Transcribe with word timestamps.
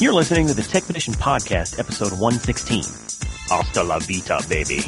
You're 0.00 0.14
listening 0.14 0.46
to 0.46 0.54
the 0.54 0.62
Tech 0.62 0.88
Edition 0.88 1.12
Podcast, 1.12 1.78
episode 1.78 2.12
116. 2.12 2.84
Hasta 3.50 3.82
la 3.82 3.98
vita, 3.98 4.40
baby. 4.48 4.80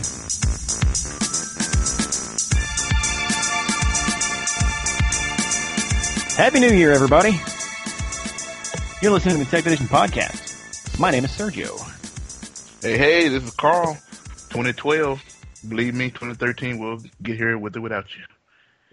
Happy 6.35 6.61
New 6.61 6.75
Year, 6.75 6.93
everybody. 6.93 7.39
You're 9.03 9.13
listening 9.13 9.37
to 9.37 9.45
the 9.45 9.51
Tech 9.51 9.67
Edition 9.67 9.87
Podcast. 9.87 10.99
My 10.99 11.11
name 11.11 11.27
is 11.27 11.31
Sergio. 11.33 11.79
Hey, 12.81 12.97
hey, 12.97 13.29
this 13.29 13.45
is 13.45 13.51
Carl. 13.51 13.99
2012. 14.49 15.23
Believe 15.69 15.95
me, 15.95 16.09
2013 16.09 16.79
will 16.79 17.01
get 17.23 17.37
here 17.37 17.59
with 17.59 17.77
or 17.77 17.83
without 17.83 18.07
you. 18.17 18.25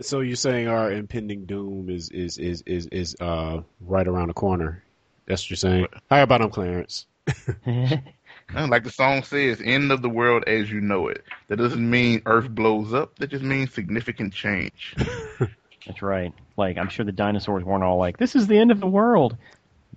So 0.02 0.20
you're 0.20 0.36
saying 0.36 0.68
our 0.68 0.92
impending 0.92 1.46
doom 1.46 1.90
is 1.90 2.10
is 2.10 2.38
is 2.38 2.62
is 2.66 2.88
is 2.88 3.16
uh 3.22 3.62
right 3.80 4.06
around 4.06 4.28
the 4.28 4.34
corner? 4.34 4.84
That's 5.30 5.44
what 5.44 5.52
you're 5.52 5.58
saying. 5.58 5.88
How 6.10 6.24
about 6.24 6.42
I'm 6.42 6.50
Clarence? 6.50 7.06
like 7.68 8.84
the 8.84 8.92
song 8.92 9.22
says, 9.24 9.62
end 9.64 9.92
of 9.92 10.02
the 10.02 10.10
world 10.10 10.44
as 10.48 10.70
you 10.72 10.82
know 10.82 11.08
it. 11.08 11.24
That 11.48 11.58
doesn't 11.58 11.88
mean 11.90 12.24
Earth 12.26 12.50
blows 12.50 12.94
up. 12.94 13.16
That 13.20 13.30
just 13.30 13.44
means 13.44 13.72
significant 13.74 14.34
change. 14.34 14.96
That's 15.86 16.02
right. 16.02 16.34
Like, 16.58 16.78
I'm 16.80 16.90
sure 16.90 17.05
the 17.05 17.12
dinosaurs 17.12 17.64
weren't 17.64 17.84
all 17.84 17.98
like, 17.98 18.18
this 18.18 18.36
is 18.36 18.48
the 18.48 18.58
end 18.58 18.72
of 18.72 18.80
the 18.80 18.88
world. 18.88 19.38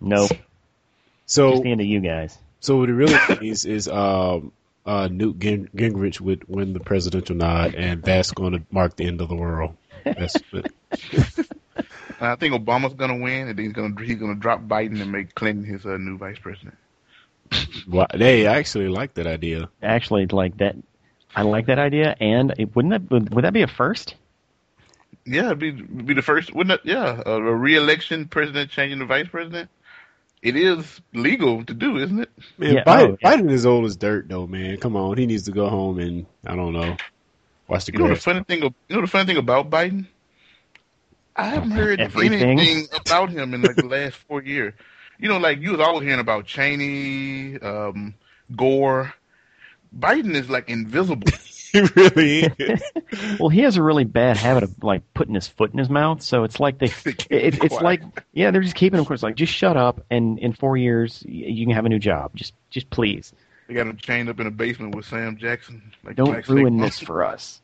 Nope. 0.01 0.31
So 1.27 1.53
Just 1.53 1.63
the 1.63 1.73
end 1.73 1.81
of 1.81 1.87
you 1.87 2.01
guys. 2.01 2.37
so 2.61 2.77
what 2.77 2.91
it 2.91 2.95
really 2.95 3.17
means 3.41 3.65
is 3.65 3.89
um 3.89 4.53
uh 4.85 5.09
Newt 5.11 5.39
Gin- 5.39 5.71
Gingrich 5.75 6.21
would 6.21 6.47
win 6.47 6.75
the 6.75 6.81
presidential 6.81 7.37
nod, 7.37 7.75
and 7.75 8.03
that's 8.03 8.33
going 8.33 8.53
to 8.53 8.63
mark 8.71 8.97
the 8.97 9.07
end 9.07 9.21
of 9.23 9.29
the 9.31 9.35
world. 9.37 9.77
That's 10.05 10.37
it. 10.53 11.47
And 12.23 12.31
I 12.31 12.37
think 12.37 12.55
Obama's 12.55 12.95
gonna 12.95 13.17
win, 13.17 13.49
and 13.49 13.59
then 13.59 13.65
he's 13.65 13.73
gonna 13.73 14.01
he's 14.01 14.15
gonna 14.15 14.37
drop 14.37 14.63
Biden 14.63 15.03
and 15.03 15.11
make 15.11 15.35
Clinton 15.35 15.65
his 15.65 15.85
uh, 15.85 15.97
new 15.97 16.17
vice 16.17 16.39
president. 16.39 16.77
Wow, 17.89 18.07
they 18.15 18.47
actually 18.47 18.87
like 18.87 19.15
that 19.15 19.27
idea. 19.27 19.69
Actually, 19.83 20.27
like 20.27 20.57
that, 20.59 20.77
I 21.35 21.43
like 21.43 21.67
that 21.67 21.81
idea, 21.81 22.15
and 22.21 22.55
it, 22.59 22.77
wouldn't 22.77 22.93
that 22.93 23.11
would, 23.11 23.35
would 23.35 23.45
that 23.45 23.53
be 23.53 23.63
a 23.63 23.67
first? 23.67 24.15
Yeah, 25.27 25.47
it'd 25.47 25.59
be 25.59 25.71
it'd 25.71 26.07
be 26.07 26.15
the 26.15 26.23
first, 26.23 26.55
wouldn't 26.55 26.75
it? 26.75 26.83
Yeah, 26.85 27.21
a, 27.27 27.33
a 27.33 27.55
re-election 27.57 28.29
president 28.29 28.71
changing 28.71 29.01
the 29.01 29.05
vice 29.05 29.27
president. 29.27 29.69
It 30.43 30.55
is 30.55 31.01
legal 31.13 31.65
to 31.65 31.75
do, 31.75 31.99
isn't 31.99 32.21
it? 32.21 32.31
Man, 32.57 32.75
Yeah, 32.75 32.85
Biden, 32.85 33.11
oh, 33.11 33.19
yeah. 33.21 33.37
Biden 33.37 33.51
is 33.51 33.67
old 33.67 33.85
as 33.85 33.97
dirt, 33.97 34.29
though. 34.29 34.47
Man, 34.47 34.77
come 34.77 34.95
on, 34.95 35.19
he 35.19 35.27
needs 35.27 35.43
to 35.45 35.53
go 35.53 35.69
home 35.69 35.99
and 35.99 36.27
I 36.47 36.55
don't 36.55 36.73
know, 36.73 36.97
watch 37.67 37.87
the 37.87 37.93
You 37.93 37.99
know 37.99 38.09
the 38.09 38.17
funny 38.17 38.45
thing. 38.45 38.63
You 38.63 38.73
know 38.91 39.01
the 39.01 39.09
funny 39.09 39.27
thing 39.27 39.39
about 39.39 39.71
Biden. 39.71 40.07
I 41.37 41.47
haven't 41.49 41.71
heard 41.73 42.01
Everything. 42.01 42.43
anything 42.61 42.87
about 42.95 43.31
him 43.31 43.55
in 43.55 43.63
like 43.63 43.77
the 43.77 43.87
last 43.87 44.17
four 44.17 44.43
years. 44.43 44.75
You 45.19 45.29
know, 45.29 45.39
like 45.39 45.61
you 45.61 45.73
was 45.73 45.81
always 45.81 46.03
hearing 46.05 46.21
about 46.21 46.47
Cheney, 46.47 47.59
um, 47.61 48.15
Gore. 48.57 49.13
Biden 49.97 50.35
is 50.35 50.49
like 50.51 50.69
invisible. 50.69 51.29
he 51.73 51.81
really 51.97 52.41
is. 52.59 52.83
Well, 53.39 53.51
he 53.51 53.61
has 53.61 53.77
a 53.77 53.83
really 53.83 54.05
bad 54.05 54.39
habit 54.39 54.63
of 54.63 54.83
like 54.83 55.03
putting 55.13 55.35
his 55.35 55.47
foot 55.47 55.71
in 55.73 55.79
his 55.79 55.91
mouth, 55.91 56.23
so 56.23 56.45
it's 56.45 56.59
like 56.59 56.79
they, 56.79 56.87
it, 56.87 57.27
it's 57.31 57.59
it's 57.59 57.69
Quiet. 57.69 57.83
like 57.85 58.25
yeah, 58.33 58.51
they're 58.51 58.63
just 58.63 58.75
keeping 58.75 58.99
him 58.99 59.05
course 59.05 59.23
Like, 59.23 59.37
just 59.37 59.53
shut 59.53 59.77
up, 59.77 60.05
and 60.11 60.39
in 60.39 60.55
four 60.55 60.79
years 60.79 61.23
you 61.29 61.67
can 61.67 61.75
have 61.75 61.85
a 61.85 61.91
new 61.91 61.99
job. 61.99 62.31
Just 62.35 62.55
just 62.71 62.89
please 62.89 63.35
They 63.69 63.75
got 63.75 63.87
him 63.87 63.99
chained 63.99 64.31
up 64.31 64.41
in 64.41 64.47
a 64.47 64.51
basement 64.51 64.95
with 64.95 65.05
Sam 65.05 65.37
Jackson. 65.37 65.93
Like 66.03 66.17
don't 66.17 66.27
Black 66.31 66.49
ruin 66.49 66.79
Mountain. 66.79 66.81
this 66.81 66.99
for 67.01 67.23
us. 67.23 67.61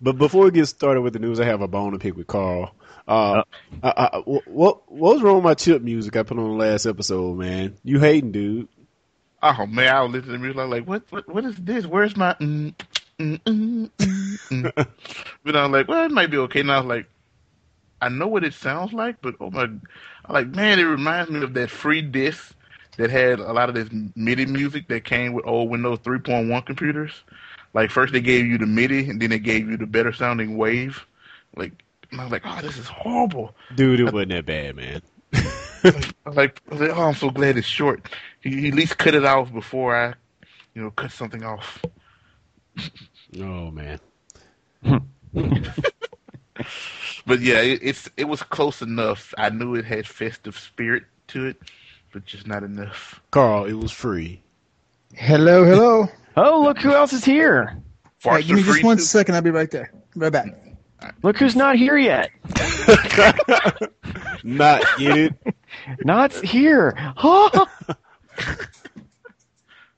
But 0.00 0.18
before 0.18 0.44
we 0.44 0.50
get 0.52 0.66
started 0.66 1.02
with 1.02 1.12
the 1.12 1.18
news, 1.18 1.40
I 1.40 1.44
have 1.44 1.60
a 1.60 1.68
bone 1.68 1.92
to 1.92 1.98
pick 1.98 2.16
with 2.16 2.26
Carl. 2.26 2.74
Uh, 3.06 3.42
I, 3.82 4.10
I, 4.14 4.18
what 4.18 4.90
what 4.90 5.14
was 5.14 5.22
wrong 5.22 5.36
with 5.36 5.44
my 5.44 5.54
chip 5.54 5.82
music 5.82 6.16
I 6.16 6.22
put 6.22 6.38
on 6.38 6.44
the 6.50 6.56
last 6.56 6.86
episode, 6.86 7.38
man? 7.38 7.76
You 7.82 7.98
hating, 7.98 8.32
dude? 8.32 8.68
Oh 9.42 9.66
man, 9.66 9.94
I 9.94 10.02
was 10.02 10.12
listening 10.12 10.34
to 10.34 10.38
music. 10.38 10.58
I 10.58 10.64
was 10.64 10.70
like, 10.70 10.88
what, 10.88 11.02
what, 11.10 11.28
what 11.28 11.44
is 11.44 11.56
this? 11.56 11.86
Where's 11.86 12.16
my? 12.16 12.34
Mm, 12.34 12.74
mm, 13.18 13.38
mm, 13.40 13.90
mm, 13.98 14.38
mm. 14.50 14.72
but 15.44 15.56
I 15.56 15.62
was 15.62 15.70
like, 15.72 15.88
well, 15.88 16.04
it 16.04 16.10
might 16.10 16.30
be 16.30 16.38
okay. 16.38 16.60
And 16.60 16.72
I 16.72 16.78
was 16.78 16.86
like, 16.86 17.06
I 18.00 18.08
know 18.08 18.28
what 18.28 18.44
it 18.44 18.54
sounds 18.54 18.92
like, 18.92 19.20
but 19.22 19.36
oh 19.40 19.50
my, 19.50 19.64
I'm 19.64 19.80
like, 20.28 20.48
man, 20.48 20.78
it 20.78 20.84
reminds 20.84 21.30
me 21.30 21.42
of 21.42 21.54
that 21.54 21.70
free 21.70 22.02
disc 22.02 22.54
that 22.96 23.10
had 23.10 23.40
a 23.40 23.52
lot 23.52 23.68
of 23.68 23.74
this 23.74 23.88
MIDI 24.16 24.46
music 24.46 24.88
that 24.88 25.04
came 25.04 25.32
with 25.32 25.46
old 25.46 25.70
Windows 25.70 26.00
3.1 26.00 26.66
computers. 26.66 27.12
Like 27.78 27.92
first 27.92 28.12
they 28.12 28.20
gave 28.20 28.44
you 28.44 28.58
the 28.58 28.66
MIDI, 28.66 29.08
and 29.08 29.22
then 29.22 29.30
they 29.30 29.38
gave 29.38 29.70
you 29.70 29.76
the 29.76 29.86
better 29.86 30.12
sounding 30.12 30.56
wave. 30.56 31.06
Like, 31.54 31.84
and 32.10 32.20
I 32.20 32.24
was 32.24 32.32
like, 32.32 32.42
oh, 32.44 32.58
this 32.60 32.76
is 32.76 32.88
horrible. 32.88 33.54
Dude, 33.76 34.00
it 34.00 34.12
wasn't 34.12 34.32
that 34.32 34.46
bad, 34.46 34.74
man. 34.74 35.00
I 35.32 36.10
like, 36.26 36.60
I 36.68 36.74
was 36.74 36.80
like, 36.80 36.90
oh, 36.90 37.02
I'm 37.02 37.14
so 37.14 37.30
glad 37.30 37.56
it's 37.56 37.68
short. 37.68 38.08
He, 38.40 38.62
he 38.62 38.68
at 38.70 38.74
least 38.74 38.98
cut 38.98 39.14
it 39.14 39.24
off 39.24 39.52
before 39.52 39.94
I, 39.94 40.14
you 40.74 40.82
know, 40.82 40.90
cut 40.90 41.12
something 41.12 41.44
off. 41.44 41.80
Oh 43.38 43.70
man. 43.70 44.00
But 47.26 47.40
yeah, 47.40 47.60
it, 47.60 47.80
it's 47.82 48.08
it 48.16 48.24
was 48.24 48.42
close 48.42 48.80
enough. 48.80 49.34
I 49.36 49.50
knew 49.50 49.74
it 49.74 49.84
had 49.84 50.06
festive 50.06 50.58
spirit 50.58 51.04
to 51.28 51.44
it, 51.44 51.58
but 52.10 52.24
just 52.24 52.46
not 52.46 52.64
enough. 52.64 53.20
Carl, 53.30 53.66
it 53.66 53.74
was 53.74 53.92
free. 53.92 54.40
Hello, 55.14 55.62
hello. 55.62 56.08
Oh, 56.38 56.62
look 56.62 56.78
who 56.78 56.94
else 56.94 57.12
is 57.12 57.24
here! 57.24 57.82
Hey, 58.20 58.42
give 58.42 58.56
me 58.56 58.62
just 58.62 58.84
one 58.84 58.96
too. 58.96 59.02
second. 59.02 59.34
I'll 59.34 59.42
be 59.42 59.50
right 59.50 59.70
there. 59.70 59.92
Right 60.14 60.32
back. 60.32 60.46
Look 61.22 61.36
who's 61.36 61.56
not 61.56 61.76
here 61.76 61.96
yet. 61.96 62.30
Not 64.44 64.84
get 64.98 65.16
it. 65.16 65.34
Not 66.04 66.32
here. 66.32 66.94
Oh, 67.16 67.66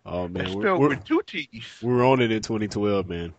Oh 0.06 0.27
man, 0.29 0.53
we're, 0.55 0.77
we're, 0.77 0.95
two 0.97 1.23
T's. 1.25 1.79
we're 1.83 2.05
on 2.05 2.21
it 2.21 2.33
in 2.33 2.43
2012, 2.43 3.09
man. 3.09 3.33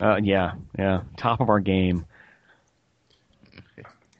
uh, 0.00 0.20
yeah, 0.22 0.52
yeah, 0.78 1.02
top 1.16 1.40
of 1.40 1.48
our 1.48 1.60
game. 1.60 2.04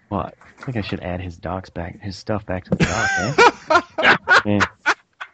Well, 0.09 0.31
I 0.59 0.63
think 0.63 0.79
I 0.79 0.81
should 0.81 1.01
add 1.01 1.21
his 1.21 1.37
docs 1.37 1.69
back, 1.69 2.01
his 2.01 2.17
stuff 2.17 2.47
back 2.47 2.65
to 2.65 2.71
the 2.71 2.77
doc. 2.85 3.91
Eh? 3.99 4.17
and, 4.47 4.69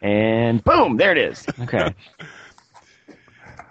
and 0.00 0.65
boom, 0.65 0.97
there 0.97 1.12
it 1.12 1.19
is. 1.19 1.47
Okay, 1.61 1.94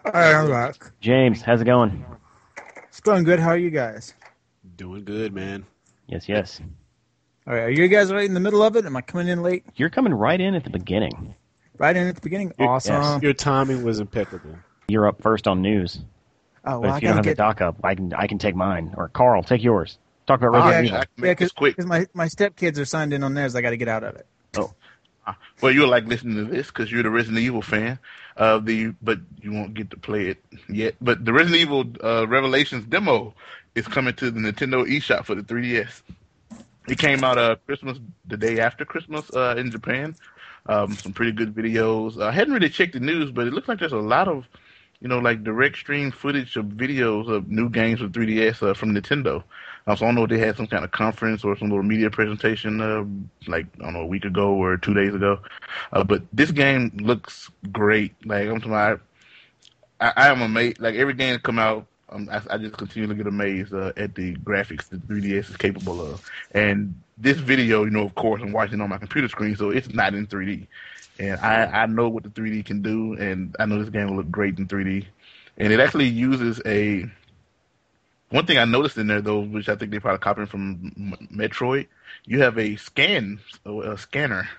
All 0.05 0.11
right, 0.13 0.33
I'm 0.33 0.49
back. 0.49 0.91
James, 0.99 1.41
how's 1.41 1.61
it 1.61 1.65
going? 1.65 2.03
It's 2.87 2.99
going 2.99 3.23
good. 3.23 3.39
How 3.39 3.49
are 3.49 3.57
you 3.57 3.69
guys? 3.69 4.13
Doing 4.75 5.03
good, 5.03 5.33
man. 5.33 5.65
Yes, 6.07 6.27
yes. 6.27 6.59
All 7.47 7.53
right, 7.53 7.63
are 7.63 7.69
you 7.69 7.87
guys 7.87 8.11
right 8.11 8.25
in 8.25 8.33
the 8.33 8.39
middle 8.39 8.63
of 8.63 8.75
it? 8.75 8.85
Am 8.85 8.95
I 8.95 9.01
coming 9.01 9.27
in 9.27 9.41
late? 9.43 9.65
You're 9.75 9.89
coming 9.89 10.13
right 10.13 10.39
in 10.39 10.55
at 10.55 10.63
the 10.63 10.69
beginning. 10.69 11.35
Right 11.77 11.95
in 11.95 12.07
at 12.07 12.15
the 12.15 12.21
beginning? 12.21 12.53
Your- 12.57 12.69
Awesome. 12.69 13.21
Your 13.21 13.33
timing 13.33 13.83
was 13.83 13.99
impeccable. 13.99 14.55
You're 14.87 15.07
up 15.07 15.21
first 15.21 15.47
on 15.47 15.61
news. 15.61 15.99
Oh, 16.65 16.73
But 16.73 16.81
well, 16.81 16.93
I 16.93 16.97
if 16.97 17.01
you 17.03 17.07
don't 17.07 17.17
have 17.17 17.25
gotta 17.25 17.29
the 17.35 17.35
get. 17.35 17.37
doc 17.37 17.61
up, 17.61 17.77
I 17.83 17.95
can 17.95 18.13
I 18.13 18.27
can 18.27 18.37
take 18.37 18.55
mine. 18.55 18.93
Or 18.97 19.07
Carl, 19.09 19.41
take 19.43 19.63
yours. 19.63 19.97
Talk 20.27 20.41
about 20.41 20.55
Ah, 20.61 20.69
Resident 20.69 20.85
yeah, 20.85 20.89
Evil. 20.89 20.97
I 20.99 21.05
can 21.05 21.09
Yeah, 21.17 21.23
make 21.31 21.37
this 21.39 21.51
quick. 21.51 21.75
because 21.75 21.87
my, 21.87 22.05
my 22.13 22.25
stepkids 22.27 22.77
are 22.77 22.85
signed 22.85 23.13
in 23.13 23.23
on 23.23 23.33
theirs. 23.33 23.55
I 23.55 23.61
got 23.61 23.71
to 23.71 23.77
get 23.77 23.87
out 23.87 24.03
of 24.03 24.15
it. 24.15 24.27
Well, 25.61 25.71
you'll 25.71 25.89
like 25.89 26.05
listening 26.05 26.37
to 26.37 26.51
this 26.51 26.67
because 26.67 26.91
you're 26.91 27.03
the 27.03 27.09
Resident 27.09 27.39
Evil 27.39 27.61
fan. 27.61 27.99
Uh, 28.37 28.59
the 28.59 28.93
but 29.01 29.19
you 29.41 29.51
won't 29.51 29.73
get 29.73 29.91
to 29.91 29.97
play 29.97 30.27
it 30.27 30.43
yet. 30.69 30.95
But 31.01 31.25
the 31.25 31.33
Resident 31.33 31.61
Evil 31.61 31.85
uh, 32.03 32.27
Revelations 32.27 32.85
demo 32.85 33.33
is 33.75 33.87
coming 33.87 34.13
to 34.15 34.31
the 34.31 34.39
Nintendo 34.39 34.85
eShop 34.85 35.25
for 35.25 35.35
the 35.35 35.43
3DS. 35.43 36.01
It 36.87 36.97
came 36.97 37.23
out 37.23 37.37
uh 37.37 37.55
Christmas 37.67 37.99
the 38.25 38.37
day 38.37 38.59
after 38.59 38.85
Christmas 38.85 39.29
uh, 39.31 39.55
in 39.57 39.71
Japan. 39.71 40.15
Um, 40.65 40.93
some 40.93 41.13
pretty 41.13 41.31
good 41.31 41.53
videos. 41.53 42.21
I 42.21 42.31
hadn't 42.31 42.53
really 42.53 42.69
checked 42.69 42.93
the 42.93 42.99
news, 42.99 43.31
but 43.31 43.47
it 43.47 43.53
looks 43.53 43.67
like 43.67 43.79
there's 43.79 43.91
a 43.91 43.97
lot 43.97 44.27
of 44.27 44.47
you 44.99 45.07
know 45.07 45.19
like 45.19 45.43
direct 45.43 45.77
stream 45.77 46.11
footage 46.11 46.55
of 46.55 46.65
videos 46.65 47.29
of 47.29 47.49
new 47.49 47.69
games 47.69 47.99
for 47.99 48.07
3DS 48.07 48.61
uh, 48.67 48.73
from 48.73 48.93
Nintendo. 48.93 49.43
Um, 49.87 49.97
so 49.97 50.05
I 50.05 50.07
don't 50.09 50.15
know 50.15 50.23
if 50.23 50.29
they 50.29 50.37
had 50.37 50.57
some 50.57 50.67
kind 50.67 50.83
of 50.83 50.91
conference 50.91 51.43
or 51.43 51.57
some 51.57 51.69
little 51.69 51.83
media 51.83 52.09
presentation, 52.09 52.81
uh, 52.81 53.03
like 53.49 53.65
I 53.79 53.85
don't 53.85 53.93
know, 53.93 54.01
a 54.01 54.05
week 54.05 54.25
ago 54.25 54.53
or 54.53 54.77
two 54.77 54.93
days 54.93 55.13
ago. 55.13 55.39
Uh, 55.91 56.03
but 56.03 56.23
this 56.33 56.51
game 56.51 56.91
looks 57.01 57.49
great. 57.71 58.13
Like 58.25 58.47
I'm 58.47 58.59
talking 58.59 58.71
about, 58.71 59.01
I, 59.99 60.13
I 60.15 60.27
am 60.29 60.41
amazed. 60.41 60.79
Like 60.79 60.95
every 60.95 61.13
game 61.13 61.33
that 61.33 61.43
come 61.43 61.59
out, 61.59 61.85
um, 62.09 62.29
I, 62.31 62.41
I 62.49 62.57
just 62.57 62.77
continue 62.77 63.07
to 63.07 63.15
get 63.15 63.27
amazed 63.27 63.73
uh, 63.73 63.93
at 63.97 64.15
the 64.15 64.35
graphics 64.37 64.89
that 64.89 65.07
3DS 65.07 65.49
is 65.49 65.57
capable 65.57 66.01
of. 66.01 66.29
And 66.51 66.93
this 67.17 67.37
video, 67.37 67.83
you 67.83 67.91
know, 67.91 68.05
of 68.05 68.15
course, 68.15 68.41
I'm 68.41 68.51
watching 68.51 68.81
on 68.81 68.89
my 68.89 68.97
computer 68.97 69.29
screen, 69.29 69.55
so 69.55 69.69
it's 69.69 69.89
not 69.93 70.13
in 70.13 70.27
3D. 70.27 70.67
And 71.19 71.39
I, 71.39 71.65
I 71.65 71.85
know 71.85 72.09
what 72.09 72.23
the 72.23 72.29
3D 72.29 72.65
can 72.65 72.81
do, 72.81 73.13
and 73.13 73.55
I 73.59 73.65
know 73.65 73.79
this 73.79 73.89
game 73.89 74.09
will 74.09 74.17
look 74.17 74.31
great 74.31 74.57
in 74.57 74.67
3D. 74.67 75.05
And 75.57 75.71
it 75.71 75.79
actually 75.79 76.07
uses 76.07 76.61
a 76.65 77.09
one 78.31 78.45
thing 78.45 78.57
I 78.57 78.65
noticed 78.65 78.97
in 78.97 79.07
there 79.07 79.21
though, 79.21 79.41
which 79.41 79.69
I 79.69 79.75
think 79.75 79.91
they 79.91 79.99
probably 79.99 80.19
copied 80.19 80.49
from 80.49 80.91
Metroid, 81.31 81.87
you 82.25 82.41
have 82.41 82.57
a 82.57 82.77
scan, 82.77 83.39
a 83.65 83.97
scanner, 83.97 84.49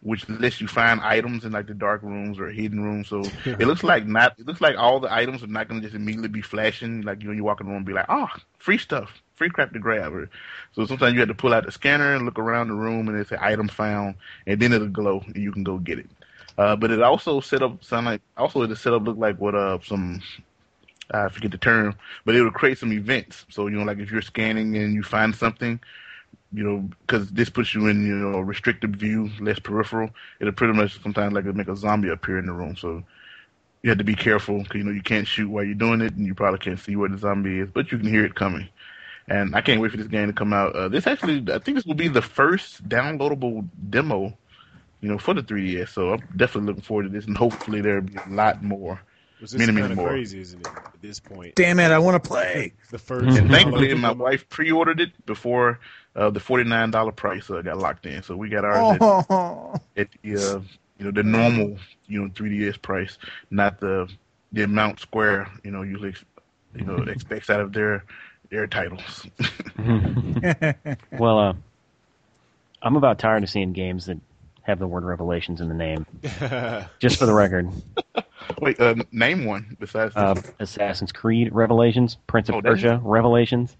which 0.00 0.28
lets 0.28 0.60
you 0.60 0.68
find 0.68 1.00
items 1.00 1.44
in 1.44 1.52
like 1.52 1.66
the 1.66 1.74
dark 1.74 2.02
rooms 2.02 2.38
or 2.38 2.48
hidden 2.48 2.80
rooms. 2.80 3.08
So 3.08 3.22
it 3.44 3.66
looks 3.66 3.82
like 3.82 4.06
not, 4.06 4.38
it 4.38 4.46
looks 4.46 4.60
like 4.60 4.76
all 4.78 5.00
the 5.00 5.12
items 5.12 5.42
are 5.42 5.48
not 5.48 5.68
going 5.68 5.80
to 5.80 5.86
just 5.86 5.96
immediately 5.96 6.28
be 6.28 6.42
flashing. 6.42 7.02
Like 7.02 7.20
you 7.20 7.28
know, 7.28 7.34
you 7.34 7.44
walk 7.44 7.60
in 7.60 7.66
the 7.66 7.70
room 7.70 7.78
and 7.78 7.86
be 7.86 7.92
like, 7.92 8.06
oh, 8.08 8.28
free 8.58 8.78
stuff, 8.78 9.10
free 9.34 9.50
crap 9.50 9.72
to 9.72 9.80
grab. 9.80 10.28
So 10.74 10.86
sometimes 10.86 11.14
you 11.14 11.20
have 11.20 11.28
to 11.28 11.34
pull 11.34 11.52
out 11.52 11.66
the 11.66 11.72
scanner 11.72 12.14
and 12.14 12.24
look 12.24 12.38
around 12.38 12.68
the 12.68 12.74
room, 12.74 13.08
and 13.08 13.18
it's 13.18 13.32
an 13.32 13.38
item 13.40 13.68
found, 13.68 14.14
and 14.46 14.60
then 14.60 14.72
it'll 14.72 14.88
glow, 14.88 15.24
and 15.26 15.36
you 15.36 15.50
can 15.50 15.64
go 15.64 15.78
get 15.78 15.98
it. 15.98 16.10
Uh, 16.56 16.76
but 16.76 16.90
it 16.90 17.02
also 17.02 17.40
set 17.40 17.62
up 17.62 17.82
sound 17.82 18.06
like 18.06 18.20
also 18.36 18.64
the 18.66 18.76
setup 18.76 19.02
looked 19.02 19.18
like 19.18 19.40
what 19.40 19.54
uh 19.54 19.78
some 19.84 20.20
I 21.10 21.28
forget 21.28 21.50
the 21.50 21.58
term, 21.58 21.94
but 22.24 22.34
it 22.34 22.42
will 22.42 22.50
create 22.50 22.78
some 22.78 22.92
events. 22.92 23.46
So 23.50 23.66
you 23.66 23.76
know, 23.76 23.84
like 23.84 23.98
if 23.98 24.10
you're 24.10 24.22
scanning 24.22 24.76
and 24.76 24.94
you 24.94 25.02
find 25.02 25.34
something, 25.34 25.80
you 26.52 26.62
know, 26.62 26.88
because 27.06 27.30
this 27.30 27.50
puts 27.50 27.74
you 27.74 27.86
in 27.88 28.06
you 28.06 28.14
know 28.14 28.40
restricted 28.40 28.96
view, 28.96 29.30
less 29.40 29.58
peripheral. 29.58 30.10
It'll 30.40 30.52
pretty 30.52 30.74
much 30.74 31.00
sometimes 31.02 31.34
like 31.34 31.44
make 31.46 31.68
a 31.68 31.76
zombie 31.76 32.10
appear 32.10 32.38
in 32.38 32.46
the 32.46 32.52
room. 32.52 32.76
So 32.76 33.02
you 33.82 33.90
have 33.90 33.98
to 33.98 34.04
be 34.04 34.14
careful 34.14 34.62
because 34.62 34.76
you 34.76 34.84
know 34.84 34.92
you 34.92 35.02
can't 35.02 35.26
shoot 35.26 35.48
while 35.48 35.64
you're 35.64 35.74
doing 35.74 36.00
it, 36.00 36.14
and 36.14 36.26
you 36.26 36.34
probably 36.34 36.58
can't 36.58 36.80
see 36.80 36.96
where 36.96 37.08
the 37.08 37.18
zombie 37.18 37.60
is, 37.60 37.70
but 37.70 37.90
you 37.92 37.98
can 37.98 38.08
hear 38.08 38.24
it 38.24 38.34
coming. 38.34 38.68
And 39.28 39.54
I 39.54 39.60
can't 39.60 39.80
wait 39.80 39.90
for 39.90 39.98
this 39.98 40.06
game 40.08 40.28
to 40.28 40.32
come 40.32 40.54
out. 40.54 40.74
Uh, 40.74 40.88
this 40.88 41.06
actually, 41.06 41.44
I 41.52 41.58
think 41.58 41.76
this 41.76 41.84
will 41.84 41.94
be 41.94 42.08
the 42.08 42.22
first 42.22 42.88
downloadable 42.88 43.68
demo 43.90 44.36
you 45.00 45.08
know, 45.08 45.18
for 45.18 45.34
the 45.34 45.42
3DS. 45.42 45.90
So 45.90 46.14
I'm 46.14 46.20
definitely 46.36 46.68
looking 46.68 46.82
forward 46.82 47.04
to 47.04 47.08
this, 47.08 47.26
and 47.26 47.36
hopefully 47.36 47.80
there'll 47.80 48.02
be 48.02 48.16
a 48.16 48.28
lot 48.28 48.62
more. 48.62 49.00
Which 49.40 49.52
Many, 49.52 49.64
is 49.64 49.68
many 49.68 49.80
kind 49.80 49.92
of 49.92 49.96
more. 49.98 50.08
crazy, 50.08 50.40
isn't 50.40 50.60
it? 50.60 50.66
At 50.66 51.00
this 51.00 51.20
point, 51.20 51.54
Damn 51.54 51.78
it! 51.80 51.90
I 51.92 51.98
want 51.98 52.22
to 52.22 52.28
play. 52.28 52.72
the 52.90 52.98
first. 52.98 53.38
And 53.38 53.48
thankfully, 53.50 53.88
downloadable 53.88 54.00
my 54.00 54.12
wife 54.12 54.48
pre-ordered 54.48 55.00
it 55.00 55.26
before 55.26 55.78
uh, 56.16 56.30
the 56.30 56.40
forty-nine 56.40 56.90
dollar 56.90 57.12
price 57.12 57.48
uh, 57.50 57.62
got 57.62 57.78
locked 57.78 58.04
in. 58.06 58.22
So 58.24 58.36
we 58.36 58.48
got 58.48 58.64
ours 58.64 58.96
at, 58.96 58.98
Oh, 59.00 59.74
at 59.96 60.08
the 60.22 60.34
uh, 60.36 60.60
you 60.98 61.04
know 61.04 61.10
the 61.12 61.22
normal 61.22 61.78
you 62.08 62.22
know 62.22 62.28
3DS 62.30 62.82
price, 62.82 63.16
not 63.50 63.78
the 63.78 64.08
the 64.52 64.62
amount 64.64 64.98
Square 65.00 65.48
you 65.62 65.70
know 65.70 65.82
usually 65.82 66.14
you 66.74 66.84
know 66.84 66.96
expects 67.06 67.48
out 67.48 67.60
of 67.60 67.72
their 67.72 68.04
their 68.50 68.66
titles. 68.66 69.26
well, 71.12 71.38
uh, 71.38 71.52
I'm 72.82 72.96
about 72.96 73.18
tired 73.18 73.42
of 73.42 73.50
seeing 73.50 73.72
games 73.72 74.06
that 74.06 74.18
have 74.62 74.78
the 74.78 74.86
word 74.86 75.04
Revelations 75.04 75.60
in 75.60 75.68
the 75.68 75.74
name. 75.74 76.06
Just 76.98 77.18
for 77.18 77.26
the 77.26 77.32
record, 77.34 77.68
Wait, 78.60 78.80
uh, 78.80 78.94
name 79.12 79.44
one 79.44 79.76
besides 79.78 80.14
this. 80.14 80.22
uh, 80.22 80.40
Assassin's 80.58 81.12
Creed 81.12 81.52
Revelations, 81.54 82.16
Prince 82.26 82.48
of 82.48 82.56
Oh, 82.56 82.60
there's- 82.60 82.80
Persia 82.82 83.00
Revelations. 83.02 83.76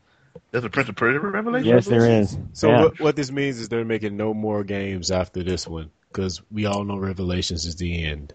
There's 0.50 0.64
a 0.64 0.70
Prince 0.70 0.88
of 0.88 0.96
Persia 0.96 1.18
Revelation. 1.20 1.68
Yes, 1.68 1.86
there 1.86 2.08
is. 2.20 2.38
So 2.52 2.68
Yeah. 2.68 2.80
what, 2.82 3.00
what 3.00 3.16
this 3.16 3.30
means 3.32 3.58
is 3.58 3.68
they're 3.68 3.84
making 3.84 4.16
no 4.16 4.32
more 4.32 4.62
games 4.64 5.10
after 5.10 5.42
this 5.42 5.66
one 5.66 5.90
because 6.12 6.40
we 6.50 6.64
all 6.66 6.84
know 6.84 6.96
Revelations 6.96 7.64
is 7.66 7.76
the 7.76 8.04
end. 8.04 8.32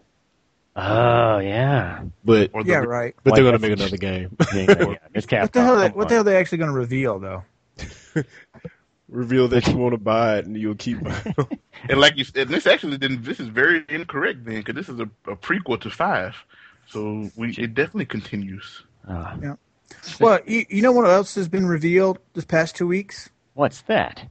Oh 0.75 1.37
yeah. 1.39 2.01
But 2.25 2.49
Or 2.53 2.63
the, 2.63 2.71
yeah, 2.71 2.77
right. 2.79 3.15
but 3.23 3.35
they're 3.35 3.43
Like 3.43 3.53
gonna 3.61 3.67
make 3.69 3.79
another 3.79 3.97
game. 3.97 4.35
yeah, 4.53 4.59
yeah, 4.61 4.75
yeah. 4.79 4.95
It's 5.13 5.27
What 5.31 5.53
the 5.53 5.61
hell? 5.61 5.77
They, 5.77 5.89
what 5.89 6.09
the 6.09 6.15
hell? 6.15 6.21
Are 6.21 6.23
they 6.25 6.35
actually 6.37 6.57
going 6.59 6.71
to 6.71 6.77
reveal 6.77 7.19
though? 7.19 7.43
Reveal 9.09 9.47
that 9.49 9.67
you 9.67 9.77
want 9.77 9.93
to 9.93 9.97
buy 9.97 10.37
it 10.37 10.45
and 10.45 10.57
you'll 10.57 10.75
keep. 10.75 11.01
Buying 11.03 11.35
And 11.89 11.99
like 11.99 12.17
you 12.17 12.23
said, 12.23 12.47
this 12.47 12.65
actually 12.65 12.97
didn't. 12.97 13.23
This 13.23 13.39
is 13.39 13.47
very 13.47 13.83
incorrect 13.89 14.45
then, 14.45 14.59
because 14.59 14.75
this 14.75 14.89
is 14.89 14.99
a, 14.99 15.09
a 15.29 15.35
prequel 15.35 15.79
to 15.81 15.89
five. 15.89 16.35
So 16.87 17.29
we 17.35 17.51
it 17.51 17.73
definitely 17.73 18.05
continues. 18.05 18.83
Uh, 19.07 19.55
Well, 20.19 20.39
you, 20.45 20.65
you 20.69 20.81
know 20.81 20.91
what 20.91 21.05
else 21.05 21.35
has 21.35 21.47
been 21.47 21.65
revealed 21.65 22.19
this 22.33 22.45
past 22.45 22.75
two 22.75 22.87
weeks? 22.87 23.29
what's 23.55 23.81
that? 23.81 24.23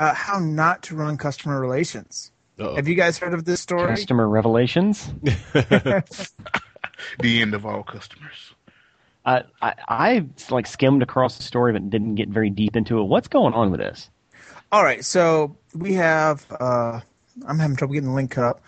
Uh, 0.00 0.12
how 0.12 0.38
not 0.38 0.82
to 0.82 0.96
run 0.96 1.16
customer 1.16 1.60
relations. 1.60 2.32
Uh-oh. 2.58 2.74
Have 2.76 2.88
you 2.88 2.94
guys 2.94 3.18
heard 3.18 3.34
of 3.34 3.44
this 3.44 3.60
story? 3.60 3.88
Customer 3.88 4.28
Revelations. 4.28 5.12
The 7.18 7.42
end 7.42 7.54
of 7.54 7.66
all 7.66 7.82
customers. 7.82 8.54
I, 9.24 9.42
I 9.60 9.74
I 9.88 10.26
like 10.50 10.66
skimmed 10.66 11.02
across 11.02 11.36
the 11.36 11.42
story 11.42 11.72
but 11.72 11.88
didn't 11.90 12.14
get 12.16 12.28
very 12.28 12.50
deep 12.50 12.76
into 12.76 12.98
it. 13.00 13.04
What's 13.04 13.28
going 13.28 13.54
on 13.54 13.70
with 13.70 13.80
this? 13.80 14.10
All 14.74 14.82
right, 14.82 15.04
so 15.04 15.56
we 15.72 15.92
have. 15.92 16.44
Uh, 16.50 16.98
I'm 17.46 17.60
having 17.60 17.76
trouble 17.76 17.94
getting 17.94 18.08
the 18.08 18.14
link 18.16 18.36
up, 18.36 18.60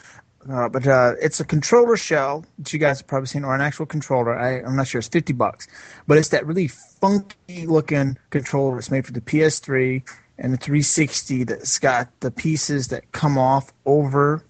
uh, 0.48 0.68
but 0.68 0.86
uh, 0.86 1.14
it's 1.20 1.40
a 1.40 1.44
controller 1.44 1.96
shell 1.96 2.44
that 2.58 2.72
you 2.72 2.78
guys 2.78 3.00
have 3.00 3.08
probably 3.08 3.26
seen, 3.26 3.42
or 3.42 3.56
an 3.56 3.60
actual 3.60 3.86
controller. 3.86 4.38
I, 4.38 4.60
I'm 4.60 4.76
not 4.76 4.86
sure. 4.86 5.00
It's 5.00 5.08
fifty 5.08 5.32
bucks, 5.32 5.66
but 6.06 6.16
it's 6.16 6.28
that 6.28 6.46
really 6.46 6.68
funky 6.68 7.66
looking 7.66 8.16
controller. 8.30 8.78
It's 8.78 8.88
made 8.88 9.04
for 9.04 9.10
the 9.10 9.20
PS3 9.20 10.08
and 10.38 10.52
the 10.52 10.56
360. 10.58 11.42
That's 11.42 11.80
got 11.80 12.08
the 12.20 12.30
pieces 12.30 12.86
that 12.86 13.10
come 13.10 13.36
off 13.36 13.72
over 13.84 14.44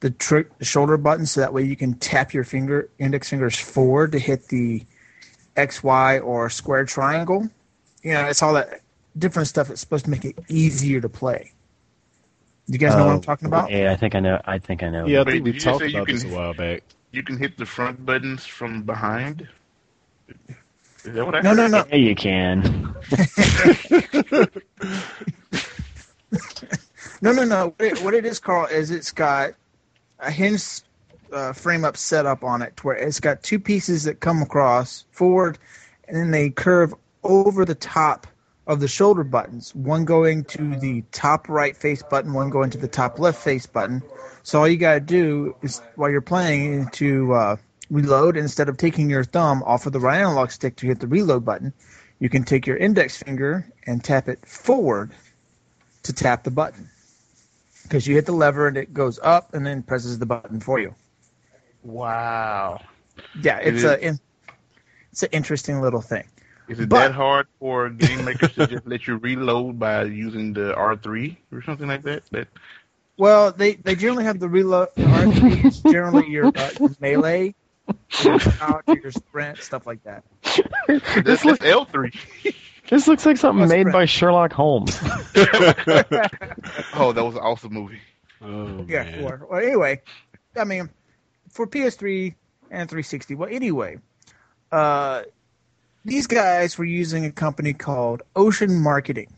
the, 0.00 0.10
the 0.58 0.64
shoulder 0.66 0.98
button, 0.98 1.24
so 1.24 1.40
that 1.40 1.54
way 1.54 1.62
you 1.62 1.76
can 1.76 1.94
tap 1.94 2.34
your 2.34 2.44
finger 2.44 2.90
index 2.98 3.30
fingers 3.30 3.58
forward 3.58 4.12
to 4.12 4.18
hit 4.18 4.48
the 4.48 4.84
X, 5.56 5.82
Y, 5.82 6.18
or 6.18 6.50
square 6.50 6.84
triangle. 6.84 7.48
You 8.02 8.12
know, 8.12 8.26
it's 8.26 8.42
all 8.42 8.52
that 8.52 8.82
different 9.18 9.48
stuff 9.48 9.68
that's 9.68 9.80
supposed 9.80 10.04
to 10.04 10.10
make 10.10 10.24
it 10.24 10.36
easier 10.48 11.00
to 11.00 11.08
play. 11.08 11.52
You 12.66 12.78
guys 12.78 12.96
know 12.96 13.04
what 13.04 13.12
I'm 13.12 13.16
Oh, 13.16 13.20
talking 13.20 13.48
about? 13.48 13.70
Yeah, 13.70 13.92
I 13.92 13.96
think 13.96 14.14
I 14.14 14.20
know. 14.20 14.40
I 14.44 14.58
think 14.58 14.82
I 14.82 14.90
know. 14.90 15.06
yeah, 15.06 15.22
I 15.22 15.24
think 15.24 15.44
we 15.44 15.52
did 15.52 15.54
you 15.54 15.60
just 15.60 15.64
talked 15.64 15.78
say 15.78 15.88
you 15.88 15.94
about 15.96 16.08
this 16.08 16.24
a 16.24 16.28
while 16.28 16.54
back. 16.54 16.82
You 17.12 17.22
can 17.22 17.36
hit 17.38 17.56
the 17.58 17.66
front 17.66 18.04
buttons 18.06 18.46
from 18.46 18.82
behind. 18.82 19.48
Is 21.04 21.14
that 21.14 21.24
what 21.26 21.34
I 21.34 21.42
No, 21.42 21.52
heard? 21.52 21.56
no, 21.56 21.66
no. 21.66 21.84
Yeah, 21.88 21.96
you 21.96 22.14
can. 22.14 22.94
No, 27.22 27.32
no, 27.32 27.44
no. 27.44 27.74
What 27.76 27.86
it, 27.86 28.02
what 28.02 28.14
it 28.14 28.24
is, 28.24 28.38
Carl, 28.38 28.66
is 28.66 28.90
it's 28.90 29.12
got 29.12 29.54
a 30.18 30.30
hinge 30.30 30.82
uh, 31.32 31.52
frame 31.52 31.84
up 31.84 31.96
setup 31.96 32.44
on 32.44 32.62
it 32.62 32.82
where 32.84 32.96
it's 32.96 33.20
got 33.20 33.42
two 33.42 33.58
pieces 33.58 34.04
that 34.04 34.20
come 34.20 34.42
across 34.42 35.04
forward 35.10 35.58
and 36.08 36.16
then 36.16 36.30
they 36.30 36.50
curve 36.50 36.94
over 37.22 37.64
the 37.64 37.74
top 37.74 38.26
of 38.70 38.78
the 38.78 38.86
shoulder 38.86 39.24
buttons, 39.24 39.74
one 39.74 40.04
going 40.04 40.44
to 40.44 40.76
the 40.76 41.02
top 41.10 41.48
right 41.48 41.76
face 41.76 42.04
button, 42.04 42.32
one 42.32 42.50
going 42.50 42.70
to 42.70 42.78
the 42.78 42.86
top 42.86 43.18
left 43.18 43.42
face 43.42 43.66
button. 43.66 44.00
So 44.44 44.60
all 44.60 44.68
you 44.68 44.76
got 44.76 44.94
to 44.94 45.00
do 45.00 45.56
is 45.60 45.82
while 45.96 46.08
you're 46.08 46.20
playing 46.20 46.88
to 46.90 47.32
uh, 47.32 47.56
reload, 47.90 48.36
instead 48.36 48.68
of 48.68 48.76
taking 48.76 49.10
your 49.10 49.24
thumb 49.24 49.64
off 49.64 49.86
of 49.86 49.92
the 49.92 49.98
right 49.98 50.20
analog 50.20 50.52
stick 50.52 50.76
to 50.76 50.86
hit 50.86 51.00
the 51.00 51.08
reload 51.08 51.44
button, 51.44 51.72
you 52.20 52.28
can 52.28 52.44
take 52.44 52.64
your 52.64 52.76
index 52.76 53.16
finger 53.16 53.68
and 53.88 54.04
tap 54.04 54.28
it 54.28 54.46
forward 54.46 55.10
to 56.04 56.12
tap 56.12 56.44
the 56.44 56.52
button 56.52 56.88
because 57.82 58.06
you 58.06 58.14
hit 58.14 58.24
the 58.24 58.32
lever 58.32 58.68
and 58.68 58.76
it 58.76 58.94
goes 58.94 59.18
up 59.24 59.52
and 59.52 59.66
then 59.66 59.82
presses 59.82 60.20
the 60.20 60.26
button 60.26 60.60
for 60.60 60.78
you. 60.78 60.94
Wow. 61.82 62.80
Yeah, 63.42 63.58
It 63.58 63.74
it's 63.74 63.82
a 63.82 64.18
it's 65.10 65.22
an 65.24 65.28
interesting 65.32 65.80
little 65.80 66.02
thing. 66.02 66.28
Is 66.70 66.80
it 66.80 66.88
But- 66.88 67.08
that 67.08 67.12
hard 67.14 67.46
for 67.58 67.88
game 67.90 68.24
makers 68.24 68.52
to 68.54 68.66
just 68.66 68.86
let 68.86 69.06
you 69.06 69.16
reload 69.16 69.78
by 69.78 70.04
using 70.04 70.52
the 70.52 70.72
R3 70.74 71.36
or 71.52 71.62
something 71.62 71.88
like 71.88 72.02
that? 72.04 72.22
That 72.30 72.48
Well, 73.16 73.52
they 73.52 73.74
they 73.74 73.94
generally 73.96 74.24
have 74.24 74.38
the 74.40 74.48
reload. 74.48 74.88
R3 74.96 75.64
is 75.66 75.80
generally 75.80 76.28
your 76.30 76.46
uh, 76.46 76.70
melee, 77.00 77.54
your 78.22 78.38
crouch, 78.38 78.84
your 79.02 79.10
sprint, 79.12 79.58
stuff 79.58 79.86
like 79.86 80.02
that. 80.04 80.22
that's, 80.86 81.42
that's 81.42 81.42
L3. 81.76 82.14
This 82.88 83.06
looks 83.06 83.24
like 83.26 83.36
something 83.36 83.60
That's 83.68 83.70
made 83.70 83.82
correct. 83.84 83.92
by 83.92 84.04
Sherlock 84.06 84.52
Holmes. 84.52 84.98
Oh, 86.94 87.12
that 87.12 87.24
was 87.24 87.34
an 87.34 87.40
awesome 87.40 87.72
movie. 87.72 88.00
Oh, 88.42 88.84
Yeah, 88.88 89.04
man. 89.04 89.20
sure. 89.20 89.46
Well, 89.50 89.60
anyway, 89.60 90.02
I 90.56 90.64
mean, 90.64 90.90
for 91.50 91.66
PS3 91.66 92.34
and 92.70 92.88
360. 92.88 93.34
Well, 93.34 93.48
anyway, 93.50 93.98
uh, 94.72 95.22
these 96.04 96.26
guys 96.26 96.78
were 96.78 96.84
using 96.84 97.24
a 97.24 97.32
company 97.32 97.72
called 97.72 98.22
Ocean 98.36 98.80
Marketing. 98.80 99.28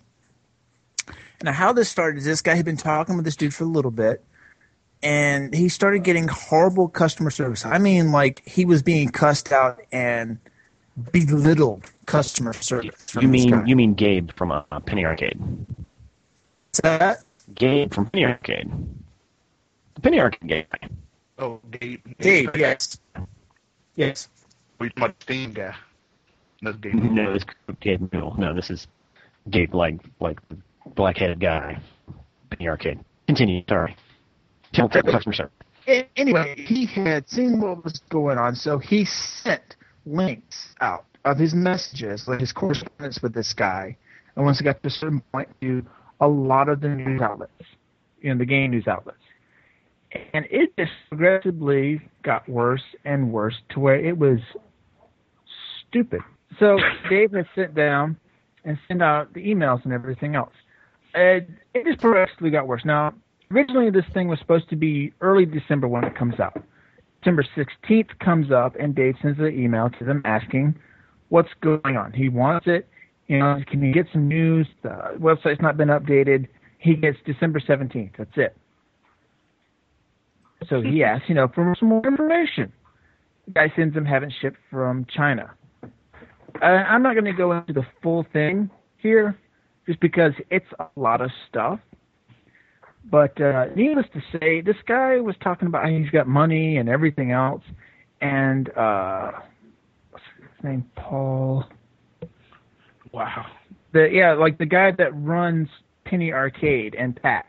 Now, 1.43 1.53
how 1.53 1.73
this 1.73 1.89
started 1.89 2.19
is 2.19 2.25
this 2.25 2.41
guy 2.41 2.55
had 2.55 2.65
been 2.65 2.77
talking 2.77 3.17
with 3.17 3.25
this 3.25 3.35
dude 3.35 3.53
for 3.53 3.65
a 3.65 3.67
little 3.67 3.91
bit, 3.91 4.23
and 5.03 5.53
he 5.53 5.69
started 5.69 6.05
getting 6.05 6.29
horrible 6.29 6.89
customer 6.89 7.31
service. 7.31 7.67
I 7.67 7.79
mean, 7.79 8.13
like 8.13 8.47
he 8.47 8.65
was 8.65 8.83
being 8.83 9.09
cussed 9.09 9.53
out 9.53 9.81
and 9.91 10.39
belittled 11.11 11.85
customer 12.07 12.53
service. 12.53 12.95
You 13.21 13.27
mean 13.27 13.67
you 13.67 13.75
mean 13.75 13.95
Gabe 13.95 14.31
from 14.33 14.53
uh, 14.53 14.63
Penny 14.87 15.05
Arcade? 15.05 15.41
What's 15.41 16.81
that? 16.83 17.19
Gabe 17.55 17.93
from 17.93 18.09
Penny 18.11 18.25
Arcade. 18.25 18.71
The 19.95 20.01
Penny 20.01 20.21
Arcade 20.21 20.49
game. 20.49 20.67
Oh, 21.39 21.61
Gabe. 21.73 22.07
Gabe, 22.21 22.57
yes, 22.57 22.99
yes. 23.97 24.29
We 24.79 24.91
talking 24.91 25.03
about 25.03 25.19
the 25.21 25.27
team 25.27 25.53
guy. 25.53 25.75
That's 26.63 26.77
Gabe. 26.79 26.95
No, 26.95 27.33
this 27.33 27.43
is 27.43 27.77
Gabe 27.81 28.13
Newell. 28.13 28.35
No, 28.39 28.55
this 28.55 28.71
is 28.71 28.87
Gabe, 29.51 29.75
like 29.75 29.97
like 30.21 30.39
the 30.49 30.57
black-headed 30.95 31.41
guy. 31.41 31.81
in 32.53 32.59
the 32.59 32.69
Arcade. 32.69 33.01
Continue. 33.27 33.63
Sorry. 33.69 33.97
Tell 34.73 34.89
customer 34.89 35.35
service. 35.35 35.53
Anyway, 36.17 36.55
he 36.57 36.87
had 36.87 37.29
seen 37.29 37.61
what 37.61 37.85
was 37.85 38.01
going 38.09 38.39
on, 38.39 38.55
so 38.55 38.79
he 38.79 39.05
sent 39.05 39.77
links 40.07 40.75
out 40.81 41.05
of 41.25 41.39
his 41.39 41.55
messages, 41.55 42.27
like 42.29 42.41
his 42.41 42.53
correspondence 42.53 43.21
with 43.21 43.35
this 43.35 43.53
guy, 43.53 43.97
and 44.37 44.45
once 44.45 44.61
it 44.61 44.65
got 44.65 44.81
to 44.83 44.89
a 44.89 44.91
certain 44.91 45.21
point, 45.33 45.49
to 45.61 45.85
a 46.21 46.29
lot 46.29 46.69
of 46.69 46.81
the 46.81 46.89
news 46.89 47.21
outlets, 47.21 47.53
you 48.21 48.33
know, 48.33 48.39
the 48.39 48.47
game 48.47 48.71
news 48.71 48.87
outlets. 48.87 49.19
And 50.33 50.47
it 50.51 50.73
just 50.79 50.93
progressively 51.09 52.01
got 52.23 52.49
worse 52.49 52.83
and 53.05 53.33
worse 53.33 53.57
to 53.71 53.81
where 53.81 53.97
it 53.97 54.17
was 54.17 54.39
stupid. 55.89 56.21
So 56.59 56.79
Dave 57.09 57.33
has 57.33 57.47
sent 57.55 57.75
down 57.75 58.17
and 58.65 58.79
sent 58.89 59.03
out 59.03 59.33
the 59.35 59.41
emails 59.41 59.85
and 59.85 59.93
everything 59.93 60.35
else. 60.35 60.53
It, 61.15 61.49
it 61.75 61.87
just 61.87 62.01
progressively 62.01 62.51
got 62.51 62.67
worse. 62.67 62.83
Now, 62.85 63.15
originally 63.51 63.91
this 63.91 64.05
thing 64.15 64.29
was 64.29 64.39
supposed 64.39 64.69
to 64.71 64.77
be 64.77 65.13
early 65.21 65.47
December 65.47 65.89
when 65.89 66.05
it 66.05 66.15
comes 66.17 66.39
out. 66.41 66.63
December 67.21 67.45
16th 67.57 68.19
comes 68.19 68.51
up, 68.51 68.75
and 68.81 68.95
Dave 68.95 69.15
sends 69.23 69.39
an 69.39 69.57
email 69.57 69.91
to 69.99 70.05
them 70.05 70.23
asking 70.25 70.75
what's 71.29 71.51
going 71.61 71.97
on. 71.97 72.13
He 72.13 72.29
wants 72.29 72.67
it. 72.67 72.89
You 73.29 73.39
know, 73.39 73.61
can 73.71 73.83
you 73.83 73.93
get 73.93 74.07
some 74.13 74.27
news? 74.29 74.67
The 74.83 75.17
website's 75.19 75.61
not 75.61 75.77
been 75.77 75.89
updated. 75.89 76.49
He 76.79 76.95
gets 76.95 77.19
December 77.25 77.61
17th. 77.61 78.11
That's 78.19 78.31
it. 78.37 78.57
So 80.69 80.81
he 80.81 81.03
asks, 81.05 81.29
you 81.29 81.35
know, 81.35 81.49
for 81.49 81.75
some 81.79 81.89
more 81.89 82.07
information. 82.07 82.73
The 83.47 83.53
guy 83.53 83.73
sends 83.75 83.97
him 83.97 84.05
haven't 84.05 84.33
shipped 84.41 84.59
from 84.71 85.07
China. 85.15 85.53
Uh, 86.61 86.65
I'm 86.65 87.03
not 87.03 87.15
going 87.15 87.25
to 87.25 87.33
go 87.33 87.53
into 87.53 87.73
the 87.73 87.87
full 88.03 88.27
thing 88.33 88.71
here, 88.99 89.39
just 89.87 90.01
because 90.01 90.33
it's 90.51 90.67
a 90.79 90.87
lot 90.97 91.21
of 91.21 91.31
stuff. 91.49 91.81
But 93.11 93.41
uh, 93.41 93.67
needless 93.75 94.07
to 94.15 94.39
say, 94.39 94.61
this 94.61 94.77
guy 94.87 95.21
was 95.21 95.35
talking 95.43 95.67
about 95.69 95.85
how 95.85 95.91
he's 95.91 96.11
got 96.11 96.29
money 96.29 96.77
and 96.77 96.89
everything 96.89 97.33
else, 97.33 97.63
and 98.21 98.69
uh, 98.77 99.33
what's 100.11 100.25
his 100.39 100.65
name? 100.65 100.85
Paul. 100.97 101.65
Wow. 103.13 103.47
The 103.93 104.09
yeah, 104.11 104.35
like 104.35 104.59
the 104.59 104.67
guy 104.67 104.93
that 104.97 105.11
runs 105.15 105.69
Penny 106.05 106.33
Arcade 106.33 106.95
and 106.95 107.15
PAX. 107.21 107.47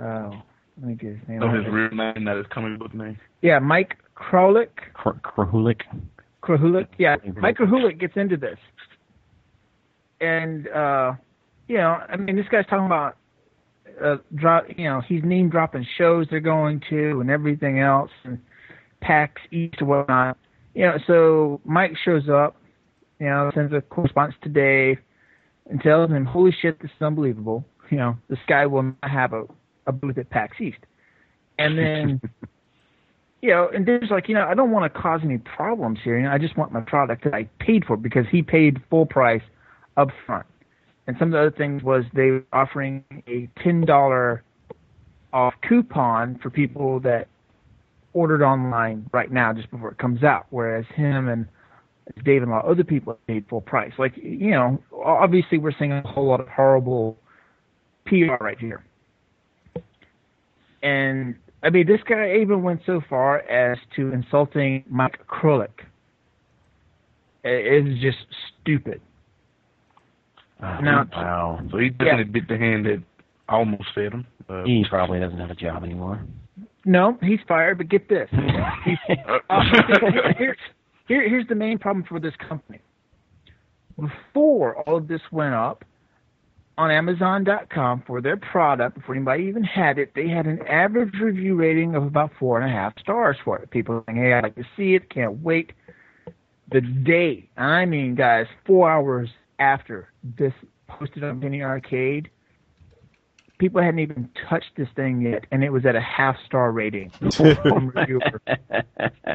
Oh, 0.00 0.30
let 0.78 0.86
me 0.86 0.94
get 0.94 1.16
his 1.16 1.28
name. 1.28 1.40
No, 1.40 1.48
out 1.48 1.56
his 1.56 1.66
real 1.72 1.90
name, 1.90 2.24
not 2.24 2.36
his 2.36 2.46
comic 2.50 2.78
book 2.78 2.94
name. 2.94 3.18
Yeah, 3.42 3.58
Mike 3.58 3.96
Krolick. 4.16 4.70
Kr- 4.94 5.10
Krahulik. 6.42 6.88
Yeah. 6.98 7.16
Mike 7.36 7.56
Krahulik 7.56 7.98
gets 8.00 8.14
into 8.16 8.36
this, 8.36 8.58
and 10.20 10.68
uh, 10.68 11.12
you 11.68 11.76
know, 11.76 11.98
I 12.08 12.16
mean, 12.16 12.36
this 12.36 12.46
guy's 12.50 12.66
talking 12.66 12.86
about 12.86 13.16
uh, 14.02 14.16
drop. 14.34 14.64
You 14.76 14.84
know, 14.84 15.02
he's 15.06 15.22
name 15.24 15.48
dropping 15.50 15.86
shows 15.96 16.26
they're 16.30 16.40
going 16.40 16.82
to 16.90 17.20
and 17.20 17.30
everything 17.30 17.78
else, 17.78 18.10
and 18.24 18.38
PAX 19.00 19.40
East 19.50 19.76
and 19.80 19.88
whatnot. 19.88 20.36
You 20.74 20.86
know, 20.86 20.98
so 21.06 21.60
Mike 21.64 21.92
shows 22.04 22.28
up. 22.28 22.56
You 23.20 23.26
know, 23.26 23.50
sends 23.54 23.72
a 23.72 23.80
correspondence 23.80 24.36
to 24.42 24.48
Dave 24.48 24.98
and 25.70 25.80
tells 25.80 26.10
him, 26.10 26.24
"Holy 26.24 26.54
shit, 26.60 26.80
this 26.80 26.90
is 26.90 27.02
unbelievable." 27.02 27.64
You 27.90 27.98
know, 27.98 28.16
this 28.28 28.38
guy 28.48 28.66
will 28.66 28.82
not 28.82 29.10
have 29.10 29.32
a 29.32 29.44
a 29.86 29.92
booth 29.92 30.18
at 30.18 30.30
PAX 30.30 30.60
East, 30.60 30.78
and 31.58 31.78
then. 31.78 32.20
you 33.42 33.50
know, 33.50 33.68
and 33.74 33.84
Dave's 33.84 34.10
like, 34.10 34.28
you 34.28 34.34
know, 34.34 34.46
I 34.46 34.54
don't 34.54 34.70
want 34.70 34.92
to 34.92 35.00
cause 35.00 35.20
any 35.24 35.38
problems 35.38 35.98
here. 36.02 36.16
You 36.16 36.24
know, 36.24 36.30
I 36.30 36.38
just 36.38 36.56
want 36.56 36.72
my 36.72 36.80
product 36.80 37.24
that 37.24 37.34
I 37.34 37.48
paid 37.58 37.84
for 37.84 37.96
because 37.96 38.24
he 38.30 38.40
paid 38.40 38.80
full 38.88 39.04
price 39.04 39.42
up 39.96 40.08
front. 40.24 40.46
And 41.08 41.16
some 41.18 41.28
of 41.28 41.32
the 41.32 41.40
other 41.40 41.50
things 41.50 41.82
was 41.82 42.04
they 42.14 42.30
were 42.30 42.44
offering 42.52 43.04
a 43.26 43.48
ten 43.62 43.84
dollar 43.84 44.44
off 45.32 45.54
coupon 45.68 46.38
for 46.40 46.50
people 46.50 47.00
that 47.00 47.26
ordered 48.12 48.44
online 48.44 49.08
right 49.12 49.32
now 49.32 49.52
just 49.52 49.70
before 49.72 49.90
it 49.90 49.98
comes 49.98 50.22
out, 50.22 50.46
whereas 50.50 50.84
him 50.94 51.28
and 51.28 51.48
Dave 52.24 52.42
and 52.42 52.50
a 52.50 52.54
lot 52.54 52.64
of 52.64 52.70
other 52.70 52.84
people 52.84 53.18
paid 53.26 53.44
full 53.48 53.60
price. 53.60 53.92
Like, 53.98 54.16
you 54.16 54.52
know, 54.52 54.80
obviously 55.04 55.58
we're 55.58 55.72
seeing 55.76 55.92
a 55.92 56.02
whole 56.02 56.26
lot 56.28 56.40
of 56.40 56.48
horrible 56.48 57.16
PR 58.06 58.36
right 58.40 58.58
here. 58.58 58.84
And 60.82 61.36
I 61.62 61.70
mean, 61.70 61.86
this 61.86 62.00
guy 62.08 62.36
even 62.40 62.62
went 62.62 62.80
so 62.84 63.00
far 63.08 63.38
as 63.40 63.78
to 63.96 64.12
insulting 64.12 64.84
Mike 64.88 65.18
Krahulik. 65.28 65.86
It 67.44 67.86
is 67.86 68.00
just 68.00 68.18
stupid. 68.60 69.00
Oh, 70.62 70.78
Now- 70.80 71.06
wow. 71.12 71.60
So 71.70 71.78
he 71.78 71.90
definitely 71.90 72.24
bit 72.24 72.48
the 72.48 72.56
hand 72.56 72.86
that 72.86 73.02
almost 73.48 73.84
fed 73.94 74.12
him. 74.12 74.26
Uh, 74.48 74.64
He 74.64 74.84
probably 74.88 75.20
doesn't 75.20 75.38
have 75.38 75.50
a 75.50 75.54
job 75.54 75.84
anymore. 75.84 76.20
No, 76.84 77.16
he's 77.22 77.38
fired. 77.46 77.78
But 77.78 77.88
get 77.88 78.08
this: 78.08 78.28
uh, 78.32 79.60
here's 80.36 80.58
here, 81.06 81.28
here's 81.28 81.46
the 81.46 81.54
main 81.54 81.78
problem 81.78 82.04
for 82.08 82.18
this 82.18 82.34
company. 82.48 82.80
Before 83.98 84.76
all 84.82 84.96
of 84.96 85.06
this 85.06 85.20
went 85.30 85.54
up 85.54 85.84
on 86.78 86.90
Amazon.com 86.90 88.02
for 88.06 88.20
their 88.20 88.36
product, 88.36 88.96
before 88.96 89.14
anybody 89.14 89.44
even 89.44 89.62
had 89.62 89.98
it, 89.98 90.12
they 90.14 90.28
had 90.28 90.46
an 90.46 90.60
average 90.66 91.14
review 91.20 91.54
rating 91.54 91.94
of 91.94 92.04
about 92.04 92.30
four 92.38 92.60
and 92.60 92.68
a 92.68 92.72
half 92.72 92.98
stars 92.98 93.36
for 93.44 93.58
it. 93.58 93.70
People 93.70 94.02
saying, 94.06 94.18
"Hey, 94.18 94.32
I'd 94.32 94.42
like 94.42 94.54
to 94.54 94.64
see 94.76 94.94
it. 94.94 95.10
Can't 95.10 95.42
wait." 95.42 95.72
The 96.70 96.80
day, 96.80 97.48
I 97.56 97.84
mean, 97.84 98.14
guys, 98.14 98.46
four 98.64 98.90
hours 98.90 99.30
after 99.58 100.08
this 100.22 100.54
posted 100.88 101.22
on 101.22 101.40
Penny 101.40 101.62
Arcade, 101.62 102.30
people 103.62 103.80
hadn't 103.80 104.00
even 104.00 104.28
touched 104.50 104.72
this 104.76 104.88
thing 104.96 105.20
yet, 105.20 105.44
and 105.52 105.62
it 105.62 105.70
was 105.70 105.86
at 105.86 105.94
a 105.94 106.00
half 106.00 106.34
star 106.44 106.72
rating 106.72 107.10
from 107.62 107.92
reviewer. 107.94 108.40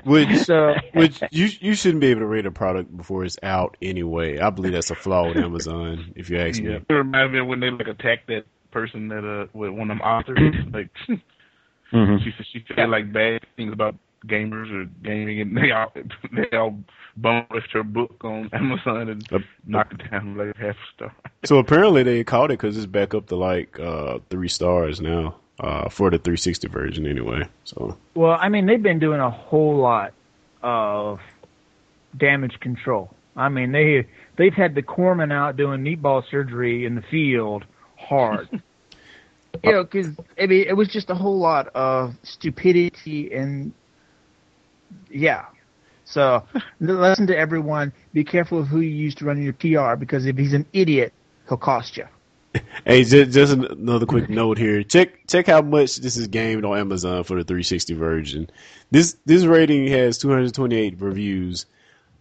Which 0.03 0.39
So 0.39 0.75
which 0.93 1.24
you 1.31 1.48
you 1.62 1.75
shouldn't 1.75 2.01
be 2.01 2.07
able 2.07 2.19
to 2.22 2.25
rate 2.27 2.46
a 2.46 2.51
product 2.51 2.96
before 2.96 3.24
it's 3.24 3.38
out 3.41 3.77
anyway. 3.81 4.38
I 4.39 4.50
believe 4.50 4.74
that's 4.74 4.91
a 4.91 4.96
flaw 4.96 5.29
with 5.29 5.38
Amazon, 5.38 6.12
if 6.17 6.29
you 6.29 6.39
ask 6.39 6.62
yeah. 6.62 6.79
me. 6.79 6.86
It 6.89 6.93
reminds 6.93 7.31
me 7.31 7.39
of 7.39 7.48
when 7.48 7.62
they 7.62 7.69
like 7.69 7.88
attacked 7.88 8.27
that 8.27 8.43
person 8.72 9.07
that 9.07 9.24
uh 9.24 9.48
with 9.53 9.72
one 9.72 9.89
of 9.89 9.98
them 9.98 10.01
authors. 10.01 10.38
like 10.74 10.89
Mhm. 11.93 12.22
she 12.22 12.31
said 12.36 12.46
she 12.51 12.65
said 12.75 12.89
like 12.89 13.13
bad 13.13 13.46
things 13.55 13.72
about 13.72 13.96
gamers 14.27 14.72
or 14.72 14.86
gaming 15.03 15.41
and 15.41 15.57
they 15.62 15.72
all 15.72 15.91
they 16.31 16.57
all 16.57 16.77
bum 17.15 17.46
rushed 17.51 17.72
her 17.72 17.84
book 17.84 18.24
on 18.24 18.50
Amazon 18.53 19.10
and 19.10 19.27
Yep. 19.31 19.41
knocked 19.65 19.93
it 19.93 20.12
down 20.12 20.36
like 20.38 20.55
half 20.57 20.75
a 20.75 20.93
star. 20.96 21.15
So 21.46 21.57
apparently 21.57 22.03
they 22.03 22.24
caught 22.24 22.51
it 22.51 22.60
because 22.60 22.77
it's 22.77 22.86
back 22.86 23.13
up 23.13 23.27
to 23.27 23.36
like 23.36 23.79
uh, 23.79 24.19
three 24.29 24.50
stars 24.50 25.01
now 25.01 25.36
uh, 25.60 25.89
for 25.89 26.10
the 26.10 26.17
360 26.17 26.67
version 26.67 27.05
anyway. 27.07 27.48
So 27.63 27.98
Well, 28.15 28.38
I 28.39 28.50
mean, 28.50 28.65
they've 28.65 28.81
been 28.81 29.00
doing 29.00 29.19
a 29.19 29.29
whole 29.31 29.77
lot 29.77 30.13
of 30.62 31.19
damage 32.15 32.60
control. 32.60 33.13
I 33.36 33.50
mean, 33.50 33.72
they 33.72 34.07
they've 34.38 34.53
had 34.53 34.75
the 34.75 34.81
corpsman 34.81 35.31
out 35.31 35.57
doing 35.57 35.81
meatball 35.84 36.24
surgery 36.29 36.86
in 36.86 36.96
the 36.96 37.03
field 37.03 37.65
hard. 37.98 38.50
you 39.63 39.72
know, 39.72 39.84
because 39.84 40.07
I 40.39 40.48
mean, 40.48 40.65
it 40.67 40.74
was 40.74 40.88
just 40.88 41.10
a 41.10 41.15
whole 41.15 41.38
lot 41.39 41.67
of 41.75 42.15
stupidity 42.24 43.34
and 43.34 43.74
yeah. 45.10 45.46
So, 46.06 46.44
the 46.82 46.94
lesson 46.94 47.27
to 47.27 47.38
everyone: 47.38 47.94
be 48.13 48.24
careful 48.24 48.60
of 48.60 48.67
who 48.67 48.79
you 48.79 48.89
use 48.89 49.15
to 49.15 49.25
run 49.25 49.41
your 49.41 49.53
PR 49.53 49.96
because 49.96 50.25
if 50.25 50.38
he's 50.38 50.53
an 50.53 50.65
idiot, 50.74 51.13
he'll 51.48 51.58
cost 51.58 51.98
you. 51.98 52.08
hey, 52.86 53.03
just, 53.03 53.32
just 53.32 53.53
another 53.53 54.06
quick 54.06 54.29
note 54.29 54.58
here. 54.58 54.84
Check 54.84 55.27
check 55.27 55.48
how 55.48 55.62
much 55.62 55.98
this 55.98 56.17
is 56.17 56.27
gamed 56.27 56.65
on 56.65 56.77
Amazon 56.77 57.24
for 57.24 57.36
the 57.36 57.44
360 57.44 57.94
version. 57.94 58.50
This 58.91 59.17
this 59.25 59.44
rating 59.46 59.88
has 59.88 60.17
228 60.17 61.00
reviews. 61.00 61.65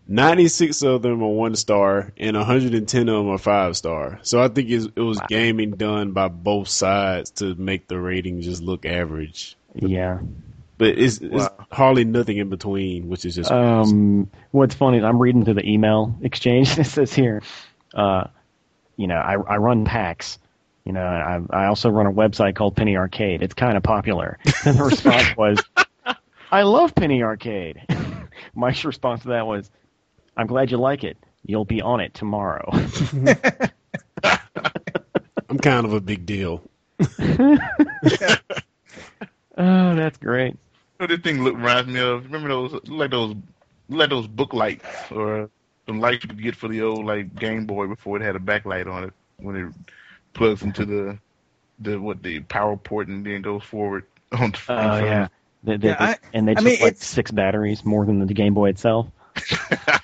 96 0.08 0.82
of 0.82 1.02
them 1.02 1.20
are 1.20 1.28
one 1.28 1.56
star 1.56 2.12
and 2.16 2.36
110 2.36 3.08
of 3.08 3.14
them 3.16 3.28
are 3.28 3.38
five 3.38 3.76
star. 3.76 4.20
So 4.22 4.40
I 4.40 4.46
think 4.46 4.70
it's, 4.70 4.86
it 4.94 5.00
was 5.00 5.20
gaming 5.28 5.72
done 5.72 6.12
by 6.12 6.28
both 6.28 6.68
sides 6.68 7.30
to 7.32 7.56
make 7.56 7.88
the 7.88 7.98
rating 7.98 8.40
just 8.40 8.62
look 8.62 8.86
average. 8.86 9.56
Yeah. 9.74 10.20
But 10.78 10.88
it's, 10.98 11.18
it's 11.18 11.32
Wow. 11.32 11.66
hardly 11.72 12.04
nothing 12.04 12.36
in 12.36 12.48
between, 12.50 13.08
which 13.08 13.24
is 13.24 13.34
just 13.34 13.50
Um, 13.50 14.30
what's 14.50 14.74
funny 14.74 14.98
is 14.98 15.04
I'm 15.04 15.18
reading 15.18 15.44
through 15.44 15.54
the 15.54 15.66
email 15.68 16.14
exchange. 16.22 16.78
It 16.78 16.84
says 16.84 17.12
here, 17.14 17.42
uh, 17.94 18.24
you 18.96 19.06
know, 19.06 19.16
I, 19.16 19.34
I 19.34 19.56
run 19.56 19.84
PAX. 19.86 20.38
You 20.84 20.92
know, 20.92 21.02
I, 21.02 21.40
I 21.50 21.66
also 21.66 21.88
run 21.90 22.06
a 22.06 22.12
website 22.12 22.54
called 22.54 22.76
Penny 22.76 22.96
Arcade. 22.96 23.42
It's 23.42 23.54
kind 23.54 23.76
of 23.76 23.82
popular. 23.82 24.38
And 24.66 24.78
the 24.78 24.84
response 24.84 25.36
was, 25.36 25.58
I 26.50 26.62
love 26.62 26.94
Penny 26.94 27.22
Arcade. 27.22 27.82
Mike's 28.54 28.84
response 28.84 29.22
to 29.22 29.28
that 29.28 29.46
was, 29.46 29.70
I'm 30.36 30.46
glad 30.46 30.70
you 30.70 30.76
like 30.76 31.02
it. 31.04 31.16
You'll 31.44 31.64
be 31.64 31.80
on 31.82 32.00
it 32.00 32.12
tomorrow. 32.14 32.70
I'm 35.48 35.58
kind 35.58 35.86
of 35.86 35.92
a 35.92 36.00
big 36.00 36.26
deal. 36.26 36.62
oh, 37.00 37.56
that's 39.56 40.18
great. 40.18 40.56
You 41.00 41.06
know, 41.06 41.14
this 41.16 41.22
thing 41.22 41.42
look 41.42 41.54
reminds 41.54 41.88
me 41.92 42.00
of 42.00 42.24
remember 42.24 42.48
those 42.48 42.80
like 42.88 43.10
those 43.10 43.34
like 43.88 44.10
those 44.10 44.26
book 44.26 44.52
lights 44.54 44.86
or 45.12 45.50
some 45.86 46.00
lights 46.00 46.24
you 46.24 46.28
could 46.30 46.42
get 46.42 46.56
for 46.56 46.68
the 46.68 46.82
old 46.82 47.04
like 47.04 47.34
Game 47.34 47.66
Boy 47.66 47.86
before 47.86 48.16
it 48.16 48.22
had 48.22 48.36
a 48.36 48.40
backlight 48.40 48.90
on 48.90 49.04
it 49.04 49.12
when 49.36 49.56
it 49.56 49.72
plugs 50.34 50.62
into 50.62 50.84
the 50.86 51.18
the 51.78 52.00
what 52.00 52.22
the 52.22 52.40
power 52.40 52.76
port 52.76 53.08
and 53.08 53.24
then 53.26 53.42
goes 53.42 53.62
forward 53.62 54.04
on 54.32 54.50
the 54.52 54.56
Oh, 54.56 54.58
front. 54.58 55.04
yeah. 55.06 55.28
They, 55.64 55.76
they, 55.76 55.88
Yeah, 55.88 55.96
I- 55.98 56.16
and 56.32 56.46
they 56.48 56.52
I 56.52 56.54
just 56.54 56.64
mean, 56.64 56.74
like 56.80 56.92
it's- 56.94 57.06
six 57.06 57.30
batteries 57.30 57.84
more 57.84 58.06
than 58.06 58.24
the 58.26 58.32
Game 58.34 58.54
Boy 58.54 58.70
itself. 58.70 59.08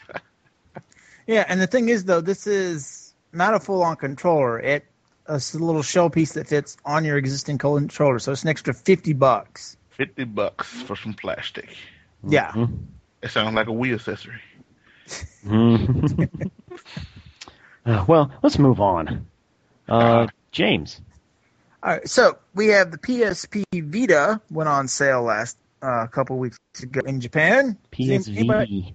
Yeah, 1.27 1.45
and 1.49 1.61
the 1.61 1.69
thing 1.69 1.89
is, 1.89 2.05
though, 2.05 2.21
this 2.21 2.47
is 2.49 3.15
not 3.33 3.55
a 3.55 3.61
full-on 3.61 3.95
controller. 3.97 4.59
It 4.59 4.85
it's 5.29 5.55
a 5.55 5.59
little 5.59 5.83
shell 5.83 6.11
piece 6.11 6.33
that 6.33 6.49
fits 6.49 6.77
on 6.85 7.05
your 7.05 7.17
existing 7.17 7.59
controller, 7.59 8.19
so 8.19 8.33
it's 8.33 8.43
an 8.43 8.49
extra 8.49 8.75
fifty 8.75 9.13
bucks. 9.13 9.77
Fifty 9.97 10.25
bucks 10.25 10.69
for 10.83 10.97
some 10.97 11.15
plastic. 11.15 11.69
Yeah, 12.27 12.53
Mhm. 12.53 12.79
It 13.23 13.31
sounds 13.31 13.55
like 13.55 13.69
a 13.69 13.71
Wii 13.71 13.95
accessory. 13.95 14.41
Mhm. 15.45 16.51
Uh, 17.85 18.05
well, 18.07 18.31
let's 18.45 18.61
move 18.61 18.81
on. 18.81 19.27
Uh, 19.89 20.29
James, 20.53 21.01
All 21.83 21.91
right, 21.95 22.09
so 22.09 22.39
we 22.55 22.69
have 22.69 22.93
the 22.93 22.99
PSP 22.99 23.65
Vita 23.83 24.41
went 24.53 24.69
on 24.69 24.87
sale 24.87 25.23
last 25.23 25.59
uh, 25.83 26.07
couple 26.07 26.39
weeks 26.39 26.57
ago 26.81 27.01
in 27.05 27.21
Japan. 27.21 27.77
Does 27.91 28.29
anybody- 28.29 28.95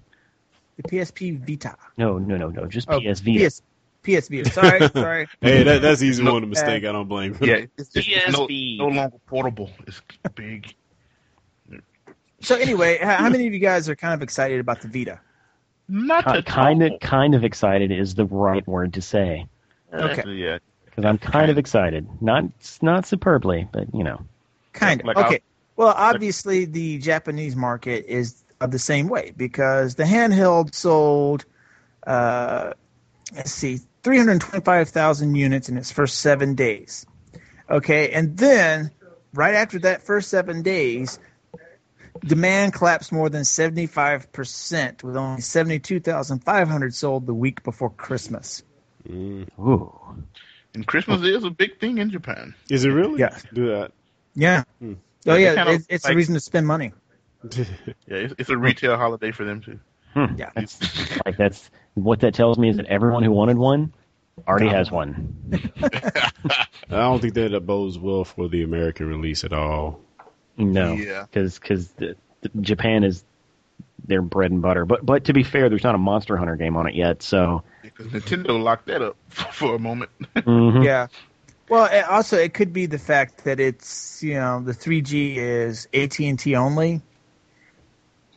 The 0.76 0.82
PSP 0.84 1.46
Vita. 1.46 1.76
No, 1.98 2.16
no, 2.18 2.38
no, 2.38 2.48
no, 2.48 2.64
just 2.66 2.88
Oh, 2.90 2.98
PS 2.98 3.20
Vita. 3.20 3.50
PS, 3.50 3.62
PS 4.04 4.28
Vita. 4.30 4.50
Sorry, 4.50 4.88
sorry. 4.94 5.28
Hey, 5.42 5.64
that, 5.64 5.82
that's 5.82 6.00
easy 6.02 6.22
No. 6.22 6.32
one 6.32 6.40
to 6.42 6.48
mistake. 6.48 6.84
I 6.84 6.92
don't 6.92 7.08
blame. 7.08 7.36
Yeah, 7.42 7.56
it's, 7.76 7.94
it's, 7.94 8.08
it's 8.08 8.32
no, 8.32 8.46
PSP. 8.46 8.78
no 8.78 8.86
longer 8.88 9.18
portable. 9.26 9.70
It's 9.86 10.00
big. 10.34 10.74
So 12.40 12.56
anyway, 12.56 12.98
how 12.98 13.16
how 13.16 13.28
many 13.28 13.46
of 13.46 13.52
you 13.52 13.58
guys 13.60 13.88
are 13.88 13.96
kind 13.96 14.14
of 14.14 14.22
excited 14.22 14.60
about 14.60 14.80
the 14.80 14.88
Vita? 14.88 15.20
Not 15.88 16.24
Ki- 16.24 16.30
at 16.38 16.46
kind 16.46 16.82
of, 16.82 17.00
kind 17.00 17.34
of 17.34 17.44
excited 17.44 17.90
is 17.90 18.14
the 18.14 18.26
right 18.26 18.66
word 18.68 18.92
to 18.94 19.02
say 19.02 19.46
Okay. 19.92 20.30
Yeah. 20.32 20.58
because 20.84 21.04
I'm 21.04 21.18
kind 21.18 21.50
of 21.50 21.58
excited. 21.58 22.06
Not, 22.20 22.44
not 22.82 23.06
superbly, 23.06 23.68
but 23.72 23.92
you 23.94 24.04
know. 24.04 24.20
Kind 24.72 25.00
of. 25.00 25.06
Like 25.06 25.16
okay. 25.16 25.40
Well, 25.76 25.94
obviously, 25.96 26.64
the 26.64 26.98
Japanese 26.98 27.54
market 27.54 28.04
is 28.06 28.42
of 28.60 28.70
the 28.72 28.78
same 28.78 29.08
way 29.08 29.32
because 29.36 29.94
the 29.94 30.02
handheld 30.02 30.74
sold, 30.74 31.44
uh, 32.06 32.72
let's 33.34 33.52
see, 33.52 33.80
325,000 34.02 35.36
units 35.36 35.68
in 35.68 35.76
its 35.76 35.92
first 35.92 36.18
seven 36.18 36.54
days. 36.54 37.06
Okay. 37.70 38.10
And 38.10 38.36
then, 38.36 38.90
right 39.32 39.54
after 39.54 39.78
that 39.80 40.02
first 40.02 40.30
seven 40.30 40.62
days, 40.62 41.18
demand 42.20 42.72
collapsed 42.74 43.12
more 43.12 43.28
than 43.28 43.42
75%, 43.42 45.02
with 45.02 45.16
only 45.16 45.40
72,500 45.40 46.94
sold 46.94 47.26
the 47.26 47.34
week 47.34 47.62
before 47.62 47.90
Christmas. 47.90 48.62
Mm. 49.08 49.48
Ooh. 49.58 49.98
And 50.74 50.86
Christmas 50.86 51.22
is 51.22 51.44
a 51.44 51.50
big 51.50 51.80
thing 51.80 51.98
in 51.98 52.10
Japan. 52.10 52.54
Is 52.70 52.84
it 52.84 52.90
really? 52.90 53.20
Yeah. 53.20 53.38
Do 53.52 53.68
that. 53.68 53.92
Yeah. 54.34 54.64
Hmm. 54.80 54.94
Oh, 55.26 55.34
They 55.34 55.44
yeah. 55.44 55.54
kind 55.54 55.70
It's, 55.70 55.86
it's 55.88 56.08
a 56.08 56.14
reason 56.14 56.34
to 56.34 56.40
spend 56.40 56.66
money. 56.66 56.92
Yeah, 58.06 58.16
it's, 58.16 58.34
it's 58.36 58.50
a 58.50 58.56
retail 58.56 58.96
holiday 58.96 59.30
for 59.30 59.44
them 59.44 59.60
too. 59.60 59.78
Hmm. 60.14 60.36
Yeah. 60.36 60.50
That's, 60.54 60.80
like 61.24 61.36
that's 61.36 61.70
what 61.94 62.20
that 62.20 62.34
tells 62.34 62.58
me 62.58 62.68
is 62.70 62.78
that 62.78 62.86
everyone 62.86 63.22
who 63.22 63.30
wanted 63.30 63.58
one 63.58 63.92
already 64.46 64.68
has 64.68 64.90
one. 64.90 65.36
I 65.82 66.30
don't 66.88 67.20
think 67.20 67.34
that 67.34 67.60
bodes 67.64 67.98
well 67.98 68.24
for 68.24 68.48
the 68.48 68.62
American 68.62 69.06
release 69.06 69.44
at 69.44 69.52
all. 69.52 70.00
No, 70.58 70.94
Yeah. 70.94 71.24
because 71.30 71.60
Japan 72.60 73.04
is 73.04 73.24
their 74.06 74.22
bread 74.22 74.50
and 74.50 74.60
butter. 74.62 74.84
But 74.84 75.04
but 75.06 75.24
to 75.24 75.32
be 75.32 75.42
fair, 75.42 75.68
there's 75.68 75.84
not 75.84 75.94
a 75.94 75.98
Monster 75.98 76.36
Hunter 76.36 76.56
game 76.56 76.76
on 76.76 76.86
it 76.88 76.94
yet. 76.94 77.22
So 77.22 77.62
Because 77.82 78.06
Nintendo 78.08 78.60
locked 78.62 78.86
that 78.86 79.02
up 79.02 79.16
for 79.28 79.74
a 79.74 79.78
moment. 79.78 80.10
mhm. 80.34 80.84
Yeah. 80.84 81.06
Well, 81.68 81.84
it- 81.86 82.08
also 82.08 82.36
it 82.38 82.54
could 82.54 82.72
be 82.72 82.86
the 82.86 82.98
fact 82.98 83.44
that 83.44 83.60
it's 83.60 84.22
you 84.22 84.34
know 84.34 84.60
the 84.60 84.72
3G 84.72 85.36
is 85.36 85.86
AT 85.94 86.18
and 86.20 86.38
T 86.38 86.56
only, 86.56 87.02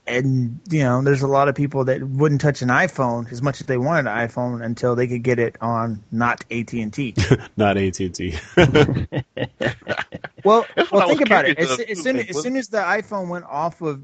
and 0.06 0.60
you 0.70 0.84
know 0.84 1.02
there's 1.02 1.22
a 1.22 1.28
lot 1.28 1.48
of 1.48 1.56
people 1.56 1.86
that 1.86 2.04
wouldn't 2.04 2.42
touch 2.42 2.62
an 2.62 2.68
iPhone 2.70 3.32
as 3.32 3.42
much 3.42 3.62
as 3.62 3.68
they 3.68 3.78
wanted 3.78 4.10
an 4.12 4.28
iPhone 4.28 4.64
until 4.64 4.96
they 4.96 5.08
could 5.08 5.24
get 5.24 5.40
it 5.40 5.56
on 5.62 6.04
not 6.12 6.44
AT 6.52 6.74
and 6.74 6.92
T. 6.94 7.16
Not 7.58 7.78
AT 7.78 8.00
and 8.02 8.14
T. 8.14 8.36
Well, 10.46 10.66
well 10.92 11.08
think 11.08 11.22
about 11.22 11.46
it. 11.46 11.58
As, 11.60 11.80
as 11.80 12.02
soon 12.02 12.18
as 12.20 12.42
soon 12.42 12.56
as 12.58 12.68
the 12.70 12.78
iPhone 12.80 13.28
went 13.30 13.46
off 13.46 13.82
of 13.82 14.02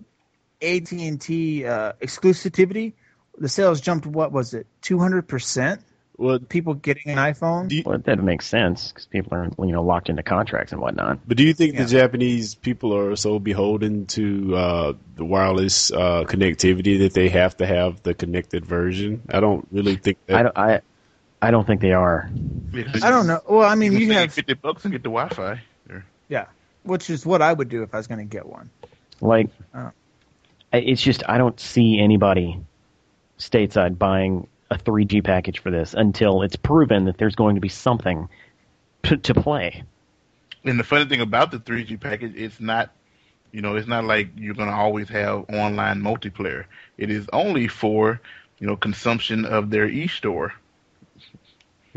AT 0.62 0.92
and 0.92 1.20
T 1.22 1.66
uh, 1.66 1.94
exclusivity, 2.02 2.94
the 3.38 3.50
sales 3.50 3.82
jumped. 3.82 4.06
What 4.06 4.32
was 4.32 4.54
it? 4.54 4.68
Two 4.82 5.00
hundred 5.00 5.28
percent. 5.28 5.82
Well, 6.20 6.40
People 6.40 6.74
getting 6.74 7.12
an 7.12 7.20
iPhone. 7.20 7.70
you, 7.72 7.84
Well, 7.86 8.00
that 8.00 8.18
makes 8.24 8.48
sense 8.48 8.92
because 8.92 9.06
people 9.06 9.36
are 9.38 9.52
you 9.60 9.72
know 9.72 9.84
locked 9.84 10.10
into 10.10 10.24
contracts 10.24 10.72
and 10.72 10.82
whatnot. 10.82 11.20
but 11.28 11.38
do 11.38 11.44
you 11.44 11.54
think 11.54 11.76
Yeah. 11.76 11.84
the 11.84 11.90
Japanese 11.90 12.56
people 12.56 12.98
are 12.98 13.16
so 13.16 13.38
beholden 13.38 14.08
to 14.08 14.56
uh, 14.56 14.94
the 15.16 15.24
wireless 15.24 15.92
uh, 15.92 16.24
connectivity 16.26 16.98
that 17.00 17.14
they 17.14 17.30
have 17.30 17.56
to 17.58 17.68
have 17.68 18.02
the 18.02 18.16
connected 18.16 18.66
version? 18.66 19.22
I 19.30 19.40
don't 19.40 19.68
really 19.72 19.96
think 19.96 20.18
that. 20.26 20.38
I 20.38 20.42
don't 20.44 20.58
I, 20.58 20.82
I 21.40 21.52
don't 21.52 21.68
think 21.68 21.82
they 21.82 21.94
are. 21.94 22.32
I 23.04 23.12
don't 23.12 23.28
know. 23.28 23.42
Well, 23.48 23.70
I 23.70 23.76
mean, 23.76 23.92
You 23.94 24.00
you 24.00 24.06
can 24.08 24.16
pay 24.16 24.22
have 24.22 24.34
fifty 24.34 24.56
bucks 24.56 24.86
and 24.86 24.92
get 24.92 25.04
the 25.04 25.10
Wi-Fi. 25.10 25.62
Yeah, 26.30 26.46
which 26.84 27.10
is 27.10 27.26
what 27.26 27.42
I 27.42 27.54
would 27.54 27.70
do 27.70 27.84
if 27.84 27.94
I 27.94 27.98
was 27.98 28.08
going 28.08 28.20
to 28.20 28.26
get 28.26 28.46
one. 28.46 28.70
Like, 29.22 29.50
Oh. 29.74 29.92
It's 30.74 31.02
just 31.02 31.24
I 31.28 31.38
don't 31.38 31.58
see 31.60 31.98
anybody 32.00 32.60
stateside 33.40 33.98
buying 33.98 34.48
a 34.70 34.76
3G 34.78 35.24
package 35.24 35.60
for 35.60 35.72
this 35.72 35.94
until 35.94 36.42
it's 36.42 36.58
proven 36.58 37.06
that 37.06 37.18
there's 37.18 37.36
going 37.36 37.56
to 37.56 37.62
be 37.62 37.70
something 37.70 38.28
to, 39.04 39.16
to 39.18 39.34
play. 39.34 39.84
And 40.66 40.78
the 40.78 40.84
funny 40.84 41.06
thing 41.06 41.22
about 41.22 41.52
the 41.52 41.60
3G 41.60 42.00
package, 42.02 42.34
it's 42.36 42.60
not, 42.60 42.92
you 43.54 43.62
know, 43.62 43.78
it's 43.78 43.88
not 43.88 44.04
like 44.04 44.30
you're 44.36 44.56
going 44.56 44.68
to 44.68 44.76
always 44.76 45.08
have 45.08 45.46
online 45.50 46.02
multiplayer. 46.02 46.66
It 46.98 47.10
is 47.10 47.28
only 47.32 47.70
for, 47.70 48.20
you 48.60 48.68
know, 48.68 48.76
consumption 48.76 49.46
of 49.46 49.70
their 49.70 49.88
e-store. 49.88 50.54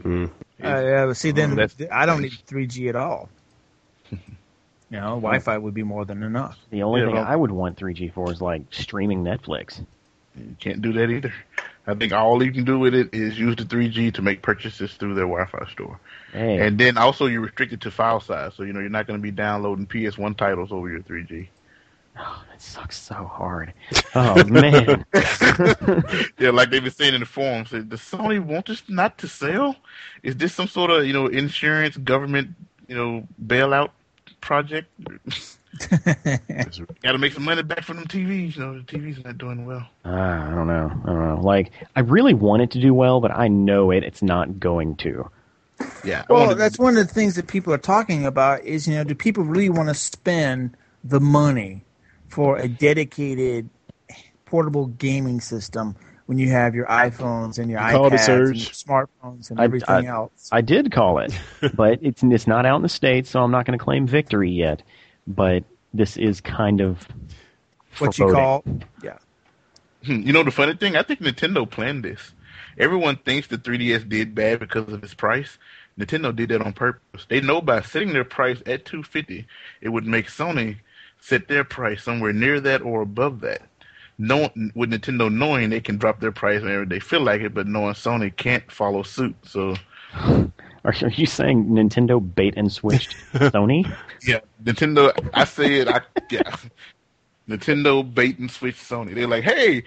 Mm. 0.00 0.28
Uh, 0.28 0.30
yeah, 0.62 1.06
but 1.06 1.16
see, 1.16 1.32
then 1.32 1.56
that's- 1.56 1.76
I 1.90 2.06
don't 2.06 2.22
need 2.22 2.32
3G 2.46 2.88
at 2.88 2.96
all. 2.96 3.28
You 4.92 4.96
know, 4.99 5.20
Wi-Fi 5.20 5.57
would 5.57 5.73
be 5.73 5.85
more 5.85 6.05
than 6.05 6.25
enough. 6.25 6.59
The 6.70 6.83
only 6.83 7.01
Yeah, 7.03 7.07
thing 7.07 7.14
well- 7.14 7.25
I 7.25 7.37
would 7.37 7.53
want 7.53 7.79
3G 7.79 8.12
for 8.12 8.33
is 8.33 8.40
like 8.40 8.62
streaming 8.73 9.23
Netflix. 9.23 9.81
You 10.37 10.57
can't 10.59 10.83
do 10.83 10.92
that 10.94 11.11
either. 11.11 11.33
I 11.87 11.94
think 11.94 12.12
all 12.12 12.42
you 12.42 12.51
can 12.51 12.64
do 12.64 12.77
with 12.77 12.92
it 12.94 13.14
is 13.14 13.38
use 13.38 13.55
the 13.55 13.62
3G 13.64 14.14
to 14.14 14.23
make 14.23 14.42
purchases 14.42 14.92
through 14.94 15.14
their 15.14 15.27
Wi-Fi 15.27 15.70
store. 15.70 16.01
Hey, 16.33 16.59
And 16.66 16.77
then 16.77 16.99
also 16.99 17.27
you're 17.27 17.40
restricted 17.40 17.81
to 17.83 17.92
file 17.92 18.18
size, 18.18 18.55
so 18.57 18.64
you 18.64 18.73
know 18.73 18.81
you're 18.81 18.88
not 18.90 19.07
going 19.07 19.16
to 19.16 19.23
be 19.23 19.31
downloading 19.31 19.87
PS1 19.87 20.37
titles 20.37 20.73
over 20.73 20.88
your 20.90 21.03
3G. 21.03 21.46
oh, 22.18 22.44
that 22.51 22.61
sucks 22.61 22.99
so 23.01 23.14
hard. 23.14 23.73
Oh 24.16 24.42
man, 24.44 25.05
yeah, 26.38 26.51
like 26.51 26.70
they've 26.70 26.83
been 26.83 26.90
saying 26.90 27.14
in 27.14 27.20
the 27.20 27.27
forums, 27.27 27.70
does 27.70 28.01
Sony 28.01 28.40
want 28.44 28.66
this 28.66 28.83
not 28.88 29.18
to 29.18 29.29
sell? 29.29 29.77
Is 30.25 30.35
this 30.37 30.53
some 30.53 30.66
sort 30.66 30.90
of 30.90 31.07
you 31.07 31.12
know 31.12 31.29
insurance 31.29 31.96
government 31.96 32.49
you 32.88 32.96
know 32.96 33.29
bailout 33.46 33.90
project? 34.40 34.88
Got 35.88 37.12
to 37.12 37.18
make 37.18 37.33
some 37.33 37.44
money 37.44 37.62
back 37.62 37.85
from 37.85 37.96
them 37.96 38.07
TVs. 38.07 38.57
You 38.57 38.62
know 38.62 38.74
the 38.79 38.85
TVs 38.85 39.24
not 39.24 39.38
doing 39.38 39.66
well. 39.66 39.87
Ah, 40.05 40.50
I 40.50 40.55
don't 40.55 40.66
know. 40.66 40.90
I 41.05 41.07
don't 41.07 41.29
know. 41.37 41.40
Like, 41.42 41.72
I 41.96 42.00
really 42.00 42.35
want 42.35 42.62
it 42.62 42.70
to 42.72 42.81
do 42.81 42.92
well, 42.92 43.20
but 43.20 43.31
I 43.31 43.48
know 43.48 43.90
it. 43.90 44.03
It's 44.03 44.22
not 44.22 44.59
going 44.59 44.96
to. 44.96 45.31
Yeah. 46.05 46.24
I 46.29 46.33
Well, 46.33 46.42
wanna- 46.46 46.57
that's 46.57 46.79
one 46.79 46.96
of 46.96 47.07
the 47.07 47.12
things 47.14 47.37
that 47.37 47.46
people 47.46 47.72
are 47.72 47.79
talking 47.79 48.26
about 48.26 48.64
is, 48.64 48.87
you 48.88 48.94
know, 48.94 49.05
do 49.05 49.14
people 49.14 49.44
really 49.44 49.70
want 49.70 49.88
to 49.88 49.94
spend 49.94 50.76
the 51.05 51.20
money 51.20 51.85
for 52.29 52.57
a 52.59 52.68
dedicated 52.68 53.68
portable 54.44 54.87
gaming 54.87 55.40
system 55.40 55.94
when 56.30 56.38
you 56.38 56.48
have 56.48 56.76
your 56.76 56.86
iPhones 56.86 57.58
and 57.58 57.68
your 57.68 57.80
You 57.80 57.86
iPads 57.86 58.50
and 58.50 58.56
smartphones 58.60 59.50
and 59.50 59.60
I- 59.60 59.64
everything 59.64 60.06
I- 60.06 60.12
else? 60.12 60.48
I 60.52 60.60
did 60.60 60.92
call 60.92 61.18
it, 61.18 61.36
but 61.74 61.98
it's 62.02 62.22
it's 62.22 62.46
not 62.46 62.64
out 62.66 62.76
in 62.76 62.82
the 62.82 62.88
states, 62.88 63.30
so 63.30 63.40
I'm 63.40 63.50
not 63.50 63.66
going 63.66 63.76
to 63.76 63.84
claim 63.84 64.06
victory 64.06 64.48
yet. 64.52 64.80
But 65.26 65.64
this 65.92 66.16
is 66.16 66.40
kind 66.40 66.80
of 66.80 67.08
What 67.98 68.16
you 68.16 68.30
call, 68.32 68.62
yeah. 69.02 69.18
Hmm, 70.06 70.20
You 70.20 70.32
know 70.32 70.44
the 70.44 70.52
funny 70.52 70.76
thing? 70.76 70.94
I 70.94 71.02
think 71.02 71.18
Nintendo 71.18 71.68
planned 71.68 72.04
this. 72.04 72.32
Everyone 72.78 73.16
thinks 73.16 73.48
the 73.48 73.58
3DS 73.58 74.08
did 74.08 74.32
bad 74.32 74.60
because 74.60 74.88
of 74.92 75.02
its 75.02 75.14
price. 75.14 75.58
Nintendo 75.98 76.34
did 76.34 76.50
that 76.50 76.62
on 76.62 76.72
purpose. 76.74 77.26
They 77.28 77.40
know 77.40 77.60
by 77.60 77.82
setting 77.82 78.12
their 78.12 78.22
price 78.24 78.58
at 78.66 78.84
250, 78.84 79.48
it 79.80 79.88
would 79.88 80.06
make 80.06 80.28
Sony 80.28 80.76
set 81.20 81.48
their 81.48 81.64
price 81.64 82.04
somewhere 82.04 82.32
near 82.32 82.60
that 82.60 82.82
or 82.82 83.02
above 83.02 83.40
that. 83.40 83.62
No, 84.20 84.50
with 84.74 84.90
Nintendo 84.90 85.33
knowing 85.33 85.70
they 85.70 85.80
can 85.80 85.96
drop 85.96 86.20
their 86.20 86.30
price 86.30 86.61
whenever 86.61 86.85
they 86.85 87.00
feel 87.00 87.22
like 87.22 87.40
it, 87.40 87.54
but 87.54 87.66
knowing 87.66 87.94
Sony 87.94 88.35
can't 88.37 88.70
follow 88.70 89.02
suit. 89.02 89.35
So 89.44 89.74
Are, 90.85 90.94
are 91.02 91.09
you 91.11 91.26
saying 91.26 91.66
Nintendo 91.66 92.22
bait 92.35 92.54
and 92.56 92.72
switched 92.72 93.16
Sony? 93.35 93.90
yeah, 94.22 94.40
Nintendo. 94.62 95.12
I 95.35 95.44
say 95.44 95.80
it. 95.80 95.88
I 95.88 96.00
yeah. 96.30 96.56
Nintendo 97.48 98.02
bait 98.14 98.38
and 98.38 98.50
switch 98.50 98.76
Sony. 98.76 99.14
They're 99.14 99.26
like, 99.26 99.42
hey, 99.44 99.83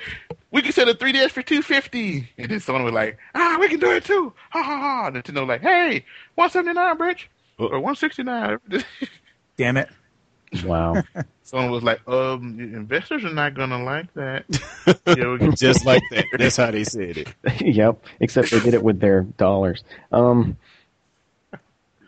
we 0.52 0.62
can 0.62 0.72
sell 0.74 0.86
the 0.86 0.93
3DS 0.93 1.32
for 1.32 1.41
250 1.41 2.30
And 2.38 2.52
then 2.52 2.60
Sony 2.60 2.84
was 2.84 2.93
like, 2.93 3.17
ah, 3.36 3.58
we 3.60 3.69
can 3.69 3.80
do 3.80 3.91
it 3.91 4.04
too. 4.04 4.34
Ha 4.50 4.62
ha 4.62 4.80
ha. 4.80 5.12
Nintendo 5.12 5.48
like, 5.48 5.62
hey, 5.62 6.06
179 6.36 6.98
bitch. 6.98 7.24
Or 7.58 7.80
169 7.80 8.60
Damn 9.58 9.78
it. 9.78 9.89
Wow. 10.66 11.02
Someone 11.44 11.72
was 11.72 11.84
like, 11.84 12.08
um, 12.08 12.60
investors 12.60 13.24
are 13.26 13.34
not 13.34 13.54
gonna 13.54 13.84
like 13.84 14.13
that. 14.13 14.46
yeah, 15.08 15.52
Just 15.56 15.86
like 15.86 16.02
that. 16.12 16.26
That's 16.38 16.58
how 16.58 16.72
they 16.72 16.84
said 16.84 17.18
it. 17.18 17.34
yep. 17.62 18.04
Except 18.20 18.52
they 18.52 18.60
did 18.60 18.74
it 18.74 18.84
with 18.84 19.00
their 19.00 19.22
dollars. 19.24 19.84
Um, 20.12 20.58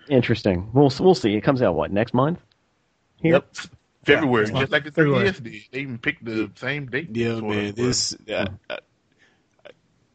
interesting. 0.10 0.69
We'll 0.73 0.91
we'll 0.99 1.15
see. 1.15 1.36
It 1.36 1.41
comes 1.41 1.62
out 1.62 1.75
what 1.75 1.91
next 1.91 2.13
month? 2.13 2.39
Here. 3.21 3.34
Yep. 3.34 3.55
February, 4.05 4.47
Yeah. 4.47 4.60
just 4.60 4.71
like 4.71 4.84
the 4.84 4.91
February. 4.91 5.29
3DS 5.29 5.43
did. 5.43 5.62
They 5.71 5.79
even 5.79 5.97
picked 5.97 6.23
the 6.23 6.51
same 6.55 6.86
date. 6.88 7.10
Yeah, 7.12 7.39
man. 7.39 7.73
This. 7.73 8.15
I, 8.29 8.47
I, 8.69 8.77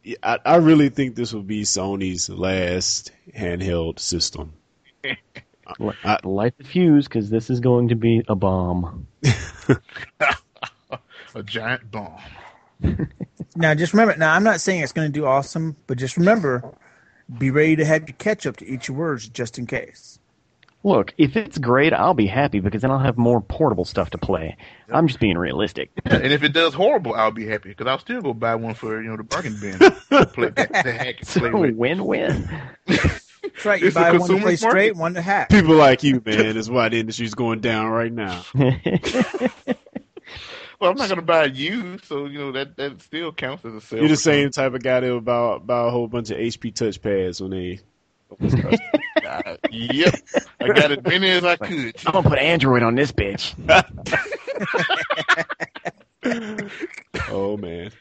Yeah, 0.03 0.15
I, 0.23 0.37
I 0.45 0.55
really 0.57 0.89
think 0.89 1.15
this 1.15 1.33
will 1.33 1.43
be 1.43 1.63
Sony's 1.63 2.29
last 2.29 3.11
handheld 3.35 3.99
system. 3.99 4.53
Li- 5.79 5.93
I- 6.03 6.19
Light 6.23 6.57
the 6.57 6.63
fuse 6.63 7.07
because 7.07 7.29
this 7.29 7.49
is 7.49 7.59
going 7.59 7.89
to 7.89 7.95
be 7.95 8.23
a 8.27 8.35
bomb. 8.35 9.07
A 11.33 11.43
giant 11.43 11.89
bomb. 11.91 12.19
Now, 13.55 13.73
just 13.75 13.91
remember. 13.93 14.15
Now, 14.15 14.33
I'm 14.33 14.45
not 14.45 14.61
saying 14.61 14.81
it's 14.81 14.93
going 14.93 15.07
to 15.07 15.11
do 15.11 15.25
awesome, 15.25 15.75
but 15.85 15.97
just 15.97 16.15
remember, 16.15 16.63
be 17.37 17.51
ready 17.51 17.75
to 17.75 17.85
have 17.85 18.07
your 18.07 18.15
catch 18.17 18.47
up 18.47 18.55
to 18.57 18.65
eat 18.65 18.87
your 18.87 18.95
words 18.95 19.27
just 19.27 19.59
in 19.59 19.67
case. 19.67 20.19
Look, 20.83 21.13
if 21.17 21.35
it's 21.35 21.57
great, 21.57 21.91
I'll 21.93 22.13
be 22.13 22.27
happy 22.27 22.61
because 22.61 22.81
then 22.81 22.91
I'll 22.91 22.97
have 22.99 23.17
more 23.17 23.41
portable 23.41 23.83
stuff 23.83 24.09
to 24.11 24.17
play. 24.17 24.55
I'm 24.89 25.05
just 25.07 25.19
being 25.19 25.37
realistic. 25.37 25.91
and 26.05 26.31
if 26.31 26.43
it 26.43 26.53
does 26.53 26.73
horrible, 26.73 27.13
I'll 27.13 27.31
be 27.31 27.45
happy 27.45 27.69
because 27.69 27.87
I'll 27.87 27.99
still 27.99 28.21
go 28.21 28.33
buy 28.33 28.55
one 28.55 28.73
for 28.73 29.01
you 29.01 29.09
know 29.09 29.17
the 29.17 29.23
bargain 29.23 29.57
bin 29.59 29.77
to 29.79 30.25
play 30.27 30.49
to 30.51 30.91
hack 30.93 31.15
and 31.19 31.27
So 31.27 31.41
play 31.41 31.51
with. 31.51 31.75
win-win. 31.75 32.49
That's 33.61 33.65
right. 33.67 33.81
You 33.81 33.87
It's 33.87 33.95
a 33.95 33.99
buy 33.99 34.11
one 34.11 34.13
to 34.13 34.27
consumer's 34.27 34.43
play 34.43 34.55
straight, 34.55 34.95
market. 34.95 34.97
one 34.97 35.13
to 35.13 35.21
hack. 35.21 35.49
People 35.49 35.75
like 35.75 36.01
you, 36.03 36.19
man, 36.25 36.57
is 36.57 36.69
why 36.69 36.89
the 36.89 36.99
industry's 36.99 37.35
going 37.35 37.59
down 37.61 37.87
right 37.87 38.11
now. 38.11 38.43
Well, 40.79 40.89
I'm 40.89 40.97
not 40.97 41.09
gonna 41.09 41.21
buy 41.21 41.45
you, 41.45 41.99
so 41.99 42.25
you 42.25 42.39
know 42.39 42.51
that 42.53 42.75
that 42.77 43.03
still 43.03 43.31
counts 43.31 43.63
as 43.65 43.75
a 43.75 43.81
sale. 43.81 43.99
You're 43.99 44.07
the 44.07 44.15
for 44.15 44.21
some. 44.21 44.33
same 44.33 44.49
type 44.49 44.73
of 44.73 44.81
guy 44.81 44.99
that 45.01 45.13
would 45.13 45.23
buy, 45.23 45.59
buy 45.59 45.85
a 45.85 45.91
whole 45.91 46.07
bunch 46.07 46.31
of 46.31 46.37
HP 46.39 46.73
touchpads 46.73 47.39
when 47.39 47.51
they. 47.51 47.79
Uh, 49.27 49.57
yep, 49.69 50.15
I 50.59 50.67
got 50.69 50.91
as 50.91 51.03
many 51.03 51.29
as 51.29 51.43
I 51.43 51.55
could. 51.55 51.95
I'm 52.03 52.13
gonna 52.13 52.27
put 52.27 52.39
Android 52.39 52.81
on 52.81 52.95
this 52.95 53.11
bitch. 53.11 53.53
oh 57.29 57.57
man, 57.57 57.91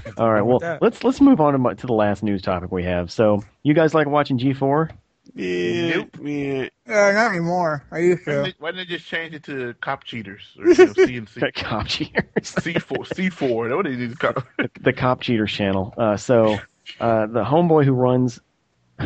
All 0.18 0.30
right, 0.30 0.42
well, 0.42 0.58
that. 0.60 0.82
let's 0.82 1.02
let's 1.04 1.20
move 1.20 1.40
on 1.40 1.52
to, 1.52 1.58
my, 1.58 1.74
to 1.74 1.86
the 1.86 1.92
last 1.92 2.22
news 2.22 2.42
topic 2.42 2.70
we 2.72 2.84
have. 2.84 3.10
So, 3.10 3.42
you 3.62 3.74
guys 3.74 3.94
like 3.94 4.06
watching 4.06 4.38
G4? 4.38 4.90
yeah, 5.34 5.96
Nope. 5.96 6.18
man. 6.20 6.70
Uh, 6.88 6.92
not 7.12 7.30
anymore. 7.30 7.84
Are 7.90 8.00
you 8.00 8.16
Why 8.16 8.22
sure? 8.24 8.34
didn't, 8.34 8.44
they, 8.44 8.54
why 8.58 8.70
didn't 8.72 8.88
they 8.88 8.96
just 8.96 9.06
change 9.08 9.34
it 9.34 9.44
to 9.44 9.74
cop 9.80 10.04
cheaters 10.04 10.42
or 10.58 10.66
you 10.68 10.86
know, 10.86 10.92
C 10.92 11.16
and 11.16 11.28
C? 11.28 11.40
The 11.40 11.52
cop 11.54 11.86
cheaters. 11.86 12.24
C 12.42 12.74
four, 12.74 13.04
C 13.06 13.30
four. 13.30 13.68
That's 13.68 13.76
what 13.76 13.84
they 13.86 13.96
need 13.96 14.10
to 14.10 14.16
call. 14.16 14.42
the 14.80 14.92
cop 14.92 15.20
cheaters 15.20 15.52
channel. 15.52 15.94
Uh, 15.96 16.16
so, 16.16 16.58
uh, 17.00 17.26
the 17.26 17.44
homeboy 17.44 17.84
who 17.84 17.92
runs 17.92 18.40
the 18.98 19.04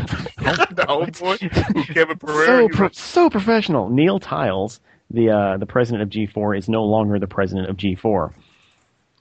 homeboy, 0.88 1.94
Kevin 1.94 2.18
Pereira. 2.18 2.46
so 2.46 2.68
pro- 2.68 2.80
runs- 2.86 2.98
so 3.00 3.30
professional. 3.30 3.88
Neal 3.90 4.18
Tiles, 4.18 4.80
the 5.10 5.30
uh, 5.30 5.56
the 5.58 5.66
president 5.66 6.02
of 6.02 6.08
G4, 6.08 6.58
is 6.58 6.68
no 6.68 6.82
longer 6.84 7.18
the 7.18 7.26
president 7.28 7.68
of 7.70 7.76
G4. 7.76 8.32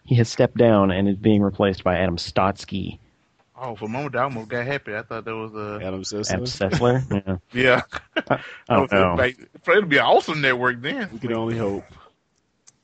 He 0.05 0.15
has 0.15 0.29
stepped 0.29 0.57
down 0.57 0.91
and 0.91 1.07
is 1.09 1.15
being 1.17 1.41
replaced 1.41 1.83
by 1.83 1.97
Adam 1.97 2.17
Stotsky. 2.17 2.99
oh, 3.59 3.75
for 3.75 3.85
a 3.85 3.89
moment, 3.89 4.15
I 4.15 4.23
almost 4.23 4.49
got 4.49 4.65
happy. 4.65 4.95
I 4.95 5.01
thought 5.01 5.25
that 5.25 5.35
was 5.35 5.53
a 5.55 5.83
Adam 5.85 6.03
says 6.03 6.29
Adam. 6.31 6.45
Sessler. 6.45 7.39
Yeah. 7.53 7.81
yeah. 8.15 8.21
I 8.29 8.39
I 8.69 8.75
don't 8.75 8.91
know. 8.91 9.15
like, 9.17 9.37
it'll 9.67 9.85
be 9.85 9.97
an 9.97 10.03
awesome 10.05 10.41
network 10.41 10.81
then. 10.81 11.09
We 11.11 11.19
can 11.19 11.33
only 11.33 11.57
hope. 11.57 11.83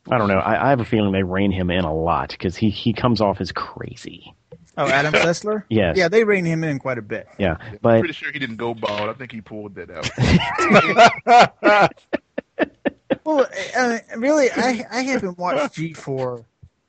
I 0.09 0.17
don't 0.17 0.27
know. 0.29 0.39
I, 0.39 0.65
I 0.65 0.69
have 0.71 0.79
a 0.79 0.85
feeling 0.85 1.11
they 1.11 1.21
rein 1.21 1.51
him 1.51 1.69
in 1.69 1.83
a 1.85 1.93
lot 1.93 2.29
because 2.31 2.55
he, 2.55 2.71
he 2.71 2.91
comes 2.91 3.21
off 3.21 3.39
as 3.39 3.51
crazy. 3.51 4.33
Oh, 4.75 4.87
Adam 4.87 5.13
Sessler? 5.21 5.63
Yes. 5.69 5.95
Yeah, 5.95 6.07
they 6.07 6.23
rein 6.23 6.43
him 6.45 6.63
in 6.63 6.79
quite 6.79 6.97
a 6.97 7.03
bit. 7.03 7.27
Yeah, 7.37 7.57
but 7.59 7.67
I'm 7.67 7.77
but 7.81 7.99
pretty 7.99 8.13
sure 8.15 8.31
he 8.31 8.39
didn't 8.39 8.55
go 8.55 8.73
bald. 8.73 9.09
I 9.09 9.13
think 9.13 9.31
he 9.31 9.41
pulled 9.41 9.75
that 9.75 9.91
out. 9.91 10.09
Well, 13.23 13.45
uh, 13.77 13.97
really, 14.17 14.49
I 14.51 14.83
I 14.89 15.01
haven't 15.03 15.37
watched 15.37 15.75
G4 15.75 16.43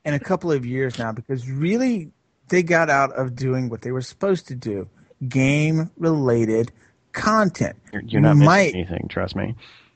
in 0.05 0.13
a 0.13 0.19
couple 0.19 0.51
of 0.51 0.65
years 0.65 0.99
now 0.99 1.11
because 1.11 1.47
really 1.49 2.11
they 2.49 2.63
got 2.63 2.89
out 2.89 3.11
of 3.13 3.35
doing 3.35 3.69
what 3.69 3.81
they 3.81 3.91
were 3.91 4.01
supposed 4.01 4.47
to 4.49 4.55
do, 4.55 4.87
game 5.27 5.89
related 5.97 6.71
content. 7.13 7.75
you're, 7.91 8.01
you're 8.03 8.21
not 8.21 8.37
missing 8.37 8.75
anything. 8.75 9.07
Trust 9.07 9.35
me. 9.35 9.55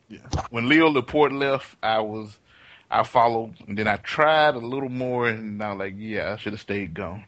Yeah. 0.10 0.20
when 0.52 0.70
Leo 0.70 0.88
Laporte 0.90 1.34
left, 1.34 1.76
I 1.84 2.00
was, 2.00 2.38
I 2.90 3.04
followed, 3.04 3.56
and 3.68 3.78
then 3.78 3.88
I 3.88 3.98
tried 3.98 4.56
a 4.56 4.60
little 4.60 4.90
more, 4.90 5.28
and 5.28 5.62
I 5.62 5.72
was 5.72 5.80
like, 5.80 5.96
yeah, 5.98 6.34
I 6.34 6.38
should 6.38 6.54
have 6.54 6.62
stayed 6.62 6.94
gone. 6.94 7.26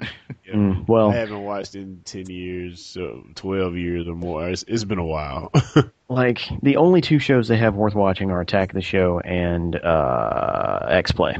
Mm, 0.50 1.12
I 1.12 1.14
haven't 1.14 1.42
watched 1.42 1.74
in 1.74 2.00
ten 2.06 2.24
years, 2.30 2.82
so 2.82 3.22
twelve 3.34 3.76
years 3.76 4.08
or 4.08 4.14
more. 4.14 4.48
It's, 4.48 4.64
it's 4.66 4.84
been 4.84 4.98
a 4.98 5.04
while. 5.04 5.52
like 6.08 6.40
the 6.62 6.78
only 6.78 7.02
two 7.02 7.18
shows 7.18 7.48
they 7.48 7.58
have 7.58 7.74
worth 7.74 7.94
watching 7.94 8.30
are 8.30 8.40
Attack 8.40 8.70
of 8.70 8.74
the 8.74 8.80
Show 8.80 9.20
and 9.20 9.76
uh, 9.76 10.86
X 10.88 11.12
Play. 11.12 11.36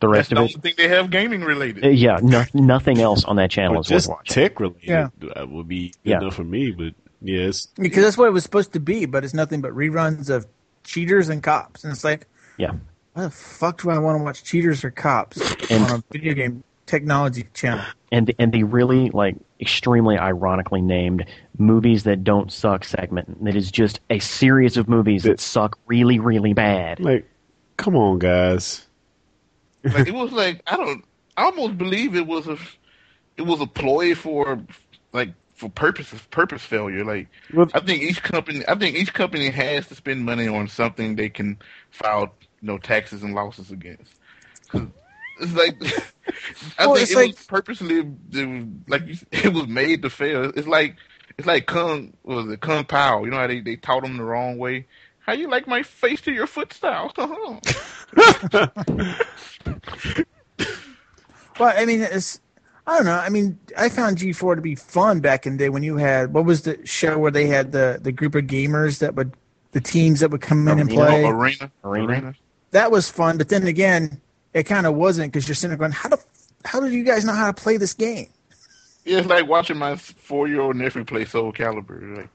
The 0.00 0.08
That's 0.08 0.18
rest 0.18 0.30
the 0.30 0.36
of 0.36 0.38
only 0.40 0.52
it, 0.54 0.62
thing 0.62 0.74
they 0.76 0.88
have 0.88 1.10
gaming 1.10 1.42
related. 1.42 1.84
uh, 1.84 1.88
yeah, 1.88 2.18
no, 2.22 2.44
nothing 2.52 3.00
else 3.00 3.24
on 3.24 3.36
that 3.36 3.50
channel 3.50 3.76
But 3.76 3.80
is 3.86 3.90
worth 3.90 3.96
just 3.96 4.08
watching. 4.10 4.34
tech 4.34 4.60
related 4.60 4.82
Yeah. 4.82 5.08
uh, 5.34 5.46
would 5.46 5.68
be 5.68 5.88
good 6.04 6.10
Yeah. 6.10 6.18
enough 6.18 6.34
for 6.34 6.44
me. 6.44 6.70
But 6.70 6.92
yes, 7.22 7.66
Because 7.78 8.04
that's 8.04 8.18
what 8.18 8.28
it 8.28 8.32
was 8.32 8.42
supposed 8.42 8.74
to 8.74 8.80
be, 8.80 9.06
but 9.06 9.24
it's 9.24 9.32
nothing 9.34 9.62
but 9.62 9.72
reruns 9.72 10.28
of 10.28 10.46
cheaters 10.84 11.30
and 11.30 11.42
cops. 11.42 11.82
And 11.82 11.92
it's 11.92 12.04
like, 12.04 12.26
Yeah. 12.58 12.72
why 13.14 13.22
the 13.22 13.30
fuck 13.30 13.82
do 13.82 13.90
I 13.90 13.98
want 13.98 14.18
to 14.18 14.22
watch 14.24 14.44
cheaters 14.44 14.84
or 14.84 14.90
cops 14.90 15.40
And- 15.70 15.84
on 15.84 15.90
a 16.00 16.02
video 16.12 16.34
game 16.34 16.62
technology 16.84 17.46
channel? 17.54 17.82
and 18.12 18.32
and 18.38 18.52
the 18.52 18.62
really 18.64 19.10
like 19.10 19.34
extremely 19.60 20.16
ironically 20.18 20.80
named 20.82 21.24
movies 21.58 22.04
that 22.04 22.22
don't 22.22 22.52
suck 22.52 22.84
segment 22.84 23.42
that 23.44 23.56
is 23.56 23.72
just 23.72 23.98
a 24.10 24.18
series 24.20 24.76
of 24.76 24.88
movies 24.88 25.24
that 25.24 25.40
suck 25.40 25.76
really 25.86 26.18
really 26.20 26.52
bad. 26.52 27.00
like, 27.00 27.26
come 27.78 27.96
on, 27.96 28.18
guys. 28.20 28.85
Like 29.94 30.06
it 30.08 30.14
was 30.14 30.32
like 30.32 30.62
I 30.66 30.76
don't, 30.76 31.04
I 31.36 31.44
almost 31.44 31.78
believe 31.78 32.14
it 32.14 32.26
was 32.26 32.46
a, 32.46 32.58
it 33.36 33.42
was 33.42 33.60
a 33.60 33.66
ploy 33.66 34.14
for, 34.14 34.60
like 35.12 35.30
for 35.54 35.68
purpose 35.70 36.12
purpose 36.30 36.62
failure. 36.62 37.04
Like 37.04 37.28
Well- 37.54 37.70
I 37.74 37.80
think 37.80 38.02
each 38.02 38.22
company, 38.22 38.64
I 38.68 38.74
think 38.74 38.96
each 38.96 39.12
company 39.14 39.50
has 39.50 39.86
to 39.88 39.94
spend 39.94 40.24
money 40.24 40.48
on 40.48 40.68
something 40.68 41.16
they 41.16 41.28
can 41.28 41.58
file, 41.90 42.34
you 42.60 42.66
know, 42.66 42.78
taxes 42.78 43.22
and 43.22 43.34
losses 43.34 43.70
against. 43.70 44.12
It's 45.40 45.52
like 45.52 45.76
I 46.78 46.86
Well, 46.86 46.96
think 46.96 47.10
it 47.10 47.16
like- 47.16 47.36
was 47.36 47.46
purposely 47.46 47.96
it 47.98 48.06
was, 48.32 48.64
like 48.88 49.06
you, 49.06 49.16
it 49.32 49.52
was 49.52 49.66
made 49.66 50.02
to 50.02 50.10
fail. 50.10 50.50
It's 50.56 50.66
like 50.68 50.96
it's 51.38 51.46
like 51.46 51.66
Kung 51.66 52.14
was 52.24 52.48
it 52.48 52.60
Kung 52.60 52.84
Pow? 52.84 53.24
You 53.24 53.30
know 53.30 53.36
how 53.38 53.46
they 53.46 53.60
they 53.60 53.76
taught 53.76 54.02
them 54.02 54.16
the 54.16 54.24
wrong 54.24 54.58
way. 54.58 54.86
How 55.26 55.32
you 55.32 55.50
like 55.50 55.66
my 55.66 55.82
face 55.82 56.20
to 56.22 56.32
your 56.32 56.46
foot 56.46 56.72
style? 56.72 57.12
But 57.16 57.28
I 61.60 61.84
mean, 61.84 62.00
it's 62.00 62.40
I 62.86 62.96
don't 62.96 63.06
know. 63.06 63.18
I 63.18 63.28
mean, 63.28 63.58
I 63.76 63.88
found 63.88 64.18
G4 64.18 64.54
to 64.54 64.62
be 64.62 64.76
fun 64.76 65.18
back 65.18 65.44
in 65.44 65.56
the 65.56 65.64
day 65.64 65.68
when 65.68 65.82
you 65.82 65.96
had 65.96 66.32
what 66.32 66.44
was 66.44 66.62
the 66.62 66.78
show 66.86 67.18
where 67.18 67.32
they 67.32 67.48
had 67.48 67.72
the 67.72 67.98
the 68.00 68.12
group 68.12 68.36
of 68.36 68.44
gamers 68.44 69.00
that 69.00 69.16
would 69.16 69.32
the 69.72 69.80
teams 69.80 70.20
that 70.20 70.30
would 70.30 70.42
come 70.42 70.68
in 70.68 70.78
and 70.78 70.88
play. 70.88 71.24
Oh, 71.24 71.30
Arena, 71.30 71.72
Arena? 71.82 72.32
That 72.70 72.92
was 72.92 73.10
fun, 73.10 73.36
but 73.36 73.48
then 73.48 73.66
again, 73.66 74.20
it 74.54 74.62
kind 74.62 74.86
of 74.86 74.94
wasn't 74.94 75.32
because 75.32 75.48
you're 75.48 75.56
sitting 75.56 75.70
there 75.70 75.78
going, 75.78 75.90
"How 75.90 76.08
the 76.08 76.22
how 76.64 76.78
do 76.78 76.88
you 76.88 77.02
guys 77.02 77.24
know 77.24 77.32
how 77.32 77.50
to 77.50 77.52
play 77.52 77.78
this 77.78 77.94
game?" 77.94 78.28
Yeah, 79.04 79.18
it's 79.18 79.26
like 79.26 79.48
watching 79.48 79.76
my 79.76 79.96
four-year-old 79.96 80.76
nephew 80.76 81.04
play 81.04 81.24
Soul 81.24 81.52
Calibur. 81.52 82.16
Like, 82.16 82.24
I'm 82.24 82.30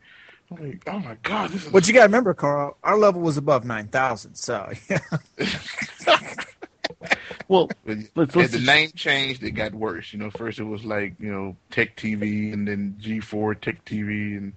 like, 0.52 0.84
oh 0.88 1.00
my 1.00 1.16
god, 1.24 1.52
this 1.52 1.66
is. 1.66 1.72
But 1.72 1.88
you 1.88 1.94
got 1.94 2.02
to 2.02 2.06
remember, 2.06 2.34
Carl, 2.34 2.78
our 2.84 2.98
level 2.98 3.22
was 3.22 3.38
above 3.38 3.66
nine 3.66 3.88
thousand, 3.88 4.36
so 4.36 4.72
yeah. 4.90 5.00
Well, 7.48 7.70
But 7.86 7.98
let's- 8.16 8.36
yeah, 8.36 8.42
let's 8.44 8.54
the 8.54 8.60
name 8.60 8.92
changed. 8.96 9.44
It 9.44 9.52
got 9.52 9.74
worse. 9.74 10.14
You 10.14 10.20
know, 10.20 10.30
first 10.32 10.60
it 10.60 10.64
was 10.64 10.86
like 10.86 11.16
you 11.20 11.32
know 11.32 11.56
Tech 11.70 11.98
TV, 11.98 12.54
and 12.54 12.66
then 12.68 12.96
G4 13.02 13.60
Tech 13.60 13.84
TV, 13.84 14.38
and, 14.38 14.54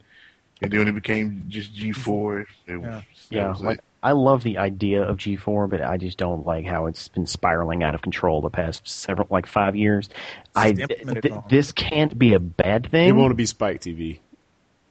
and 0.63 0.71
then 0.71 0.87
it 0.87 0.93
became 0.95 1.45
just 1.49 1.75
G4. 1.75 2.43
It 2.43 2.81
Yeah. 2.81 2.99
it 2.99 3.05
yeah, 3.31 3.49
was 3.51 3.63
like 3.63 3.81
I 4.05 4.13
love 4.13 4.43
the 4.45 4.59
idea 4.59 5.03
of 5.03 5.17
G4, 5.17 5.69
but 5.71 5.81
I 5.81 5.97
just 5.97 6.19
don't 6.19 6.45
like 6.47 6.67
how 6.67 6.87
it's 6.87 7.09
been 7.09 7.27
spiraling 7.27 7.83
out 7.83 7.95
of 7.97 8.03
control 8.03 8.41
the 8.43 8.51
past 8.51 8.87
several 8.87 9.27
like 9.31 9.47
5 9.47 9.75
years. 9.75 10.09
I 10.55 10.73
Just 10.73 10.91
implement 10.93 11.19
it 11.19 11.23
th- 11.31 11.41
this 11.49 11.73
can't 11.73 12.17
be 12.17 12.35
a 12.35 12.39
bad 12.41 12.83
thing. 12.91 13.09
thing. 13.09 13.17
want 13.17 13.31
to 13.31 13.35
be 13.35 13.47
Spike 13.47 13.81
TV. 13.81 14.19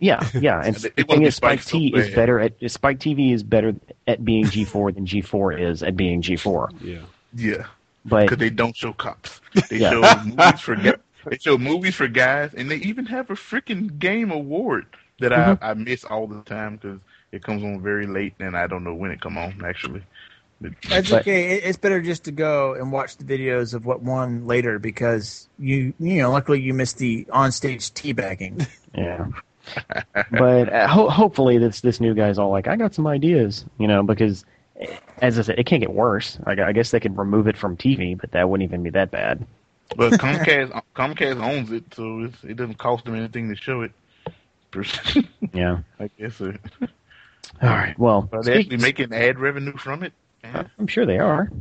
Yeah, 0.04 0.28
yeah. 0.40 0.62
And 0.64 0.76
They- 0.76 0.90
the 0.98 1.04
thing 1.04 1.24
is, 1.24 1.36
Spike 1.36 1.62
Spike 1.62 1.72
T 1.72 1.88
is 1.96 2.08
bad. 2.08 2.16
better 2.16 2.40
at 2.40 2.54
Spike 2.72 3.00
TV 3.00 3.34
is 3.34 3.42
better 3.44 3.74
at 4.08 4.24
being 4.26 4.46
G4 4.46 4.94
than 4.96 5.06
G4 5.06 5.60
is 5.62 5.82
at 5.84 5.96
being 5.96 6.22
G4. 6.22 6.70
Yeah. 6.82 7.00
yeah, 7.36 7.66
But 8.06 8.24
because 8.24 8.38
they 8.38 8.50
don't 8.50 8.76
show 8.76 8.92
cops. 8.94 9.40
They 9.70 9.78
Yeah. 9.78 9.92
show 9.92 10.24
movies 10.26 10.60
for 10.62 10.76
guys. 10.76 10.96
They 11.26 11.38
show 11.38 11.58
movies 11.58 11.96
for 11.96 12.08
guys, 12.10 12.54
and 12.54 12.70
they 12.70 12.78
even 12.78 13.06
have 13.06 13.30
a 13.30 13.36
freaking 13.36 13.98
game 13.98 14.30
award 14.32 14.86
that 15.20 15.32
Mm-hmm. 15.32 15.64
I 15.64 15.70
I 15.70 15.74
miss 15.74 16.04
all 16.04 16.28
the 16.28 16.42
time 16.42 16.76
because 16.76 17.00
it 17.32 17.42
comes 17.44 17.64
on 17.64 17.82
very 17.82 18.06
late, 18.08 18.34
and 18.40 18.58
I 18.58 18.68
don't 18.68 18.84
know 18.84 18.94
when 18.94 19.12
it 19.12 19.22
come 19.22 19.38
on 19.38 19.62
actually. 19.66 20.02
That's 20.90 21.10
But- 21.12 21.22
okay. 21.22 21.56
It's 21.60 21.78
better 21.78 22.02
just 22.02 22.26
to 22.26 22.32
go 22.32 22.74
and 22.74 22.92
watch 22.92 23.16
the 23.18 23.24
videos 23.26 23.74
of 23.74 23.86
what 23.86 24.02
won 24.02 24.48
later 24.48 24.80
because 24.80 25.48
you 25.60 25.94
you 26.00 26.22
know 26.22 26.32
luckily 26.32 26.60
you 26.62 26.74
missed 26.74 26.98
the 26.98 27.26
on 27.32 27.50
onstage 27.52 27.92
teabagging. 27.94 28.68
yeah. 28.96 29.28
But 30.32 30.72
uh, 30.74 30.88
ho- 30.88 31.10
hopefully 31.10 31.58
this 31.58 31.82
this 31.82 32.00
new 32.00 32.14
guy's 32.14 32.38
all 32.38 32.50
like, 32.52 32.68
I 32.68 32.76
got 32.76 32.94
some 32.94 33.08
ideas, 33.08 33.66
you 33.78 33.88
know, 33.88 34.04
because 34.04 34.46
as 35.22 35.38
I 35.40 35.44
said, 35.44 35.60
it 35.60 35.66
can't 35.66 35.82
get 35.82 35.94
worse. 35.94 36.38
I, 36.46 36.52
I 36.62 36.72
guess 36.74 36.92
they 36.92 37.00
could 37.00 37.18
remove 37.18 37.48
it 37.48 37.56
from 37.58 37.78
TV, 37.78 38.20
but 38.20 38.32
that 38.32 38.50
wouldn't 38.50 38.68
even 38.68 38.84
be 38.84 38.90
that 38.92 39.12
bad. 39.12 39.46
But 39.96 40.14
Comcast 40.20 40.82
Comcast 40.96 41.42
owns 41.44 41.72
it, 41.72 41.84
so 41.94 42.22
it's, 42.22 42.44
it 42.44 42.56
doesn't 42.58 42.78
cost 42.78 43.06
them 43.06 43.16
anything 43.16 43.50
to 43.50 43.56
show 43.56 43.82
it. 43.82 43.92
Yeah. 45.54 45.80
I 46.00 46.10
guess. 46.18 46.42
Uh, 46.42 46.54
All 47.62 47.70
right. 47.70 47.98
Well, 48.00 48.28
are 48.34 48.42
they 48.42 48.54
speak- 48.64 48.66
actually 48.74 48.78
making 48.78 49.14
ad 49.14 49.38
revenue 49.38 49.78
from 49.78 50.02
it? 50.02 50.14
Yeah. 50.44 50.64
I'm 50.80 50.88
sure 50.88 51.06
they 51.06 51.20
are. 51.20 51.52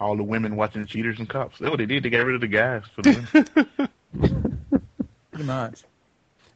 All 0.00 0.16
the 0.16 0.24
women 0.24 0.56
watching 0.56 0.84
Cheaters 0.86 1.20
and 1.20 1.28
Cops. 1.28 1.58
That's 1.58 1.70
what 1.70 1.78
they 1.78 1.86
did. 1.86 2.02
They 2.02 2.10
got 2.10 2.26
rid 2.26 2.34
of 2.34 2.40
the 2.40 2.48
guys 2.48 2.82
for 2.94 3.02
the 3.02 3.48
women. 4.18 4.48
Pretty 5.30 5.44
much. 5.44 5.82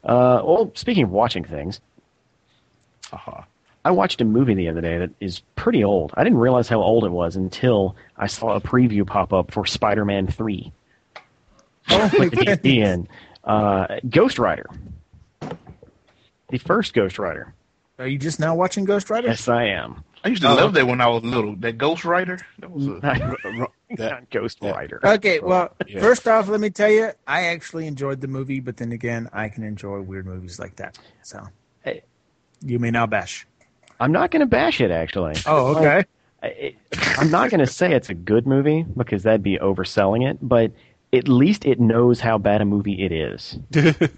Uh, 0.04 0.42
well, 0.44 0.72
speaking 0.74 1.04
of 1.04 1.10
watching 1.10 1.44
things, 1.44 1.80
Haha. 3.10 3.42
I 3.84 3.90
watched 3.90 4.20
a 4.20 4.24
movie 4.24 4.54
the 4.54 4.68
other 4.68 4.80
day 4.80 4.98
that 4.98 5.10
is 5.20 5.40
pretty 5.56 5.82
old. 5.82 6.12
I 6.14 6.22
didn't 6.22 6.38
realize 6.38 6.68
how 6.68 6.80
old 6.80 7.04
it 7.04 7.10
was 7.10 7.34
until 7.34 7.96
I 8.16 8.28
saw 8.28 8.54
a 8.54 8.60
preview 8.60 9.04
pop 9.06 9.32
up 9.32 9.50
for 9.50 9.66
Spider-Man 9.66 10.28
3. 10.28 10.72
Oh 11.90 12.10
With 12.18 12.62
the 12.62 12.80
in. 12.80 13.08
Uh, 13.42 13.98
Ghost 14.08 14.38
Rider. 14.38 14.66
The 15.40 16.58
first 16.58 16.94
Ghost 16.94 17.18
Rider. 17.18 17.52
Are 17.98 18.06
you 18.06 18.18
just 18.18 18.38
now 18.38 18.54
watching 18.54 18.84
Ghost 18.84 19.10
Rider? 19.10 19.28
Yes, 19.28 19.48
I 19.48 19.64
am. 19.64 20.04
I 20.24 20.28
used 20.28 20.42
to 20.42 20.48
Oh. 20.50 20.54
love 20.54 20.74
that 20.74 20.87
when 20.87 21.00
I 21.00 21.08
was 21.08 21.24
little. 21.24 21.56
That 21.56 21.78
Ghost 21.78 22.04
Rider. 22.04 22.38
That 22.61 22.70
was 22.70 22.87
a, 22.87 23.00
That, 23.96 24.30
Ghost 24.30 24.58
Yeah. 24.62 24.70
Rider. 24.70 25.00
Okay, 25.04 25.40
well, 25.40 25.74
Yeah. 25.87 26.00
first 26.00 26.26
off, 26.28 26.48
let 26.48 26.61
me 26.61 26.70
tell 26.70 26.90
you, 26.90 27.11
I 27.26 27.46
actually 27.46 27.87
enjoyed 27.87 28.20
the 28.20 28.28
movie, 28.28 28.61
but 28.61 28.76
then 28.76 28.92
again, 28.92 29.28
I 29.32 29.48
can 29.48 29.64
enjoy 29.64 30.00
weird 30.00 30.26
movies 30.26 30.58
like 30.58 30.76
that. 30.76 30.98
So, 31.22 31.42
Hey. 31.82 32.02
you 32.61 32.78
may 32.78 32.90
now 32.90 33.06
bash. 33.06 33.46
I'm 34.00 34.12
not 34.12 34.30
going 34.30 34.40
to 34.40 34.46
bash 34.46 34.80
it, 34.80 34.90
actually. 34.90 35.35
Oh, 35.46 35.76
okay. 35.76 36.04
I- 36.42 36.46
it, 36.46 36.76
I'm 37.18 37.30
not 37.30 37.50
going 37.50 37.61
to 37.61 37.66
say 37.66 37.92
it's 37.94 38.08
a 38.08 38.14
good 38.14 38.46
movie 38.46 38.82
because 38.96 39.22
that'd 39.24 39.42
be 39.44 39.58
overselling 39.58 40.28
it, 40.28 40.38
but 40.42 40.72
at 41.12 41.28
least 41.28 41.64
it 41.66 41.78
knows 41.78 42.18
how 42.20 42.38
bad 42.38 42.61
a 42.61 42.64
movie 42.64 43.02
it 43.04 43.12
is. 43.12 43.58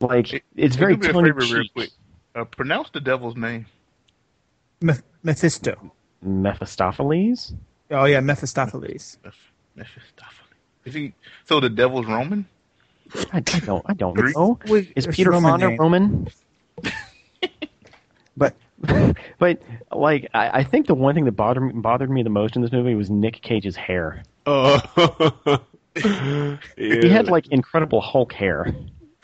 Like 0.00 0.32
It- 0.32 0.44
it's 0.56 0.76
Hey, 0.76 0.80
very 0.80 0.96
do 0.96 1.02
me 1.02 1.08
a 1.08 1.12
tongue 1.12 1.26
in 1.26 1.34
favor 1.34 1.54
real 1.54 1.62
cheek. 1.64 1.72
quick. 1.74 1.90
Uh, 2.34 2.44
pronounce 2.44 2.88
the 2.90 3.00
devil's 3.00 3.36
name. 3.36 3.66
Meph- 4.82 5.02
Mephisto. 5.22 5.92
Mephistopheles. 6.22 7.54
Oh 7.90 8.04
yeah, 8.04 8.20
Mephistopheles. 8.20 9.18
Mephistopheles. 9.74 10.36
Is 10.84 10.94
he? 10.94 11.12
So 11.44 11.60
the 11.60 11.68
devil's 11.68 12.06
Roman? 12.06 12.46
I, 13.32 13.38
I 13.38 13.40
don't. 13.40 13.84
I 13.86 13.94
don't 13.94 14.14
Greek? 14.14 14.36
know. 14.36 14.58
Wait, 14.66 14.92
Is 14.96 15.06
it's 15.06 15.16
Peter 15.16 15.30
Roman 15.30 15.50
Fonda 15.50 15.68
name. 15.68 15.78
Roman? 15.78 16.28
but, 18.36 18.54
but 19.38 19.60
like 19.92 20.28
I, 20.32 20.60
I 20.60 20.64
think 20.64 20.86
the 20.86 20.94
one 20.94 21.14
thing 21.14 21.24
that 21.24 21.32
bothered 21.32 21.62
me, 21.62 21.72
bothered 21.80 22.10
me 22.10 22.22
the 22.22 22.30
most 22.30 22.56
in 22.56 22.62
this 22.62 22.72
movie 22.72 22.94
was 22.94 23.10
Nick 23.10 23.42
Cage's 23.42 23.76
hair. 23.76 24.22
Oh. 24.46 25.60
He 26.76 27.08
had 27.08 27.26
like 27.26 27.48
Incredible 27.48 28.00
Hulk 28.00 28.32
hair. 28.32 28.72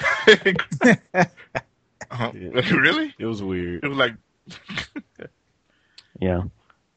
Uh-huh. 0.01 1.25
Yeah. 2.35 2.75
really? 2.75 3.15
it 3.19 3.25
was 3.25 3.41
weird. 3.41 3.85
It 3.85 3.89
was 3.89 3.97
like 3.97 4.15
Yeah, 6.21 6.43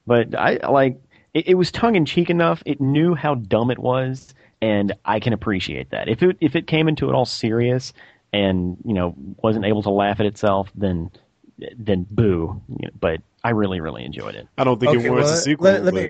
but 0.05 0.36
I 0.36 0.60
like 0.69 1.01
it, 1.34 1.49
it 1.49 1.55
was 1.55 1.71
tongue 1.71 1.95
in 1.95 2.05
cheek 2.05 2.29
enough. 2.29 2.63
It 2.65 2.82
knew 2.82 3.15
how 3.15 3.36
dumb 3.36 3.71
it 3.71 3.79
was, 3.79 4.34
and 4.62 4.93
I 5.05 5.19
can 5.19 5.34
appreciate 5.34 5.91
that. 5.91 6.08
If 6.10 6.23
it 6.23 6.38
if 6.41 6.55
it 6.55 6.67
came 6.67 6.88
into 6.88 7.10
it 7.10 7.15
all 7.15 7.25
serious 7.25 7.93
and 8.34 8.77
you 8.86 8.93
know 8.93 9.15
wasn't 9.41 9.65
able 9.65 9.84
to 9.84 9.89
laugh 9.89 10.19
at 10.19 10.25
itself, 10.25 10.71
then 10.75 11.12
then 11.77 12.05
boo. 12.10 12.62
You 12.69 12.88
know, 12.88 12.93
but 12.99 13.21
I 13.43 13.51
really 13.51 13.79
really 13.82 14.03
enjoyed 14.05 14.36
it. 14.36 14.47
I 14.58 14.63
don't 14.63 14.79
think 14.79 14.93
it 14.93 15.10
warrants 15.10 15.29
well, 15.29 15.39
a 15.39 15.41
sequel. 15.41 15.65
Let, 15.65 15.84
let 15.84 15.93
but 15.93 16.03
me, 16.03 16.10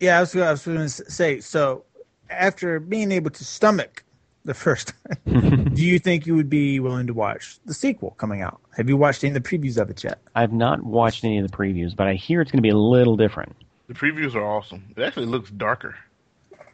yeah, 0.00 0.18
I 0.18 0.20
was, 0.20 0.34
I 0.34 0.50
was 0.50 0.64
going 0.64 0.78
to 0.78 0.88
say. 0.88 1.40
So, 1.40 1.84
after 2.30 2.80
being 2.80 3.12
able 3.12 3.30
to 3.30 3.44
stomach 3.44 4.04
the 4.44 4.54
first, 4.54 4.94
do 5.26 5.84
you 5.84 5.98
think 5.98 6.26
you 6.26 6.34
would 6.34 6.50
be 6.50 6.80
willing 6.80 7.06
to 7.06 7.14
watch 7.14 7.58
the 7.66 7.74
sequel 7.74 8.12
coming 8.12 8.42
out? 8.42 8.60
Have 8.76 8.88
you 8.88 8.96
watched 8.96 9.22
any 9.24 9.34
of 9.36 9.42
the 9.42 9.48
previews 9.48 9.80
of 9.80 9.90
it 9.90 10.02
yet? 10.02 10.18
I've 10.34 10.52
not 10.52 10.82
watched 10.82 11.24
any 11.24 11.38
of 11.38 11.50
the 11.50 11.56
previews, 11.56 11.94
but 11.94 12.06
I 12.06 12.14
hear 12.14 12.40
it's 12.40 12.50
going 12.50 12.58
to 12.58 12.62
be 12.62 12.70
a 12.70 12.76
little 12.76 13.16
different. 13.16 13.54
the 13.88 13.94
previews 13.94 14.34
are 14.34 14.44
awesome. 14.44 14.84
It 14.96 15.02
actually 15.02 15.26
looks 15.26 15.50
darker. 15.50 15.96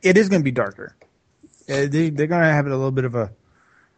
It 0.03 0.17
is 0.17 0.29
going 0.29 0.43
to 0.43 0.45
be 0.45 0.51
darker. 0.53 0.95
Uh, 1.69 1.87
they, 1.89 2.11
they're 2.11 2.29
going 2.29 2.43
to 2.43 2.53
have 2.53 2.67
it 2.67 2.73
a 2.73 2.77
little 2.77 2.93
bit 2.93 3.05
of 3.05 3.15
a, 3.15 3.31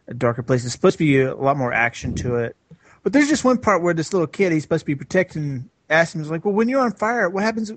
a 0.07 0.13
darker 0.13 0.41
place. 0.41 0.63
It's 0.65 0.73
supposed 0.73 0.97
to 0.97 1.03
be 1.03 1.21
a 1.21 1.35
lot 1.35 1.57
more 1.57 1.71
action 1.71 2.15
to 2.15 2.35
it. 2.37 2.55
But 3.03 3.13
there's 3.13 3.29
just 3.29 3.43
one 3.43 3.57
part 3.59 3.83
where 3.83 3.93
this 3.93 4.11
little 4.11 4.27
kid, 4.27 4.51
he's 4.51 4.63
supposed 4.63 4.81
to 4.81 4.85
be 4.85 4.95
protecting 4.95 5.69
asks 5.89 6.15
him, 6.15 6.21
He's 6.21 6.31
like, 6.31 6.45
well, 6.45 6.53
when 6.53 6.69
you're 6.69 6.81
on 6.81 6.93
fire, 6.93 7.29
what 7.29 7.43
happens? 7.43 7.71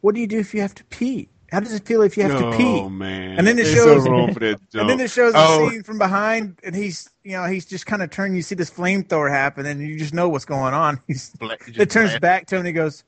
What 0.00 0.14
do 0.14 0.20
you 0.20 0.26
do 0.26 0.38
if 0.38 0.54
you 0.54 0.60
have 0.60 0.74
to 0.74 0.84
pee? 0.84 1.28
How 1.52 1.60
does 1.60 1.72
it 1.74 1.84
feel 1.86 2.02
if 2.02 2.16
you 2.16 2.24
have 2.24 2.32
oh 2.42 2.50
to 2.50 2.56
pee? 2.56 2.88
man, 2.88 3.38
And 3.38 3.46
then 3.46 3.58
it 3.58 3.62
It's 3.66 3.70
shows- 3.74 4.04
so 4.04 4.10
wrong 4.10 4.34
for 4.34 4.40
that 4.40 4.58
And 4.74 4.88
then 4.90 4.98
joke. 4.98 5.04
it 5.04 5.10
shows 5.10 5.32
a 5.34 5.38
Oh. 5.38 5.70
scene 5.70 5.82
from 5.84 5.96
behind, 5.98 6.58
and 6.64 6.74
he's, 6.74 7.08
you 7.24 7.32
know, 7.32 7.44
he's 7.44 7.64
just 7.66 7.86
kind 7.86 8.02
of 8.02 8.10
turning. 8.10 8.36
You 8.36 8.42
see 8.42 8.54
this 8.56 8.70
flamethrower 8.70 9.30
happen, 9.30 9.64
and 9.66 9.80
you 9.80 9.96
just 9.98 10.12
know 10.14 10.28
what's 10.28 10.44
going 10.44 10.74
on. 10.74 11.00
He's, 11.06 11.30
Black, 11.30 11.62
it 11.68 11.88
turns 11.90 12.10
black. 12.10 12.20
back 12.20 12.46
to 12.48 12.56
him, 12.56 12.60
and 12.60 12.66
he 12.66 12.72
goes, 12.72 13.04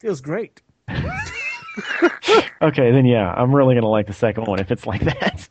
"Feels 0.00 0.20
great." 0.20 0.60
Okay, 2.60 2.92
then 2.92 3.06
yeah, 3.06 3.32
I'm 3.32 3.52
really 3.54 3.74
going 3.74 3.82
to 3.82 3.88
like 3.88 4.06
the 4.06 4.12
second 4.12 4.46
one 4.46 4.60
if 4.60 4.70
it's 4.70 4.86
like 4.86 5.00
that. 5.02 5.48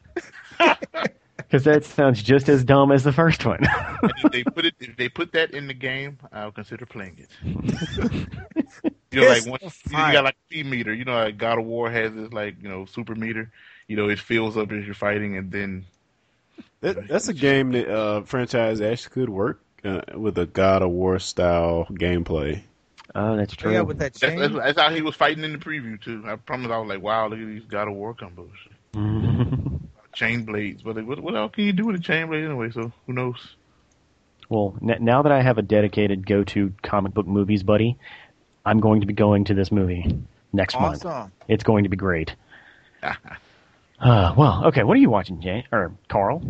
Because 1.38 1.64
that 1.66 1.84
sounds 1.84 2.22
just 2.24 2.48
as 2.48 2.64
dumb 2.64 2.92
as 2.92 3.04
the 3.04 3.12
first 3.12 3.46
one. 3.46 3.60
And 3.66 4.12
if 4.24 4.32
they 4.32 4.44
put 4.44 4.66
it, 4.66 4.76
if 4.80 4.96
they 4.96 5.10
put 5.10 5.34
that 5.34 5.52
in 5.52 5.68
the 5.68 5.74
game, 5.74 6.18
I'll 6.32 6.52
consider 6.52 6.86
playing 6.86 7.18
it. 7.44 8.28
You're 9.12 9.26
like 9.26 9.44
Piss 9.44 9.48
once 9.48 9.80
you 9.90 10.12
got 10.12 10.24
like 10.24 10.36
a 10.36 10.54
P 10.54 10.64
meter. 10.64 10.94
You 10.94 11.06
know, 11.06 11.14
like 11.14 11.38
God 11.38 11.60
of 11.60 11.66
War 11.66 11.90
has 11.92 12.14
this 12.14 12.32
like 12.32 12.56
you 12.62 12.70
know 12.70 12.86
super 12.86 13.16
meter. 13.16 13.52
You 13.88 13.98
know, 13.98 14.10
it 14.10 14.20
fills 14.20 14.58
up 14.58 14.72
as 14.72 14.86
you're 14.86 14.94
fighting, 14.96 15.38
and 15.38 15.52
then 15.52 15.86
That, 16.82 17.08
that's 17.08 17.28
a 17.28 17.34
game 17.34 17.72
that 17.74 17.90
uh, 17.90 18.22
franchise 18.24 18.82
actually 18.82 19.14
could 19.14 19.30
work 19.30 19.62
uh, 19.84 20.02
with 20.16 20.38
a 20.38 20.46
God 20.46 20.82
of 20.82 20.92
War 20.92 21.20
style 21.20 21.88
gameplay. 21.92 22.62
oh, 23.16 23.36
that's 23.36 23.56
true. 23.56 23.74
Yeah, 23.74 23.82
with 23.82 23.98
that 24.00 24.14
that's, 24.14 24.36
that's, 24.40 24.54
that's 24.54 24.80
how 24.80 24.90
he 24.90 25.02
was 25.02 25.16
fighting 25.16 25.44
in 25.44 25.52
the 25.54 25.58
preview 25.60 26.02
too. 26.02 26.24
I 26.26 26.36
promise, 26.38 26.72
I 26.72 26.78
was 26.78 26.90
like, 26.90 27.02
wow, 27.02 27.28
look 27.28 27.40
at 27.40 27.46
these 27.48 27.66
God 27.66 27.88
of 27.90 27.96
War 27.96 28.16
combos, 28.16 28.50
chain 30.14 30.46
blades. 30.46 30.84
But 30.84 30.96
like, 30.96 31.06
what 31.06 31.20
what 31.20 31.36
else 31.36 31.52
can 31.54 31.66
you 31.66 31.74
do 31.74 31.86
with 31.88 31.98
a 31.98 32.00
chain 32.00 32.28
blade 32.28 32.46
anyway? 32.46 32.72
So 32.72 32.92
who 33.08 33.14
knows? 33.14 33.56
Well, 34.50 34.76
n- 34.82 35.04
now 35.04 35.22
that 35.22 35.32
I 35.32 35.42
have 35.42 35.58
a 35.58 35.62
dedicated 35.62 36.26
go-to 36.28 36.74
comic 36.84 37.14
book 37.14 37.28
movies 37.28 37.64
buddy, 37.64 37.98
I'm 38.66 38.80
going 38.80 39.02
to 39.02 39.08
be 39.08 39.14
going 39.14 39.46
to 39.46 39.54
this 39.54 39.72
movie 39.72 40.24
next 40.54 40.80
month. 40.80 41.06
Awesome. 41.06 41.32
It's 41.48 41.64
going 41.64 41.84
to 41.84 41.90
be 41.90 41.98
great. 41.98 42.36
Uh, 44.02 44.34
well, 44.36 44.64
okay. 44.66 44.84
What 44.84 44.98
are 44.98 45.00
you 45.00 45.12
watching, 45.12 45.40
Jay 45.42 45.64
or 45.72 45.94
Carl? 46.10 46.42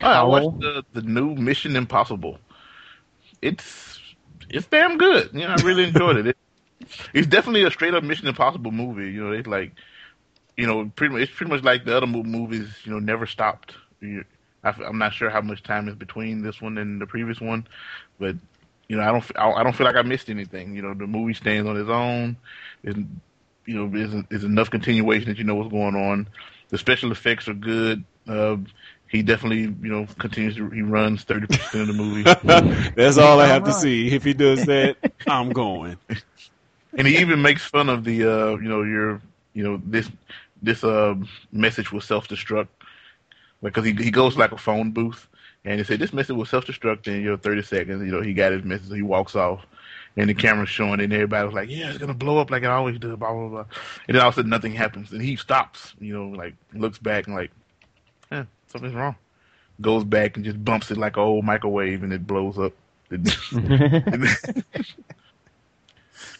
Oh, 0.00 0.06
I 0.06 0.22
watched 0.22 0.60
the 0.60 0.84
the 0.92 1.02
new 1.02 1.34
Mission 1.34 1.74
Impossible. 1.74 2.38
It's 3.42 3.98
it's 4.48 4.66
damn 4.68 4.96
good. 4.96 5.30
You 5.32 5.40
know, 5.40 5.54
I 5.58 5.62
really 5.62 5.84
enjoyed 5.84 6.16
it. 6.16 6.28
it. 6.28 6.36
It's 7.12 7.26
definitely 7.26 7.64
a 7.64 7.72
straight 7.72 7.94
up 7.94 8.04
Mission 8.04 8.28
Impossible 8.28 8.70
movie. 8.70 9.10
You 9.10 9.24
know, 9.24 9.32
it's 9.32 9.48
like, 9.48 9.72
you 10.56 10.66
know, 10.66 10.90
pretty 10.94 11.12
much 11.12 11.22
it's 11.22 11.32
pretty 11.32 11.50
much 11.50 11.64
like 11.64 11.84
the 11.84 11.96
other 11.96 12.06
movies. 12.06 12.68
You 12.84 12.92
know, 12.92 13.00
never 13.00 13.26
stopped. 13.26 13.74
You, 14.00 14.24
I, 14.62 14.72
am 14.86 14.98
not 14.98 15.12
sure 15.12 15.30
how 15.30 15.40
much 15.40 15.64
time 15.64 15.88
is 15.88 15.96
between 15.96 16.42
this 16.42 16.60
one 16.60 16.78
and 16.78 17.00
the 17.00 17.06
previous 17.06 17.40
one, 17.40 17.66
but 18.20 18.36
you 18.88 18.96
know, 18.96 19.02
I 19.02 19.12
don't 19.12 19.24
I 19.38 19.62
don't 19.62 19.74
feel 19.74 19.86
like 19.86 19.96
I 19.96 20.02
missed 20.02 20.28
anything. 20.30 20.74
You 20.74 20.82
know, 20.82 20.94
the 20.94 21.06
movie 21.06 21.34
stands 21.34 21.68
on 21.68 21.76
its 21.76 21.88
own. 21.88 22.36
It's, 22.82 22.98
you 23.66 23.74
know, 23.74 23.94
is 23.96 24.14
is 24.30 24.44
enough 24.44 24.70
continuation 24.70 25.28
that 25.28 25.38
you 25.38 25.44
know 25.44 25.54
what's 25.54 25.70
going 25.70 25.94
on. 25.96 26.28
The 26.70 26.78
special 26.78 27.12
effects 27.12 27.48
are 27.48 27.54
good. 27.54 28.04
Uh, 28.28 28.56
he 29.08 29.22
definitely, 29.22 29.60
you 29.60 29.92
know, 29.92 30.06
continues 30.18 30.56
to 30.56 30.68
he 30.70 30.82
runs 30.82 31.24
thirty 31.24 31.46
percent 31.46 31.82
of 31.82 31.88
the 31.88 31.92
movie, 31.92 32.28
That's 32.96 33.18
all 33.18 33.40
I 33.40 33.46
have 33.46 33.64
to 33.64 33.72
see. 33.72 34.14
If 34.14 34.24
he 34.24 34.34
does 34.34 34.64
that, 34.66 34.96
I'm 35.26 35.52
going. 35.52 35.98
and 36.96 37.06
he 37.06 37.18
even 37.18 37.42
makes 37.42 37.64
fun 37.64 37.88
of 37.88 38.04
the, 38.04 38.24
uh, 38.24 38.56
you 38.56 38.68
know, 38.68 38.82
your, 38.82 39.20
you 39.52 39.62
know, 39.62 39.80
this 39.84 40.10
this 40.62 40.82
uh 40.84 41.14
message 41.52 41.92
will 41.92 42.00
self 42.00 42.28
destruct 42.28 42.68
because 43.62 43.84
he 43.84 43.92
he 43.92 44.10
goes 44.10 44.36
like 44.36 44.52
a 44.52 44.58
phone 44.58 44.90
booth 44.92 45.28
and 45.66 45.80
he 45.80 45.84
said 45.84 45.98
this 45.98 46.12
message 46.12 46.36
will 46.36 46.46
self 46.46 46.64
destruct 46.64 47.08
in 47.08 47.16
you 47.16 47.30
know 47.30 47.36
thirty 47.36 47.62
seconds. 47.62 48.02
You 48.02 48.12
know, 48.12 48.22
he 48.22 48.32
got 48.32 48.52
his 48.52 48.64
message, 48.64 48.90
he 48.94 49.02
walks 49.02 49.34
off. 49.34 49.66
And 50.18 50.30
the 50.30 50.34
camera's 50.34 50.70
showing, 50.70 51.00
and 51.00 51.12
everybody 51.12 51.44
was 51.44 51.54
like, 51.54 51.68
"Yeah, 51.68 51.90
it's 51.90 51.98
gonna 51.98 52.14
blow 52.14 52.38
up 52.38 52.50
like 52.50 52.62
it 52.62 52.70
always 52.70 52.98
does." 52.98 53.16
Blah 53.16 53.32
blah 53.32 53.48
blah. 53.48 53.64
And 54.08 54.14
then 54.14 54.22
all 54.22 54.28
of 54.28 54.34
a 54.34 54.36
sudden, 54.36 54.48
nothing 54.48 54.72
happens, 54.72 55.12
and 55.12 55.20
he 55.20 55.36
stops. 55.36 55.92
You 56.00 56.14
know, 56.14 56.28
like 56.28 56.54
looks 56.72 56.96
back 56.96 57.26
and 57.26 57.36
like, 57.36 57.50
"Yeah, 58.32 58.44
something's 58.68 58.94
wrong." 58.94 59.16
Goes 59.82 60.04
back 60.04 60.36
and 60.36 60.44
just 60.44 60.64
bumps 60.64 60.90
it 60.90 60.96
like 60.96 61.18
an 61.18 61.22
old 61.22 61.44
microwave, 61.44 62.02
and 62.02 62.14
it 62.14 62.26
blows 62.26 62.58
up. 62.58 62.72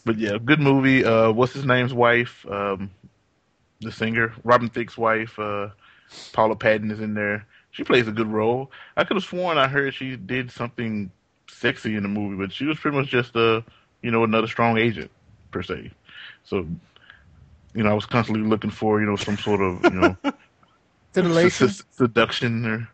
but 0.06 0.16
yeah, 0.16 0.38
good 0.42 0.60
movie. 0.60 1.04
Uh, 1.04 1.32
what's 1.32 1.52
his 1.52 1.66
name's 1.66 1.92
wife? 1.92 2.46
Um, 2.48 2.90
the 3.80 3.92
singer, 3.92 4.32
Robin 4.42 4.70
Thicke's 4.70 4.96
wife. 4.96 5.38
Uh, 5.38 5.68
Paula 6.32 6.56
Patton 6.56 6.90
is 6.90 7.00
in 7.00 7.12
there. 7.12 7.46
She 7.76 7.84
plays 7.84 8.08
a 8.08 8.12
good 8.12 8.28
role. 8.28 8.72
I 8.96 9.04
could 9.04 9.18
have 9.18 9.24
sworn 9.24 9.58
I 9.58 9.68
heard 9.68 9.92
she 9.94 10.16
did 10.16 10.50
something 10.50 11.12
sexy 11.48 11.94
in 11.94 12.02
the 12.04 12.08
movie, 12.08 12.36
but 12.36 12.50
she 12.52 12.64
was 12.64 12.78
pretty 12.78 12.96
much 12.96 13.08
just 13.08 13.36
a, 13.36 13.62
you 14.02 14.10
know, 14.10 14.24
another 14.24 14.46
strong 14.46 14.78
agent 14.78 15.10
per 15.50 15.62
se. 15.62 15.90
So 16.44 16.66
you 17.74 17.82
know, 17.82 17.90
I 17.90 17.94
was 17.94 18.06
constantly 18.06 18.48
looking 18.48 18.70
for, 18.70 19.00
you 19.00 19.06
know, 19.06 19.16
some 19.16 19.36
sort 19.36 19.60
of, 19.60 19.84
you 19.84 19.90
know, 19.90 20.16
Titillation. 21.12 21.68
s- 21.68 21.84
seduction 21.90 22.64
or 22.66 22.88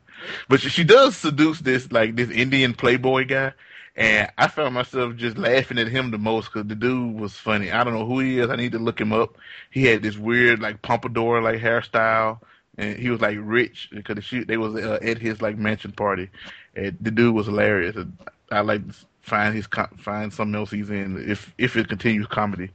but 0.48 0.60
she, 0.60 0.68
she 0.68 0.84
does 0.84 1.16
seduce 1.16 1.60
this 1.60 1.92
like 1.92 2.16
this 2.16 2.30
Indian 2.30 2.74
playboy 2.74 3.24
guy 3.26 3.52
and 3.96 4.30
I 4.38 4.48
found 4.48 4.74
myself 4.74 5.16
just 5.16 5.38
laughing 5.38 5.78
at 5.78 5.88
him 5.88 6.10
the 6.10 6.18
most 6.18 6.52
because 6.52 6.66
the 6.68 6.74
dude 6.74 7.20
was 7.20 7.34
funny. 7.34 7.70
I 7.70 7.84
don't 7.84 7.94
know 7.94 8.06
who 8.06 8.20
he 8.20 8.38
is. 8.40 8.50
I 8.50 8.56
need 8.56 8.72
to 8.72 8.78
look 8.80 9.00
him 9.00 9.12
up. 9.12 9.36
He 9.70 9.84
had 9.84 10.02
this 10.02 10.16
weird 10.16 10.60
like 10.60 10.82
pompadour 10.82 11.42
like 11.42 11.60
hairstyle, 11.60 12.40
and 12.78 12.98
he 12.98 13.10
was 13.10 13.20
like 13.20 13.38
rich 13.40 13.88
because 13.92 14.24
she, 14.24 14.44
they 14.44 14.56
was 14.56 14.74
uh, 14.74 14.98
at 15.02 15.18
his 15.18 15.42
like 15.42 15.56
mansion 15.58 15.92
party. 15.92 16.30
And 16.74 16.96
the 17.00 17.10
dude 17.10 17.34
was 17.34 17.46
hilarious. 17.46 17.96
And 17.96 18.16
I 18.50 18.60
like 18.60 18.86
to 18.86 18.94
find 19.20 19.54
his 19.54 19.66
find 19.98 20.32
something 20.32 20.54
else 20.54 20.70
he's 20.70 20.90
in 20.90 21.30
if 21.30 21.52
if 21.58 21.76
it 21.76 21.88
continues 21.88 22.26
comedy. 22.26 22.70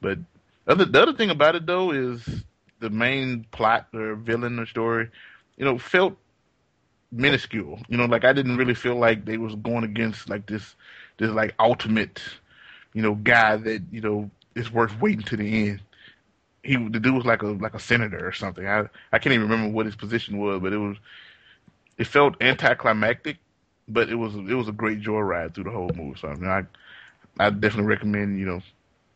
But 0.00 0.18
other 0.66 0.84
the 0.84 1.02
other 1.02 1.12
thing 1.12 1.30
about 1.30 1.54
it 1.56 1.66
though 1.66 1.90
is 1.92 2.44
the 2.80 2.90
main 2.90 3.46
plot 3.50 3.88
or 3.94 4.14
villain 4.14 4.58
or 4.58 4.66
story, 4.66 5.10
you 5.56 5.64
know, 5.64 5.78
felt 5.78 6.16
minuscule. 7.12 7.80
You 7.88 7.96
know, 7.96 8.06
like 8.06 8.24
I 8.24 8.32
didn't 8.32 8.56
really 8.56 8.74
feel 8.74 8.96
like 8.96 9.24
they 9.24 9.38
was 9.38 9.54
going 9.56 9.84
against 9.84 10.28
like 10.28 10.46
this 10.46 10.74
this 11.18 11.30
like 11.30 11.54
ultimate, 11.58 12.20
you 12.92 13.02
know, 13.02 13.14
guy 13.14 13.56
that, 13.56 13.82
you 13.90 14.00
know, 14.00 14.30
is 14.54 14.72
worth 14.72 14.98
waiting 15.00 15.22
to 15.26 15.36
the 15.36 15.68
end. 15.68 15.80
He 16.64 16.76
the 16.76 17.00
dude 17.00 17.14
was 17.14 17.26
like 17.26 17.42
a 17.42 17.48
like 17.48 17.74
a 17.74 17.80
senator 17.80 18.26
or 18.26 18.32
something. 18.32 18.66
I 18.66 18.88
I 19.12 19.18
can't 19.18 19.34
even 19.34 19.48
remember 19.48 19.72
what 19.74 19.86
his 19.86 19.96
position 19.96 20.38
was, 20.38 20.60
but 20.60 20.72
it 20.72 20.78
was 20.78 20.96
it 21.98 22.06
felt 22.06 22.40
anticlimactic, 22.42 23.38
but 23.88 24.08
it 24.08 24.14
was 24.16 24.34
it 24.34 24.54
was 24.54 24.68
a 24.68 24.72
great 24.72 25.00
joyride 25.00 25.54
through 25.54 25.64
the 25.64 25.70
whole 25.70 25.90
movie. 25.94 26.18
So 26.20 26.28
I 26.28 26.34
mean, 26.36 26.50
I 26.50 26.64
I 27.38 27.50
definitely 27.50 27.86
recommend, 27.88 28.38
you 28.38 28.46
know, 28.46 28.62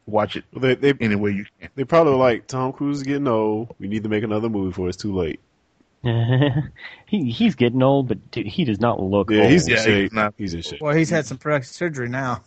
watch 0.06 0.36
it 0.36 0.44
They 0.52 0.74
they 0.74 0.94
any 1.00 1.16
way 1.16 1.32
you 1.32 1.46
can. 1.60 1.70
they 1.76 1.84
probably 1.84 2.14
like 2.14 2.46
Tom 2.46 2.72
Cruise 2.72 2.98
is 2.98 3.02
getting 3.04 3.28
old. 3.28 3.74
We 3.78 3.88
need 3.88 4.02
to 4.04 4.08
make 4.08 4.24
another 4.24 4.48
movie 4.48 4.70
before 4.70 4.88
it's 4.88 4.96
too 4.98 5.14
late. 5.14 5.40
he 7.06 7.30
he's 7.30 7.54
getting 7.54 7.82
old, 7.82 8.08
but 8.08 8.30
dude, 8.30 8.46
he 8.46 8.64
does 8.64 8.80
not 8.80 9.00
look 9.02 9.30
Yeah, 9.30 9.36
old. 9.36 9.48
he's 9.48 9.68
in 9.68 9.76
Yeah, 9.76 9.82
shape. 9.82 10.00
he's 10.00 10.12
not- 10.12 10.34
He's 10.36 10.54
in 10.54 10.62
shape. 10.62 10.80
Well, 10.80 10.94
he's 10.96 11.10
had 11.10 11.26
some 11.26 11.38
plastic 11.38 11.74
surgery 11.76 12.08
now. 12.08 12.44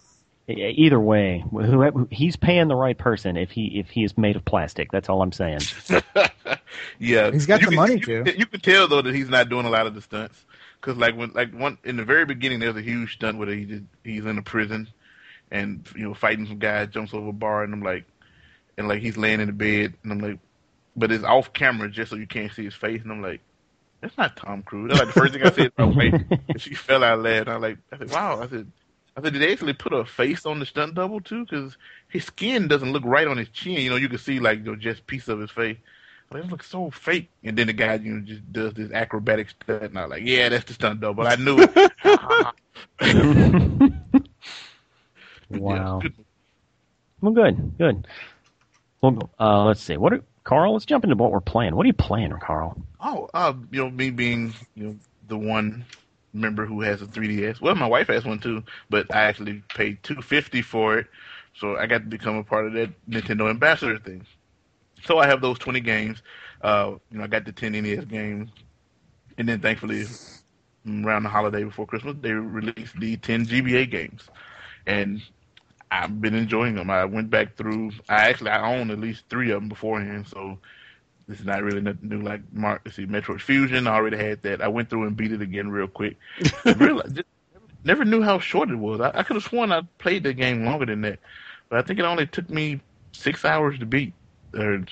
Either 0.58 1.00
way, 1.00 1.44
whoever, 1.52 2.08
he's 2.12 2.36
paying 2.36 2.68
the 2.68 2.76
right 2.76 2.98
person 2.98 3.38
if 3.38 3.52
he 3.52 3.80
if 3.80 3.90
he 3.90 4.04
is 4.04 4.18
made 4.18 4.36
of 4.36 4.46
plastic. 4.46 4.92
That's 4.92 5.10
all 5.10 5.22
I'm 5.22 5.32
saying. 5.32 5.60
yeah, 7.00 7.32
He's 7.32 7.46
got 7.46 7.62
You 7.62 7.68
the 7.68 7.72
can- 7.72 7.76
money 7.76 7.94
you, 7.94 8.00
to. 8.00 8.24
can- 8.24 8.40
You 8.40 8.46
can 8.46 8.60
tell 8.60 8.88
though 8.88 9.02
that 9.02 9.14
he's 9.16 9.30
not 9.30 9.50
doing 9.50 9.66
a 9.66 9.70
lot 9.70 9.88
of 9.88 9.96
the 9.96 10.02
stunts 10.02 10.44
because 10.80 10.98
like 10.98 11.16
when 11.16 11.32
like 11.34 11.54
one 11.54 11.78
in 11.84 11.98
the 11.98 12.04
very 12.06 12.26
beginning 12.26 12.60
there's 12.60 12.76
a 12.76 12.82
huge 12.82 13.14
stunt 13.16 13.38
where 13.38 13.50
he 13.50 13.66
just, 13.66 13.84
he's 14.04 14.26
in 14.26 14.38
a 14.38 14.42
prison 14.42 14.88
and 15.52 15.88
you 15.96 16.04
know 16.04 16.14
fighting 16.14 16.46
some 16.48 16.60
guy 16.60 16.86
jumps 16.86 17.14
over 17.14 17.30
a 17.30 17.34
bar 17.34 17.64
and 17.64 17.74
I'm 17.74 17.82
like 17.84 18.06
and 18.78 18.88
like 18.88 19.02
he's 19.02 19.18
laying 19.18 19.42
in 19.42 19.48
the 19.48 19.54
bed 19.54 19.94
and 20.04 20.12
I'm 20.12 20.20
like 20.20 20.40
but 20.96 21.12
it's 21.12 21.24
off 21.24 21.54
camera 21.54 21.90
just 21.90 22.10
so 22.12 22.16
you 22.18 22.28
can't 22.28 22.52
see 22.54 22.64
his 22.66 22.74
face 22.76 23.02
and 23.02 23.12
I'm 23.12 23.22
like 23.22 23.42
that's 24.02 24.18
not 24.18 24.36
Tom 24.36 24.64
Cruise. 24.64 24.90
That's 24.90 25.00
like 25.00 25.14
the 25.14 25.20
first 25.20 25.34
thing 25.34 25.44
I 25.44 25.52
said. 25.52 25.72
Oh 25.78 25.88
wait, 25.96 26.12
and 26.16 26.60
she 26.60 26.74
fell 26.74 27.04
out 27.04 27.20
laughing. 27.20 27.50
I 27.50 27.54
was 27.58 27.62
like 27.62 27.78
I 27.94 27.98
said 28.00 28.10
wow. 28.10 28.42
I 28.42 28.48
said. 28.48 28.72
I 29.16 29.22
said, 29.22 29.34
did 29.34 29.42
they 29.42 29.52
actually 29.52 29.74
put 29.74 29.94
a 29.94 30.06
face 30.06 30.46
on 30.46 30.60
the 30.60 30.66
stunt 30.66 30.96
double 30.96 31.20
too? 31.20 31.46
Because 31.46 31.78
his 32.08 32.26
skin 32.26 32.68
doesn't 32.68 32.94
look 32.94 33.04
right 33.06 33.28
on 33.28 33.38
his 33.38 33.50
chin. 33.50 33.82
You 33.82 33.90
know, 33.90 33.96
you 33.98 34.10
can 34.10 34.20
see 34.20 34.40
like 34.40 34.60
you 34.60 34.66
know, 34.66 34.76
just 34.76 35.06
piece 35.08 35.28
of 35.28 35.40
his 35.40 35.52
face. 35.52 35.78
Like, 36.32 36.46
it 36.46 36.50
looks 36.50 36.70
so 36.70 36.90
fake. 36.92 37.30
And 37.44 37.58
then 37.58 37.68
the 37.68 37.74
guy, 37.74 37.96
you 37.96 38.14
know, 38.14 38.22
just 38.22 38.54
does 38.54 38.74
this 38.74 38.92
acrobatic 38.92 39.50
stunt, 39.50 39.84
and 39.84 40.00
I'm 40.00 40.10
like, 40.10 40.24
yeah, 40.24 40.48
that's 40.48 40.64
the 40.64 40.74
stunt 40.74 41.02
double. 41.02 41.28
I 41.28 41.36
knew 41.36 41.58
it. 41.60 41.76
wow. 45.50 45.52
Yeah, 45.52 46.00
good. 46.02 46.14
Well, 47.20 47.34
good, 47.34 47.78
good. 47.78 48.08
Well, 49.02 49.30
uh, 49.40 49.66
let's 49.66 49.82
see. 49.82 49.98
What 49.98 50.14
are, 50.14 50.24
Carl? 50.44 50.74
Let's 50.74 50.86
jump 50.86 51.04
into 51.04 51.16
what 51.16 51.32
we're 51.32 51.42
playing. 51.42 51.76
What 51.76 51.84
are 51.84 51.88
you 51.88 51.94
playing, 51.94 52.34
Carl? 52.42 52.82
Oh, 53.00 53.30
uh, 53.34 53.54
you 53.72 53.84
know, 53.84 53.90
me 53.90 54.10
being 54.10 54.54
you 54.76 54.86
know 54.86 54.96
the 55.28 55.38
one 55.38 55.86
member 56.34 56.66
who 56.66 56.82
has 56.82 57.02
a 57.02 57.06
3ds. 57.06 57.62
Well, 57.62 57.76
my 57.76 57.88
wife 57.88 58.08
has 58.08 58.26
one 58.26 58.40
too, 58.40 58.64
but 58.90 59.14
I 59.14 59.24
actually 59.24 59.64
paid 59.74 60.02
250 60.04 60.62
for 60.62 60.98
it, 60.98 61.08
so 61.56 61.78
I 61.78 61.88
got 61.88 62.00
to 62.00 62.08
become 62.08 62.38
a 62.38 62.44
part 62.44 62.68
of 62.68 62.74
that 62.74 62.90
Nintendo 63.10 63.50
ambassador 63.50 64.00
thing. 64.00 64.26
So 65.04 65.18
I 65.18 65.28
have 65.28 65.42
those 65.42 65.58
20 65.60 65.80
games. 65.82 66.22
Uh, 66.62 66.96
you 67.12 67.18
know, 67.18 67.24
I 67.24 67.28
got 67.28 67.46
the 67.46 67.52
10 67.52 67.74
NES 67.74 68.06
games, 68.06 68.50
and 69.38 69.50
then 69.50 69.60
thankfully, 69.60 70.06
around 70.88 71.24
the 71.24 71.30
holiday 71.30 71.64
before 71.64 71.88
Christmas, 71.88 72.16
they 72.22 72.32
released 72.34 73.00
the 73.00 73.18
10 73.18 73.46
GBA 73.48 73.90
games, 73.90 74.30
and 74.86 75.22
I've 75.90 76.22
been 76.22 76.36
enjoying 76.36 76.76
them. 76.76 76.90
I 76.90 77.06
went 77.06 77.30
back 77.30 77.58
through. 77.58 77.92
I 78.08 78.30
actually 78.30 78.52
I 78.52 78.76
own 78.76 78.92
at 78.92 79.00
least 79.00 79.24
three 79.30 79.52
of 79.52 79.62
them 79.62 79.70
beforehand, 79.70 80.28
so 80.28 80.60
this 81.32 81.40
is 81.40 81.46
not 81.46 81.64
really 81.64 81.82
nothing 81.82 82.10
new. 82.10 82.22
Like 82.22 82.42
Mark, 82.52 82.88
see, 82.92 83.06
Metroid 83.06 83.42
Fusion. 83.42 83.88
I 83.88 83.96
already 83.96 84.18
had 84.18 84.44
that. 84.44 84.62
I 84.62 84.68
went 84.68 84.90
through 84.90 85.08
and 85.08 85.16
beat 85.16 85.32
it 85.32 85.42
again 85.42 85.70
real 85.70 85.88
quick. 85.88 86.18
Realized, 86.78 87.16
just, 87.16 87.28
never 87.84 88.06
knew 88.06 88.22
how 88.22 88.40
short 88.40 88.70
it 88.70 88.76
was. 88.76 89.00
I, 89.00 89.12
I 89.14 89.24
could 89.24 89.36
have 89.36 89.44
sworn 89.44 89.72
I 89.72 89.82
played 89.98 90.24
the 90.24 90.34
game 90.34 90.66
longer 90.66 90.86
than 90.86 91.02
that, 91.02 91.20
but 91.70 91.80
I 91.80 91.82
think 91.82 92.00
it 92.00 92.06
only 92.06 92.28
took 92.28 92.50
me 92.50 92.82
six 93.14 93.46
hours 93.46 93.80
to 93.80 93.86
beat. 93.86 94.14
Or, 94.54 94.84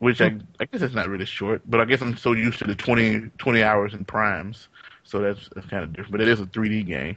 which 0.00 0.20
I, 0.20 0.36
I 0.60 0.66
guess 0.66 0.82
it's 0.82 0.94
not 0.94 1.08
really 1.08 1.24
short, 1.24 1.62
but 1.66 1.80
I 1.80 1.86
guess 1.86 2.02
I'm 2.02 2.16
so 2.16 2.32
used 2.32 2.58
to 2.58 2.64
the 2.64 2.74
20, 2.74 3.30
20 3.38 3.62
hours 3.62 3.94
in 3.94 4.04
primes, 4.04 4.68
so 5.02 5.20
that's, 5.20 5.48
that's 5.54 5.66
kind 5.68 5.82
of 5.82 5.92
different. 5.94 6.12
But 6.12 6.20
it 6.20 6.28
is 6.28 6.40
a 6.40 6.46
3D 6.46 6.86
game. 6.86 7.16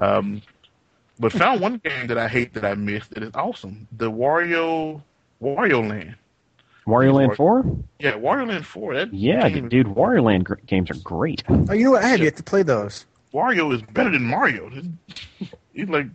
Um, 0.00 0.42
but 1.20 1.32
found 1.32 1.60
one 1.60 1.78
game 1.78 2.08
that 2.08 2.18
I 2.18 2.26
hate 2.26 2.54
that 2.54 2.64
I 2.64 2.74
missed 2.74 3.12
It 3.12 3.22
is 3.22 3.30
awesome: 3.34 3.86
the 3.92 4.10
Wario 4.10 5.00
Wario 5.40 5.88
Land. 5.88 6.16
Wario 6.86 7.14
Land 7.14 7.34
Four? 7.36 7.64
Yeah, 7.98 8.12
Wario 8.12 8.48
Land 8.48 8.66
Four. 8.66 8.94
That 8.94 9.12
Yeah, 9.12 9.48
game, 9.48 9.68
dude. 9.68 9.86
Wario 9.86 10.22
Land 10.22 10.44
gr- 10.44 10.54
games 10.66 10.90
are 10.90 10.94
great. 10.94 11.42
Oh, 11.48 11.72
you 11.72 11.84
know 11.84 11.90
what? 11.92 12.04
I 12.04 12.08
have 12.08 12.20
yet 12.20 12.36
to 12.36 12.42
play 12.42 12.62
those. 12.62 13.06
Wario 13.32 13.74
is 13.74 13.82
better 13.82 14.10
than 14.10 14.22
Mario. 14.24 14.70
He's 15.72 15.88
like, 15.88 16.06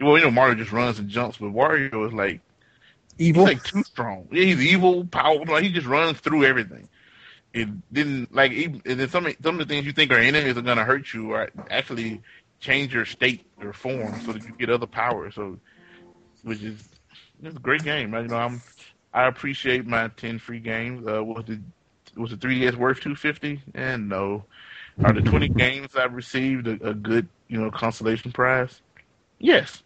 well, 0.00 0.18
you 0.18 0.24
know, 0.24 0.30
Mario 0.30 0.54
just 0.54 0.72
runs 0.72 0.98
and 0.98 1.08
jumps, 1.08 1.38
but 1.38 1.52
Wario 1.52 2.06
is 2.06 2.12
like 2.12 2.40
Evil. 3.18 3.46
he's 3.46 3.54
like 3.54 3.64
too 3.64 3.82
strong. 3.84 4.28
Yeah, 4.32 4.44
he's 4.44 4.60
evil, 4.60 5.04
powerful. 5.06 5.54
Like 5.54 5.64
he 5.64 5.70
just 5.70 5.86
runs 5.86 6.18
through 6.20 6.44
everything. 6.44 6.88
It 7.52 7.68
didn't 7.92 8.34
like, 8.34 8.52
even, 8.52 8.82
and 8.86 9.00
then 9.00 9.08
some 9.08 9.26
some 9.42 9.60
of 9.60 9.66
the 9.66 9.72
things 9.72 9.86
you 9.86 9.92
think 9.92 10.10
are 10.12 10.18
enemies 10.18 10.56
are 10.56 10.62
gonna 10.62 10.84
hurt 10.84 11.12
you 11.12 11.32
are 11.32 11.50
actually 11.70 12.22
change 12.60 12.94
your 12.94 13.04
state 13.04 13.44
or 13.60 13.72
form 13.72 14.20
so 14.20 14.32
that 14.32 14.42
you 14.42 14.52
get 14.58 14.70
other 14.70 14.86
powers. 14.86 15.34
So, 15.34 15.58
which 16.42 16.62
is 16.62 16.82
it's 17.42 17.56
a 17.56 17.60
great 17.60 17.82
game. 17.82 18.12
Right? 18.12 18.22
You 18.22 18.28
know, 18.28 18.36
I'm 18.36 18.62
I 19.12 19.26
appreciate 19.26 19.86
my 19.86 20.08
ten 20.08 20.38
free 20.38 20.60
games. 20.60 21.06
Uh, 21.06 21.22
was 21.24 21.44
the 21.46 21.60
was 22.16 22.30
the 22.30 22.36
3ds 22.36 22.76
worth 22.76 23.00
250? 23.00 23.62
And 23.74 24.08
no. 24.08 24.44
Are 25.02 25.12
the 25.12 25.22
20 25.22 25.48
games 25.48 25.96
I've 25.96 26.14
received 26.14 26.66
a, 26.68 26.90
a 26.90 26.94
good 26.94 27.28
you 27.48 27.60
know 27.60 27.70
consolation 27.70 28.32
prize? 28.32 28.80
Yes. 29.38 29.82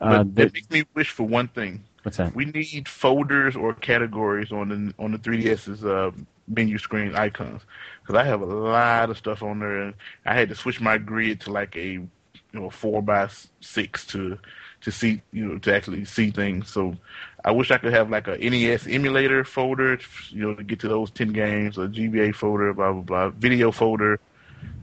Uh, 0.00 0.24
But 0.34 0.34
that 0.36 0.52
makes 0.52 0.70
me 0.70 0.84
wish 0.94 1.10
for 1.10 1.24
one 1.24 1.48
thing. 1.48 1.84
what's 2.02 2.18
that? 2.18 2.34
We 2.34 2.44
need 2.46 2.88
folders 2.88 3.56
or 3.56 3.74
categories 3.74 4.52
on 4.52 4.68
the 4.68 4.94
on 5.02 5.12
the 5.12 5.18
3ds's 5.18 5.84
uh, 5.84 6.10
menu 6.48 6.78
screen 6.78 7.14
icons 7.14 7.62
because 8.02 8.14
I 8.16 8.24
have 8.24 8.40
a 8.42 8.46
lot 8.46 9.10
of 9.10 9.18
stuff 9.18 9.42
on 9.42 9.58
there, 9.60 9.82
and 9.82 9.94
I 10.24 10.34
had 10.34 10.48
to 10.50 10.54
switch 10.54 10.80
my 10.80 10.98
grid 10.98 11.40
to 11.42 11.52
like 11.52 11.76
a 11.76 11.86
you 11.86 12.08
know 12.52 12.70
four 12.70 13.02
by 13.02 13.28
six 13.60 14.06
to 14.08 14.38
to 14.82 14.92
see 14.92 15.22
you 15.32 15.46
know 15.46 15.58
to 15.58 15.74
actually 15.74 16.04
see 16.04 16.30
things. 16.30 16.70
So 16.70 16.96
I 17.44 17.50
wish 17.50 17.70
I 17.70 17.78
could 17.78 17.92
have 17.92 18.10
like 18.10 18.28
a 18.28 18.36
NES 18.38 18.86
emulator 18.86 19.44
folder, 19.44 19.98
you 20.30 20.42
know, 20.42 20.54
to 20.54 20.62
get 20.62 20.80
to 20.80 20.88
those 20.88 21.10
ten 21.10 21.32
games, 21.32 21.78
a 21.78 21.82
GBA 21.82 22.34
folder, 22.34 22.72
blah 22.72 22.92
blah 22.92 23.02
blah, 23.02 23.28
video 23.30 23.70
folder. 23.72 24.20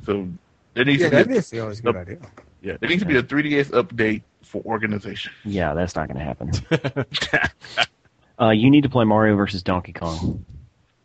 So 0.05 0.27
there 0.73 0.85
needs 0.85 1.01
yeah, 1.01 1.09
to 1.09 1.25
be 1.25 1.33
that'd 1.33 1.51
be 1.51 1.59
always 1.59 1.79
a 1.79 1.81
good 1.83 1.95
idea. 1.95 2.17
yeah, 2.61 2.77
there 2.79 2.89
needs 2.89 3.01
to 3.01 3.07
be 3.07 3.17
a 3.17 3.23
3ds 3.23 3.69
update 3.71 4.21
for 4.41 4.61
organization. 4.65 5.31
Yeah, 5.45 5.73
that's 5.73 5.95
not 5.95 6.07
going 6.07 6.19
to 6.19 6.23
happen. 6.23 6.51
uh, 8.41 8.49
you 8.51 8.69
need 8.69 8.83
to 8.83 8.89
play 8.89 9.05
Mario 9.05 9.35
versus 9.35 9.61
Donkey 9.63 9.93
Kong. 9.93 10.45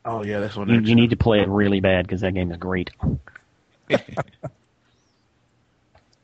Oh 0.04 0.24
yeah, 0.24 0.40
that's 0.40 0.56
one. 0.56 0.68
You, 0.68 0.80
you 0.80 0.94
need 0.94 1.10
to 1.10 1.16
play 1.16 1.40
it 1.40 1.48
really 1.48 1.80
bad 1.80 2.06
because 2.06 2.22
that 2.22 2.32
game 2.34 2.50
is 2.50 2.56
great. 2.56 2.90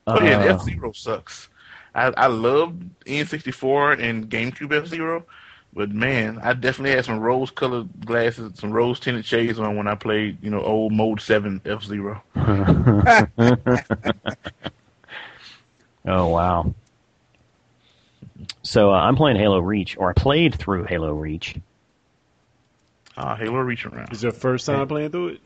Oh 0.07 0.23
yeah, 0.23 0.39
Uh, 0.39 0.55
F 0.57 0.65
Zero 0.65 0.93
sucks. 0.93 1.49
I 1.95 2.07
I 2.17 2.27
loved 2.27 2.83
N64 3.07 4.01
and 4.01 4.29
GameCube 4.29 4.73
F 4.73 4.87
Zero, 4.87 5.25
but 5.73 5.91
man, 5.91 6.39
I 6.43 6.53
definitely 6.55 6.93
had 6.97 7.05
some 7.05 7.21
rose-colored 7.21 7.89
glasses, 8.05 8.53
some 8.59 8.73
rose-tinted 8.73 9.25
shades 9.25 9.59
on 9.59 9.77
when 9.77 9.87
I 9.87 9.95
played, 9.95 10.39
you 10.43 10.51
know, 10.51 10.61
old 10.63 10.93
Mode 10.93 11.21
Seven 11.21 11.61
F 11.65 11.83
Zero. 11.85 12.23
oh 16.07 16.27
wow. 16.29 16.75
So 18.63 18.91
uh, 18.93 18.97
I'm 18.99 19.17
playing 19.17 19.37
Halo 19.37 19.59
Reach, 19.61 19.97
or 19.97 20.11
I 20.11 20.13
played 20.13 20.55
through 20.55 20.85
Halo 20.85 21.13
Reach. 21.13 21.55
Ah, 23.17 23.37
Halo 23.37 23.59
Reach 23.61 23.87
Around. 23.87 24.13
Is 24.13 24.23
your 24.23 24.33
first 24.33 24.67
time 24.67 24.89
playing 24.89 25.11
through 25.11 25.29
it? 25.29 25.41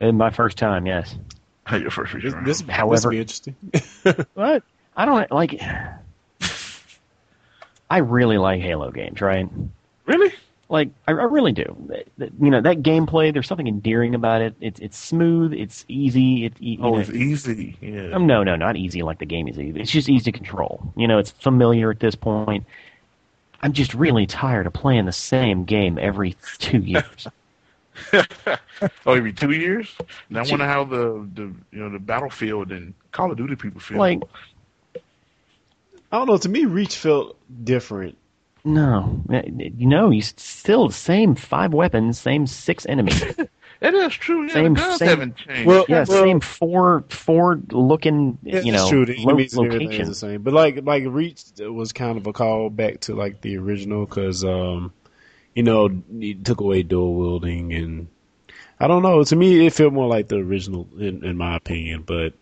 In 0.00 0.16
my 0.16 0.30
first 0.30 0.56
time, 0.58 0.86
yes. 0.86 1.14
Your 1.70 1.90
first 1.90 2.12
Reach 2.14 2.24
This, 2.24 2.32
Around. 2.34 2.46
this, 2.46 2.60
this 2.62 2.70
However- 2.74 3.08
will 3.08 3.10
be 3.12 3.20
interesting. 3.20 3.54
What? 4.34 4.62
I 4.96 5.04
don't 5.06 5.30
like. 5.30 5.60
I 7.90 7.98
really 7.98 8.38
like 8.38 8.60
Halo 8.62 8.90
games, 8.90 9.20
right? 9.20 9.48
really? 10.06 10.32
Like 10.68 10.88
I, 11.06 11.12
I 11.12 11.24
really 11.24 11.52
do. 11.52 11.76
You 12.18 12.50
know 12.50 12.62
that 12.62 12.78
gameplay. 12.82 13.32
There's 13.32 13.46
something 13.46 13.68
endearing 13.68 14.14
about 14.14 14.40
it. 14.40 14.54
It's 14.60 14.80
it's 14.80 14.96
smooth. 14.96 15.52
It's 15.52 15.84
easy. 15.88 16.46
It, 16.46 16.54
you 16.60 16.78
Oh, 16.80 16.92
know, 16.92 16.98
it's 16.98 17.10
easy. 17.10 17.76
Yeah. 17.82 18.12
Um, 18.12 18.26
no, 18.26 18.42
no, 18.42 18.56
not 18.56 18.76
easy 18.76 19.02
like 19.02 19.18
the 19.18 19.26
game 19.26 19.48
is 19.48 19.58
easy. 19.58 19.78
It's 19.80 19.90
just 19.90 20.08
easy 20.08 20.32
to 20.32 20.32
control. 20.32 20.90
You 20.96 21.06
know, 21.08 21.18
it's 21.18 21.30
familiar 21.32 21.90
at 21.90 22.00
this 22.00 22.14
point. 22.14 22.64
I'm 23.60 23.74
just 23.74 23.92
really 23.94 24.26
tired 24.26 24.66
of 24.66 24.72
playing 24.72 25.04
the 25.04 25.12
same 25.12 25.64
game 25.64 25.98
every 25.98 26.36
two 26.58 26.78
years. 26.78 27.28
oh, 28.14 29.12
every 29.12 29.32
two 29.34 29.50
years. 29.50 29.94
And 30.30 30.38
I 30.38 30.42
wonder 30.42 30.64
how 30.66 30.84
the, 30.84 31.28
the 31.34 31.42
you 31.70 31.78
know 31.80 31.90
the 31.90 31.98
Battlefield 31.98 32.72
and 32.72 32.94
Call 33.12 33.30
of 33.30 33.36
Duty 33.36 33.56
people 33.56 33.80
feel. 33.80 33.98
like, 33.98 34.22
I 36.12 36.18
don't 36.18 36.26
know. 36.28 36.36
To 36.36 36.48
me, 36.48 36.66
Reach 36.66 36.96
felt 36.96 37.38
different. 37.64 38.16
no, 38.64 39.22
you 39.30 39.86
know, 39.88 40.10
you 40.10 40.22
still 40.22 40.88
the 40.88 40.94
same 40.94 41.34
five 41.34 41.72
weapons, 41.74 42.20
same 42.20 42.46
six 42.46 42.86
enemies. 42.86 43.20
And 43.22 43.48
that 43.80 43.94
is 43.94 44.12
true. 44.14 44.46
Yeah, 44.46 44.52
Same- 44.52 44.74
the 44.74 44.80
guns 44.80 44.98
same- 44.98 45.08
haven't 45.08 45.36
changed. 45.36 45.66
Well, 45.66 45.84
yeah, 45.88 46.04
well- 46.08 46.22
same 46.22 46.40
four 46.40 47.04
four 47.08 47.60
looking, 47.70 48.38
It's 48.44 48.64
you 48.66 48.72
know, 48.72 48.88
true. 48.88 49.06
The 49.06 49.16
lo- 49.16 49.30
enemies 49.30 49.54
and 49.56 49.72
location. 49.72 50.02
is 50.02 50.08
the 50.08 50.14
same, 50.14 50.42
but 50.42 50.52
like 50.52 50.84
like 50.84 51.02
Reach 51.06 51.42
was 51.58 51.92
kind 51.92 52.18
of 52.18 52.26
a 52.26 52.32
call 52.32 52.70
back 52.70 53.00
to 53.00 53.14
like 53.14 53.40
the 53.40 53.56
original 53.58 54.04
because 54.06 54.44
um, 54.44 54.92
you 55.54 55.62
know, 55.64 55.88
it 56.20 56.44
took 56.44 56.60
away 56.60 56.82
dual 56.84 57.14
wielding 57.14 57.72
and 57.72 58.08
I 58.78 58.86
don't 58.86 59.02
know. 59.02 59.24
To 59.24 59.34
me, 59.36 59.66
it 59.66 59.72
felt 59.72 59.92
more 59.92 60.08
like 60.08 60.28
the 60.28 60.36
original 60.36 60.86
in, 60.98 61.24
in 61.24 61.36
my 61.38 61.56
opinion, 61.56 62.02
but. 62.06 62.34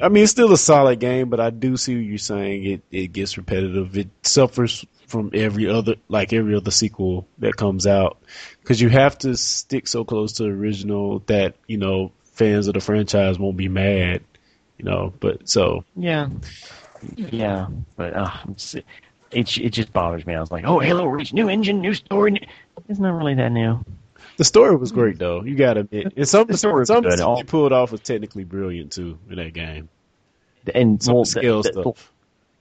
I 0.00 0.08
mean, 0.08 0.24
it's 0.24 0.32
still 0.32 0.52
a 0.52 0.58
solid 0.58 1.00
game, 1.00 1.28
but 1.28 1.40
I 1.40 1.50
do 1.50 1.76
see 1.76 1.96
what 1.96 2.04
you're 2.04 2.18
saying. 2.18 2.64
It 2.64 2.82
it 2.90 3.12
gets 3.12 3.36
repetitive. 3.36 3.96
It 3.96 4.08
suffers 4.22 4.84
from 5.06 5.30
every 5.34 5.68
other 5.68 5.96
like 6.08 6.32
every 6.32 6.54
other 6.54 6.70
sequel 6.70 7.26
that 7.38 7.56
comes 7.56 7.86
out 7.86 8.18
because 8.60 8.80
you 8.80 8.88
have 8.88 9.18
to 9.18 9.36
stick 9.36 9.86
so 9.86 10.04
close 10.04 10.32
to 10.34 10.44
the 10.44 10.48
original 10.48 11.18
that 11.26 11.54
you 11.66 11.76
know 11.76 12.10
fans 12.24 12.66
of 12.66 12.74
the 12.74 12.80
franchise 12.80 13.38
won't 13.38 13.56
be 13.56 13.68
mad. 13.68 14.22
You 14.78 14.86
know, 14.86 15.12
but 15.20 15.48
so 15.48 15.84
Yeah, 15.94 16.28
yeah, 17.16 17.68
but 17.96 18.14
uh, 18.16 18.30
it 19.30 19.58
it 19.58 19.70
just 19.70 19.92
bothers 19.92 20.26
me. 20.26 20.34
I 20.34 20.40
was 20.40 20.50
like, 20.50 20.64
oh, 20.66 20.78
Halo 20.78 21.06
Reach, 21.06 21.32
new 21.32 21.48
engine, 21.48 21.80
new 21.80 21.94
story. 21.94 22.32
New... 22.32 22.40
It's 22.88 22.98
not 22.98 23.16
really 23.16 23.34
that 23.34 23.52
new. 23.52 23.84
The 24.42 24.46
story 24.48 24.74
was 24.74 24.90
great 24.90 25.14
hmm. 25.14 25.20
though. 25.20 25.44
You 25.44 25.54
got 25.54 25.74
to 25.74 25.80
admit, 25.80 26.14
and 26.16 26.28
some 26.28 26.48
The 26.48 26.56
story 26.56 26.84
some 26.84 27.02
good. 27.02 27.12
stuff 27.12 27.28
All- 27.28 27.36
they 27.36 27.44
pulled 27.44 27.72
off 27.72 27.92
was 27.92 28.00
technically 28.00 28.42
brilliant 28.42 28.90
too 28.92 29.16
in 29.30 29.36
that 29.36 29.52
game. 29.54 29.88
And 30.74 31.00
Some 31.00 31.14
well, 31.14 31.24
skill 31.24 31.62
the- 31.62 31.70
the- 31.70 31.82
stuff. 31.82 32.12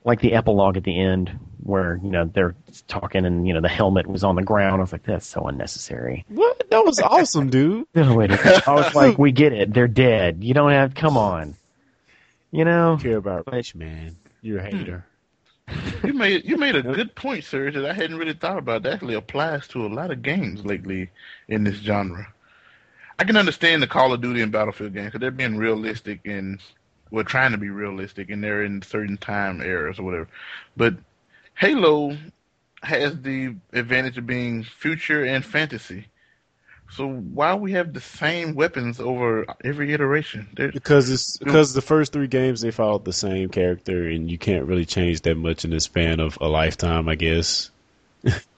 like 0.04 0.22
the 0.22 0.34
epilogue 0.34 0.78
at 0.78 0.84
the 0.84 1.00
end 1.00 1.32
where 1.64 2.00
you 2.04 2.10
know 2.12 2.26
they're 2.26 2.56
talking 2.88 3.26
and 3.26 3.48
you 3.48 3.54
know 3.56 3.62
the 3.62 3.70
helmet 3.70 4.06
was 4.06 4.24
on 4.24 4.36
the 4.36 4.44
ground. 4.44 4.76
I 4.76 4.82
was 4.82 4.92
like, 4.92 5.04
that's 5.04 5.26
so 5.26 5.48
unnecessary. 5.48 6.24
What? 6.28 6.70
That 6.70 6.86
was 6.86 7.00
awesome, 7.00 7.50
dude. 7.52 7.88
No, 7.96 8.16
wait. 8.16 8.32
I 8.32 8.74
was 8.74 8.94
like, 8.94 9.18
we 9.20 9.32
get 9.32 9.54
it. 9.54 9.74
They're 9.74 9.88
dead. 9.88 10.44
You 10.44 10.54
don't 10.54 10.72
have. 10.72 10.94
Come 10.94 11.18
on. 11.18 11.56
You 12.52 12.66
know. 12.66 12.98
Care 13.02 13.18
about 13.18 13.52
Rich, 13.52 13.74
man. 13.76 14.18
You're 14.42 14.60
a 14.60 14.64
hater. 14.64 15.06
Hmm. 15.06 15.11
You 16.04 16.14
made 16.14 16.46
you 16.46 16.58
made 16.58 16.76
a 16.76 16.82
good 16.98 17.16
point, 17.16 17.44
sir, 17.44 17.72
that 17.72 17.86
I 17.86 17.94
hadn't 17.94 18.18
really 18.18 18.34
thought 18.34 18.58
about. 18.58 18.84
That 18.84 18.94
actually 18.94 19.16
applies 19.16 19.68
to 19.70 19.86
a 19.86 19.88
lot 19.88 20.12
of 20.12 20.22
games 20.22 20.66
lately 20.66 21.10
in 21.48 21.64
this 21.64 21.78
genre. 21.78 22.28
I 23.20 23.24
can 23.24 23.38
understand 23.38 23.84
the 23.84 23.88
Call 23.88 24.14
of 24.14 24.22
Duty 24.22 24.42
and 24.42 24.52
Battlefield 24.52 24.94
games 24.94 25.08
because 25.08 25.22
they're 25.22 25.32
being 25.32 25.58
realistic 25.58 26.22
and 26.26 26.60
we're 27.12 27.24
trying 27.24 27.52
to 27.52 27.58
be 27.58 27.70
realistic, 27.70 28.30
and 28.30 28.44
they're 28.44 28.64
in 28.64 28.82
certain 28.82 29.18
time 29.18 29.62
eras 29.62 30.00
or 30.00 30.04
whatever. 30.04 30.28
But 30.78 30.96
Halo 31.56 32.18
has 32.84 33.22
the 33.22 33.56
advantage 33.74 34.18
of 34.18 34.26
being 34.26 34.64
future 34.64 35.26
and 35.26 35.46
fantasy. 35.46 36.08
So 36.96 37.08
why 37.08 37.56
we 37.56 37.72
have 37.72 37.94
the 37.94 38.02
same 38.02 38.54
weapons 38.54 39.00
over 39.00 39.46
every 39.64 39.94
iteration? 39.94 40.50
They're, 40.56 40.72
Because 40.72 41.10
it's 41.10 41.38
because 41.38 41.74
the 41.74 41.82
first 41.82 42.12
three 42.12 42.28
games 42.28 42.60
they 42.62 42.72
followed 42.72 43.06
the 43.06 43.14
same 43.14 43.48
character, 43.50 44.08
and 44.10 44.30
you 44.30 44.38
can't 44.38 44.66
really 44.66 44.86
change 44.86 45.22
that 45.22 45.36
much 45.36 45.64
in 45.64 45.72
the 45.72 45.80
span 45.80 46.20
of 46.20 46.38
a 46.42 46.48
lifetime, 46.48 47.08
I 47.08 47.16
guess. 47.16 47.72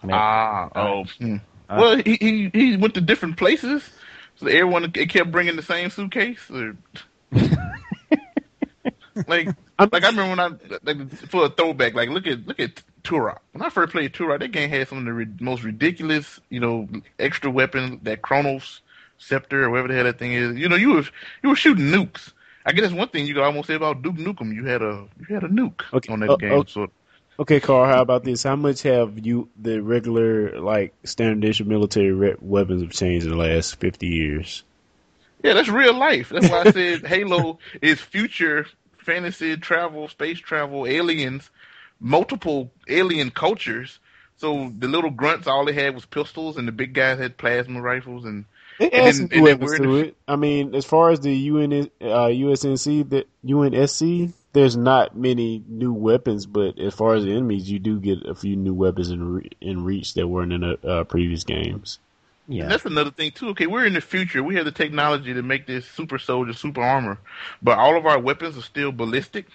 Ah, 0.09 0.69
oh. 0.75 1.05
hmm. 1.19 1.37
Uh, 1.69 1.77
well, 1.79 1.95
he, 1.97 2.17
he 2.19 2.49
he 2.53 2.77
went 2.77 2.95
to 2.95 3.01
different 3.01 3.37
places, 3.37 3.87
so 4.35 4.47
everyone 4.47 4.91
it 4.95 5.09
kept 5.09 5.31
bringing 5.31 5.55
the 5.55 5.61
same 5.61 5.89
suitcase. 5.89 6.49
Or... 6.51 6.75
like, 9.27 9.47
like 9.79 10.03
I 10.03 10.09
remember 10.09 10.27
when 10.27 10.39
I 10.39 10.49
like 10.83 11.09
for 11.29 11.45
a 11.45 11.49
throwback. 11.49 11.93
Like, 11.93 12.09
look 12.09 12.27
at 12.27 12.45
look 12.45 12.59
at 12.59 12.81
Turok. 13.03 13.39
When 13.51 13.61
I 13.61 13.69
first 13.69 13.91
played 13.91 14.13
Turok, 14.13 14.39
that 14.39 14.51
game 14.51 14.69
had 14.69 14.87
some 14.87 14.99
of 14.99 15.05
the 15.05 15.13
ri- 15.13 15.27
most 15.39 15.63
ridiculous, 15.63 16.39
you 16.49 16.59
know, 16.59 16.87
extra 17.19 17.49
weapons. 17.51 17.99
That 18.03 18.21
Kronos 18.21 18.81
scepter 19.17 19.63
or 19.65 19.69
whatever 19.69 19.87
the 19.89 19.95
hell 19.95 20.03
that 20.05 20.19
thing 20.19 20.33
is. 20.33 20.55
You 20.57 20.69
know, 20.69 20.75
you 20.75 20.93
were 20.93 21.03
you 21.43 21.49
were 21.49 21.55
shooting 21.55 21.85
nukes. 21.85 22.33
I 22.65 22.71
guess 22.71 22.83
that's 22.83 22.93
one 22.93 23.09
thing 23.09 23.25
you 23.25 23.33
could 23.33 23.43
almost 23.43 23.67
say 23.67 23.75
about 23.75 24.01
Duke 24.01 24.15
Nukem. 24.15 24.53
You 24.53 24.65
had 24.65 24.81
a 24.81 25.05
you 25.27 25.33
had 25.33 25.43
a 25.43 25.49
nuke 25.49 25.81
Okay, 25.93 26.13
on 26.13 26.19
that 26.21 26.29
oh, 26.31 26.37
game. 26.37 26.53
oh. 26.53 26.63
So 26.67 26.87
Okay, 27.39 27.59
Carl, 27.59 27.85
how 27.85 28.01
about 28.01 28.23
this? 28.23 28.43
How 28.43 28.55
much 28.55 28.83
have 28.83 29.25
you 29.25 29.49
the 29.59 29.81
regular 29.81 30.59
like 30.59 30.93
standard 31.03 31.47
issue 31.49 31.63
military 31.65 32.11
re- 32.11 32.35
weapons 32.39 32.81
have 32.81 32.91
changed 32.91 33.25
in 33.25 33.31
the 33.31 33.37
last 33.37 33.75
fifty 33.79 34.07
years? 34.07 34.63
Yeah, 35.43 35.53
that's 35.53 35.69
real 35.69 35.93
life. 35.93 36.29
That's 36.29 36.47
why 36.47 36.61
I 36.61 36.65
said 36.65 37.05
Halo 37.05 37.59
is 37.81 37.99
future 37.99 38.67
fantasy 38.97 39.57
travel, 39.57 40.07
space 40.07 40.39
travel, 40.39 40.85
aliens, 40.87 41.49
multiple 42.03 42.69
alien 42.87 43.31
cultures. 43.31 43.97
So 44.37 44.71
the 44.77 44.87
little 44.87 45.09
grunts, 45.09 45.47
all 45.47 45.65
they 45.65 45.73
had 45.73 45.95
was 45.95 46.05
pistols, 46.05 46.57
and 46.57 46.67
the 46.67 46.71
big 46.71 46.93
guys 46.93 47.17
had 47.17 47.37
plasma 47.37 47.81
rifles. 47.81 48.25
And 48.25 48.45
It 48.79 48.91
And 48.91 49.05
adds 49.07 49.19
then- 49.19 49.29
some 49.29 49.37
and 49.37 49.47
then 49.47 49.59
weapons 49.59 49.77
to 49.77 49.83
the- 49.87 50.07
it. 50.09 50.15
I 50.27 50.35
mean, 50.35 50.73
as 50.75 50.83
far 50.85 51.11
as 51.11 51.19
the 51.21 51.31
UN, 51.33 51.89
uh, 52.01 52.27
USNC, 52.27 53.03
the 53.03 53.25
UNSC, 53.45 54.33
there's 54.53 54.75
not 54.75 55.15
many 55.15 55.63
new 55.69 55.93
weapons, 55.93 56.45
but 56.47 56.77
as 56.79 56.93
far 56.93 57.13
as 57.15 57.23
the 57.23 57.31
enemies, 57.31 57.69
you 57.71 57.77
do 57.79 57.99
get 57.99 58.25
a 58.25 58.33
few 58.35 58.55
new 58.55 58.73
weapons 58.73 59.09
in 59.11 59.35
re- 59.35 59.49
in 59.61 59.83
Reach 59.83 60.15
that 60.15 60.27
weren't 60.27 60.53
in 60.53 60.61
the 60.61 60.79
uh, 60.87 61.03
previous 61.05 61.43
games. 61.43 61.99
yeah. 62.47 62.63
And 62.63 62.71
that's 62.71 62.85
another 62.85 63.11
thing 63.11 63.31
too. 63.31 63.49
Okay, 63.49 63.67
we're 63.67 63.85
in 63.85 63.93
the 63.93 64.01
future. 64.01 64.43
We 64.43 64.55
have 64.55 64.65
the 64.65 64.71
technology 64.71 65.33
to 65.35 65.41
make 65.43 65.65
this 65.67 65.85
super 65.85 66.17
soldier, 66.19 66.53
super 66.53 66.81
armor, 66.81 67.17
but 67.61 67.77
all 67.77 67.95
of 67.95 68.05
our 68.07 68.19
weapons 68.19 68.57
are 68.57 68.61
still 68.63 68.91
ballistic. 68.91 69.45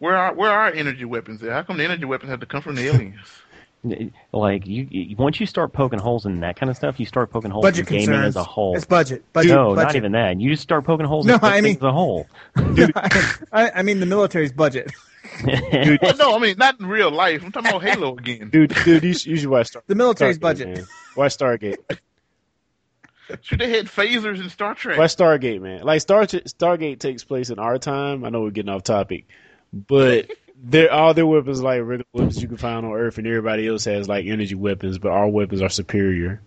Where 0.00 0.16
are 0.16 0.34
where 0.34 0.50
are 0.50 0.66
energy 0.72 1.04
weapons? 1.04 1.42
at? 1.44 1.52
How 1.52 1.62
come 1.62 1.76
the 1.76 1.84
energy 1.84 2.04
weapons 2.04 2.30
have 2.30 2.40
to 2.40 2.46
come 2.46 2.60
from 2.62 2.74
the 2.74 2.86
aliens? 2.88 3.18
Like 4.30 4.66
you, 4.66 4.86
you, 4.90 5.16
once 5.16 5.40
you 5.40 5.46
start 5.46 5.72
poking 5.72 5.98
holes 6.00 6.26
in 6.26 6.40
that 6.40 6.56
kind 6.60 6.68
of 6.68 6.76
stuff, 6.76 7.00
you 7.00 7.06
start 7.06 7.30
poking 7.30 7.50
holes 7.50 7.62
Budget 7.64 7.88
in 7.88 7.92
gaming 7.94 8.06
concerns. 8.08 8.26
as 8.26 8.36
a 8.36 8.44
whole. 8.44 8.76
It's 8.76 8.84
budget. 8.84 9.24
Budget. 9.32 9.52
no, 9.52 9.74
budget. 9.74 9.86
not 9.86 9.96
even 9.96 10.12
that. 10.12 10.38
You 10.38 10.50
just 10.50 10.62
start 10.62 10.84
poking 10.84 11.06
holes 11.06 11.24
No, 11.24 11.36
in 11.36 11.40
I 11.44 11.60
mean- 11.62 11.76
as 11.76 11.82
a 11.82 11.90
whole. 11.90 12.26
I, 12.56 13.70
I 13.76 13.82
mean 13.82 14.00
the 14.00 14.04
military's 14.04 14.52
budget. 14.52 14.92
well, 15.46 16.14
no, 16.18 16.36
I 16.36 16.38
mean 16.40 16.56
not 16.58 16.78
in 16.78 16.88
real 16.88 17.10
life. 17.10 17.42
I'm 17.42 17.52
talking 17.52 17.70
about 17.70 17.82
Halo 17.82 18.18
again. 18.18 18.50
Dude, 18.50 18.74
dude, 18.84 19.02
you 19.02 19.14
should, 19.14 19.26
you 19.30 19.36
should 19.38 19.48
watch 19.48 19.68
Star- 19.68 19.82
The 19.86 19.94
military's 19.94 20.36
Stargate, 20.36 20.40
budget. 20.42 20.68
man. 20.76 20.86
Watch 21.16 21.38
Stargate. 21.38 21.76
Should 23.40 23.60
they 23.60 23.70
had 23.70 23.86
phasers 23.86 24.42
in 24.42 24.50
Star 24.50 24.74
Trek? 24.74 24.98
Why 24.98 25.04
Stargate, 25.06 25.62
man. 25.62 25.84
Like 25.84 26.02
Star 26.02 26.24
Stargate 26.26 26.98
takes 26.98 27.24
place 27.24 27.48
in 27.48 27.58
our 27.58 27.78
time. 27.78 28.26
I 28.26 28.28
know 28.28 28.42
we're 28.42 28.50
getting 28.50 28.68
off 28.70 28.82
topic, 28.82 29.24
but 29.72 30.30
there 30.62 30.92
all 30.92 31.14
their 31.14 31.26
weapons 31.26 31.60
are 31.60 31.64
like 31.64 31.80
regular 31.80 32.04
weapons 32.12 32.42
you 32.42 32.48
can 32.48 32.56
find 32.56 32.84
on 32.84 32.92
Earth, 32.92 33.18
and 33.18 33.26
everybody 33.26 33.66
else 33.66 33.84
has 33.84 34.08
like 34.08 34.26
energy 34.26 34.54
weapons, 34.54 34.98
but 34.98 35.10
our 35.10 35.28
weapons 35.28 35.62
are 35.62 35.68
superior. 35.68 36.40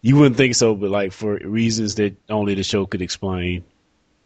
You 0.00 0.16
wouldn't 0.16 0.36
think 0.36 0.54
so, 0.54 0.74
but 0.74 0.90
like 0.90 1.12
for 1.12 1.36
reasons 1.36 1.96
that 1.96 2.16
only 2.28 2.54
the 2.54 2.62
show 2.62 2.86
could 2.86 3.02
explain. 3.02 3.64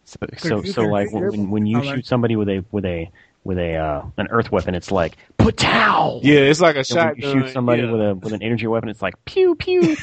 So, 0.04 0.18
so, 0.38 0.62
so 0.62 0.82
like 0.82 1.12
when 1.12 1.50
when 1.50 1.66
you 1.66 1.82
shoot 1.82 2.06
somebody 2.06 2.36
with 2.36 2.48
a 2.48 2.64
with 2.70 2.84
a 2.84 3.10
with 3.44 3.58
a 3.58 3.76
uh, 3.76 4.04
an 4.16 4.28
earth 4.30 4.52
weapon, 4.52 4.74
it's 4.74 4.90
like 4.90 5.16
patow. 5.38 6.20
Yeah, 6.22 6.40
it's 6.40 6.60
like 6.60 6.76
a 6.76 6.84
And 6.98 7.20
when 7.22 7.34
you 7.34 7.46
shoot 7.46 7.52
somebody 7.52 7.82
yeah. 7.82 7.90
with 7.90 8.00
a 8.00 8.14
with 8.14 8.32
an 8.32 8.42
energy 8.42 8.66
weapon, 8.66 8.88
it's 8.88 9.02
like 9.02 9.22
pew 9.24 9.54
pew. 9.56 9.96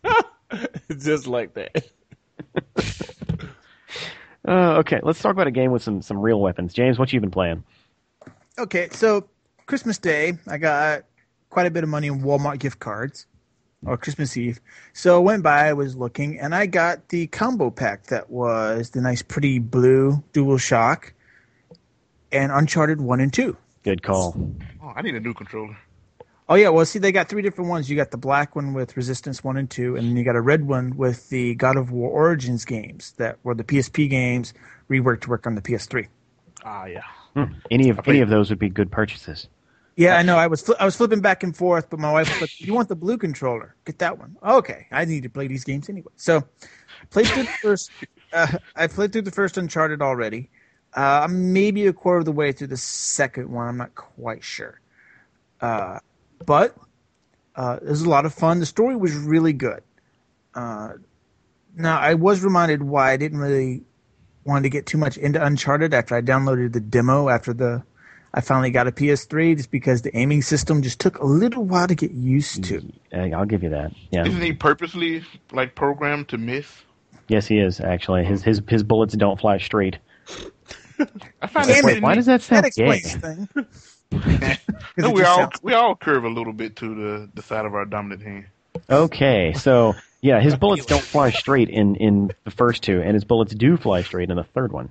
just 0.98 1.26
like 1.26 1.54
that. 1.54 1.84
uh, 4.48 4.78
okay, 4.78 5.00
let's 5.02 5.20
talk 5.20 5.32
about 5.32 5.46
a 5.46 5.50
game 5.50 5.70
with 5.70 5.82
some 5.82 6.00
some 6.02 6.18
real 6.18 6.40
weapons. 6.40 6.72
James, 6.72 6.98
what 6.98 7.12
you 7.12 7.20
been 7.20 7.30
playing? 7.30 7.62
Okay, 8.58 8.88
so 8.90 9.28
Christmas 9.66 9.98
Day, 9.98 10.38
I 10.46 10.56
got 10.58 11.04
quite 11.50 11.66
a 11.66 11.70
bit 11.70 11.84
of 11.84 11.90
money 11.90 12.08
in 12.08 12.22
Walmart 12.22 12.58
gift 12.58 12.78
cards, 12.78 13.26
or 13.84 13.96
Christmas 13.96 14.36
Eve. 14.36 14.60
So 14.92 15.16
I 15.16 15.18
went 15.18 15.42
by, 15.42 15.68
I 15.68 15.72
was 15.74 15.96
looking, 15.96 16.40
and 16.40 16.54
I 16.54 16.66
got 16.66 17.08
the 17.10 17.26
combo 17.26 17.70
pack 17.70 18.06
that 18.06 18.30
was 18.30 18.90
the 18.90 19.00
nice, 19.00 19.22
pretty 19.22 19.58
blue 19.58 20.24
Dual 20.32 20.58
Shock 20.58 21.12
and 22.32 22.50
Uncharted 22.50 23.00
1 23.00 23.20
and 23.20 23.32
2. 23.32 23.56
Good 23.84 24.02
call. 24.02 24.34
Oh, 24.82 24.92
I 24.94 25.02
need 25.02 25.14
a 25.14 25.20
new 25.20 25.34
controller. 25.34 25.76
Oh, 26.50 26.54
yeah, 26.54 26.70
well, 26.70 26.86
see, 26.86 26.98
they 26.98 27.12
got 27.12 27.28
three 27.28 27.42
different 27.42 27.68
ones. 27.68 27.90
You 27.90 27.96
got 27.96 28.10
the 28.10 28.16
black 28.16 28.56
one 28.56 28.72
with 28.72 28.96
Resistance 28.96 29.44
1 29.44 29.58
and 29.58 29.68
2, 29.70 29.96
and 29.96 30.08
then 30.08 30.16
you 30.16 30.24
got 30.24 30.34
a 30.34 30.40
red 30.40 30.66
one 30.66 30.96
with 30.96 31.28
the 31.28 31.54
God 31.56 31.76
of 31.76 31.90
War 31.90 32.10
Origins 32.10 32.64
games 32.64 33.12
that 33.18 33.38
were 33.42 33.54
the 33.54 33.64
PSP 33.64 34.08
games 34.08 34.54
reworked 34.88 35.20
to 35.22 35.28
work 35.28 35.46
on 35.46 35.54
the 35.54 35.60
PS3. 35.60 36.08
Ah, 36.64 36.86
yeah. 36.86 37.02
Hmm. 37.34 37.52
Any 37.70 37.90
of 37.90 38.00
any 38.06 38.20
of 38.20 38.30
those 38.30 38.50
would 38.50 38.58
be 38.58 38.70
good 38.70 38.90
purchases. 38.90 39.48
Yeah, 39.96 40.16
I 40.16 40.22
know. 40.22 40.36
I 40.36 40.46
was 40.46 40.62
fli 40.62 40.74
I 40.80 40.84
was 40.84 40.96
flipping 40.96 41.20
back 41.20 41.42
and 41.42 41.56
forth, 41.56 41.90
but 41.90 41.98
my 41.98 42.10
wife 42.10 42.28
flipped. 42.28 42.60
You 42.60 42.72
want 42.72 42.88
the 42.88 42.96
blue 42.96 43.18
controller? 43.18 43.76
Get 43.84 43.98
that 43.98 44.18
one. 44.18 44.36
Okay, 44.42 44.86
I 44.90 45.04
need 45.04 45.24
to 45.24 45.28
play 45.28 45.46
these 45.48 45.64
games 45.64 45.88
anyway. 45.88 46.12
So, 46.16 46.42
played 47.10 47.26
through 47.26 47.44
the 47.44 47.48
first. 47.62 47.90
Uh, 48.32 48.58
I 48.74 48.86
played 48.86 49.12
through 49.12 49.22
the 49.22 49.30
first 49.30 49.58
Uncharted 49.58 50.00
already. 50.00 50.50
Uh, 50.96 51.20
I'm 51.24 51.52
maybe 51.52 51.86
a 51.86 51.92
quarter 51.92 52.20
of 52.20 52.24
the 52.24 52.32
way 52.32 52.52
through 52.52 52.68
the 52.68 52.76
second 52.76 53.50
one. 53.50 53.68
I'm 53.68 53.76
not 53.76 53.94
quite 53.94 54.42
sure. 54.42 54.80
Uh, 55.60 55.98
but 56.44 56.76
uh, 57.56 57.78
it 57.82 57.88
was 57.88 58.02
a 58.02 58.08
lot 58.08 58.26
of 58.26 58.34
fun. 58.34 58.60
The 58.60 58.66
story 58.66 58.96
was 58.96 59.14
really 59.14 59.52
good. 59.52 59.82
Uh, 60.54 60.94
now, 61.76 61.98
I 61.98 62.14
was 62.14 62.42
reminded 62.42 62.82
why 62.82 63.12
I 63.12 63.16
didn't 63.16 63.38
really 63.38 63.82
want 64.44 64.64
to 64.64 64.70
get 64.70 64.86
too 64.86 64.98
much 64.98 65.16
into 65.16 65.44
Uncharted 65.44 65.94
after 65.94 66.16
I 66.16 66.22
downloaded 66.22 66.72
the 66.72 66.80
demo 66.80 67.28
after 67.28 67.52
the 67.52 67.82
I 68.34 68.40
finally 68.40 68.70
got 68.70 68.86
a 68.86 68.92
PS3 68.92 69.56
just 69.56 69.70
because 69.70 70.02
the 70.02 70.16
aiming 70.16 70.42
system 70.42 70.82
just 70.82 71.00
took 71.00 71.18
a 71.18 71.24
little 71.24 71.64
while 71.64 71.86
to 71.88 71.94
get 71.94 72.10
used 72.10 72.64
to. 72.64 72.82
I'll 73.12 73.46
give 73.46 73.62
you 73.62 73.70
that. 73.70 73.92
Yeah. 74.10 74.26
Isn't 74.26 74.42
he 74.42 74.52
purposely 74.52 75.24
like 75.52 75.74
programmed 75.74 76.28
to 76.28 76.38
miss? 76.38 76.82
Yes, 77.28 77.46
he 77.46 77.58
is 77.58 77.80
actually. 77.80 78.24
His 78.24 78.42
his 78.42 78.62
his 78.68 78.82
bullets 78.82 79.14
don't 79.14 79.40
fly 79.40 79.58
straight. 79.58 79.98
I 81.40 81.46
find 81.46 81.68
Damn 81.68 81.84
that 81.84 81.96
it. 81.96 82.02
Why 82.02 82.14
does 82.14 82.26
that 82.26 82.42
That 82.42 82.74
sound 82.74 83.02
gay? 83.54 83.66
Explains 84.12 84.38
things. 84.38 84.58
No, 84.96 85.10
we 85.10 85.22
all 85.24 85.36
sounds- 85.36 85.62
we 85.62 85.74
all 85.74 85.94
curve 85.96 86.24
a 86.24 86.28
little 86.28 86.52
bit 86.52 86.76
to 86.76 86.94
the 86.94 87.30
the 87.34 87.42
side 87.42 87.64
of 87.66 87.74
our 87.74 87.84
dominant 87.84 88.22
hand. 88.22 88.44
Okay, 88.90 89.52
so 89.54 89.94
yeah, 90.20 90.40
his 90.40 90.56
bullets 90.56 90.86
don't 90.86 91.02
fly 91.02 91.30
straight 91.30 91.68
in 91.68 91.94
in 91.96 92.32
the 92.44 92.50
first 92.50 92.82
two, 92.82 93.00
and 93.02 93.14
his 93.14 93.24
bullets 93.24 93.54
do 93.54 93.76
fly 93.76 94.02
straight 94.02 94.30
in 94.30 94.36
the 94.36 94.44
third 94.44 94.72
one. 94.72 94.90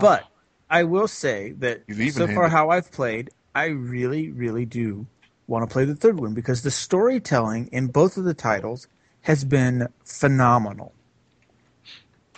But 0.00 0.24
I 0.70 0.84
will 0.84 1.08
say 1.08 1.52
that 1.58 1.82
so 2.12 2.26
far 2.26 2.48
how 2.48 2.70
I've 2.70 2.90
played, 2.90 3.30
I 3.54 3.66
really, 3.66 4.30
really 4.30 4.64
do 4.64 5.06
want 5.46 5.68
to 5.68 5.72
play 5.72 5.84
the 5.84 5.94
third 5.94 6.18
one 6.18 6.34
because 6.34 6.62
the 6.62 6.70
storytelling 6.72 7.68
in 7.72 7.86
both 7.86 8.16
of 8.16 8.24
the 8.24 8.34
titles 8.34 8.88
has 9.22 9.44
been 9.44 9.88
phenomenal. 10.04 10.92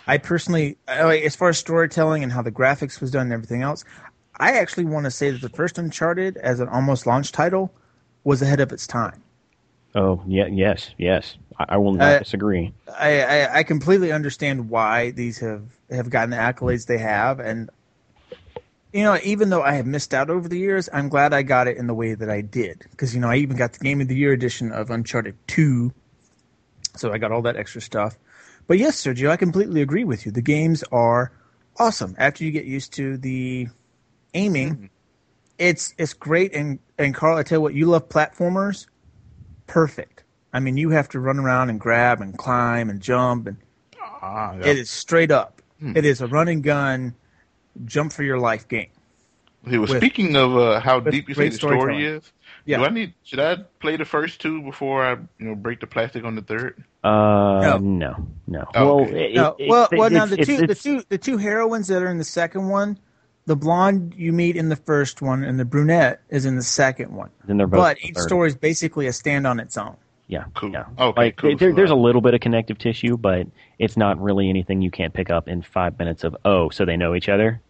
I 0.06 0.18
personally, 0.18 0.76
as 0.86 1.36
far 1.36 1.50
as 1.50 1.58
storytelling 1.58 2.22
and 2.22 2.32
how 2.32 2.42
the 2.42 2.52
graphics 2.52 3.00
was 3.00 3.10
done 3.10 3.22
and 3.22 3.32
everything 3.32 3.62
else, 3.62 3.84
I 4.40 4.52
actually 4.52 4.84
want 4.84 5.04
to 5.04 5.10
say 5.10 5.30
that 5.30 5.40
the 5.40 5.48
first 5.48 5.78
Uncharted, 5.78 6.36
as 6.36 6.60
an 6.60 6.68
almost 6.68 7.06
launch 7.06 7.32
title, 7.32 7.72
was 8.24 8.42
ahead 8.42 8.60
of 8.60 8.72
its 8.72 8.86
time. 8.86 9.22
Oh 9.94 10.22
yeah, 10.26 10.46
yes, 10.46 10.90
yes. 10.98 11.36
I, 11.58 11.64
I 11.70 11.76
will 11.78 11.92
not 11.94 12.14
Uh, 12.14 12.18
disagree. 12.20 12.72
I, 12.96 13.22
I, 13.22 13.58
I 13.58 13.62
completely 13.62 14.12
understand 14.12 14.68
why 14.70 15.10
these 15.12 15.38
have, 15.38 15.62
have 15.90 16.10
gotten 16.10 16.30
the 16.30 16.36
accolades 16.36 16.86
they 16.86 16.98
have, 16.98 17.40
and 17.40 17.70
you 18.92 19.02
know, 19.02 19.18
even 19.22 19.50
though 19.50 19.62
I 19.62 19.72
have 19.72 19.86
missed 19.86 20.14
out 20.14 20.30
over 20.30 20.48
the 20.48 20.58
years, 20.58 20.88
I'm 20.92 21.08
glad 21.08 21.34
I 21.34 21.42
got 21.42 21.68
it 21.68 21.76
in 21.76 21.86
the 21.86 21.94
way 21.94 22.14
that 22.14 22.30
I 22.30 22.40
did 22.40 22.84
because 22.90 23.14
you 23.14 23.20
know 23.20 23.28
I 23.28 23.36
even 23.36 23.56
got 23.56 23.72
the 23.72 23.80
Game 23.80 24.00
of 24.00 24.08
the 24.08 24.16
Year 24.16 24.32
edition 24.32 24.72
of 24.72 24.90
Uncharted 24.90 25.36
Two, 25.46 25.92
so 26.96 27.12
I 27.12 27.18
got 27.18 27.32
all 27.32 27.42
that 27.42 27.56
extra 27.56 27.80
stuff. 27.80 28.16
But 28.66 28.78
yes, 28.78 29.02
Sergio, 29.02 29.30
I 29.30 29.36
completely 29.36 29.80
agree 29.82 30.04
with 30.04 30.26
you. 30.26 30.32
The 30.32 30.42
games 30.42 30.84
are 30.92 31.32
awesome 31.78 32.14
after 32.18 32.44
you 32.44 32.50
get 32.50 32.66
used 32.66 32.92
to 32.94 33.16
the 33.16 33.68
aiming. 34.34 34.90
It's 35.58 35.94
it's 35.98 36.14
great, 36.14 36.54
and 36.54 36.78
and 36.98 37.14
Carl, 37.14 37.36
I 37.36 37.42
tell 37.42 37.56
you 37.58 37.62
what, 37.62 37.74
you 37.74 37.86
love 37.86 38.08
platformers, 38.08 38.86
perfect. 39.66 40.22
I 40.52 40.60
mean, 40.60 40.76
you 40.76 40.90
have 40.90 41.08
to 41.10 41.20
run 41.20 41.38
around 41.38 41.70
and 41.70 41.78
grab 41.80 42.20
and 42.20 42.36
climb 42.38 42.90
and 42.90 43.00
jump, 43.00 43.46
and 43.48 43.56
Ah, 44.22 44.54
yeah. 44.54 44.66
it 44.66 44.78
is 44.78 44.88
straight 44.90 45.30
up. 45.30 45.60
Hmm. 45.80 45.96
It 45.96 46.04
is 46.04 46.20
a 46.20 46.26
run 46.26 46.48
and 46.48 46.62
gun, 46.62 47.14
jump 47.84 48.12
for 48.12 48.22
your 48.22 48.38
life 48.38 48.66
game. 48.68 48.88
He 49.68 49.78
was 49.78 49.90
with- 49.90 49.98
speaking 50.00 50.36
of 50.36 50.56
uh, 50.56 50.80
how 50.80 51.00
deep 51.00 51.28
you 51.28 51.34
say 51.34 51.48
the 51.48 51.54
story 51.56 51.78
storytelling. 51.78 52.04
is. 52.04 52.32
Yeah. 52.64 52.78
Do 52.78 52.84
I 52.84 52.88
need? 52.90 53.14
Should 53.24 53.40
I 53.40 53.56
play 53.80 53.96
the 53.96 54.04
first 54.04 54.40
two 54.40 54.62
before 54.62 55.04
I, 55.04 55.12
you 55.12 55.46
know, 55.46 55.54
break 55.54 55.80
the 55.80 55.86
plastic 55.86 56.24
on 56.24 56.34
the 56.36 56.42
third? 56.42 56.82
Uh, 57.02 57.60
No. 57.62 57.78
no, 57.78 58.28
no. 58.46 58.64
Oh, 58.74 58.96
well, 58.96 59.00
okay. 59.06 59.32
it- 59.32 59.34
No, 59.34 59.56
it- 59.58 59.68
well, 59.68 59.84
it's- 59.84 59.98
well, 59.98 60.10
now 60.10 60.24
it's- 60.24 60.30
the 60.30 60.40
it's- 60.42 60.58
two, 60.60 60.66
the 60.66 60.74
two, 60.74 61.02
the 61.08 61.18
two 61.18 61.36
heroines 61.36 61.88
that 61.88 62.02
are 62.02 62.08
in 62.10 62.18
the 62.18 62.24
second 62.24 62.68
one, 62.68 62.98
the 63.48 63.56
blonde 63.56 64.14
you 64.16 64.32
meet 64.32 64.56
in 64.56 64.68
the 64.68 64.76
first 64.76 65.20
one, 65.22 65.42
and 65.42 65.58
the 65.58 65.64
brunette 65.64 66.20
is 66.28 66.44
in 66.44 66.54
the 66.56 66.62
second 66.62 67.12
one. 67.14 67.30
Then 67.46 67.56
they're 67.56 67.66
both 67.66 67.80
But 67.80 67.96
the 67.96 68.08
each 68.08 68.14
third. 68.14 68.28
story 68.28 68.48
is 68.48 68.54
basically 68.56 69.06
a 69.06 69.12
stand 69.12 69.46
on 69.46 69.58
its 69.58 69.76
own. 69.76 69.96
Yeah, 70.28 70.44
Cool. 70.54 70.70
yeah. 70.70 70.84
Okay, 70.98 71.20
like 71.20 71.36
cool. 71.36 71.56
there, 71.56 71.70
So, 71.70 71.74
there's 71.76 71.90
a 71.90 71.94
little 71.96 72.20
bit 72.20 72.34
of 72.34 72.40
connective 72.40 72.76
tissue, 72.78 73.16
but 73.16 73.46
it's 73.78 73.96
not 73.96 74.20
really 74.20 74.50
anything 74.50 74.82
you 74.82 74.90
can't 74.90 75.14
pick 75.14 75.30
up 75.30 75.48
in 75.48 75.62
five 75.62 75.98
minutes 75.98 76.22
of 76.24 76.36
oh, 76.44 76.68
so 76.68 76.84
they 76.84 76.96
know 76.98 77.14
each 77.14 77.28
other. 77.30 77.60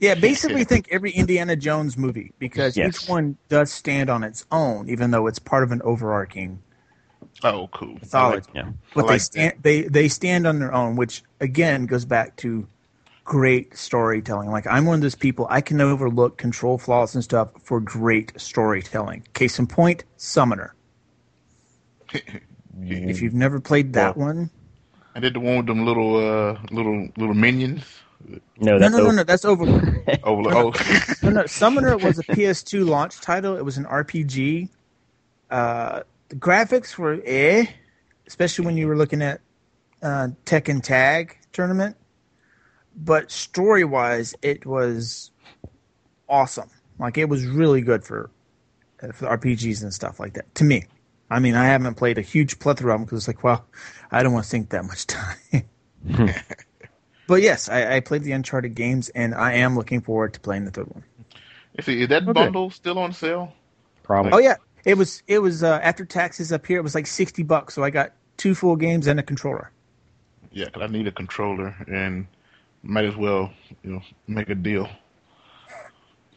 Yeah, 0.00 0.14
basically 0.14 0.64
think 0.64 0.88
every 0.90 1.12
Indiana 1.12 1.56
Jones 1.56 1.96
movie 1.96 2.32
because 2.38 2.76
Yes. 2.76 3.02
each 3.02 3.08
one 3.08 3.38
does 3.48 3.72
stand 3.72 4.10
on 4.10 4.22
its 4.22 4.44
own, 4.52 4.90
even 4.90 5.10
though 5.12 5.26
it's 5.26 5.38
part 5.38 5.62
of 5.64 5.72
an 5.72 5.80
overarching 5.82 6.58
Oh, 7.42 7.68
cool. 7.72 7.94
mythology. 7.94 8.50
Yeah. 8.54 8.68
but 8.94 9.04
I 9.04 9.06
they 9.06 9.12
like 9.14 9.20
stand 9.22 9.54
they 9.62 9.82
they 9.82 10.08
stand 10.08 10.46
on 10.46 10.58
their 10.58 10.74
own, 10.74 10.96
which 10.96 11.22
again 11.40 11.86
goes 11.86 12.04
back 12.04 12.36
to 12.36 12.66
great 13.24 13.76
storytelling. 13.76 14.50
Like 14.50 14.66
I'm 14.66 14.84
one 14.84 14.96
of 14.96 15.00
those 15.00 15.14
people 15.14 15.46
I 15.50 15.60
can 15.60 15.80
overlook 15.80 16.36
control 16.36 16.78
flaws 16.78 17.14
and 17.14 17.24
stuff 17.24 17.48
for 17.62 17.80
great 17.80 18.32
storytelling. 18.40 19.26
Case 19.32 19.58
in 19.58 19.66
point, 19.66 20.04
Summoner. 20.16 20.74
If 22.76 23.22
you've 23.22 23.34
never 23.34 23.60
played 23.60 23.92
that 23.92 24.16
one, 24.16 24.50
I 25.14 25.20
did 25.20 25.34
the 25.34 25.40
one 25.40 25.58
with 25.58 25.66
them 25.66 25.86
little, 25.86 26.16
uh, 26.16 26.58
little, 26.72 27.08
little 27.16 27.34
minions. 27.34 27.84
No, 28.26 28.38
no, 28.58 28.78
that's 28.80 28.92
no, 28.92 28.98
no, 28.98 29.06
o- 29.06 29.10
no, 29.12 29.22
that's 29.22 29.44
over. 29.44 29.64
Oh, 30.24 30.44
oh. 30.50 30.72
no, 31.22 31.30
no, 31.30 31.46
Summoner 31.46 31.96
was 31.96 32.18
a 32.18 32.24
PS2 32.24 32.86
launch 32.86 33.20
title. 33.20 33.56
It 33.56 33.64
was 33.64 33.78
an 33.78 33.84
RPG. 33.84 34.68
Uh, 35.50 36.00
the 36.30 36.36
graphics 36.36 36.98
were 36.98 37.20
eh, 37.24 37.66
especially 38.26 38.66
when 38.66 38.76
you 38.76 38.88
were 38.88 38.96
looking 38.96 39.22
at 39.22 39.40
uh, 40.02 40.28
Tekken 40.46 40.82
Tag 40.82 41.38
tournament. 41.52 41.96
But 42.96 43.30
story 43.30 43.84
wise, 43.84 44.34
it 44.42 44.66
was 44.66 45.30
awesome. 46.28 46.70
Like 46.98 47.18
it 47.18 47.28
was 47.28 47.46
really 47.46 47.80
good 47.80 48.04
for 48.04 48.30
uh, 49.02 49.12
for 49.12 49.26
RPGs 49.26 49.82
and 49.82 49.92
stuff 49.92 50.20
like 50.20 50.34
that. 50.34 50.54
To 50.56 50.64
me, 50.64 50.84
I 51.30 51.38
mean, 51.40 51.54
I 51.54 51.66
haven't 51.66 51.94
played 51.96 52.18
a 52.18 52.22
huge 52.22 52.58
plethora 52.58 52.94
of 52.94 53.00
them 53.00 53.04
because 53.04 53.20
it's 53.20 53.28
like, 53.28 53.42
well, 53.44 53.66
I 54.10 54.22
don't 54.22 54.32
want 54.32 54.44
to 54.44 54.50
think 54.50 54.70
that 54.70 54.84
much 54.84 55.06
time. 55.08 55.64
but 57.26 57.42
yes, 57.42 57.68
I, 57.68 57.96
I 57.96 58.00
played 58.00 58.22
the 58.22 58.32
Uncharted 58.32 58.74
games, 58.74 59.08
and 59.10 59.34
I 59.34 59.54
am 59.54 59.76
looking 59.76 60.00
forward 60.00 60.34
to 60.34 60.40
playing 60.40 60.64
the 60.64 60.70
third 60.70 60.88
one. 60.88 61.04
Let's 61.76 61.88
is 61.88 62.08
that 62.08 62.26
Okay. 62.26 62.32
bundle 62.32 62.70
still 62.70 62.98
on 62.98 63.12
sale? 63.12 63.52
probably. 64.02 64.32
Oh 64.32 64.38
yeah, 64.38 64.56
it 64.84 64.94
was 64.96 65.22
it 65.26 65.40
was 65.40 65.62
uh, 65.62 65.80
after 65.82 66.04
taxes 66.04 66.52
up 66.52 66.66
here. 66.66 66.78
It 66.78 66.82
was 66.82 66.94
like 66.94 67.06
sixty 67.06 67.42
bucks, 67.42 67.74
so 67.74 67.82
I 67.82 67.90
got 67.90 68.12
two 68.36 68.54
full 68.54 68.76
games 68.76 69.06
and 69.06 69.18
a 69.18 69.22
controller. 69.22 69.70
Yeah, 70.52 70.66
because 70.66 70.82
I 70.82 70.86
need 70.86 71.06
a 71.06 71.12
controller 71.12 71.74
and 71.88 72.26
might 72.84 73.04
as 73.04 73.16
well, 73.16 73.50
you 73.82 73.92
know, 73.92 74.02
make 74.26 74.48
a 74.50 74.54
deal. 74.54 74.88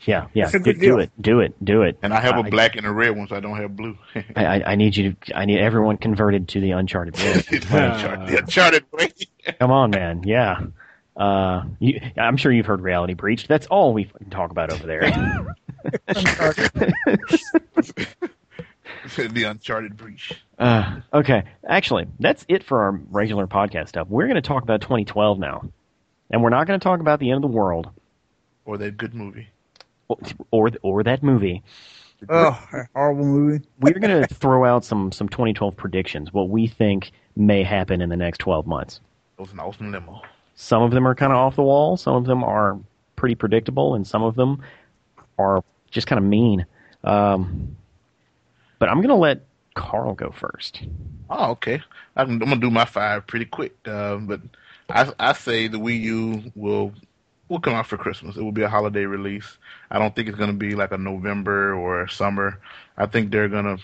yeah, 0.05 0.27
yeah. 0.33 0.45
That's 0.45 0.55
a 0.55 0.59
Do, 0.59 0.63
good 0.73 0.79
do 0.81 0.99
it, 0.99 1.11
do 1.21 1.39
it, 1.41 1.53
do 1.65 1.81
it. 1.83 1.97
And 2.01 2.13
I 2.13 2.19
have 2.21 2.35
a 2.37 2.39
I- 2.47 2.49
black 2.49 2.75
and 2.75 2.85
a 2.85 2.91
red 2.91 3.15
one, 3.15 3.27
so 3.27 3.35
I 3.35 3.39
don't 3.39 3.57
have 3.57 3.75
blue. 3.75 3.97
I, 4.35 4.45
I, 4.45 4.63
I 4.71 4.75
need 4.75 4.95
you 4.95 5.13
to. 5.25 5.37
I 5.37 5.45
need 5.45 5.59
everyone 5.59 5.97
converted 5.97 6.47
to 6.49 6.59
the 6.61 6.71
Uncharted. 6.71 7.17
world. 7.19 7.35
Uncharted, 7.71 8.27
the 8.27 8.37
Uncharted. 8.39 8.85
Come 9.59 9.71
on, 9.71 9.91
man. 9.91 10.23
Yeah. 10.23 10.61
Uh, 11.15 11.63
you, 11.79 11.99
I'm 12.15 12.37
sure 12.37 12.51
you've 12.51 12.67
heard 12.67 12.81
Reality 12.81 13.15
Breach. 13.15 13.47
That's 13.47 13.65
all 13.67 13.91
we 13.93 14.03
fucking 14.03 14.29
talk 14.29 14.51
about 14.51 14.71
over 14.71 14.85
there. 14.85 15.01
the 19.17 19.43
Uncharted 19.43 19.97
breach. 19.97 20.33
uh, 20.59 20.99
okay, 21.13 21.43
actually, 21.67 22.05
that's 22.19 22.45
it 22.47 22.63
for 22.63 22.83
our 22.83 22.91
regular 23.09 23.47
podcast 23.47 23.89
stuff. 23.89 24.07
We're 24.09 24.25
going 24.27 24.35
to 24.35 24.41
talk 24.41 24.63
about 24.63 24.81
2012 24.81 25.39
now, 25.39 25.69
and 26.29 26.41
we're 26.43 26.49
not 26.49 26.67
going 26.67 26.79
to 26.79 26.83
talk 26.83 26.99
about 26.99 27.19
the 27.19 27.29
end 27.31 27.43
of 27.43 27.49
the 27.51 27.55
world 27.57 27.89
Or 28.65 28.77
that 28.77 28.97
good 28.97 29.13
movie. 29.13 29.47
or 30.07 30.17
or, 30.51 30.71
or 30.81 31.03
that 31.03 31.23
movie. 31.23 31.63
Oh, 32.29 32.51
horrible 32.93 33.25
movie. 33.25 33.63
We're 33.79 33.99
going 33.99 34.21
to 34.27 34.33
throw 34.33 34.65
out 34.65 34.83
some 34.85 35.11
some 35.11 35.29
2012 35.29 35.75
predictions. 35.75 36.33
What 36.33 36.49
we 36.49 36.67
think 36.67 37.11
may 37.35 37.63
happen 37.63 38.01
in 38.01 38.09
the 38.09 38.17
next 38.17 38.39
12 38.39 38.65
months. 38.65 38.99
That 39.37 39.43
was 39.43 39.51
an 39.53 39.59
awesome 39.59 39.91
limo. 39.91 40.21
Some 40.55 40.81
of 40.81 40.89
them 40.91 41.07
are 41.07 41.13
kind 41.13 41.31
of 41.31 41.37
off 41.37 41.55
the 41.55 41.61
wall. 41.63 41.95
Some 41.97 42.15
of 42.15 42.25
them 42.25 42.43
are 42.43 42.79
pretty 43.15 43.35
predictable, 43.35 43.93
and 43.93 44.07
some 44.07 44.23
of 44.23 44.35
them 44.35 44.63
are 45.37 45.63
just 45.91 46.07
kind 46.07 46.17
of 46.17 46.25
mean. 46.25 46.65
Um, 47.03 47.75
but 48.79 48.89
I'm 48.89 48.97
going 48.97 49.09
to 49.09 49.15
let 49.15 49.45
Carl 49.75 50.15
go 50.15 50.31
first. 50.31 50.81
Oh, 51.29 51.51
okay. 51.51 51.79
I'm, 52.15 52.31
I'm 52.31 52.39
gonna 52.39 52.55
do 52.55 52.71
my 52.71 52.85
five 52.85 53.27
pretty 53.27 53.45
quick. 53.45 53.75
Uh, 53.85 54.15
but 54.15 54.41
I 54.89 55.11
I 55.19 55.33
say 55.33 55.67
the 55.67 55.79
Wii 55.79 56.01
U 56.01 56.43
will 56.55 56.93
will 57.49 57.59
come 57.59 57.73
out 57.73 57.87
for 57.87 57.97
Christmas. 57.97 58.35
It 58.37 58.41
will 58.41 58.51
be 58.51 58.63
a 58.63 58.69
holiday 58.69 59.05
release. 59.05 59.57
I 59.89 59.99
don't 59.99 60.15
think 60.15 60.27
it's 60.29 60.37
gonna 60.37 60.53
be 60.53 60.75
like 60.75 60.91
a 60.91 60.97
November 60.97 61.73
or 61.73 62.03
a 62.03 62.09
summer. 62.09 62.59
I 62.97 63.05
think 63.05 63.31
they're 63.31 63.49
gonna 63.49 63.77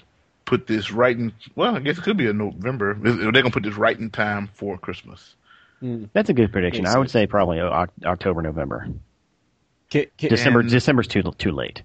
put 0.46 0.68
this 0.68 0.92
right 0.92 1.18
in. 1.18 1.34
Well, 1.56 1.76
I 1.76 1.80
guess 1.80 1.98
it 1.98 2.04
could 2.04 2.18
be 2.18 2.28
a 2.28 2.34
November. 2.34 2.94
They're 2.94 3.32
gonna 3.32 3.52
put 3.52 3.64
this 3.64 3.76
right 3.76 3.98
in 3.98 4.10
time 4.10 4.50
for 4.54 4.78
Christmas. 4.78 5.36
That's 6.14 6.30
a 6.30 6.34
good 6.34 6.52
prediction. 6.54 6.86
I 6.86 6.98
would 6.98 7.12
say 7.12 7.28
probably 7.28 7.60
October, 7.60 8.42
November. 8.42 8.88
Can, 9.90 10.06
can, 10.18 10.30
December. 10.30 10.62
And- 10.62 10.70
December's 10.70 11.08
too 11.08 11.24
too 11.38 11.52
late. 11.52 11.82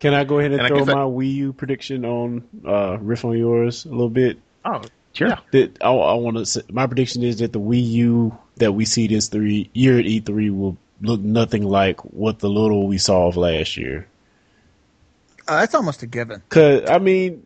Can 0.00 0.12
I 0.12 0.24
go 0.24 0.40
ahead 0.40 0.50
and, 0.50 0.60
And 0.60 0.68
throw 0.68 0.78
guess 0.80 0.88
I- 0.88 0.94
my 0.94 1.04
Wii 1.04 1.32
U 1.34 1.52
prediction 1.52 2.04
on 2.04 2.42
uh, 2.66 2.98
riff 2.98 3.24
on 3.24 3.38
yours 3.38 3.84
a 3.84 3.90
little 3.90 4.10
bit? 4.10 4.38
Oh, 4.64 4.82
Sure. 5.18 5.28
Yeah. 5.28 5.38
That 5.50 5.78
I, 5.82 5.90
I 5.90 6.14
want 6.14 6.36
to. 6.36 6.46
say 6.46 6.62
My 6.70 6.86
prediction 6.86 7.22
is 7.24 7.38
that 7.40 7.52
the 7.52 7.60
Wii 7.60 7.84
U 7.90 8.38
that 8.56 8.72
we 8.72 8.84
see 8.84 9.06
this 9.08 9.28
three 9.28 9.68
year 9.74 9.98
at 9.98 10.04
E3 10.04 10.56
will 10.56 10.76
look 11.00 11.20
nothing 11.20 11.64
like 11.64 12.00
what 12.04 12.38
the 12.38 12.48
little 12.48 12.86
we 12.86 12.98
saw 12.98 13.26
of 13.28 13.36
last 13.36 13.76
year. 13.76 14.06
Uh, 15.46 15.60
that's 15.60 15.74
almost 15.74 16.02
a 16.02 16.06
given. 16.06 16.42
Cause 16.50 16.82
I 16.88 16.98
mean, 16.98 17.42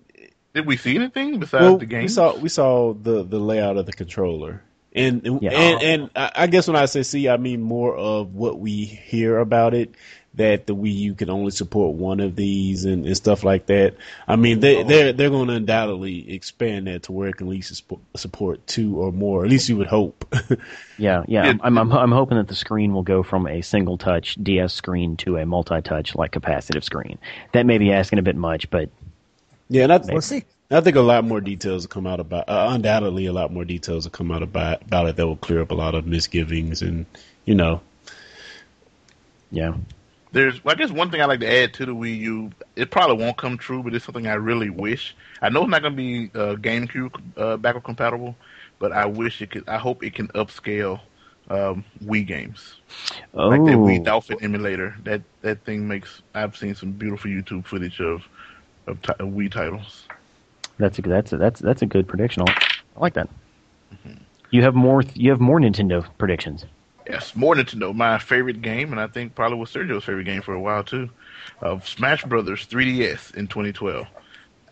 Did 0.55 0.67
we 0.67 0.77
see 0.77 0.97
anything 0.97 1.39
besides 1.39 1.63
well, 1.63 1.79
the 1.79 1.87
game? 1.87 2.03
we 2.03 2.09
saw 2.09 2.37
we 2.37 2.49
saw 2.49 2.93
the 2.95 3.23
the 3.23 3.39
layout 3.39 3.77
of 3.77 3.87
the 3.87 3.93
controller, 3.93 4.63
and 4.95 5.23
Yeah. 5.41 5.51
and 5.53 5.83
and 5.83 6.11
I 6.17 6.33
I 6.35 6.47
guess 6.49 6.67
when 6.67 6.77
I 6.77 6.87
say 6.87 7.03
see, 7.05 7.29
I 7.29 7.37
mean 7.37 7.63
more 7.63 7.95
of 7.97 8.35
what 8.35 8.59
we 8.59 8.85
hear 8.85 9.39
about 9.39 9.73
it. 9.75 9.95
That 10.37 10.67
the 10.67 10.75
Wii 10.75 10.95
U 10.95 11.15
can 11.15 11.29
only 11.29 11.51
support 11.51 11.95
one 11.95 12.19
of 12.21 12.37
these 12.37 12.87
and, 12.87 13.05
and 13.05 13.15
stuff 13.15 13.45
like 13.45 13.67
that. 13.67 13.97
I 14.27 14.37
mean, 14.37 14.61
they 14.61 14.79
Oh. 14.79 14.85
they're 14.85 15.13
they're 15.13 15.29
going 15.29 15.49
to 15.49 15.55
undoubtedly 15.55 16.33
expand 16.35 16.87
that 16.87 17.03
to 17.05 17.13
where 17.13 17.29
it 17.29 17.37
can 17.37 17.49
at 17.49 17.51
least 17.51 17.75
support, 17.75 18.01
support 18.17 18.67
two 18.67 18.97
or 18.97 19.13
more. 19.13 19.45
At 19.45 19.51
least 19.51 19.69
you 19.69 19.77
would 19.77 19.89
hope. 19.89 20.25
Yeah, 20.99 21.25
yeah. 21.27 21.47
Yeah. 21.47 21.55
I'm, 21.63 21.77
I'm 21.79 21.93
I'm 21.93 22.13
hoping 22.13 22.39
that 22.39 22.47
the 22.49 22.55
screen 22.55 22.95
will 22.95 23.03
go 23.03 23.23
from 23.25 23.47
a 23.49 23.61
single 23.63 23.99
touch 23.99 24.37
DS 24.43 24.73
screen 24.73 25.17
to 25.19 25.37
a 25.37 25.45
multi 25.45 25.83
touch 25.83 26.15
like 26.15 26.31
capacitive 26.33 26.85
screen. 26.85 27.19
That 27.53 27.67
may 27.67 27.79
be 27.79 27.91
asking 27.93 28.21
a 28.21 28.23
bit 28.23 28.37
much, 28.37 28.71
but 28.71 28.89
yeah, 29.69 29.83
and 29.85 29.93
I, 29.93 29.99
We'll 29.99 30.21
see. 30.21 30.45
I 30.71 30.81
think 30.81 30.97
a 30.97 31.01
lot 31.01 31.25
more 31.25 31.41
details 31.41 31.83
will 31.85 31.89
come 31.91 32.07
out 32.07 32.21
about. 32.21 32.49
Uh, 32.49 32.69
undoubtedly, 32.71 33.27
a 33.27 33.33
lot 33.33 33.53
more 33.53 33.65
details 33.65 34.05
will 34.05 34.13
come 34.13 34.31
out 34.31 34.43
about 34.43 34.83
about 34.83 35.09
it 35.09 35.17
that 35.17 35.27
will 35.27 35.37
clear 35.37 35.61
up 35.61 35.71
a 35.73 35.75
lot 35.75 35.95
of 35.95 36.07
misgivings 36.07 36.81
and 36.83 37.05
you 37.45 37.55
know. 37.55 37.81
yeah. 39.51 39.75
There's, 40.33 40.61
I 40.65 40.75
guess, 40.75 40.91
one 40.91 41.11
thing 41.11 41.21
I 41.21 41.27
like 41.27 41.41
to 41.41 41.53
add 41.53 41.75
to 41.75 41.87
the 41.87 41.95
Wii 41.95 42.19
U. 42.21 42.51
It 42.75 42.91
probably 42.91 43.23
won't 43.23 43.37
come 43.37 43.59
true, 43.59 43.83
but 43.83 43.95
it's 43.95 44.05
something 44.05 44.27
I 44.27 44.35
really 44.35 44.71
wish. 44.71 45.15
I 45.43 45.51
know 45.51 45.63
it's 45.63 45.71
not 45.71 45.83
going 45.83 45.93
to 45.93 45.97
be 45.97 46.31
uh, 46.35 46.55
GameCube 46.57 47.21
uh, 47.37 47.57
backward 47.59 47.85
compatible, 47.85 48.35
but 48.79 48.93
I 48.93 49.05
wish 49.07 49.43
it 49.43 49.51
could. 49.51 49.69
I 49.69 49.77
hope 49.79 50.03
it 50.03 50.15
can 50.15 50.29
upscale 50.29 51.01
um, 51.51 51.85
Wii 52.05 52.27
games, 52.27 52.77
Oh, 53.35 53.49
like 53.49 53.61
that 53.65 53.77
Wii 53.77 54.05
Dolphin 54.05 54.39
emulator. 54.41 54.97
That 55.05 55.21
that 55.43 55.65
thing 55.65 55.87
makes. 55.87 56.23
I've 56.35 56.57
seen 56.57 56.75
some 56.75 56.93
beautiful 56.93 57.31
YouTube 57.31 57.67
footage 57.67 58.01
of 58.01 58.23
of, 58.87 59.03
ti- 59.03 59.13
of 59.19 59.29
Wii 59.29 59.51
titles. 59.51 60.07
that's 60.79 60.99
a 60.99 61.03
that's 61.03 61.33
a, 61.33 61.37
that's 61.37 61.61
that's 61.61 61.83
a 61.83 61.87
good 61.87 62.09
prediction. 62.09 62.45
I 62.49 63.01
like 63.01 63.15
that. 63.15 63.29
You 64.51 64.63
have 64.63 64.75
more 64.75 65.03
you 65.15 65.31
have 65.31 65.41
more 65.41 65.61
Nintendo 65.61 66.07
predictions. 66.17 66.65
Yes, 67.13 67.37
more 67.37 67.55
Nintendo. 67.55 67.95
My 67.95 68.19
favorite 68.19 68.63
game, 68.63 68.91
and 68.91 68.99
I 68.99 69.07
think 69.07 69.35
probably 69.35 69.59
was 69.59 69.69
Sergio's 69.69 70.03
favorite 70.03 70.25
game 70.25 70.41
for 70.41 70.55
a 70.55 70.61
while 70.61 70.83
too, 70.83 71.11
of 71.61 71.87
Smash 71.87 72.25
Brothers 72.25 72.67
3DS 72.67 73.35
in 73.35 73.49
2012. 73.49 74.07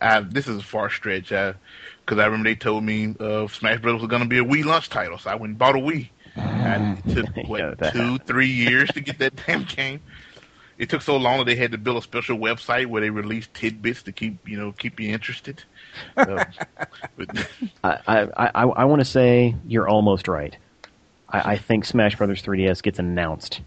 I, 0.00 0.20
this 0.20 0.48
is 0.48 0.56
a 0.56 0.62
far 0.62 0.88
stretch, 0.88 1.28
because 1.28 2.18
I 2.18 2.24
remember 2.24 2.48
they 2.48 2.54
told 2.54 2.82
me 2.82 3.14
uh, 3.20 3.46
Smash 3.48 3.82
Brothers 3.82 4.00
was 4.00 4.08
going 4.08 4.22
to 4.22 4.28
be 4.28 4.38
a 4.38 4.42
Wii 4.42 4.64
launch 4.64 4.88
title, 4.88 5.18
so 5.18 5.28
I 5.28 5.34
went 5.34 5.50
and 5.50 5.58
bought 5.58 5.76
a 5.76 5.80
Wii. 5.80 6.08
And 6.34 6.98
it 7.04 7.14
took 7.14 7.36
Yeah, 7.36 7.74
what 7.74 7.92
two, 7.92 8.16
three 8.20 8.48
years 8.48 8.88
to 8.92 9.02
get 9.02 9.18
that 9.18 9.36
damn 9.46 9.64
game. 9.64 10.00
It 10.78 10.88
took 10.88 11.02
so 11.02 11.18
long 11.18 11.40
that 11.40 11.44
they 11.44 11.56
had 11.56 11.72
to 11.72 11.78
build 11.78 11.98
a 11.98 12.02
special 12.02 12.38
website 12.38 12.86
where 12.86 13.02
they 13.02 13.10
released 13.10 13.52
tidbits 13.52 14.02
to 14.04 14.12
keep 14.12 14.48
you 14.48 14.56
know 14.56 14.72
keep 14.72 14.98
you 14.98 15.10
interested. 15.10 15.62
Uh, 16.16 16.42
but, 17.18 17.48
I 17.84 17.98
I 18.08 18.28
I, 18.34 18.64
I 18.64 18.84
want 18.86 19.00
to 19.00 19.04
say 19.04 19.54
you're 19.66 19.86
almost 19.86 20.26
right. 20.26 20.56
I, 21.30 21.52
I 21.52 21.56
think 21.58 21.84
Smash 21.84 22.16
Brothers 22.16 22.42
3DS 22.42 22.82
gets 22.82 22.98
announced. 22.98 23.60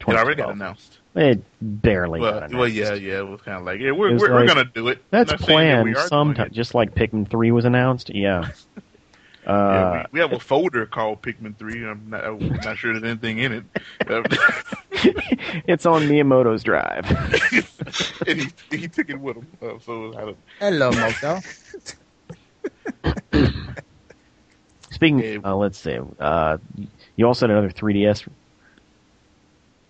it 0.00 0.08
already 0.08 0.36
got 0.36 0.50
announced. 0.52 0.98
It 1.14 1.42
barely 1.62 2.20
got 2.20 2.50
Well, 2.50 2.60
well, 2.60 2.68
yeah, 2.68 2.92
yeah. 2.92 3.18
It 3.20 3.26
was 3.28 3.40
kind 3.40 3.56
of 3.58 3.64
like, 3.64 3.80
yeah, 3.80 3.90
we're 3.92 4.16
we're, 4.18 4.32
we're 4.32 4.46
gonna 4.46 4.66
do 4.66 4.88
it. 4.88 5.02
That's 5.10 5.30
Not 5.30 5.40
saying 5.40 5.68
that 5.68 5.82
planned 5.82 5.96
are 5.96 6.08
sometime, 6.08 6.50
just 6.52 6.74
like 6.74 6.94
Pikmin 6.94 7.28
3 7.30 7.52
was 7.52 7.64
announced. 7.64 8.10
Yeah. 8.14 8.50
Yeah, 9.46 9.52
Uh, 9.52 10.06
we, 10.10 10.16
we 10.16 10.20
have 10.20 10.32
a 10.32 10.40
folder 10.40 10.86
called 10.86 11.22
Pikmin 11.22 11.56
Three. 11.56 11.86
I'm 11.86 12.10
not, 12.10 12.24
I'm 12.24 12.48
not 12.48 12.76
sure 12.78 12.92
there's 12.92 13.04
anything 13.08 13.38
in 13.38 13.52
it. 13.52 13.64
Uh, 14.04 14.22
it's 15.68 15.86
on 15.86 16.02
Miyamoto's 16.02 16.64
drive. 16.64 17.08
and 18.26 18.40
he, 18.40 18.76
he 18.76 18.88
took 18.88 19.08
it 19.08 19.20
with 19.20 19.36
him. 19.36 19.46
Uh, 19.62 19.78
so 19.84 20.12
I 20.18 20.20
don't, 20.22 20.36
Hello, 20.58 20.90
Moto. 20.90 21.40
Speaking, 24.90 25.18
Yeah. 25.20 25.38
uh, 25.44 25.54
let's 25.54 25.78
see. 25.78 25.98
Uh, 26.18 26.56
you 27.16 27.26
also 27.26 27.46
had 27.46 27.50
another 27.56 27.70
3DS 27.72 28.26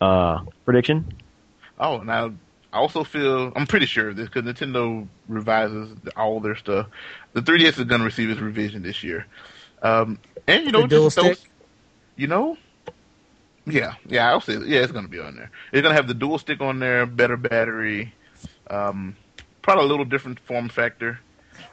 uh, 0.01 0.41
prediction. 0.65 1.07
oh, 1.79 1.99
now 1.99 2.33
I 2.73 2.79
also 2.79 3.05
feel 3.05 3.53
I'm 3.57 3.67
pretty 3.67 3.87
sure 3.87 4.13
this 4.13 4.29
because 4.29 4.43
Nintendo 4.51 5.07
revises 5.29 5.97
all 6.17 6.41
their 6.41 6.57
stuff. 6.57 6.87
The 7.33 7.41
3DS 7.43 7.79
is 7.79 7.85
going 7.85 8.01
to 8.01 8.05
receive 8.05 8.31
its 8.31 8.41
revision 8.41 8.83
this 8.83 9.03
year, 9.03 9.27
um, 9.83 10.19
and 10.47 10.65
you 10.65 10.73
know, 10.73 10.83
The 10.83 10.89
dual 10.89 11.05
just 11.07 11.17
those- 11.17 11.39
stick? 11.39 11.51
you 12.17 12.27
know, 12.27 12.57
yeah, 13.67 13.95
yeah, 14.07 14.31
I'll 14.31 14.41
say, 14.41 14.55
yeah, 14.65 14.81
it's 14.81 14.93
going 14.93 15.05
to 15.05 15.11
be 15.11 15.19
on 15.21 15.37
there. 15.37 15.51
It's 15.73 15.83
going 15.83 15.93
to 15.93 15.97
have 15.97 16.09
the 16.09 16.15
dual 16.15 16.39
stick 16.39 16.61
on 16.61 16.79
there, 16.79 17.05
better 17.07 17.37
battery, 17.37 18.15
um, 18.71 19.17
probably 19.63 19.85
a 19.85 19.89
little 19.89 20.05
different 20.05 20.39
form 20.41 20.69
factor. 20.69 21.19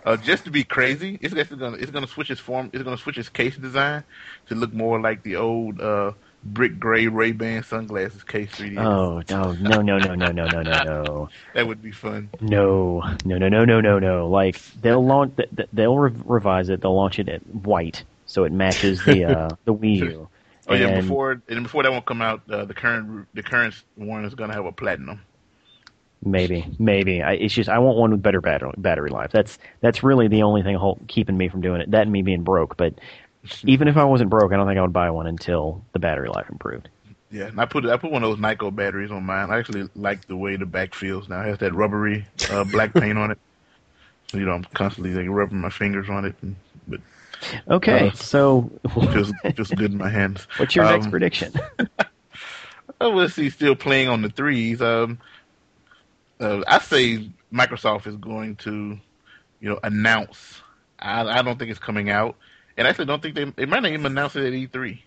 Uh, 0.06 0.18
just 0.18 0.46
to 0.46 0.52
be 0.52 0.64
crazy, 0.64 1.18
it's 1.22 1.36
actually 1.36 1.58
gonna 1.58 1.78
it's 1.78 1.92
gonna 1.92 2.08
switch 2.08 2.30
its 2.32 2.42
form. 2.42 2.70
It's 2.74 2.84
gonna 2.84 2.98
switch 2.98 3.18
its 3.18 3.30
case 3.30 3.56
design 3.58 4.04
to 4.48 4.56
look 4.56 4.74
more 4.74 5.00
like 5.00 5.24
the 5.24 5.38
old 5.38 5.80
uh, 5.80 6.12
brick 6.44 6.80
gray 6.80 7.08
Ray 7.08 7.32
Ban 7.32 7.64
sunglasses 7.64 8.24
case 8.24 8.52
3D. 8.52 8.78
Oh 8.78 9.22
no 9.30 9.54
no 9.54 9.82
no 9.82 9.98
no 9.98 10.16
no 10.16 10.32
no 10.32 10.46
no 10.46 10.62
no 10.62 10.84
no 10.84 11.30
That 11.54 11.68
would 11.68 11.82
be 11.82 11.92
fun. 11.92 12.30
no 12.42 13.04
no 13.26 13.38
no 13.38 13.48
no 13.48 13.66
no 13.66 13.82
no 13.82 14.00
no! 14.00 14.28
Like 14.28 14.62
they'll 14.82 15.06
launch, 15.06 15.36
th- 15.38 15.50
th- 15.56 15.70
they'll 15.72 15.98
re- 15.98 16.22
revise 16.26 16.70
it. 16.70 16.82
They'll 16.82 16.96
launch 16.96 17.20
it 17.20 17.30
at 17.30 17.42
white 17.48 18.04
so 18.26 18.44
it 18.46 18.52
matches 18.52 19.04
the 19.06 19.26
uh, 19.26 19.50
the 19.66 19.74
Wii 19.74 19.98
U. 19.98 20.30
Oh 20.68 20.74
yeah, 20.74 21.00
before 21.02 21.42
and 21.50 21.64
before 21.64 21.84
that 21.84 21.92
one 21.92 22.02
come 22.02 22.22
out, 22.22 22.42
uh, 22.50 22.66
the 22.66 22.74
current 22.74 23.28
the 23.34 23.44
current 23.44 23.76
one 23.96 24.26
is 24.26 24.34
gonna 24.34 24.54
have 24.54 24.66
a 24.66 24.72
platinum. 24.72 25.22
Maybe, 26.26 26.66
maybe. 26.80 27.22
I, 27.22 27.34
it's 27.34 27.54
just 27.54 27.70
I 27.70 27.80
want 27.80 27.98
one 27.98 28.12
with 28.12 28.22
better 28.22 28.42
battery 28.42 28.72
battery 28.78 29.10
life. 29.10 29.32
That's 29.32 29.58
that's 29.82 30.04
really 30.04 30.28
the 30.28 30.44
only 30.44 30.64
thing 30.64 30.76
hold, 30.76 31.04
keeping 31.08 31.38
me 31.38 31.50
from 31.50 31.62
doing 31.62 31.82
it. 31.82 31.92
That 31.92 32.04
and 32.04 32.12
me 32.12 32.22
being 32.22 32.44
broke. 32.44 32.78
But 32.78 32.96
even 33.64 33.88
if 33.88 33.98
I 33.98 34.06
wasn't 34.06 34.30
broke, 34.30 34.52
I 34.54 34.56
don't 34.56 34.68
think 34.68 34.78
I 34.80 34.82
would 34.82 34.94
buy 34.94 35.10
one 35.10 35.28
until 35.28 35.84
the 35.94 36.00
battery 36.00 36.30
life 36.30 36.50
improved. 36.50 36.90
Yeah, 37.32 37.46
and 37.48 37.60
I 37.60 37.66
put 37.66 37.86
I 37.86 37.98
put 37.98 38.12
one 38.12 38.24
of 38.24 38.30
those 38.30 38.40
Nyko 38.40 38.74
batteries 38.76 39.12
on 39.12 39.24
mine. 39.26 39.50
I 39.50 39.58
actually 39.58 39.90
like 39.96 40.28
the 40.28 40.38
way 40.38 40.56
the 40.56 40.66
back 40.66 40.94
feels 40.96 41.28
now. 41.30 41.42
It 41.42 41.48
has 41.48 41.58
that 41.60 41.74
rubbery 41.74 42.26
uh, 42.50 42.64
black 42.64 42.96
paint 42.96 43.18
on 43.18 43.32
it. 43.32 43.40
So, 44.28 44.38
you 44.38 44.46
know, 44.46 44.54
I'm 44.54 44.64
constantly 44.74 45.14
like 45.14 45.28
rubbing 45.30 45.60
my 45.62 45.70
fingers 45.70 46.10
on 46.10 46.26
it, 46.26 46.36
and, 46.42 46.56
but 46.88 47.02
Okay, 47.70 48.12
Uh, 48.12 48.12
so 48.14 48.72
it 49.02 49.10
feels 49.12 49.34
feels 49.56 49.72
good 49.72 49.92
in 49.92 49.98
my 49.98 50.10
hands. 50.10 50.48
what's 50.58 50.76
your 50.76 50.86
next 50.86 51.08
Um, 51.08 51.10
prediction? 51.10 51.54
Oh, 53.02 53.10
let's 53.12 53.34
see. 53.34 53.50
Still 53.50 53.76
playing 53.76 54.08
on 54.10 54.22
the 54.22 54.30
threes. 54.30 54.82
Um, 54.82 55.20
uh, 56.44 56.64
I 56.68 56.80
say 56.80 57.30
Microsoft 57.52 58.08
is 58.08 58.16
going 58.18 58.56
to, 58.58 59.00
you 59.60 59.70
know, 59.70 59.80
announce. 59.84 60.62
I, 61.00 61.22
I 61.22 61.42
don't 61.42 61.58
think 61.58 61.72
it's 61.72 61.80
coming 61.80 62.10
out, 62.10 62.36
and 62.78 62.88
I 62.88 62.90
actually 62.90 63.06
don't 63.06 63.22
think 63.22 63.36
they 63.36 63.46
they 63.46 63.66
might 63.66 63.84
not 63.84 63.92
even 63.92 64.06
announce 64.06 64.36
it 64.36 64.46
at 64.46 64.54
E3. 64.54 65.00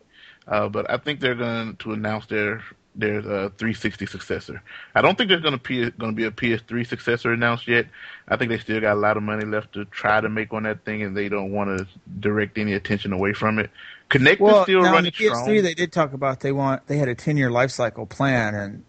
Uh, 0.48 0.68
but 0.68 0.88
I 0.90 0.96
think 0.98 1.20
they're 1.20 1.34
going 1.34 1.76
to 1.76 1.92
announce 1.92 2.26
their 2.26 2.62
their 2.94 3.18
uh, 3.18 3.48
360 3.58 4.06
successor. 4.06 4.62
I 4.94 5.02
don't 5.02 5.18
think 5.18 5.28
there's 5.28 5.42
going 5.42 5.58
to 5.58 5.62
be 5.62 5.90
going 5.90 6.12
to 6.12 6.16
be 6.16 6.24
a 6.24 6.30
PS3 6.30 6.86
successor 6.86 7.32
announced 7.32 7.68
yet. 7.68 7.86
I 8.28 8.36
think 8.36 8.50
they 8.50 8.58
still 8.58 8.80
got 8.80 8.94
a 8.94 9.00
lot 9.00 9.16
of 9.16 9.22
money 9.22 9.44
left 9.44 9.74
to 9.74 9.84
try 9.86 10.20
to 10.20 10.28
make 10.28 10.52
on 10.52 10.62
that 10.64 10.84
thing, 10.84 11.02
and 11.02 11.16
they 11.16 11.28
don't 11.28 11.52
want 11.52 11.78
to 11.78 11.86
direct 12.20 12.58
any 12.58 12.72
attention 12.72 13.12
away 13.12 13.32
from 13.32 13.58
it. 13.58 13.70
Kinect 14.10 14.56
is 14.56 14.62
still 14.62 14.82
now 14.82 14.88
on 14.88 14.94
running 14.94 15.12
the 15.16 15.24
PS3, 15.24 15.28
strong. 15.28 15.62
they 15.62 15.74
did 15.74 15.92
talk 15.92 16.12
about 16.12 16.40
they 16.40 16.52
want 16.52 16.86
they 16.86 16.96
had 16.96 17.08
a 17.08 17.14
ten 17.14 17.36
year 17.36 17.50
life 17.50 17.70
cycle 17.70 18.06
plan, 18.06 18.54
and 18.54 18.84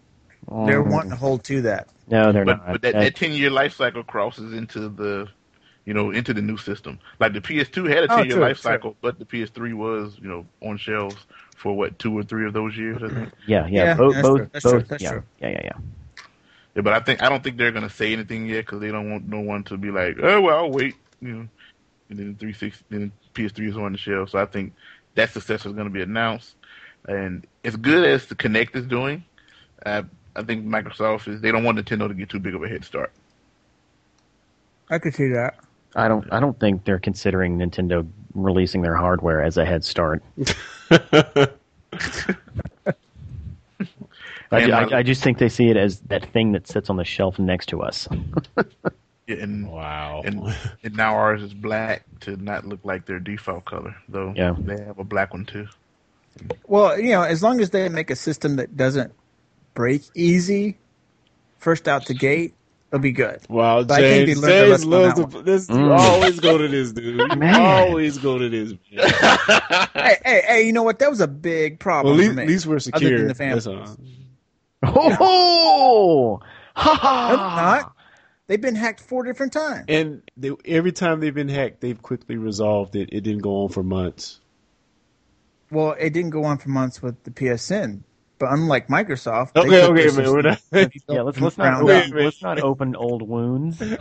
they're 0.62 0.82
Mm, 0.82 0.84
wanting 0.84 1.10
to 1.10 1.16
hold 1.16 1.44
to 1.44 1.62
that. 1.62 1.88
no, 2.08 2.32
they're 2.32 2.44
but, 2.44 2.58
not. 2.58 2.66
but 2.70 2.82
that, 2.82 3.00
that 3.00 3.16
10 3.16 3.32
year 3.32 3.50
life 3.50 3.74
cycle 3.74 4.04
crosses 4.04 4.54
into 4.54 4.88
the 4.88 5.28
you 5.86 5.94
know 5.94 6.10
into 6.12 6.34
the 6.34 6.42
new 6.42 6.56
system 6.58 6.98
like 7.20 7.32
the 7.34 7.40
ps2 7.40 7.88
had 7.88 8.04
a 8.04 8.08
Oh, 8.08 8.16
10 8.16 8.26
year 8.26 8.36
true, 8.36 8.42
life 8.42 8.58
true. 8.60 8.60
cycle 8.60 8.96
but 9.02 9.18
the 9.18 9.24
ps3 9.26 9.74
was 9.74 10.18
you 10.20 10.28
know 10.28 10.46
on 10.62 10.76
shelves 10.78 11.26
for 11.56 11.76
what 11.76 11.98
two 11.98 12.16
or 12.18 12.22
three 12.24 12.46
of 12.46 12.52
those 12.54 12.76
years 12.76 13.02
i 13.02 13.10
think 13.10 13.32
yeah, 13.46 13.66
yeah, 13.68 13.86
Yeah, 13.86 13.94
both, 13.96 14.16
that's 14.16 14.22
both, 14.22 14.32
true, 14.32 14.50
both. 14.62 14.84
that's 14.88 15.02
yeah, 15.02 15.10
true. 15.10 15.24
yeah, 15.40 15.50
yeah, 15.50 15.60
yeah. 15.64 15.78
yeah, 16.76 16.82
but 16.82 16.92
i 16.94 17.00
think 17.00 17.22
i 17.22 17.28
don't 17.28 17.42
think 17.44 17.56
they're 17.58 17.72
going 17.72 17.88
to 17.88 17.94
say 17.94 18.12
anything 18.12 18.46
yet 18.46 18.66
because 18.66 18.80
they 18.80 18.90
don't 18.90 19.10
want 19.10 19.28
no 19.28 19.40
one 19.40 19.64
to 19.64 19.76
be 19.78 19.90
like 19.90 20.16
oh 20.22 20.40
well 20.42 20.58
i'll 20.58 20.70
wait 20.72 20.96
you 21.20 21.28
know 21.32 21.48
and 22.10 22.18
then 22.18 22.36
360 22.38 22.84
then 22.90 23.12
ps3 23.34 23.68
is 23.70 23.76
on 23.76 23.92
the 23.92 23.98
shelf 23.98 24.30
so 24.30 24.38
i 24.38 24.46
think 24.46 24.74
that 25.16 25.30
successor 25.32 25.68
is 25.68 25.74
going 25.74 25.86
to 25.88 25.92
be 25.94 26.02
announced 26.02 26.54
and 27.08 27.46
as 27.64 27.76
good 27.76 28.04
as 28.06 28.26
the 28.26 28.34
Kinect 28.36 28.76
is 28.76 28.86
doing 28.86 29.24
uh, 29.86 30.02
i 30.38 30.42
think 30.42 30.64
microsoft 30.64 31.28
is 31.28 31.40
they 31.40 31.50
don't 31.52 31.64
want 31.64 31.76
nintendo 31.78 32.08
to 32.08 32.14
get 32.14 32.28
too 32.28 32.38
big 32.38 32.54
of 32.54 32.62
a 32.62 32.68
head 32.68 32.84
start 32.84 33.12
I 34.90 34.98
could 34.98 35.14
see 35.14 35.28
that. 35.28 35.58
I 35.94 36.08
don't. 36.08 36.26
I 36.32 36.40
don't 36.40 36.58
think 36.58 36.84
they're 36.84 36.98
considering 36.98 37.58
Nintendo 37.58 38.08
releasing 38.34 38.80
their 38.80 38.96
hardware 38.96 39.42
as 39.42 39.58
a 39.58 39.64
head 39.66 39.84
start. 39.84 40.22
I, 44.50 44.60
And 44.60 44.64
ju- 44.66 44.72
my- 44.72 44.88
I, 44.96 44.98
I 44.98 45.02
just 45.02 45.22
think 45.22 45.36
they 45.38 45.48
see 45.50 45.68
it 45.68 45.76
as 45.76 46.00
that 46.08 46.32
thing 46.32 46.52
that 46.52 46.66
sits 46.66 46.88
on 46.88 46.96
the 46.96 47.04
shelf 47.04 47.38
next 47.38 47.66
to 47.66 47.82
us. 47.82 48.08
Yeah, 49.26 49.36
and 49.36 49.70
Wow. 49.70 50.22
and, 50.24 50.40
and 50.82 50.96
now 50.96 51.14
ours 51.14 51.42
is 51.42 51.52
black 51.52 52.04
to 52.20 52.36
not 52.38 52.64
look 52.64 52.80
like 52.82 53.04
their 53.04 53.20
default 53.20 53.66
color, 53.66 53.94
though. 54.08 54.32
Yeah. 54.34 54.54
they 54.58 54.82
have 54.84 54.98
a 54.98 55.04
black 55.04 55.34
one 55.34 55.44
too. 55.44 55.66
Well, 56.66 56.98
you 56.98 57.10
know, 57.10 57.22
as 57.22 57.42
long 57.42 57.60
as 57.60 57.68
they 57.70 57.88
make 57.90 58.08
a 58.10 58.16
system 58.16 58.56
that 58.56 58.74
doesn't 58.76 59.12
break 59.74 60.02
easy, 60.14 60.78
first 61.58 61.88
out 61.88 62.06
the 62.06 62.14
gate, 62.14 62.54
it'll 62.92 63.02
be 63.02 63.12
good. 63.12 63.40
Wow, 63.48 63.84
But 63.86 63.94
I 64.00 64.02
think 64.04 64.26
James, 64.26 64.40
they 64.40 64.40
James 64.42 64.60
lesson 64.64 64.88
loves 64.90 65.14
that 65.16 65.16
to, 65.16 65.26
this. 65.42 65.70
You 65.72 65.92
Mm. 65.92 65.92
always 65.92 66.40
go 66.40 66.58
to 66.58 66.68
this, 66.68 66.92
dude. 66.92 67.32
You 67.32 67.46
Man. 67.50 67.56
always 67.56 68.18
go 68.18 68.38
to 68.38 68.48
this. 68.48 68.74
hey, 69.96 70.16
hey, 70.24 70.42
hey! 70.46 70.62
You 70.66 70.72
know 70.72 70.82
what? 70.82 70.98
That 70.98 71.10
was 71.10 71.20
a 71.20 71.28
big 71.28 71.80
Well, 72.00 72.14
problem 72.14 72.14
at 72.14 72.18
least, 72.18 72.30
at 72.38 72.46
least 72.48 72.66
we're 72.66 72.78
Other 72.92 73.10
secure. 73.10 73.18
than 73.18 73.28
the 73.28 73.34
That's 73.46 73.66
families. 73.66 73.66
all. 73.66 73.98
Oh, 74.82 76.40
ha 76.76 76.94
ha! 76.94 77.28
No, 77.28 77.38
they're 77.38 77.50
not. 77.64 77.92
They've 78.48 78.60
been 78.60 78.76
hacked 78.76 79.00
four 79.00 79.24
different 79.24 79.52
times. 79.52 79.86
And 79.88 80.22
they, 80.36 80.52
every 80.64 80.92
time 80.92 81.20
they've 81.20 81.34
been 81.34 81.48
hacked, 81.48 81.80
they've 81.80 82.00
quickly 82.00 82.36
resolved 82.36 82.96
it. 82.96 83.10
It 83.12 83.22
didn't 83.22 83.42
go 83.42 83.62
on 83.64 83.68
for 83.70 83.82
months. 83.82 84.40
Well, 85.70 85.92
it 85.98 86.10
didn't 86.14 86.30
go 86.30 86.44
on 86.44 86.58
for 86.58 86.70
months 86.70 87.02
with 87.02 87.22
the 87.24 87.30
PSN, 87.30 88.04
but 88.38 88.52
unlike 88.52 88.88
Microsoft, 88.88 89.52
they 89.54 89.60
Okay, 89.60 89.82
okay, 89.84 90.08
their 90.10 90.42
man, 90.42 90.58
not- 90.72 90.92
Yeah, 91.08 91.22
let's 91.22 91.40
let's 91.40 91.58
not 91.58 91.82
Wait 91.84 92.06
open, 92.06 92.24
let's 92.24 92.42
not 92.42 92.60
open 92.60 92.96
old 92.96 93.22
wounds. 93.22 93.82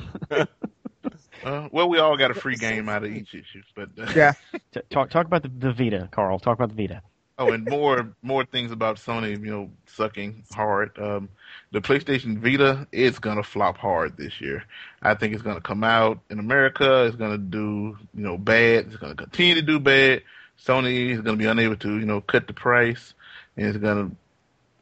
Uh, 1.44 1.70
well, 1.72 1.88
we 1.88 2.00
all 2.00 2.18
got 2.18 2.32
a 2.32 2.34
free 2.34 2.56
game 2.56 2.90
out 2.90 3.04
of 3.04 3.12
each 3.12 3.34
issue, 3.34 3.62
but 3.76 3.90
uh, 3.98 4.12
Yeah, 4.16 4.34
T- 4.74 4.82
talk 4.90 5.10
talk 5.10 5.28
about 5.28 5.44
the, 5.44 5.50
the 5.50 5.72
Vita, 5.72 6.10
Carl. 6.12 6.40
Talk 6.40 6.58
about 6.58 6.76
the 6.76 6.88
Vita. 6.88 7.02
Oh, 7.40 7.52
and 7.52 7.64
more 7.66 8.10
more 8.24 8.44
things 8.44 8.72
about 8.72 8.98
Sony, 8.98 9.32
you 9.32 9.52
know, 9.52 9.70
sucking 9.86 10.44
hard. 10.52 10.98
Um, 10.98 11.30
the 11.72 11.80
PlayStation 11.80 12.40
Vita 12.40 12.88
is 12.92 13.20
gonna 13.20 13.44
flop 13.44 13.78
hard 13.78 14.18
this 14.18 14.42
year. 14.42 14.64
I 15.04 15.14
think 15.14 15.34
it's 15.36 15.44
gonna 15.44 15.62
come 15.62 15.84
out 15.84 16.20
in 16.32 16.40
America. 16.40 17.06
It's 17.06 17.16
gonna 17.16 17.38
do 17.38 17.96
you 18.16 18.24
know 18.24 18.38
bad. 18.38 18.88
It's 18.88 18.98
gonna 18.98 19.16
continue 19.16 19.54
to 19.56 19.62
do 19.62 19.80
bad. 19.80 20.24
Sony 20.66 21.12
is 21.12 21.22
gonna 21.22 21.38
be 21.38 21.46
unable 21.46 21.78
to 21.78 22.00
you 22.00 22.06
know 22.06 22.22
cut 22.22 22.48
the 22.48 22.54
price, 22.54 23.14
and 23.56 23.68
it's 23.68 23.78
gonna 23.78 24.10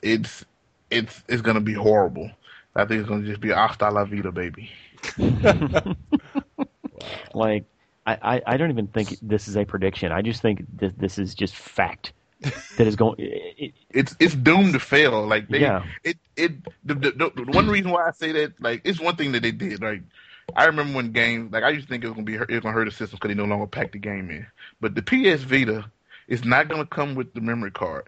it's 0.06 0.46
it's 0.92 1.24
it's 1.28 1.42
gonna 1.42 1.60
be 1.60 1.74
horrible. 1.74 2.30
I 2.76 2.86
think 2.86 3.02
it's 3.02 3.10
gonna 3.10 3.26
just 3.26 3.42
be 3.42 3.50
hasta 3.50 3.90
la 3.90 4.06
vida, 4.06 4.32
baby. 4.32 4.72
Like, 7.34 7.66
I, 8.08 8.18
I, 8.22 8.42
I 8.48 8.58
don't 8.58 8.70
even 8.70 8.88
think 8.88 9.18
this 9.22 9.48
is 9.48 9.58
a 9.58 9.66
prediction. 9.66 10.12
I 10.12 10.22
just 10.22 10.42
think 10.42 10.66
this 10.78 10.94
this 10.98 11.18
is 11.18 11.36
just 11.36 11.56
fact 11.56 12.14
that 12.78 12.88
is 12.88 12.96
going. 12.96 13.16
It, 13.20 13.56
it, 13.58 13.74
it's 13.90 14.16
it's 14.20 14.36
doomed 14.36 14.74
to 14.74 14.80
fail. 14.80 15.26
Like 15.28 15.50
they, 15.50 15.60
Yeah. 15.60 15.84
it 16.04 16.18
it 16.38 16.54
the, 16.86 16.96
the, 16.96 17.12
the, 17.36 17.52
one 17.52 17.68
reason 17.68 17.92
why 17.92 18.08
I 18.08 18.12
say 18.12 18.32
that 18.32 18.54
like 18.62 18.82
it's 18.86 19.00
one 19.02 19.18
thing 19.18 19.34
that 19.34 19.44
they 19.44 19.52
did. 19.52 19.82
Like 19.82 20.02
I 20.56 20.66
remember 20.66 20.96
when 20.96 21.12
games 21.12 21.52
like 21.52 21.64
I 21.64 21.70
used 21.70 21.88
to 21.88 21.94
think 21.94 22.04
it 22.04 22.08
was 22.08 22.16
gonna 22.16 22.26
be 22.26 22.36
it 22.36 22.50
was 22.50 22.60
gonna 22.62 22.74
hurt 22.74 22.86
the 22.86 22.92
system 22.92 23.18
because 23.18 23.30
they 23.30 23.36
no 23.36 23.46
longer 23.46 23.68
pack 23.68 23.92
the 23.92 24.00
game 24.00 24.30
in. 24.30 24.48
But 24.80 24.96
the 24.96 25.02
PS 25.02 25.44
Vita 25.44 25.86
is 26.28 26.46
not 26.46 26.70
gonna 26.70 26.86
come 26.86 27.16
with 27.16 27.34
the 27.34 27.42
memory 27.42 27.72
card. 27.72 28.08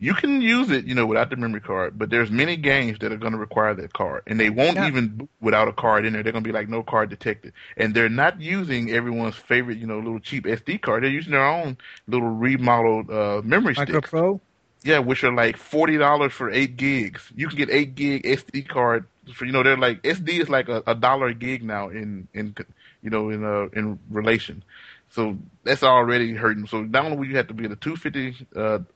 You 0.00 0.14
can 0.14 0.40
use 0.40 0.70
it, 0.70 0.84
you 0.86 0.94
know, 0.94 1.06
without 1.06 1.28
the 1.30 1.36
memory 1.36 1.60
card, 1.60 1.98
but 1.98 2.08
there's 2.10 2.30
many 2.30 2.56
games 2.56 2.98
that 3.00 3.12
are 3.12 3.16
going 3.16 3.32
to 3.32 3.38
require 3.38 3.74
that 3.74 3.92
card, 3.92 4.22
and 4.28 4.38
they 4.38 4.48
won't 4.48 4.76
Yeah. 4.76 4.86
even 4.86 5.28
without 5.40 5.66
a 5.68 5.72
card 5.72 6.06
in 6.06 6.12
there. 6.12 6.22
They're 6.22 6.32
going 6.32 6.44
to 6.44 6.48
be 6.48 6.52
like 6.52 6.68
no 6.68 6.82
card 6.84 7.10
detected, 7.10 7.52
and 7.76 7.94
they're 7.94 8.08
not 8.08 8.40
using 8.40 8.90
everyone's 8.92 9.34
favorite, 9.34 9.78
you 9.78 9.86
know, 9.86 9.98
little 9.98 10.20
cheap 10.20 10.46
SD 10.46 10.78
card. 10.78 11.02
They're 11.02 11.10
using 11.10 11.32
their 11.32 11.44
own 11.44 11.78
little 12.06 12.28
remodeled 12.28 13.10
uh, 13.10 13.42
memory 13.44 13.74
Micro 13.74 14.00
sticks. 14.00 14.10
Pro. 14.10 14.40
Yeah, 14.84 15.00
which 15.00 15.24
are 15.24 15.32
like 15.32 15.56
forty 15.56 15.96
dollars 15.98 16.32
for 16.32 16.50
eight 16.50 16.76
gigs. 16.76 17.28
You 17.34 17.48
can 17.48 17.56
get 17.56 17.70
eight 17.70 17.94
gig 17.96 18.22
SD 18.24 18.62
card 18.68 19.06
for 19.34 19.44
you 19.44 19.52
know 19.52 19.62
they're 19.64 19.76
like 19.76 20.02
SD 20.02 20.40
is 20.40 20.48
like 20.48 20.68
a, 20.68 20.82
a 20.86 20.94
dollar 20.94 21.26
a 21.28 21.34
gig 21.34 21.62
now 21.64 21.88
in 21.88 22.28
in 22.32 22.54
you 23.02 23.10
know 23.10 23.30
in 23.30 23.44
uh 23.44 23.68
in 23.72 23.98
relation. 24.10 24.62
So 25.10 25.38
that's 25.64 25.82
already 25.82 26.34
hurting. 26.34 26.66
So 26.66 26.82
not 26.82 27.06
only 27.06 27.16
will 27.16 27.26
you 27.26 27.36
have 27.36 27.48
to 27.48 27.54
get 27.54 27.72
a 27.72 27.76
two 27.76 27.96
fifty 27.96 28.36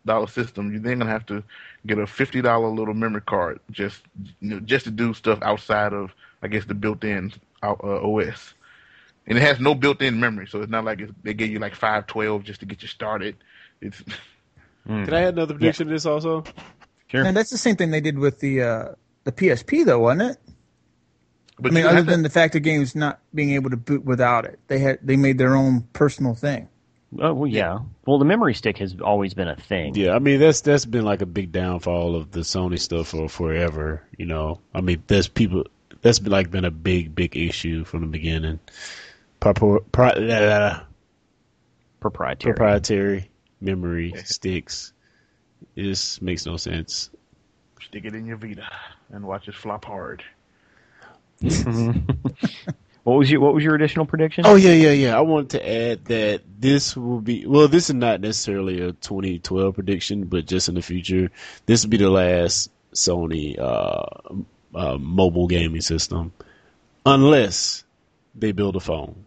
dollar 0.05 0.27
system, 0.27 0.71
you're 0.71 0.81
then 0.81 0.99
gonna 0.99 1.11
have 1.11 1.27
to 1.27 1.43
get 1.87 1.99
a 1.99 2.07
fifty 2.07 2.43
dollar 2.43 2.69
little 2.69 2.95
memory 2.95 3.23
card 3.23 3.61
just 3.71 4.03
you 4.41 4.51
know 4.51 4.61
just 4.61 4.85
to 4.85 4.91
do 4.91 5.15
stuff 5.15 5.39
outside 5.43 5.93
of 5.93 6.13
I 6.43 6.49
guess 6.49 6.65
the 6.65 6.75
built 6.75 7.05
in 7.05 7.33
uh, 7.63 7.75
OS. 7.81 8.55
And 9.27 9.39
it 9.39 9.43
has 9.43 9.61
no 9.61 9.75
built 9.75 10.03
in 10.03 10.19
memory, 10.19 10.49
so 10.49 10.61
it's 10.63 10.71
not 10.71 10.85
like 10.85 11.01
it's, 11.01 11.13
they 11.23 11.33
give 11.33 11.51
you 11.51 11.61
like 11.61 11.75
five 11.75 12.07
twelve 12.07 12.45
just 12.45 12.61
to 12.61 12.67
get 12.67 12.83
you 12.83 12.89
started. 12.89 13.37
It's 13.81 14.03
Can 14.87 15.15
I 15.15 15.23
add 15.23 15.35
another 15.35 15.55
prediction 15.55 15.87
to 15.87 15.93
this 15.93 16.07
also? 16.07 16.45
sure. 17.09 17.25
And 17.25 17.37
that's 17.37 17.51
the 17.51 17.59
same 17.59 17.77
thing 17.77 17.91
they 17.91 18.01
did 18.01 18.19
with 18.19 18.41
the 18.41 18.63
uh, 18.63 18.89
the 19.25 19.33
PSP, 19.33 19.85
though, 19.85 20.01
wasn't 20.01 20.33
it? 20.33 20.39
But 21.63 21.73
I 21.73 21.75
mean, 21.75 21.87
other 21.87 21.97
have 21.97 22.05
to- 22.07 22.11
than 22.11 22.23
the 22.23 22.31
fact 22.31 22.55
of 22.57 22.63
games 22.63 22.95
not 22.95 23.21
being 23.35 23.51
able 23.53 23.71
to 23.71 23.77
boot 23.77 24.05
without 24.05 24.45
it, 24.45 24.59
they 24.69 24.79
had 24.79 24.99
they 25.03 25.17
made 25.17 25.39
their 25.39 25.55
own 25.55 25.83
personal 25.93 26.35
thing. 26.35 26.69
Oh 27.21 27.35
well, 27.35 27.47
yeah. 27.47 27.79
Well, 28.07 28.19
the 28.19 28.25
memory 28.25 28.55
stick 28.55 28.79
has 28.79 28.97
always 29.01 29.35
been 29.35 29.49
a 29.49 29.57
thing. 29.57 29.95
Yeah, 29.95 30.13
I 30.15 30.19
mean 30.19 30.41
that's 30.41 30.63
that's 30.63 30.87
been 30.87 31.05
like 31.05 31.21
a 31.23 31.27
big 31.27 31.53
downfall 31.53 32.17
of 32.17 32.31
the 32.31 32.41
Sony 32.41 32.79
stuff 32.79 33.09
for 33.09 33.29
forever. 33.29 34.03
You 34.17 34.27
know, 34.27 34.61
I 34.75 34.81
mean 34.81 35.03
there's 35.07 35.29
people 35.29 35.65
that's 36.01 36.19
been 36.19 36.33
like 36.33 36.51
been 36.51 36.65
a 36.65 36.71
big 36.71 37.15
big 37.15 37.37
issue 37.37 37.85
from 37.85 38.01
the 38.01 38.07
beginning. 38.07 38.61
Propor- 39.41 39.85
pro- 39.93 40.09
uh, 40.09 40.81
Proprietary. 42.01 42.55
proprietary 42.55 43.31
memory 43.61 44.15
sticks. 44.25 44.93
It 45.77 45.83
just 45.85 46.21
makes 46.23 46.47
no 46.47 46.57
sense. 46.57 47.11
Stick 47.81 48.05
it 48.05 48.15
in 48.15 48.25
your 48.27 48.37
Vita 48.37 48.69
and 49.11 49.25
watch 49.25 49.49
it 49.49 49.55
flop 49.55 49.85
hard. 49.85 50.23
what 53.03 53.15
was 53.15 53.31
your 53.31 53.41
What 53.41 53.55
was 53.55 53.65
your 53.65 53.75
additional 53.75 54.07
prediction? 54.07 54.45
Oh 54.47 54.55
yeah, 54.55 54.73
yeah, 54.73 54.93
yeah. 54.93 55.17
I 55.17 55.21
wanted 55.21 55.51
to 55.51 55.69
add 55.69 56.05
that 56.07 56.43
this 56.59 56.97
will 56.97 57.21
be 57.21 57.47
well. 57.47 57.69
This 57.69 57.89
is 57.89 57.95
not 57.95 58.21
necessarily 58.21 58.81
a 58.81 58.93
2012 58.93 59.75
prediction, 59.75 60.25
but 60.25 60.47
just 60.47 60.69
in 60.69 60.75
the 60.75 60.83
future, 60.83 61.31
this 61.67 61.83
will 61.83 61.91
be 61.91 61.97
the 61.97 62.11
last 62.11 62.71
Sony 62.95 63.59
uh, 63.59 64.05
uh, 64.75 64.99
mobile 64.99 65.49
gaming 65.49 65.81
system, 65.81 66.33
unless 67.05 67.85
they 68.35 68.53
build 68.53 68.77
a 68.77 68.81
phone. 68.81 69.25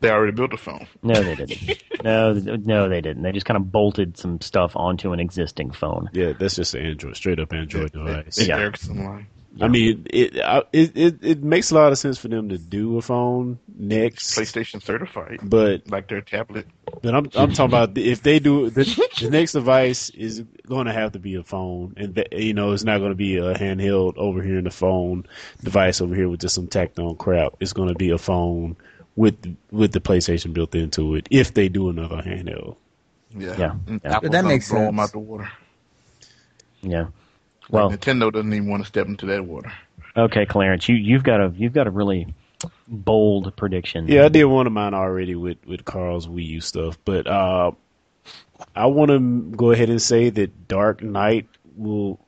They 0.00 0.10
already 0.10 0.32
built 0.32 0.52
a 0.52 0.56
phone. 0.56 0.88
No, 1.04 1.14
they 1.14 1.36
didn't. 1.36 1.80
no, 2.02 2.32
no, 2.32 2.88
they 2.88 3.00
didn't. 3.00 3.22
They 3.22 3.30
just 3.30 3.46
kind 3.46 3.56
of 3.56 3.70
bolted 3.70 4.18
some 4.18 4.40
stuff 4.40 4.72
onto 4.74 5.12
an 5.12 5.20
existing 5.20 5.70
phone. 5.70 6.10
Yeah, 6.12 6.32
that's 6.32 6.56
just 6.56 6.74
an 6.74 6.84
Android, 6.84 7.16
straight 7.16 7.38
up 7.38 7.52
Android 7.52 7.92
device. 7.92 8.44
Yeah. 8.44 8.58
Ericsson 8.58 9.04
line. 9.04 9.26
I 9.60 9.68
mean, 9.68 10.06
it, 10.08 10.36
it 10.72 10.96
it 10.96 11.18
it 11.22 11.42
makes 11.42 11.70
a 11.70 11.74
lot 11.74 11.92
of 11.92 11.98
sense 11.98 12.18
for 12.18 12.28
them 12.28 12.48
to 12.48 12.58
do 12.58 12.96
a 12.96 13.02
phone 13.02 13.58
next, 13.76 14.36
PlayStation 14.36 14.82
certified, 14.82 15.40
but 15.42 15.88
like 15.90 16.08
their 16.08 16.22
tablet. 16.22 16.66
But 17.02 17.14
I'm 17.14 17.26
I'm 17.34 17.52
talking 17.52 17.66
about 17.66 17.96
if 17.98 18.22
they 18.22 18.38
do 18.38 18.70
the, 18.70 18.84
the 19.20 19.28
next 19.30 19.52
device 19.52 20.08
is 20.10 20.42
going 20.66 20.86
to 20.86 20.92
have 20.92 21.12
to 21.12 21.18
be 21.18 21.34
a 21.34 21.42
phone, 21.42 21.92
and 21.98 22.14
that, 22.14 22.32
you 22.32 22.54
know 22.54 22.72
it's 22.72 22.84
not 22.84 22.98
going 22.98 23.10
to 23.10 23.16
be 23.16 23.36
a 23.36 23.54
handheld 23.54 24.16
over 24.16 24.42
here 24.42 24.56
in 24.58 24.64
the 24.64 24.70
phone 24.70 25.26
device 25.62 26.00
over 26.00 26.14
here 26.14 26.28
with 26.30 26.40
just 26.40 26.54
some 26.54 26.66
tacked 26.68 26.98
on 26.98 27.16
crap. 27.16 27.52
It's 27.60 27.74
going 27.74 27.88
to 27.88 27.94
be 27.94 28.10
a 28.10 28.18
phone 28.18 28.76
with 29.16 29.36
with 29.70 29.92
the 29.92 30.00
PlayStation 30.00 30.54
built 30.54 30.74
into 30.74 31.14
it. 31.14 31.28
If 31.30 31.52
they 31.52 31.68
do 31.68 31.90
another 31.90 32.22
handheld, 32.22 32.76
Yeah, 33.36 33.54
Yeah. 33.58 33.74
Yeah. 34.02 34.18
That 34.22 34.44
makes 34.46 34.70
blow 34.70 34.80
them 34.86 34.96
sense. 34.96 35.08
out 35.08 35.12
the 35.12 35.18
water. 35.18 35.50
Yeah. 36.82 37.06
Well, 37.70 37.88
Well, 37.88 37.96
Nintendo 37.96 38.32
doesn't 38.32 38.52
even 38.52 38.68
want 38.68 38.82
to 38.82 38.86
step 38.86 39.06
into 39.06 39.26
that 39.26 39.44
water. 39.44 39.72
okay, 40.16 40.46
Clarence, 40.46 40.88
you 40.88 40.96
you've 40.96 41.22
got 41.22 41.40
a 41.40 41.52
you've 41.56 41.72
got 41.72 41.86
a 41.86 41.90
really 41.90 42.26
bold 42.86 43.54
prediction. 43.56 44.06
yeah, 44.08 44.24
I 44.24 44.28
did 44.28 44.44
one 44.44 44.66
of 44.66 44.72
mine 44.72 44.94
already 44.94 45.34
with 45.34 45.58
with 45.66 45.84
Carl's 45.84 46.26
Wii 46.26 46.46
U 46.46 46.60
stuff, 46.60 46.98
but 47.04 47.26
uh, 47.26 47.72
I 48.76 48.86
want 48.86 49.10
to 49.10 49.18
go 49.56 49.70
ahead 49.72 49.90
and 49.90 50.00
say 50.00 50.30
that 50.30 50.68
Dark 50.68 51.02
Knight 51.02 51.46
will 51.76 52.18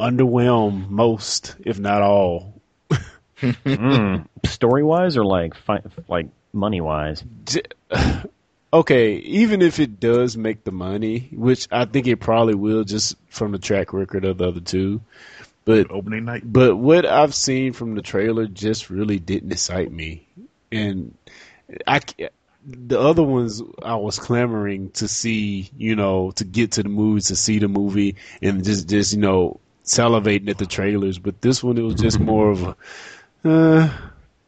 underwhelm 0.00 0.88
most, 0.88 1.56
if 1.60 1.78
not 1.78 2.02
all, 2.02 2.54
Mm. 3.42 4.26
Story 4.46 4.84
wise 4.84 5.16
or 5.16 5.24
like 5.24 5.56
fi- 5.56 5.82
like 6.08 6.26
money 6.52 6.80
wise? 6.80 7.24
Okay, 8.74 9.16
even 9.16 9.60
if 9.60 9.78
it 9.78 10.00
does 10.00 10.36
make 10.36 10.64
the 10.64 10.72
money, 10.72 11.28
which 11.32 11.68
I 11.70 11.84
think 11.84 12.06
it 12.06 12.20
probably 12.20 12.54
will, 12.54 12.84
just 12.84 13.16
from 13.28 13.52
the 13.52 13.58
track 13.58 13.92
record 13.92 14.24
of 14.24 14.38
the 14.38 14.48
other 14.48 14.60
two, 14.60 15.02
but 15.66 15.90
Opening 15.90 16.24
night. 16.24 16.42
but 16.44 16.76
what 16.76 17.04
I've 17.04 17.34
seen 17.34 17.74
from 17.74 17.94
the 17.94 18.02
trailer 18.02 18.46
just 18.46 18.88
really 18.88 19.18
didn't 19.18 19.52
excite 19.52 19.92
me, 19.92 20.26
and 20.70 21.14
I 21.86 22.00
the 22.64 22.98
other 22.98 23.22
ones 23.22 23.62
I 23.82 23.96
was 23.96 24.18
clamoring 24.18 24.90
to 24.92 25.06
see, 25.06 25.70
you 25.76 25.94
know, 25.94 26.30
to 26.32 26.44
get 26.44 26.72
to 26.72 26.82
the 26.82 26.88
movies 26.88 27.26
to 27.26 27.36
see 27.36 27.58
the 27.58 27.68
movie, 27.68 28.16
and 28.40 28.64
just 28.64 28.88
just 28.88 29.12
you 29.12 29.20
know 29.20 29.60
salivating 29.84 30.48
at 30.48 30.56
the 30.58 30.66
trailers. 30.66 31.18
But 31.18 31.42
this 31.42 31.62
one, 31.62 31.76
it 31.76 31.82
was 31.82 31.96
just 31.96 32.20
more 32.32 32.50
of 32.50 32.62
a, 32.62 32.76
uh, 33.44 33.92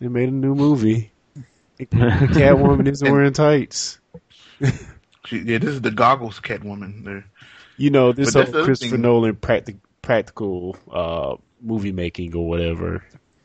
they 0.01 0.09
made 0.09 0.31
a 0.31 0.33
new 0.33 0.55
movie. 0.55 1.11
Catwoman 1.79 2.89
isn't 2.89 3.11
wearing 3.11 3.33
tights. 3.35 3.99
She, 5.26 5.38
yeah, 5.38 5.57
this 5.57 5.70
is 5.70 5.80
the 5.80 5.90
goggles 5.90 6.38
Catwoman. 6.38 7.02
They're 7.02 7.24
you 7.78 7.88
know 7.88 8.12
this 8.12 8.34
But 8.34 8.40
that's 8.40 8.52
whole 8.55 8.64
Christopher 8.66 8.90
thing. 8.96 9.00
Nolan 9.00 9.36
practic- 9.36 9.78
practical 10.02 10.76
uh, 10.92 11.36
movie 11.62 11.92
making 11.92 12.36
or 12.36 12.46
whatever. 12.46 13.02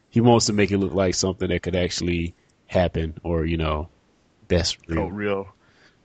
He 0.09 0.19
wants 0.19 0.47
to 0.47 0.53
make 0.53 0.71
it 0.71 0.77
look 0.77 0.93
like 0.93 1.15
something 1.15 1.47
that 1.47 1.61
could 1.61 1.75
actually 1.77 2.33
happen, 2.67 3.17
or 3.23 3.45
you 3.45 3.55
know, 3.55 3.87
that's 4.49 4.77
real. 4.89 5.03
Oh, 5.03 5.07
real. 5.07 5.47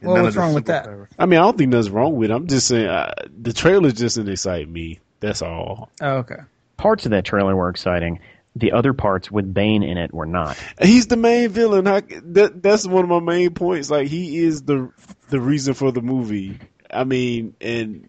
Well, 0.01 0.23
what's 0.23 0.37
wrong 0.37 0.55
with 0.55 0.67
that? 0.67 0.87
superpower. 0.87 1.09
I 1.19 1.27
mean, 1.27 1.41
I 1.41 1.43
don't 1.43 1.59
think 1.59 1.71
nothing's 1.71 1.91
wrong 1.91 2.15
with 2.15 2.31
it. 2.31 2.35
I'm 2.35 2.47
just 2.47 2.69
saying 2.69 2.87
uh, 2.87 3.13
the 3.43 3.53
trailer 3.53 3.91
just 3.91 4.17
didn't 4.17 4.33
excite 4.33 4.69
me. 4.69 5.01
That's 5.21 5.43
all. 5.43 5.91
Oh, 6.01 6.19
okay. 6.19 6.37
Parts 6.77 7.05
of 7.07 7.11
that 7.11 7.25
trailer 7.25 7.57
were 7.57 7.71
exciting. 7.71 8.21
The 8.57 8.73
other 8.73 8.93
parts 8.93 9.31
with 9.31 9.53
Bane 9.53 9.83
in 9.83 9.99
it 9.99 10.15
were 10.15 10.27
not. 10.27 10.57
He's 10.81 11.09
the 11.09 11.17
main 11.17 11.49
villain. 11.49 11.87
How, 11.87 12.01
that, 12.01 12.63
that's 12.63 12.87
one 12.87 13.03
of 13.03 13.11
my 13.11 13.21
main 13.21 13.53
points. 13.53 13.91
Like 13.91 14.07
he 14.09 14.39
is 14.39 14.63
the 14.63 14.91
the 15.31 15.41
reason 15.41 15.75
for 15.75 15.91
the 15.91 16.01
movie. 16.03 16.59
I 16.89 17.03
mean, 17.03 17.57
and 17.61 18.09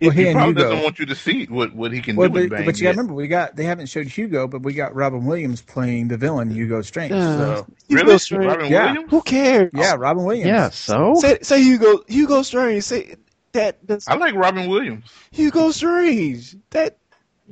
Well, 0.00 0.10
he 0.12 0.22
He 0.22 0.28
and 0.28 0.36
probably 0.36 0.52
Hugo. 0.54 0.62
doesn't 0.70 0.84
want 0.84 0.98
you 0.98 1.06
to 1.06 1.14
see 1.14 1.44
what, 1.44 1.74
what 1.74 1.92
he 1.92 2.00
can 2.00 2.16
Well, 2.16 2.28
do 2.28 2.32
but, 2.34 2.40
with 2.42 2.50
Bane. 2.50 2.64
but 2.64 2.76
you 2.78 2.84
got 2.84 2.92
to 2.92 2.96
remember, 2.96 3.12
we 3.12 3.28
got 3.28 3.56
they 3.56 3.64
haven't 3.64 3.86
showed 3.90 4.06
Hugo, 4.06 4.48
but 4.48 4.62
we 4.62 4.72
got 4.72 4.94
Robin 4.94 5.26
Williams 5.26 5.60
playing 5.60 6.08
the 6.08 6.16
villain 6.16 6.48
Hugo 6.50 6.80
Strange. 6.80 7.12
Uh, 7.12 7.56
so 7.56 7.66
Hugo 7.88 8.04
Really? 8.04 8.18
Strange. 8.18 8.46
Robin 8.46 8.72
Yeah. 8.72 8.86
Williams? 8.92 9.10
Who 9.10 9.20
cares? 9.22 9.70
yeah, 9.74 9.96
Robin 9.98 10.24
Williams. 10.24 10.46
Yeah, 10.48 10.70
so 10.70 11.12
Say, 11.16 11.38
say 11.42 11.62
Hugo 11.62 12.02
Hugo 12.08 12.40
Strange. 12.40 12.84
Say 12.84 13.16
that. 13.52 13.86
That's 13.86 14.08
I 14.08 14.14
like 14.14 14.34
Robin 14.34 14.66
Williams. 14.70 15.04
Hugo 15.30 15.70
Strange. 15.72 16.56
That 16.70 16.96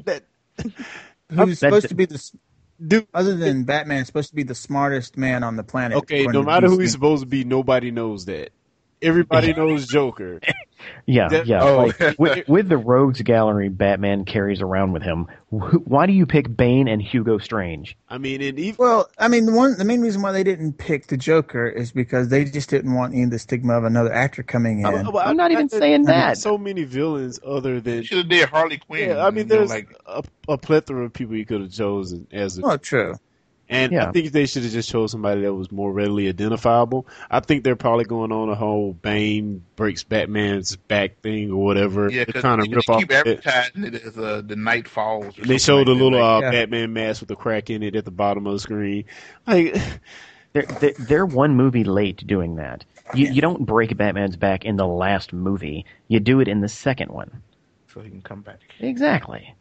that 0.07 0.23
who's 1.33 1.61
That- 1.61 1.69
supposed 1.69 1.89
to 1.89 1.95
be 1.95 2.05
the 2.07 2.31
dude. 2.87 3.07
other 3.15 3.35
than 3.37 3.65
Batman, 3.65 4.05
supposed 4.05 4.31
to 4.31 4.35
be 4.37 4.43
the 4.43 4.55
smartest 4.55 5.17
man 5.17 5.43
on 5.43 5.57
the 5.57 5.65
planet. 5.65 5.99
Okay, 5.99 6.27
no 6.27 6.43
matter 6.43 6.69
who 6.69 6.79
he's 6.79 6.93
supposed 6.93 7.23
to 7.23 7.27
be, 7.29 7.45
nobody 7.45 7.91
knows 7.91 8.27
that. 8.27 8.51
Everybody 9.01 9.53
knows 9.55 9.87
Joker. 9.87 10.41
Yeah, 11.07 11.29
That- 11.29 11.47
yeah. 11.47 11.63
Oh. 11.63 11.77
Like, 11.99 12.15
with, 12.19 12.49
with 12.49 12.69
the 12.69 12.77
rogues 12.77 13.21
gallery 13.23 13.69
Batman 13.69 14.25
carries 14.25 14.61
around 14.61 14.93
with 14.93 15.03
him, 15.03 15.27
why 15.51 16.07
do 16.07 16.13
you 16.13 16.25
pick 16.27 16.55
Bane 16.57 16.89
and 16.89 17.03
Hugo 17.03 17.39
Strange? 17.39 17.97
I 18.09 18.19
mean, 18.19 18.41
and 18.43 18.59
even 18.59 18.77
Well, 18.79 19.09
I 19.19 19.29
mean, 19.29 19.47
the 19.47 19.53
one 19.53 19.77
the 19.77 19.85
main 19.85 20.01
reason 20.01 20.23
why 20.23 20.33
they 20.33 20.45
didn't 20.45 20.75
pick 20.79 21.09
the 21.09 21.17
Joker 21.17 21.69
is 21.69 21.93
because 21.93 22.29
they 22.29 22.45
just 22.45 22.71
didn't 22.71 22.95
want 22.95 23.13
any 23.13 23.25
of 23.25 23.31
the 23.31 23.39
stigma 23.39 23.75
of 23.77 23.85
another 23.85 24.13
actor 24.13 24.43
coming 24.43 24.81
in. 24.81 24.87
I- 24.87 25.03
I- 25.03 25.29
I'm 25.29 25.37
not 25.37 25.51
I- 25.51 25.55
even 25.55 25.69
I- 25.73 25.79
saying 25.79 26.09
I 26.09 26.13
that. 26.13 26.39
So 26.39 26.57
many 26.57 26.85
villains 26.85 27.39
other 27.45 27.81
than 27.81 28.03
Should 28.03 28.19
have 28.19 28.29
did 28.29 28.49
Harley 28.49 28.79
Quinn. 28.79 29.11
yeah. 29.11 29.25
I 29.27 29.31
mean, 29.31 29.39
you 29.39 29.45
know, 29.45 29.57
there's 29.57 29.71
like 29.71 29.95
a, 30.07 30.23
a 30.49 30.57
plethora 30.59 31.05
of 31.05 31.13
people 31.13 31.37
you 31.37 31.45
could 31.47 31.61
have 31.61 31.73
chosen 31.73 32.27
as 32.33 32.59
a 32.59 32.63
oh, 32.65 32.77
true. 32.77 33.15
And 33.73 33.93
Yeah. 33.93 34.09
I 34.09 34.13
think 34.13 34.33
they 34.33 34.47
should 34.47 34.63
have 34.65 34.73
just 34.73 34.89
chose 34.91 35.11
somebody 35.13 35.41
that 35.43 35.55
was 35.55 35.73
more 35.73 35.93
readily 35.93 36.29
identifiable. 36.29 37.07
I 37.31 37.41
think 37.41 37.65
they're 37.65 37.77
probably 37.77 38.05
going 38.05 38.33
on 38.33 38.49
a 38.49 38.55
whole 38.55 38.93
Bane 38.93 39.65
breaks 39.77 40.05
Batman's 40.05 40.77
back 40.77 41.21
thing 41.21 41.51
or 41.51 41.65
whatever. 41.65 42.11
yeah, 42.11 42.21
to 42.21 42.27
because 42.27 42.43
kind 42.43 42.61
of 42.61 42.69
they 42.69 42.75
rip 42.77 42.89
off. 42.91 43.01
keep 43.01 43.13
advertising 43.13 43.85
it 43.85 43.95
as 43.95 44.19
uh, 44.19 44.43
the 44.45 44.57
Night 44.57 44.87
Falls. 44.89 45.39
or 45.39 45.43
They 45.43 45.59
showed 45.59 45.89
like 45.89 45.97
a 45.99 46.03
little 46.03 46.23
uh, 46.23 46.41
Yeah. 46.41 46.51
Batman 46.51 46.93
mask 46.93 47.21
with 47.23 47.31
a 47.31 47.37
crack 47.37 47.71
in 47.71 47.83
it 47.83 47.97
at 47.97 48.05
the 48.05 48.11
bottom 48.11 48.47
of 48.47 48.53
the 48.53 48.61
screen. 48.61 49.05
Like, 49.47 49.75
They're, 50.55 50.65
they're, 50.65 50.93
they're 50.99 51.27
one 51.27 51.57
movie 51.57 51.83
late 51.85 52.27
doing 52.27 52.57
that. 52.57 52.85
You, 53.15 53.29
you 53.33 53.41
don't 53.41 53.65
break 53.65 53.97
Batman's 53.97 54.37
back 54.37 54.67
in 54.67 54.77
the 54.77 54.87
last 54.87 55.33
movie. 55.33 55.87
You 56.09 56.21
do 56.21 56.41
it 56.41 56.49
in 56.49 56.61
the 56.61 56.69
second 56.69 57.11
one. 57.11 57.43
so 57.93 58.01
he 58.01 58.11
can 58.11 58.21
come 58.21 58.43
back. 58.43 58.61
Exactly. 58.79 59.55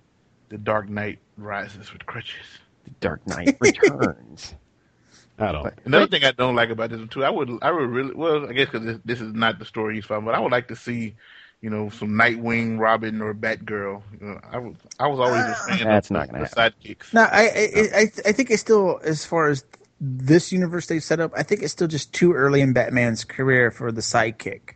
The 0.49 0.57
Dark 0.57 0.89
Knight 0.89 1.19
rises 1.37 1.93
with 1.93 2.05
crutches. 2.05 2.45
The 2.83 2.91
Dark 2.99 3.25
Knight 3.27 3.57
Returns. 3.59 4.55
I 5.39 5.51
don't. 5.51 5.73
Another 5.85 6.07
thing 6.07 6.23
I 6.23 6.31
don't 6.31 6.55
like 6.55 6.69
about 6.69 6.91
this 6.91 7.07
too, 7.09 7.23
I 7.23 7.29
would, 7.29 7.49
I 7.61 7.71
would 7.71 7.89
really, 7.89 8.13
well, 8.13 8.47
I 8.47 8.53
guess 8.53 8.69
because 8.69 8.85
this, 8.85 8.99
this 9.03 9.21
is 9.21 9.33
not 9.33 9.59
the 9.59 9.65
story 9.65 9.95
he's 9.95 10.05
following, 10.05 10.25
but 10.25 10.35
I 10.35 10.39
would 10.39 10.51
like 10.51 10.67
to 10.67 10.75
see, 10.75 11.15
you 11.61 11.69
know, 11.69 11.89
some 11.89 12.09
Nightwing, 12.09 12.79
Robin, 12.79 13.21
or 13.21 13.33
Batgirl. 13.33 14.03
You 14.19 14.27
know, 14.27 14.39
I 14.51 14.59
was, 14.59 14.75
I 14.99 15.07
was 15.07 15.19
always 15.19 15.47
a 15.47 15.57
ah, 15.57 15.65
fan 15.67 15.87
That's 15.87 16.11
of 16.11 16.11
not 16.11 16.29
gonna 16.31 16.43
the 16.43 16.49
sidekicks. 16.49 17.13
No, 17.13 17.21
I, 17.23 17.43
I, 17.43 17.89
I, 17.95 18.11
I 18.27 18.31
think 18.33 18.51
it's 18.51 18.61
still 18.61 18.99
as 19.03 19.25
far 19.25 19.49
as 19.49 19.63
this 19.99 20.51
universe 20.51 20.87
they've 20.87 21.03
set 21.03 21.19
up. 21.19 21.31
I 21.35 21.43
think 21.43 21.61
it's 21.63 21.71
still 21.73 21.87
just 21.87 22.13
too 22.13 22.33
early 22.33 22.61
in 22.61 22.73
Batman's 22.73 23.23
career 23.23 23.71
for 23.71 23.91
the 23.91 24.01
sidekick. 24.01 24.73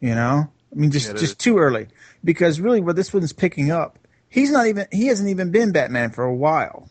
You 0.00 0.14
know, 0.14 0.50
I 0.72 0.74
mean, 0.74 0.90
just 0.90 1.08
Yeah, 1.08 1.14
just 1.14 1.32
is. 1.32 1.36
too 1.36 1.58
early 1.58 1.88
because 2.24 2.60
really, 2.60 2.80
where 2.80 2.94
this 2.94 3.12
one's 3.12 3.32
picking 3.32 3.70
up, 3.70 3.98
he's 4.30 4.50
not 4.50 4.66
even 4.66 4.86
he 4.90 5.08
hasn't 5.08 5.28
even 5.28 5.50
been 5.50 5.72
Batman 5.72 6.10
for 6.10 6.24
a 6.24 6.34
while. 6.34 6.88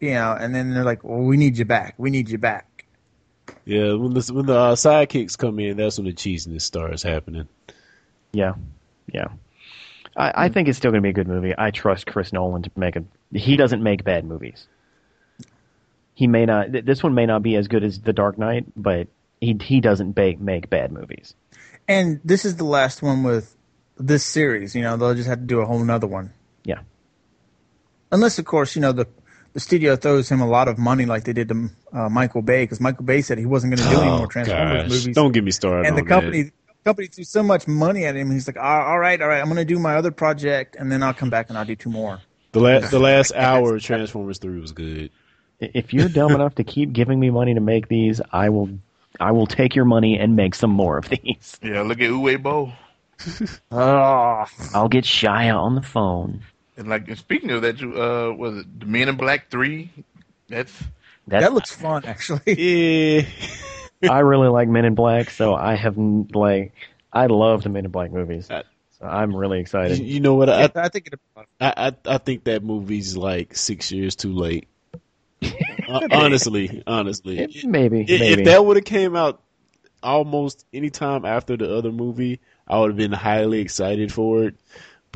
You 0.00 0.14
know, 0.14 0.36
and 0.38 0.54
then 0.54 0.72
they're 0.72 0.84
like, 0.84 1.04
"Well, 1.04 1.20
we 1.20 1.36
need 1.36 1.58
you 1.58 1.64
back. 1.64 1.94
We 1.98 2.10
need 2.10 2.28
you 2.30 2.38
back." 2.38 2.86
Yeah, 3.64 3.94
when 3.94 4.14
the 4.14 4.30
when 4.32 4.46
the 4.46 4.56
uh, 4.56 4.74
sidekicks 4.74 5.36
come 5.36 5.58
in, 5.58 5.76
that's 5.76 5.98
when 5.98 6.06
the 6.06 6.12
cheesiness 6.12 6.62
starts 6.62 7.02
happening. 7.02 7.48
Yeah, 8.32 8.54
yeah. 9.12 9.28
I, 10.16 10.46
I 10.46 10.48
think 10.48 10.68
it's 10.68 10.78
still 10.78 10.90
going 10.90 11.02
to 11.02 11.06
be 11.06 11.10
a 11.10 11.14
good 11.14 11.28
movie. 11.28 11.54
I 11.56 11.70
trust 11.70 12.06
Chris 12.06 12.32
Nolan 12.32 12.62
to 12.62 12.70
make 12.76 12.96
a. 12.96 13.04
He 13.32 13.56
doesn't 13.56 13.82
make 13.82 14.04
bad 14.04 14.24
movies. 14.24 14.66
He 16.14 16.26
may 16.26 16.46
not. 16.46 16.72
This 16.72 17.02
one 17.02 17.14
may 17.14 17.26
not 17.26 17.42
be 17.42 17.56
as 17.56 17.68
good 17.68 17.84
as 17.84 18.00
The 18.00 18.12
Dark 18.12 18.38
Knight, 18.38 18.66
but 18.76 19.08
he 19.40 19.56
he 19.60 19.80
doesn't 19.80 20.12
ba- 20.12 20.36
make 20.38 20.70
bad 20.70 20.92
movies. 20.92 21.34
And 21.88 22.20
this 22.24 22.44
is 22.44 22.56
the 22.56 22.64
last 22.64 23.02
one 23.02 23.22
with 23.22 23.54
this 23.98 24.24
series. 24.24 24.74
You 24.74 24.82
know, 24.82 24.96
they'll 24.96 25.14
just 25.14 25.28
have 25.28 25.40
to 25.40 25.44
do 25.44 25.60
a 25.60 25.66
whole 25.66 25.82
nother 25.84 26.06
one. 26.06 26.32
Yeah. 26.66 26.80
Unless, 28.12 28.38
of 28.38 28.44
course, 28.44 28.76
you 28.76 28.82
know 28.82 28.92
the 28.92 29.06
the 29.52 29.60
studio 29.60 29.96
throws 29.96 30.28
him 30.30 30.40
a 30.42 30.46
lot 30.46 30.68
of 30.68 30.76
money 30.76 31.06
like 31.06 31.24
they 31.24 31.32
did 31.32 31.48
to 31.48 31.70
uh, 31.94 32.08
Michael 32.10 32.42
Bay 32.42 32.64
because 32.64 32.78
Michael 32.80 33.04
Bay 33.04 33.22
said 33.22 33.38
he 33.38 33.46
wasn't 33.46 33.74
going 33.74 33.88
to 33.88 33.94
do 33.96 34.02
any 34.02 34.10
more 34.18 34.26
Transformers 34.26 34.70
Oh, 34.70 34.82
gosh. 34.82 34.90
movies. 34.90 35.14
Don't 35.14 35.32
get 35.32 35.44
me 35.44 35.50
started. 35.50 35.86
and 35.88 35.96
the 35.96 36.02
company 36.02 36.42
that. 36.42 36.52
company 36.84 37.06
threw 37.08 37.24
so 37.24 37.42
much 37.42 37.66
money 37.66 38.04
at 38.04 38.14
him. 38.16 38.30
He's 38.30 38.46
like, 38.46 38.58
all 38.58 38.82
all 38.82 38.98
right, 38.98 39.18
all 39.22 39.28
right, 39.28 39.38
I'm 39.40 39.46
going 39.46 39.56
to 39.56 39.64
do 39.64 39.78
my 39.78 39.94
other 39.96 40.10
project 40.10 40.76
and 40.78 40.92
then 40.92 41.02
I'll 41.02 41.14
come 41.14 41.30
back 41.30 41.48
and 41.48 41.56
I'll 41.56 41.64
do 41.64 41.74
two 41.76 41.88
more. 41.88 42.20
the 42.52 42.60
last 42.60 42.90
the 42.90 42.98
last 43.10 43.32
hour 43.34 43.76
of 43.76 43.82
Transformers 43.82 44.38
Three 44.38 44.60
was 44.60 44.72
good. 44.72 45.10
If 45.58 45.94
you're 45.94 46.10
dumb 46.10 46.32
enough 46.32 46.56
to 46.56 46.64
keep 46.64 46.92
giving 46.92 47.18
me 47.18 47.30
money 47.30 47.54
to 47.54 47.60
make 47.60 47.88
these, 47.88 48.20
I 48.32 48.50
will. 48.50 48.68
I 49.18 49.30
will 49.30 49.46
take 49.46 49.74
your 49.74 49.86
money 49.86 50.18
and 50.18 50.36
make 50.36 50.54
some 50.54 50.70
more 50.70 50.98
of 50.98 51.08
these. 51.08 51.58
Yeah, 51.62 51.80
look 51.80 52.02
at 52.02 52.10
Uwe 52.10 52.42
Boll. 52.42 52.74
Oh, 53.72 54.44
I'll 54.74 54.88
get 54.90 55.04
Shia 55.04 55.56
on 55.58 55.74
the 55.74 55.80
phone. 55.80 56.42
And 56.76 56.88
like, 56.88 57.08
and 57.08 57.16
speaking 57.18 57.50
of 57.50 57.62
that, 57.62 57.80
you, 57.80 58.00
uh, 58.00 58.32
was 58.32 58.58
it 58.58 58.80
the 58.80 58.86
Men 58.86 59.08
in 59.08 59.16
Black 59.16 59.48
Three? 59.50 59.90
That's 60.48 60.72
That's, 61.26 61.44
that 61.44 61.52
looks 61.52 61.72
fun, 61.74 62.04
actually. 62.06 62.42
Yeah, 62.54 63.22
I 64.10 64.18
really 64.20 64.48
like 64.48 64.68
Men 64.68 64.84
in 64.84 64.94
Black, 64.94 65.30
so 65.30 65.54
I 65.54 65.74
have 65.74 65.96
n- 65.96 66.28
like 66.34 66.72
I 67.12 67.26
love 67.26 67.62
the 67.62 67.68
Men 67.70 67.84
in 67.86 67.90
Black 67.90 68.12
movies. 68.12 68.50
Uh, 68.50 68.62
So 68.98 69.06
I'm 69.06 69.34
really 69.34 69.60
excited. 69.60 69.98
you 69.98 70.20
know 70.20 70.34
what? 70.34 70.48
I, 70.50 70.70
I 70.74 70.88
think 70.88 71.08
it. 71.08 71.20
I 71.60 71.72
I 71.88 71.92
I 72.06 72.18
think 72.18 72.44
that 72.44 72.62
movie's 72.62 73.16
like 73.16 73.56
six 73.56 73.90
years 73.90 74.14
too 74.16 74.32
late. 74.32 74.68
Uh, 75.88 76.00
honestly, 76.10 76.82
honestly, 76.84 77.38
It- 77.38 77.64
maybe, 77.64 78.00
if, 78.00 78.20
maybe. 78.20 78.42
if 78.42 78.44
that 78.46 78.64
would 78.64 78.76
have 78.76 78.84
came 78.84 79.14
out 79.14 79.40
almost 80.02 80.66
any 80.72 80.90
time 80.90 81.24
after 81.24 81.56
the 81.56 81.72
other 81.76 81.92
movie, 81.92 82.40
I 82.66 82.80
would 82.80 82.90
have 82.90 82.96
been 82.96 83.12
highly 83.12 83.60
excited 83.60 84.12
for 84.12 84.42
it. 84.44 84.56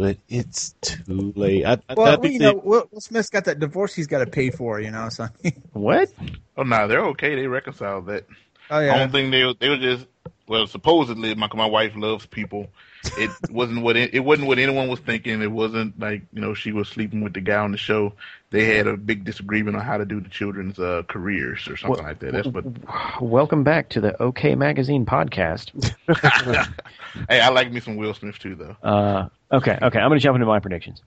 But 0.00 0.16
it's 0.30 0.74
too 0.80 1.34
late. 1.36 1.66
I, 1.66 1.74
I, 1.90 1.92
I 1.92 1.94
Well, 1.96 2.16
think 2.16 2.34
you 2.34 2.40
know, 2.40 2.54
Will, 2.54 2.88
Will 2.90 3.02
Smith's 3.02 3.28
got 3.28 3.44
that 3.44 3.58
divorce 3.60 3.94
he's 3.94 4.06
got 4.06 4.20
to 4.20 4.26
pay 4.26 4.50
for, 4.50 4.80
you 4.80 4.90
know. 4.90 5.10
So, 5.10 5.28
what? 5.74 6.10
oh 6.56 6.62
no, 6.62 6.88
they're 6.88 7.04
okay. 7.08 7.34
They 7.34 7.46
reconciled 7.46 8.06
that. 8.06 8.26
oh 8.70 8.78
I 8.78 8.98
don't 8.98 9.12
think 9.12 9.30
they 9.30 9.54
they 9.60 9.68
were 9.68 9.76
just 9.76 10.06
well 10.48 10.66
supposedly 10.66 11.34
my 11.34 11.48
my 11.54 11.66
wife 11.66 11.92
loves 11.96 12.24
people. 12.26 12.68
It 13.16 13.30
wasn't 13.50 13.82
what 13.82 13.96
it, 13.96 14.14
it 14.14 14.20
wasn't 14.20 14.48
what 14.48 14.58
anyone 14.58 14.88
was 14.88 15.00
thinking. 15.00 15.40
It 15.42 15.50
wasn't 15.50 15.98
like 15.98 16.22
you 16.32 16.40
know 16.40 16.54
she 16.54 16.72
was 16.72 16.88
sleeping 16.88 17.22
with 17.22 17.32
the 17.32 17.40
guy 17.40 17.56
on 17.56 17.72
the 17.72 17.78
show. 17.78 18.12
They 18.50 18.76
had 18.76 18.86
a 18.86 18.96
big 18.96 19.24
disagreement 19.24 19.76
on 19.76 19.82
how 19.82 19.96
to 19.96 20.04
do 20.04 20.20
the 20.20 20.28
children's 20.28 20.78
uh, 20.78 21.04
careers 21.08 21.66
or 21.68 21.76
something 21.76 22.04
like 22.04 22.18
that. 22.20 22.32
That's 22.32 22.48
what. 22.48 22.64
Welcome 23.22 23.64
back 23.64 23.88
to 23.90 24.00
the 24.00 24.20
OK 24.20 24.54
Magazine 24.54 25.06
podcast. 25.06 25.72
hey, 27.28 27.40
I 27.40 27.48
like 27.48 27.72
me 27.72 27.80
some 27.80 27.96
Will 27.96 28.12
Smith 28.12 28.38
too, 28.38 28.54
though. 28.54 28.76
Uh, 28.82 29.28
okay, 29.52 29.78
okay. 29.80 29.98
I'm 29.98 30.08
going 30.08 30.18
to 30.18 30.22
jump 30.22 30.34
into 30.34 30.46
my 30.46 30.60
predictions, 30.60 31.02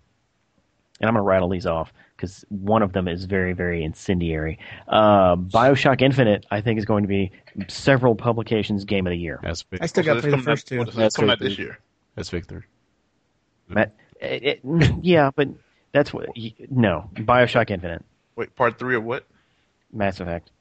and 1.04 1.10
I'm 1.10 1.16
going 1.16 1.26
to 1.26 1.28
rattle 1.28 1.49
these 1.49 1.66
off 1.66 1.91
because 2.16 2.45
one 2.47 2.82
of 2.82 2.93
them 2.93 3.10
is 3.10 3.26
very, 3.26 3.51
very 3.51 3.84
incendiary. 3.84 4.58
Uh, 4.88 5.36
Bioshock 5.36 6.01
Infinite, 6.01 6.45
I 6.49 6.62
think, 6.62 6.80
is 6.80 6.86
going 6.86 7.04
to 7.04 7.10
be 7.10 7.30
several 7.68 8.16
publications' 8.16 8.86
game 8.86 9.06
of 9.06 9.12
the 9.12 9.18
year. 9.18 9.38
that's 9.43 9.66
I 9.82 9.86
still 9.88 10.06
got 10.06 10.14
to 10.14 10.22
play 10.22 10.32
the 10.32 10.38
first 10.38 10.66
two. 10.66 10.78
what 10.80 10.88
is? 10.88 10.95
That's 10.95 11.18
coming 11.18 11.32
out 11.32 11.39
this 11.39 11.60
year. 11.60 11.78
that's 12.16 12.30
Victor. 12.30 12.66
Matt, 13.68 13.93
it, 14.22 14.62
it- 14.64 14.95
yeah, 15.01 15.30
but 15.36 15.49
that's 15.91 16.14
what. 16.14 16.30
No, 16.70 17.10
Bioshock 17.16 17.70
Infinite, 17.70 18.06
Wait, 18.38 18.56
part 18.56 18.80
three 18.80 18.95
of 18.95 19.04
what? 19.04 19.26
Mass 19.91 20.22
Effect. 20.22 20.51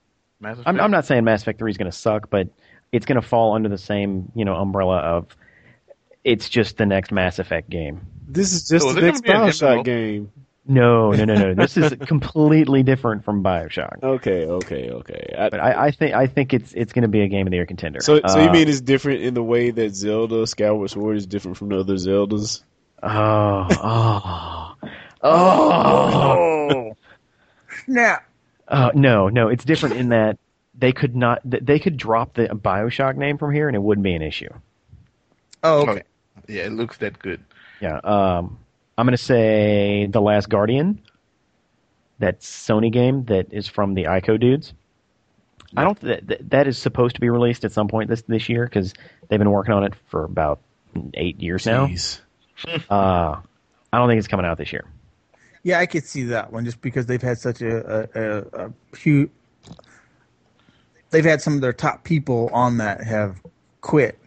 Mass 0.40 0.56
I'm, 0.56 0.74
Effect? 0.74 0.80
I'm 0.82 0.90
not 0.90 1.06
saying 1.06 1.22
Mass 1.22 1.42
Effect 1.42 1.60
3 1.60 1.70
is 1.70 1.78
going 1.78 1.90
to 1.90 1.96
suck, 1.96 2.30
but 2.30 2.48
it's 2.90 3.06
going 3.06 3.20
to 3.20 3.26
fall 3.26 3.54
under 3.54 3.68
the 3.68 3.78
same, 3.78 4.32
you 4.34 4.44
know, 4.44 4.56
umbrella 4.56 4.96
of 4.98 5.28
it's 6.24 6.48
just 6.48 6.76
the 6.76 6.86
next 6.86 7.12
Mass 7.12 7.38
Effect 7.38 7.68
game. 7.70 8.00
This 8.28 8.52
is 8.52 8.68
just 8.68 8.84
So 8.86 8.92
the 8.92 9.00
it 9.00 9.04
next 9.04 9.20
gonna 9.22 9.38
be 9.40 9.44
an 9.46 9.52
Bioshock 9.52 9.84
game. 9.84 10.32
No, 10.64 11.10
no, 11.10 11.24
no, 11.24 11.34
no. 11.34 11.54
This 11.56 11.76
is 11.76 11.92
completely 12.06 12.84
different 12.84 13.24
from 13.24 13.42
Bioshock. 13.42 14.00
Okay, 14.02 14.46
okay, 14.46 14.90
okay. 14.90 15.34
I- 15.36 15.50
But 15.50 15.60
I, 15.60 15.86
I 15.86 15.90
think 15.90 16.14
I 16.14 16.26
think 16.28 16.54
it's 16.54 16.72
it's 16.72 16.92
going 16.92 17.02
to 17.02 17.08
be 17.08 17.22
a 17.22 17.28
game 17.28 17.46
of 17.46 17.50
the 17.50 17.56
year 17.56 17.66
contender. 17.66 18.00
so, 18.00 18.20
so 18.26 18.38
you 18.40 18.48
Uh, 18.48 18.52
mean 18.52 18.68
it's 18.68 18.80
different 18.80 19.22
in 19.22 19.34
the 19.34 19.42
way 19.42 19.70
that 19.72 19.94
Zelda 19.96 20.46
Skyward 20.46 20.90
Sword 20.90 21.16
is 21.16 21.26
different 21.26 21.56
from 21.56 21.70
the 21.70 21.80
other 21.80 21.94
Zeldas? 21.96 22.62
Oh, 23.02 23.66
oh, 23.70 24.74
oh. 25.22 25.72
Oh, 25.74 26.96
snap! 27.84 28.24
Uh, 28.68 28.90
no, 28.94 29.28
no, 29.28 29.48
it's 29.48 29.64
different 29.64 29.96
in 29.96 30.10
that 30.10 30.38
they 30.78 30.92
could 30.92 31.16
not. 31.16 31.40
They 31.44 31.78
could 31.80 31.96
drop 31.96 32.34
the 32.34 32.46
Bioshock 32.46 33.16
name 33.16 33.36
from 33.38 33.52
here, 33.52 33.66
and 33.68 33.74
it 33.74 33.82
wouldn't 33.82 34.04
be 34.04 34.14
an 34.14 34.22
issue. 34.22 34.48
Oh, 35.64 35.82
okay. 35.88 36.02
Yeah, 36.48 36.62
it 36.64 36.72
looks 36.72 36.98
that 36.98 37.18
good. 37.18 37.42
Yeah. 37.80 37.96
Um, 38.04 38.58
I'm 38.98 39.06
going 39.06 39.16
to 39.16 39.22
say 39.22 40.06
The 40.06 40.20
Last 40.20 40.48
Guardian. 40.48 41.00
That 42.18 42.40
Sony 42.40 42.92
game 42.92 43.24
that 43.24 43.52
is 43.52 43.66
from 43.66 43.94
the 43.94 44.04
Ico 44.04 44.38
dudes. 44.38 44.74
I 45.76 45.82
don't. 45.84 45.98
That, 46.00 46.26
that- 46.28 46.50
that 46.50 46.66
is 46.68 46.78
supposed 46.78 47.14
to 47.16 47.20
be 47.20 47.30
released 47.30 47.64
at 47.64 47.72
some 47.72 47.88
point 47.88 48.08
this 48.10 48.22
this 48.22 48.48
year 48.48 48.64
because 48.64 48.92
they've 49.28 49.38
been 49.38 49.50
working 49.50 49.74
on 49.74 49.82
it 49.84 49.94
for 50.08 50.22
about 50.24 50.60
eight 51.14 51.40
years 51.40 51.66
now. 51.66 51.86
Jeez. 51.86 52.20
Uh, 52.88 53.40
I 53.92 53.98
don't 53.98 54.08
think 54.08 54.18
it's 54.20 54.28
coming 54.28 54.46
out 54.46 54.56
this 54.56 54.72
year. 54.72 54.84
Yeah, 55.64 55.80
I 55.80 55.86
could 55.86 56.04
see 56.04 56.24
that 56.24 56.52
one 56.52 56.64
just 56.64 56.80
because 56.80 57.06
they've 57.06 57.20
had 57.20 57.38
such 57.38 57.60
a, 57.60 58.06
a, 58.14 58.22
a, 58.62 58.66
a 58.66 58.96
huge. 58.96 59.30
They've 61.10 61.24
had 61.24 61.42
some 61.42 61.54
of 61.54 61.60
their 61.60 61.72
top 61.72 62.04
people 62.04 62.50
on 62.52 62.78
that 62.78 63.02
have 63.02 63.40
quit, 63.80 64.18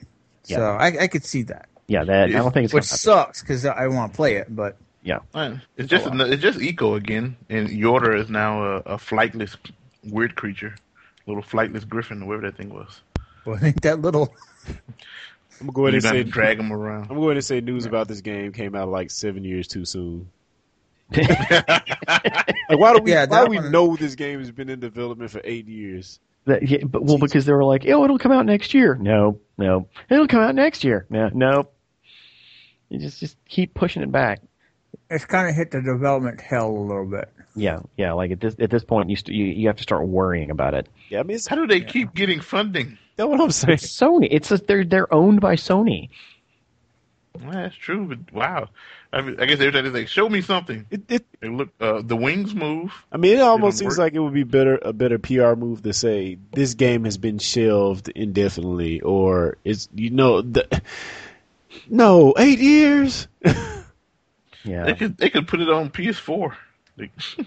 so 0.43 0.61
I, 0.71 1.03
I 1.03 1.07
could 1.07 1.23
see 1.25 1.43
that, 1.43 1.67
Yeah, 1.87 2.03
that 2.03 2.29
I 2.29 2.31
don't 2.31 2.51
think 2.53 2.65
it's 2.65 2.73
which 2.73 2.83
sucks 2.85 3.41
because 3.41 3.65
I 3.65 3.87
want 3.87 4.11
to 4.11 4.15
play 4.15 4.35
it. 4.37 4.53
But 4.53 4.77
Yeah. 5.03 5.19
It's 5.77 5.89
just 5.89 6.07
Oh, 6.07 6.09
wow. 6.11 6.25
it's 6.25 6.41
just 6.41 6.59
Ico 6.59 6.95
again, 6.97 7.37
and 7.49 7.69
Yorda 7.69 8.19
is 8.19 8.29
now 8.29 8.63
a, 8.63 8.75
a 8.77 8.97
flightless 8.97 9.55
weird 10.03 10.35
creature, 10.35 10.75
little 11.27 11.43
flightless 11.43 11.87
griffin, 11.87 12.23
or 12.23 12.25
whatever 12.27 12.49
that 12.49 12.57
thing 12.57 12.73
was. 12.73 13.01
well, 13.45 13.63
ain't 13.63 13.81
that 13.83 14.01
little? 14.01 14.33
I'm 14.67 15.67
gonna 15.67 15.71
go 15.73 15.81
ahead 15.87 15.93
You 15.93 15.97
and 15.97 16.03
got 16.03 16.11
say 16.11 16.23
to 16.23 16.29
drag 16.29 16.59
him 16.59 16.73
around. 16.73 17.07
I'm 17.11 17.17
going 17.17 17.35
to 17.35 17.41
say 17.41 17.61
news 17.61 17.85
about 17.85 18.07
this 18.07 18.19
game 18.21 18.51
came 18.51 18.75
out 18.75 18.89
like 18.89 19.09
seven 19.11 19.43
years 19.43 19.67
too 19.67 19.85
soon. 19.85 20.29
Like, 22.67 22.79
why 22.79 22.93
do 22.95 23.01
we? 23.03 23.11
Yeah, 23.11 23.25
why 23.27 23.39
that 23.41 23.45
do 23.45 23.51
we 23.51 23.57
one- 23.57 23.71
know 23.71 23.95
this 23.95 24.15
game 24.15 24.39
has 24.39 24.51
been 24.51 24.69
in 24.69 24.79
development 24.79 25.29
for 25.31 25.39
eight 25.43 25.67
years? 25.67 26.19
That, 26.45 26.67
yeah, 26.67 26.83
but 26.83 27.03
well, 27.03 27.17
because 27.17 27.45
they 27.45 27.53
were 27.53 27.63
like, 27.63 27.85
"Oh, 27.87 28.03
it'll 28.03 28.17
come 28.19 28.31
out 28.31 28.45
next 28.45 28.73
year." 28.73 28.95
No, 28.95 29.39
no, 29.57 29.87
it'll 30.09 30.27
come 30.27 30.41
out 30.41 30.55
next 30.55 30.83
year. 30.83 31.05
No, 31.09 31.29
no. 31.33 31.67
You 32.95 33.07
just 33.07 33.19
just 33.19 33.37
keep 33.47 33.73
pushing 33.73 34.01
it 34.03 34.11
back. 34.11 34.41
It's 35.09 35.25
kind 35.25 35.49
of 35.49 35.55
hit 35.55 35.71
the 35.71 35.81
development 35.81 36.41
hell 36.41 36.69
a 36.69 36.71
little 36.71 37.05
bit. 37.05 37.29
Yeah, 37.55 37.79
yeah. 37.97 38.13
Like 38.13 38.31
at 38.31 38.39
this 38.39 38.55
at 38.59 38.69
this 38.69 38.83
point, 38.83 39.09
you 39.09 39.15
st- 39.15 39.35
you, 39.35 39.45
you 39.45 39.67
have 39.67 39.77
to 39.77 39.83
start 39.83 40.07
worrying 40.07 40.49
about 40.51 40.73
it. 40.73 40.87
Yeah, 41.09 41.19
I 41.19 41.23
mean, 41.23 41.35
it's, 41.35 41.47
How 41.47 41.55
do 41.55 41.67
they 41.67 41.81
keep 41.81 42.13
getting 42.13 42.39
funding? 42.41 42.97
that's 43.15 43.27
what 43.29 43.39
I'm 43.39 43.51
saying. 43.51 43.75
It's 43.75 43.87
Sony. 43.87 44.27
It's 44.31 44.51
a, 44.51 44.57
they're 44.57 44.83
they're 44.83 45.13
owned 45.13 45.41
by 45.41 45.55
Sony. 45.55 46.09
Well, 47.41 47.51
that's 47.51 47.75
true, 47.75 48.05
but 48.05 48.33
wow. 48.33 48.69
I 49.11 49.21
mean, 49.21 49.39
I 49.39 49.45
guess 49.45 49.59
every 49.59 49.71
time 49.73 49.91
they 49.91 50.01
say, 50.01 50.05
"Show 50.07 50.27
me 50.29 50.41
something," 50.41 50.85
It, 50.89 51.01
it, 51.09 51.25
they 51.41 51.49
look. 51.49 51.69
Uh, 51.79 52.01
the 52.01 52.15
wings 52.15 52.55
move. 52.55 52.91
I 53.11 53.17
mean, 53.17 53.37
it 53.37 53.41
almost 53.41 53.77
Didn't 53.77 53.91
seems 53.91 53.97
work. 53.99 54.05
like 54.05 54.13
it 54.13 54.19
would 54.19 54.33
be 54.33 54.43
better 54.43 54.79
a 54.81 54.93
better 54.93 55.19
PR 55.19 55.53
move 55.55 55.83
to 55.83 55.93
say 55.93 56.37
this 56.53 56.73
game 56.73 57.03
has 57.05 57.17
been 57.17 57.37
shelved 57.37 58.09
indefinitely, 58.09 59.01
or 59.01 59.57
it's 59.65 59.87
you 59.93 60.09
know 60.11 60.41
the 60.41 60.81
no 61.89 62.33
eight 62.37 62.59
years. 62.59 63.27
Yeah. 64.67 64.85
They 64.85 64.93
could 64.95 65.17
they 65.19 65.29
could 65.29 65.47
put 65.47 65.59
it 65.61 65.69
on 65.69 65.91
PS4. 65.91 66.55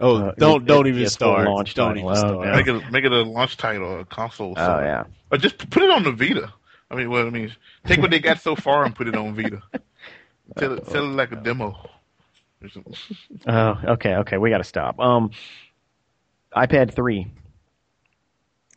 Oh, 0.00 0.16
Uh, 0.16 0.32
don't 0.36 0.62
it- 0.62 0.66
don't 0.66 0.86
it- 0.86 0.90
even 0.90 1.02
it's 1.04 1.12
start. 1.14 1.46
launch 1.48 1.72
don't 1.74 1.94
title. 1.94 2.10
even 2.12 2.24
Oh, 2.24 2.42
start. 2.42 2.46
no. 2.48 2.52
make 2.56 2.66
it 2.66 2.92
make 2.92 3.04
it 3.04 3.12
a 3.12 3.22
launch 3.22 3.56
title, 3.56 4.00
a 4.00 4.04
console. 4.04 4.52
Oh 4.56 4.60
seller. 4.60 4.84
yeah. 4.84 5.04
Or 5.30 5.38
just 5.38 5.70
put 5.70 5.82
it 5.82 5.88
on 5.90 6.02
the 6.02 6.12
Vita. 6.12 6.52
I 6.90 6.96
mean, 6.96 7.08
well, 7.10 7.26
I 7.26 7.30
mean, 7.30 7.54
take 7.86 8.00
what 8.00 8.10
they 8.10 8.18
got 8.18 8.40
so 8.40 8.54
far 8.56 8.84
and 8.84 8.94
put 8.94 9.08
it 9.08 9.14
on 9.16 9.34
Vita. 9.36 9.62
Sell 10.58 10.72
it, 10.74 10.86
sell 10.86 11.04
it 11.04 11.14
like 11.14 11.32
a 11.32 11.36
demo. 11.36 11.76
Or 12.62 12.68
something. 12.68 12.94
Oh, 13.46 13.78
okay, 13.92 14.16
okay. 14.16 14.36
We 14.38 14.50
got 14.50 14.58
to 14.58 14.64
stop. 14.64 14.98
Um, 15.00 15.30
iPad 16.56 16.92
three. 16.92 17.26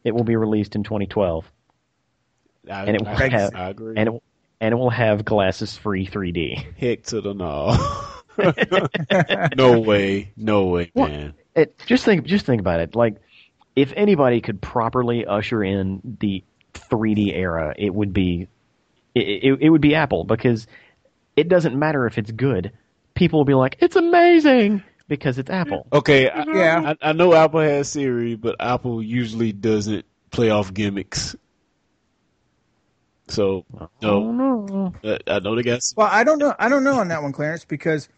It 0.03 0.13
will 0.13 0.23
be 0.23 0.35
released 0.35 0.75
in 0.75 0.83
2012, 0.83 1.49
I, 2.69 2.83
and 2.85 2.95
it 2.95 3.01
will 3.01 3.07
I, 3.09 3.27
have 3.29 3.55
I 3.55 3.69
agree. 3.69 3.93
and 3.97 4.09
it, 4.09 4.23
and 4.61 4.73
it 4.73 4.75
will 4.75 4.91
have 4.91 5.25
glasses 5.25 5.75
free 5.75 6.07
3D. 6.07 6.77
Heck 6.77 7.03
to 7.05 7.19
the 7.19 7.33
no. 7.33 7.75
no 9.57 9.79
way, 9.79 10.31
no 10.37 10.65
way, 10.65 10.91
man. 10.95 11.33
It, 11.55 11.77
just 11.85 12.05
think, 12.05 12.25
just 12.25 12.45
think 12.45 12.61
about 12.61 12.79
it. 12.79 12.95
Like, 12.95 13.15
if 13.75 13.91
anybody 13.95 14.39
could 14.39 14.61
properly 14.61 15.25
usher 15.25 15.63
in 15.63 16.17
the 16.21 16.43
3D 16.73 17.33
era, 17.33 17.73
it 17.77 17.93
would 17.93 18.13
be, 18.13 18.47
it, 19.15 19.19
it, 19.19 19.57
it 19.61 19.69
would 19.69 19.81
be 19.81 19.95
Apple 19.95 20.23
because 20.23 20.67
it 21.35 21.49
doesn't 21.49 21.77
matter 21.77 22.05
if 22.05 22.17
it's 22.17 22.31
good. 22.31 22.71
People 23.15 23.39
will 23.39 23.45
be 23.45 23.53
like, 23.53 23.77
"It's 23.79 23.97
amazing" 23.97 24.83
because 25.09 25.37
it's 25.37 25.49
Apple. 25.49 25.85
Okay, 25.91 26.29
I, 26.29 26.43
Yeah. 26.47 26.93
I, 27.01 27.09
I 27.09 27.11
know 27.11 27.33
Apple 27.33 27.59
has 27.59 27.89
Siri, 27.89 28.35
but 28.35 28.55
Apple 28.61 29.03
usually 29.03 29.51
doesn't 29.51 30.05
play 30.31 30.49
off 30.49 30.73
gimmicks. 30.73 31.35
So 33.31 33.65
Oh 34.03 34.31
no, 34.31 34.65
no! 34.65 34.93
uh, 35.03 35.17
I 35.27 35.39
know 35.39 35.55
they 35.55 35.63
got. 35.63 35.81
Well, 35.95 36.09
I 36.11 36.23
don't 36.23 36.37
know. 36.39 36.53
I 36.59 36.69
don't 36.69 36.83
know 36.83 36.99
on 36.99 37.07
that 37.07 37.23
one, 37.23 37.31
Clarence, 37.31 37.65
because 37.65 38.09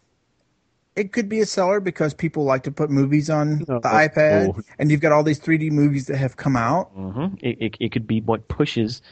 it 0.96 1.12
could 1.12 1.28
be 1.28 1.40
a 1.40 1.46
seller 1.46 1.80
because 1.80 2.14
people 2.14 2.44
like 2.44 2.64
to 2.64 2.70
put 2.70 2.90
movies 2.90 3.30
on 3.30 3.58
No. 3.68 3.80
the 3.80 3.88
iPad, 3.88 4.48
Oh. 4.48 4.60
and 4.78 4.90
you've 4.90 5.00
got 5.00 5.12
all 5.12 5.22
these 5.22 5.40
3D 5.40 5.70
movies 5.70 6.06
that 6.06 6.16
have 6.16 6.36
come 6.36 6.56
out. 6.56 6.90
hmm 6.92 7.34
It, 7.40 7.56
it 7.60 7.76
it 7.80 7.92
could 7.92 8.06
be 8.06 8.20
what 8.20 8.48
pushes, 8.48 9.02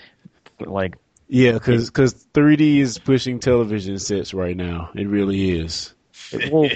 like 0.61 0.97
Yeah, 1.29 1.53
because 1.53 1.91
3D 1.91 2.79
is 2.79 2.99
pushing 2.99 3.39
television 3.39 3.99
sets 3.99 4.35
right 4.35 4.57
now. 4.57 4.91
It 4.95 5.07
really 5.09 5.59
is. 5.59 5.95
well, 6.51 6.71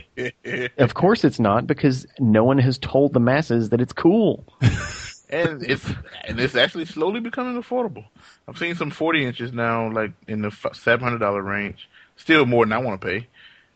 of 0.78 0.94
course 0.94 1.24
it's 1.24 1.40
not 1.40 1.66
because 1.66 2.06
no 2.18 2.44
one 2.44 2.58
has 2.58 2.78
told 2.78 3.12
the 3.12 3.20
masses 3.20 3.70
that 3.70 3.80
it's 3.80 3.92
cool. 3.92 4.44
and 5.28 5.62
it's 5.62 5.84
and 6.24 6.38
it's 6.38 6.54
actually 6.54 6.84
slowly 6.84 7.20
becoming 7.20 7.60
affordable. 7.60 8.04
I've 8.46 8.58
seen 8.58 8.74
some 8.76 8.90
forty 8.90 9.24
inches 9.24 9.52
now, 9.52 9.90
like 9.90 10.12
in 10.28 10.42
the 10.42 10.50
seven 10.74 11.04
hundred 11.04 11.18
dollar 11.18 11.42
range. 11.42 11.88
Still 12.16 12.46
more 12.46 12.64
than 12.64 12.72
I 12.72 12.78
want 12.78 13.00
to 13.00 13.06
pay, 13.06 13.26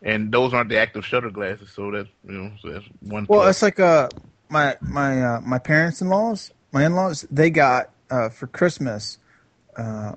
and 0.02 0.32
those 0.32 0.54
aren't 0.54 0.70
the 0.70 0.78
active 0.78 1.04
shutter 1.04 1.30
glasses, 1.30 1.70
so 1.74 1.90
that's 1.90 2.08
you 2.26 2.32
know 2.32 2.52
so 2.62 2.70
that's 2.70 2.84
one. 3.00 3.26
Well, 3.28 3.40
plus. 3.40 3.56
it's 3.56 3.62
like 3.62 3.80
uh, 3.80 4.08
my 4.48 4.76
my 4.80 5.22
uh, 5.22 5.40
my 5.40 5.58
parents 5.58 6.00
in 6.00 6.08
laws, 6.08 6.52
my 6.72 6.86
in 6.86 6.94
laws, 6.94 7.26
they 7.30 7.50
got 7.50 7.90
uh, 8.10 8.28
for 8.28 8.46
Christmas. 8.46 9.18
Uh, 9.76 10.14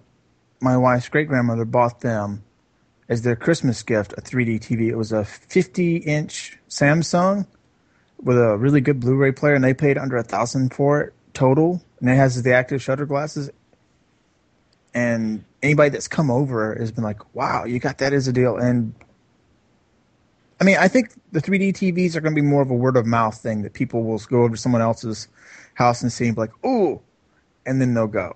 my 0.61 0.77
wife's 0.77 1.09
great 1.09 1.27
grandmother 1.27 1.65
bought 1.65 1.99
them 1.99 2.43
as 3.09 3.21
their 3.23 3.35
Christmas 3.35 3.83
gift 3.83 4.13
a 4.17 4.21
3D 4.21 4.61
TV. 4.61 4.87
It 4.87 4.95
was 4.95 5.11
a 5.11 5.25
50 5.25 5.97
inch 5.97 6.57
Samsung 6.69 7.45
with 8.21 8.37
a 8.37 8.57
really 8.57 8.79
good 8.79 9.01
Blu-ray 9.01 9.33
player, 9.33 9.55
and 9.55 9.63
they 9.63 9.73
paid 9.73 9.97
under 9.97 10.15
a 10.15 10.23
thousand 10.23 10.73
for 10.73 11.01
it 11.01 11.13
total. 11.33 11.83
And 11.99 12.09
it 12.09 12.15
has 12.15 12.41
the 12.41 12.53
active 12.53 12.81
shutter 12.81 13.05
glasses. 13.05 13.49
And 14.93 15.43
anybody 15.61 15.89
that's 15.89 16.07
come 16.07 16.29
over 16.29 16.75
has 16.75 16.91
been 16.91 17.03
like, 17.03 17.35
"Wow, 17.35 17.65
you 17.65 17.79
got 17.79 17.97
that 17.97 18.13
as 18.13 18.27
a 18.27 18.33
deal." 18.33 18.57
And 18.57 18.93
I 20.61 20.63
mean, 20.65 20.77
I 20.79 20.87
think 20.87 21.09
the 21.31 21.41
3D 21.41 21.73
TVs 21.73 22.15
are 22.15 22.21
going 22.21 22.35
to 22.35 22.41
be 22.41 22.47
more 22.47 22.61
of 22.61 22.69
a 22.69 22.75
word 22.75 22.95
of 22.95 23.05
mouth 23.05 23.37
thing 23.37 23.63
that 23.63 23.73
people 23.73 24.03
will 24.03 24.19
go 24.19 24.43
over 24.43 24.55
to 24.55 24.61
someone 24.61 24.81
else's 24.81 25.27
house 25.73 26.01
and 26.01 26.11
see 26.11 26.27
and 26.27 26.35
be 26.35 26.41
like, 26.41 26.65
"Ooh," 26.65 27.01
and 27.65 27.81
then 27.81 27.93
they'll 27.93 28.07
go. 28.07 28.35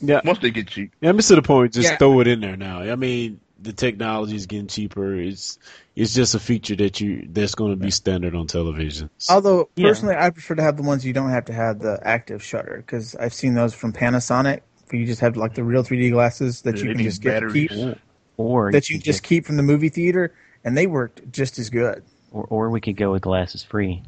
Yeah, 0.00 0.20
once 0.24 0.40
they 0.40 0.50
get 0.50 0.66
cheap. 0.66 0.92
I'm 1.02 1.16
just 1.16 1.28
to 1.28 1.36
the 1.36 1.42
point. 1.42 1.72
Just 1.72 1.90
Yeah. 1.92 1.96
throw 1.96 2.18
it 2.20 2.26
in 2.26 2.40
there 2.40 2.56
now. 2.56 2.80
I 2.80 2.96
mean, 2.96 3.38
the 3.62 3.72
technology 3.72 4.36
is 4.36 4.46
getting 4.46 4.66
cheaper. 4.66 5.14
It's 5.14 5.58
it's 5.94 6.14
just 6.14 6.34
a 6.34 6.38
feature 6.40 6.76
that 6.76 7.00
you 7.00 7.28
that's 7.30 7.54
going 7.54 7.70
to 7.72 7.76
be 7.76 7.90
standard 7.90 8.34
on 8.34 8.46
television. 8.46 9.08
Although 9.30 9.68
Yeah. 9.76 9.88
personally, 9.88 10.16
I 10.16 10.30
prefer 10.30 10.54
to 10.56 10.62
have 10.62 10.76
the 10.76 10.82
ones 10.82 11.04
you 11.04 11.12
don't 11.12 11.30
have 11.30 11.44
to 11.46 11.52
have 11.52 11.80
the 11.80 12.00
active 12.02 12.42
shutter 12.42 12.78
because 12.84 13.14
I've 13.16 13.34
seen 13.34 13.54
those 13.54 13.74
from 13.74 13.92
Panasonic 13.92 14.60
where 14.88 15.00
you 15.00 15.06
just 15.06 15.20
have 15.20 15.36
like 15.36 15.54
the 15.54 15.64
real 15.64 15.82
3D 15.82 16.10
glasses 16.10 16.62
that 16.62 16.76
Yeah, 16.76 16.84
you 16.84 16.94
can 16.94 17.02
just 17.04 17.22
get 17.22 17.34
batteries. 17.34 17.70
keep, 17.70 17.98
Or 18.36 18.72
that 18.72 18.90
you 18.90 18.96
could 18.98 19.04
just 19.04 19.22
get- 19.22 19.28
keep 19.28 19.46
from 19.46 19.56
the 19.56 19.62
movie 19.62 19.88
theater, 19.88 20.34
and 20.64 20.76
they 20.76 20.86
worked 20.86 21.30
just 21.30 21.58
as 21.58 21.70
good. 21.70 22.02
or, 22.32 22.44
or 22.48 22.70
we 22.70 22.80
could 22.80 22.96
go 22.96 23.12
with 23.12 23.22
glasses 23.22 23.62
free. 23.62 24.02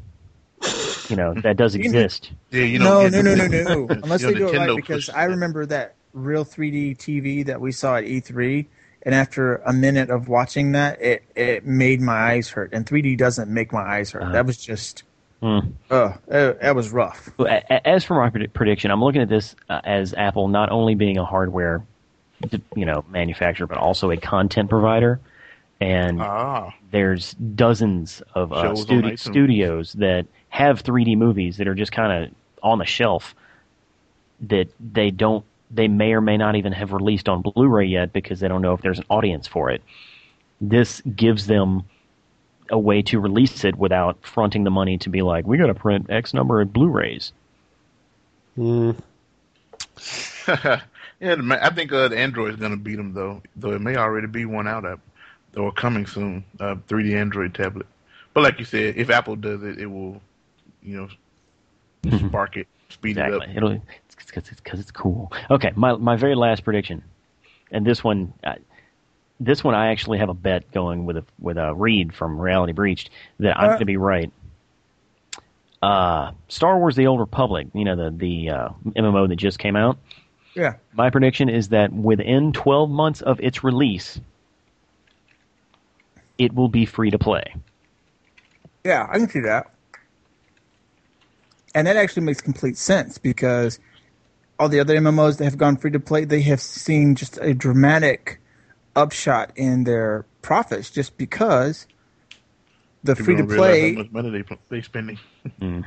You 1.09 1.15
know 1.15 1.33
that 1.43 1.57
does 1.57 1.75
exist. 1.81 2.31
Yeah, 2.51 2.63
you 2.63 2.79
no, 2.79 3.07
know. 3.07 3.21
no, 3.21 3.35
no, 3.35 3.35
no, 3.47 3.47
no. 3.47 3.87
Unless 4.03 4.21
you 4.21 4.27
know, 4.27 4.33
they 4.33 4.39
do 4.39 4.47
it 4.49 4.57
right, 4.57 4.75
because 4.75 5.09
I 5.09 5.25
remember 5.25 5.65
that 5.67 5.95
real 6.13 6.43
3D 6.45 6.97
TV 6.97 7.45
that 7.45 7.59
we 7.61 7.71
saw 7.71 7.97
at 7.97 8.05
E3, 8.05 8.65
and 9.05 9.13
after 9.15 9.57
a 9.57 9.71
minute 9.73 10.09
of 10.09 10.27
watching 10.27 10.71
that, 10.73 11.01
it 11.01 11.23
it 11.35 11.65
made 11.65 12.01
my 12.01 12.13
eyes 12.31 12.49
hurt. 12.49 12.73
And 12.73 12.85
3D 12.85 13.17
doesn't 13.17 13.49
make 13.49 13.71
my 13.71 13.81
eyes 13.83 14.11
hurt. 14.11 14.23
Uh-huh. 14.23 14.31
That 14.33 14.45
was 14.45 14.57
just, 14.57 15.03
Hmm. 15.41 15.59
uh, 15.91 16.13
that, 16.27 16.75
was 16.75 16.89
rough. 16.91 17.29
Well, 17.37 17.47
a- 17.47 17.63
a- 17.73 17.87
As 17.87 18.03
for 18.03 18.15
my 18.15 18.29
prediction, 18.47 18.89
I'm 18.91 19.03
looking 19.03 19.21
at 19.21 19.29
this 19.29 19.55
uh, 19.69 19.81
as 19.83 20.13
Apple 20.15 20.47
not 20.47 20.71
only 20.71 20.95
being 20.95 21.17
a 21.17 21.25
hardware, 21.25 21.83
you 22.75 22.85
know, 22.85 23.03
manufacturer, 23.09 23.67
but 23.67 23.77
also 23.77 24.11
a 24.11 24.17
content 24.17 24.69
provider. 24.69 25.19
and 25.81 26.21
Ah, 26.21 26.73
there's 26.91 27.33
dozens 27.33 28.21
of 28.33 28.53
uh, 28.53 28.71
studi- 28.73 29.19
studios 29.19 29.91
that 29.93 30.25
have 30.49 30.81
3D 30.81 31.17
movies 31.17 31.57
that 31.57 31.67
are 31.67 31.75
just 31.75 31.91
kind 31.91 32.11
of 32.25 32.31
on 32.63 32.79
the 32.79 32.85
shelf 32.85 33.35
that 34.41 34.69
they 34.79 35.11
don't 35.11 35.43
they 35.75 35.87
may 35.87 36.13
or 36.13 36.21
may 36.21 36.37
not 36.37 36.55
even 36.55 36.71
have 36.73 36.93
released 36.93 37.27
on 37.29 37.41
Blu-ray 37.41 37.85
yet 37.85 38.13
because 38.13 38.39
they 38.39 38.47
don't 38.47 38.61
know 38.61 38.73
if 38.73 38.81
there's 38.81 38.99
an 38.99 39.05
audience 39.09 39.47
for 39.47 39.69
it. 39.69 39.81
This 40.61 41.01
gives 41.01 41.47
them 41.47 41.83
a 42.69 42.79
way 42.79 43.01
to 43.03 43.19
release 43.19 43.63
it 43.63 43.75
without 43.75 44.25
fronting 44.25 44.63
the 44.63 44.71
money 44.71 44.97
to 44.99 45.09
be 45.09 45.21
like, 45.21 45.45
we 45.45 45.57
got 45.57 45.67
to 45.67 45.75
print 45.75 46.09
X 46.09 46.33
number 46.33 46.61
of 46.61 46.71
Blu-rays. 46.73 47.33
Mm, 48.57 48.95
yeah. 50.47 50.81
I 51.19 51.69
think 51.71 51.91
uh, 51.91 52.07
the 52.07 52.17
Android's 52.17 52.57
gonna 52.57 52.77
beat 52.77 52.95
them 52.95 53.13
though. 53.13 53.41
Though 53.55 53.73
it 53.73 53.81
may 53.81 53.95
already 53.97 54.27
be 54.27 54.45
one 54.45 54.67
out 54.67 54.85
up 54.85 54.99
or 55.57 55.71
coming 55.71 56.05
soon. 56.05 56.45
Uh, 56.59 56.75
3D 56.87 57.15
Android 57.15 57.53
tablet. 57.53 57.87
But 58.33 58.43
like 58.43 58.59
you 58.59 58.65
said, 58.65 58.95
if 58.97 59.09
Apple 59.09 59.35
does 59.35 59.63
it, 59.63 59.79
it 59.79 59.85
will, 59.85 60.21
you 60.81 61.09
know, 62.03 62.17
spark 62.27 62.57
it, 62.57 62.67
speed 62.89 63.17
it 63.17 63.33
up. 63.33 63.43
It'll 63.53 63.71
it's 63.71 63.81
because 64.35 64.51
it's, 64.51 64.61
'cause 64.61 64.79
it's 64.79 64.91
cool. 64.91 65.31
Okay, 65.49 65.71
my 65.75 65.95
my 65.95 66.15
very 66.15 66.35
last 66.35 66.63
prediction, 66.63 67.03
and 67.71 67.85
this 67.85 68.03
one, 68.03 68.33
uh, 68.43 68.55
this 69.39 69.63
one 69.63 69.75
I 69.75 69.87
actually 69.91 70.17
have 70.19 70.29
a 70.29 70.33
bet 70.33 70.69
going 70.71 71.05
with 71.05 71.17
a 71.17 71.23
with 71.39 71.57
a 71.57 71.73
read 71.73 72.13
from 72.13 72.39
Reality 72.39 72.73
Breached 72.73 73.09
that 73.39 73.57
I'm 73.57 73.65
Uh. 73.65 73.67
going 73.69 73.79
to 73.79 73.85
be 73.85 73.97
right. 73.97 74.31
Uh, 75.81 76.31
Star 76.49 76.77
Wars: 76.77 76.95
The 76.95 77.07
Old 77.07 77.19
Republic, 77.19 77.67
you 77.73 77.85
know 77.85 77.95
the 77.95 78.11
the 78.11 78.49
uh, 78.49 78.69
MMO 78.95 79.27
that 79.29 79.35
just 79.37 79.59
came 79.59 79.75
out. 79.75 79.97
Yeah. 80.55 80.75
My 80.93 81.09
prediction 81.09 81.49
is 81.49 81.69
that 81.69 81.91
within 81.91 82.53
12 82.53 82.89
months 82.89 83.21
of 83.21 83.39
its 83.41 83.61
release, 83.61 84.21
it 86.37 86.53
will 86.55 86.69
be 86.69 86.85
free 86.85 87.11
to 87.11 87.19
play. 87.19 87.53
Yeah, 88.85 89.05
I 89.09 89.17
can 89.17 89.29
see 89.29 89.41
that. 89.41 89.69
And 91.73 91.85
that 91.87 91.97
actually 91.97 92.23
makes 92.23 92.39
complete 92.39 92.77
sense 92.77 93.17
because 93.17 93.79
all 94.59 94.69
the 94.69 94.79
other 94.79 94.95
MMOs 94.97 95.37
that 95.37 95.45
have 95.45 95.57
gone 95.57 95.77
free 95.77 95.91
to 95.91 95.99
play, 95.99 96.25
they 96.25 96.41
have 96.41 96.61
seen 96.61 97.15
just 97.15 97.37
a 97.41 97.53
dramatic 97.53 98.39
upshot 98.95 99.51
in 99.55 99.83
their 99.83 100.25
profits 100.41 100.89
just 100.89 101.17
because 101.17 101.87
the 103.03 103.15
free 103.15 103.35
to 103.35 103.45
play. 103.45 103.91
how 103.93 103.97
much 104.03 104.11
money 104.11 104.29
they 104.31 104.43
pl- 104.43 104.57
they 104.69 104.81
spending. 104.81 105.19
hmm 105.59 105.81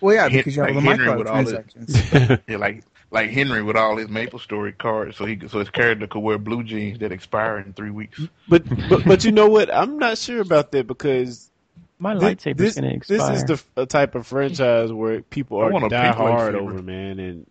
Well, 0.00 0.14
yeah, 0.14 0.22
Hen- 0.28 0.32
because 0.32 0.56
you 0.56 0.62
have 0.62 0.76
all 0.76 0.82
the 0.82 0.86
like 0.88 1.18
with 1.18 1.26
all 1.28 1.44
the- 1.44 1.52
microtransactions. 1.52 2.40
Yeah, 2.48 2.56
like 2.56 2.84
like 3.10 3.30
Henry 3.30 3.62
with 3.62 3.76
all 3.76 3.96
his 3.96 4.08
Maple 4.08 4.38
Story 4.38 4.72
cards, 4.72 5.16
so 5.16 5.24
he 5.24 5.36
could- 5.36 5.50
so 5.50 5.60
his 5.60 5.70
character 5.70 6.06
could 6.06 6.20
wear 6.20 6.36
blue 6.38 6.62
jeans 6.64 6.98
that 6.98 7.12
expire 7.12 7.58
in 7.58 7.72
three 7.72 7.90
weeks. 7.90 8.20
but, 8.48 8.64
but 8.88 9.04
but 9.04 9.24
you 9.24 9.32
know 9.32 9.48
what? 9.48 9.72
I'm 9.72 9.98
not 9.98 10.18
sure 10.18 10.40
about 10.40 10.72
that 10.72 10.86
because 10.86 11.50
My 11.98 12.18
thi- 12.18 12.34
lightsaber's 12.34 12.56
this, 12.56 12.74
going 12.74 12.90
to 12.90 12.96
expire. 12.96 13.18
this 13.18 13.38
is 13.38 13.44
the 13.44 13.52
f- 13.54 13.70
a 13.76 13.86
type 13.86 14.14
of 14.14 14.26
franchise 14.26 14.92
where 14.92 15.22
people 15.22 15.58
are 15.58 15.70
want 15.70 15.86
a 15.86 15.88
die 15.88 16.12
hard 16.12 16.54
over, 16.54 16.82
man. 16.82 17.18
And 17.18 17.46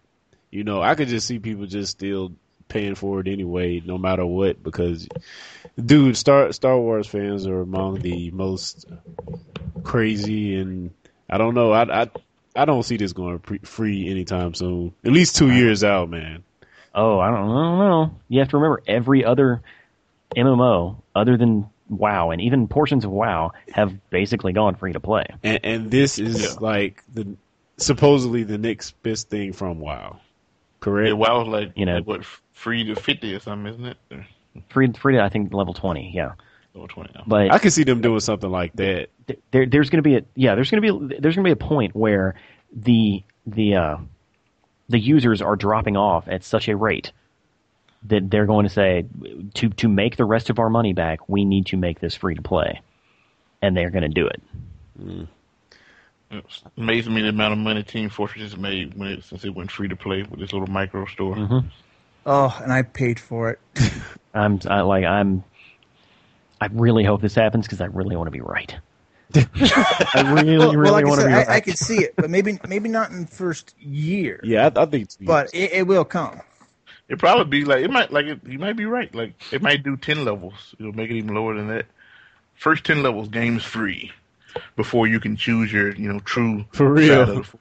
you 0.52 0.64
know, 0.64 0.82
I 0.82 0.96
could 0.96 1.08
just 1.08 1.28
see 1.28 1.40
people 1.40 1.66
just 1.66 1.92
still 1.92 2.32
paying 2.68 2.96
for 2.96 3.20
it 3.20 3.28
anyway, 3.28 3.82
no 3.86 3.98
matter 3.98 4.26
what. 4.26 4.62
Because, 4.64 5.08
dude, 5.84 6.18
Star 6.18 6.52
Star 6.52 6.78
Wars 6.78 7.08
fans 7.08 7.48
are 7.48 7.62
among 7.62 8.00
the 8.00 8.32
most 8.32 8.86
crazy, 9.84 10.56
and 10.56 10.92
I 11.30 11.38
don't 11.38 11.54
know. 11.54 11.72
I 11.72 12.04
I, 12.04 12.10
I 12.56 12.66
don't 12.66 12.84
see 12.84 12.98
this 12.98 13.14
going 13.14 13.40
pre- 13.40 13.60
free 13.60 14.10
anytime 14.10 14.54
soon. 14.54 14.94
At 15.06 15.12
least 15.12 15.36
two 15.36 15.52
years 15.52 15.84
out, 15.84 16.10
man. 16.10 16.44
Oh, 16.94 17.20
I 17.20 17.30
don't, 17.30 17.50
I 17.50 17.70
don't 17.70 17.80
know. 17.80 18.20
You 18.28 18.40
have 18.40 18.50
to 18.50 18.58
remember 18.58 18.82
every 18.88 19.24
other 19.24 19.62
MMO 20.36 20.98
other 21.16 21.38
than 21.38 21.70
WoW 21.90 22.32
and 22.32 22.42
even 22.42 22.68
portions 22.68 23.06
of 23.06 23.12
WoW 23.12 23.52
have 23.72 24.10
basically 24.10 24.54
gone 24.54 24.76
free 24.76 24.94
to 24.94 25.00
play. 25.00 25.26
And 25.44 25.60
and 25.64 25.92
this 25.92 26.20
is 26.20 26.60
like 26.60 27.04
the 27.14 27.36
supposedly 27.78 28.44
the 28.44 28.58
next 28.58 28.92
best 29.04 29.30
thing 29.30 29.54
from 29.54 29.80
WoW. 29.80 30.20
Correct. 30.80 31.08
Yeah, 31.10 31.14
WoW 31.14 31.40
was 31.40 31.48
like 31.48 31.72
You 31.76 31.86
know- 31.86 31.96
like, 31.96 32.08
what 32.08 32.26
free 32.54 32.84
to 32.86 32.96
fifty 32.96 33.34
or 33.36 33.40
something, 33.40 33.74
isn't 33.74 33.86
it? 33.86 33.98
Free, 34.70 34.92
free 34.94 35.16
to 35.16 35.24
I 35.24 35.30
think 35.30 35.54
level 35.54 35.74
twenty, 35.74 36.12
yeah. 36.14 36.34
or 36.74 36.88
twenty 36.88 37.12
now. 37.16 37.24
But 37.28 37.52
I 37.52 37.60
could 37.60 37.74
see 37.74 37.84
them 37.84 38.02
doing 38.02 38.20
something 38.20 38.50
like 38.50 38.74
that. 38.74 39.10
th- 39.28 39.40
there, 39.52 39.66
there's 39.66 39.90
going 39.90 40.04
to 40.04 40.10
be 40.10 40.16
a 40.18 40.22
yeah, 40.36 40.56
there's 40.56 40.72
going 40.72 40.82
to 40.84 40.94
be 41.10 41.16
there's 41.20 41.36
going 41.36 41.44
to 41.46 41.56
be 41.56 41.64
a 41.64 41.68
point 41.68 41.96
where 41.96 42.36
the 42.76 43.24
the 43.46 43.76
uh, 43.76 43.98
the 44.90 45.00
users 45.00 45.42
are 45.42 45.56
dropping 45.56 45.98
off 45.98 46.28
at 46.28 46.44
such 46.44 46.68
a 46.68 46.76
rate 46.76 47.12
that 48.04 48.30
they're 48.30 48.46
going 48.46 48.64
to 48.66 48.70
say 48.70 49.06
to 49.56 49.70
to 49.70 49.88
make 49.88 50.16
the 50.18 50.26
rest 50.26 50.50
of 50.50 50.60
our 50.60 50.70
money 50.70 50.94
back, 50.94 51.28
we 51.30 51.46
need 51.46 51.66
to 51.68 51.78
make 51.78 52.00
this 52.00 52.16
free 52.16 52.36
to 52.36 52.42
play, 52.42 52.82
and 53.62 53.76
they're 53.78 53.90
going 53.92 54.04
to 54.04 54.08
do 54.10 54.28
it. 54.28 55.28
It's 56.30 56.62
amazing 56.78 57.14
me 57.14 57.22
the 57.22 57.30
amount 57.30 57.54
of 57.54 57.60
money 57.60 57.84
Team 57.84 58.10
Fortress 58.10 58.42
has 58.42 58.58
made 58.58 58.96
when 58.96 59.10
it, 59.10 59.24
since 59.24 59.46
it 59.46 59.56
went 59.56 59.72
free 59.72 59.88
to 59.88 59.96
play 59.96 60.24
with 60.24 60.40
this 60.40 60.52
little 60.52 60.68
micro 60.68 61.06
store. 61.06 61.36
Mm-hmm. 61.36 61.68
oh, 62.26 62.60
and 62.62 62.74
I 62.74 62.82
paid 62.82 63.20
for 63.20 63.52
it. 63.52 63.60
I'm 64.34 64.60
I, 64.68 64.82
like 64.82 65.06
I'm. 65.06 65.44
I 66.60 66.68
really 66.72 67.06
hope 67.06 67.22
this 67.22 67.36
happens 67.36 67.66
because 67.66 67.82
I 67.82 67.86
really 67.86 68.16
want 68.16 68.28
to 68.28 68.32
be 68.32 68.42
right. 68.42 68.76
I 69.36 70.34
really, 70.34 70.58
well, 70.58 70.74
really 70.74 70.84
well, 70.84 70.92
like 70.94 71.06
want 71.06 71.22
to 71.22 71.28
be 71.28 71.34
right. 71.34 71.48
I, 71.48 71.56
I 71.56 71.60
could 71.60 71.78
see 71.78 72.00
it, 72.00 72.16
but 72.16 72.30
maybe 72.30 72.60
maybe 72.68 72.90
not 72.90 73.12
in 73.12 73.22
the 73.22 73.28
first 73.28 73.76
year. 73.80 74.42
Yeah, 74.44 74.70
I, 74.76 74.82
I 74.82 74.86
think. 74.86 75.04
It's 75.06 75.18
But 75.18 75.54
it, 75.54 75.72
it 75.72 75.88
will 75.88 76.06
come. 76.06 76.42
It 77.08 77.20
probably 77.20 77.46
be 77.46 77.66
like 77.66 77.84
it 77.84 77.92
might 77.92 78.12
like 78.12 78.26
it, 78.26 78.42
you 78.46 78.60
might 78.60 78.76
be 78.76 78.86
right. 78.86 79.14
Like 79.16 79.42
it 79.54 79.62
might 79.62 79.84
do 79.84 79.96
ten 79.96 80.26
levels. 80.26 80.76
It'll 80.78 80.92
make 80.92 81.10
it 81.10 81.16
even 81.16 81.34
lower 81.34 81.56
than 81.56 81.68
that. 81.70 81.86
First 82.56 82.84
ten 82.84 83.02
levels, 83.02 83.30
game's 83.30 83.64
free 83.64 84.12
before 84.76 85.08
you 85.08 85.20
can 85.20 85.36
choose 85.36 85.72
your 85.72 85.94
you 85.96 86.12
know 86.12 86.20
true 86.20 86.66
For 86.72 86.92
real. 86.92 87.26
side 87.26 87.30
of 87.30 87.52
the 87.52 87.58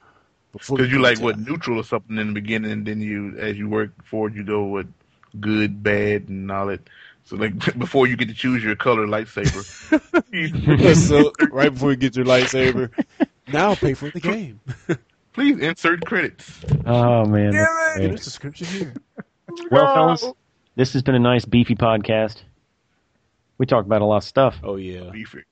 before 0.53 0.77
Because 0.77 0.91
you 0.91 0.99
like 0.99 1.19
what 1.19 1.37
neutral 1.37 1.79
or 1.79 1.83
something 1.83 2.17
in 2.17 2.27
the 2.27 2.33
beginning, 2.33 2.71
and 2.71 2.85
then 2.85 3.01
you, 3.01 3.37
as 3.37 3.57
you 3.57 3.67
work 3.69 3.91
forward, 4.05 4.33
you 4.35 4.43
go 4.43 4.65
with 4.65 4.91
good, 5.39 5.83
bad, 5.83 6.29
and 6.29 6.49
all 6.51 6.67
that. 6.67 6.81
So 7.25 7.35
like 7.35 7.77
before 7.77 8.07
you 8.07 8.15
get 8.15 8.29
to 8.29 8.33
choose 8.33 8.63
your 8.63 8.75
color 8.75 9.05
lightsaber, 9.05 9.63
so 11.07 11.31
right 11.51 11.73
before 11.73 11.91
you 11.91 11.97
get 11.97 12.15
your 12.15 12.25
lightsaber, 12.25 12.89
now 13.51 13.75
pay 13.75 13.93
for 13.93 14.09
the 14.09 14.19
game. 14.21 14.59
please 15.33 15.59
insert 15.59 16.05
credits. 16.05 16.59
oh 16.85 17.25
man, 17.25 17.51
Damn 17.51 17.63
that's 17.65 17.97
it! 17.97 18.07
great. 18.07 18.13
A 18.13 18.17
subscription 18.23 18.67
here. 18.67 18.93
Well, 19.69 19.93
fellas, 19.93 20.25
this 20.75 20.93
has 20.93 21.03
been 21.03 21.15
a 21.15 21.19
nice 21.19 21.45
beefy 21.45 21.75
podcast. 21.75 22.41
We 23.57 23.65
talked 23.65 23.85
about 23.85 24.01
a 24.01 24.05
lot 24.05 24.17
of 24.17 24.23
stuff. 24.23 24.55
Oh 24.63 24.75
yeah. 24.77 25.09
Beefy. 25.11 25.43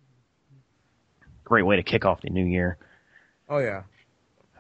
Great 1.46 1.64
way 1.66 1.78
to 1.78 1.84
kick 1.84 2.04
off 2.06 2.22
the 2.22 2.30
new 2.30 2.44
year. 2.44 2.78
Oh 3.48 3.60
yeah. 3.60 3.84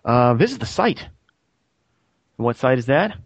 Uh, 0.05 0.33
visit 0.35 0.59
the 0.61 0.65
site. 0.65 1.05
What 2.37 2.55
site 2.55 2.77
is 2.77 2.85
that? 2.85 3.17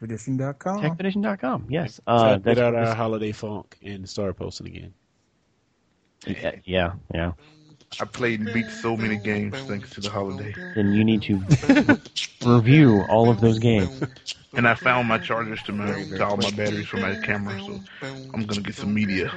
Techedition.com. 0.00 0.82
Techedition.com. 0.82 1.66
Yes. 1.70 1.94
So 1.96 2.02
Uh, 2.06 2.34
get 2.34 2.44
that's 2.44 2.60
out 2.60 2.74
our 2.74 2.94
holiday 2.94 3.32
funk 3.32 3.76
and 3.82 4.06
start 4.08 4.36
posting 4.36 4.66
again. 4.68 4.94
this- 6.26 6.60
yeah, 6.64 6.92
yeah. 7.14 7.32
I 7.98 8.04
played 8.04 8.40
and 8.40 8.52
beat 8.54 8.68
so 8.70 8.96
many 8.96 9.16
games 9.16 9.56
thanks 9.66 9.90
to 9.90 10.00
the 10.00 10.10
holiday, 10.10 10.54
Then 10.76 10.92
you 10.92 11.02
need 11.02 11.22
to 11.22 11.42
review 12.46 13.02
all 13.08 13.28
of 13.28 13.40
those 13.40 13.58
games. 13.58 14.00
and 14.54 14.68
I 14.68 14.74
found 14.76 15.08
my 15.08 15.18
chargers 15.18 15.60
to 15.64 15.72
my 15.72 15.86
to 16.04 16.24
all 16.24 16.36
my 16.36 16.50
batteries 16.50 16.86
for 16.86 16.98
my 16.98 17.16
camera. 17.16 17.58
So 17.60 17.80
I'm 18.32 18.46
gonna 18.46 18.60
get 18.60 18.76
some 18.76 18.94
media. 18.94 19.32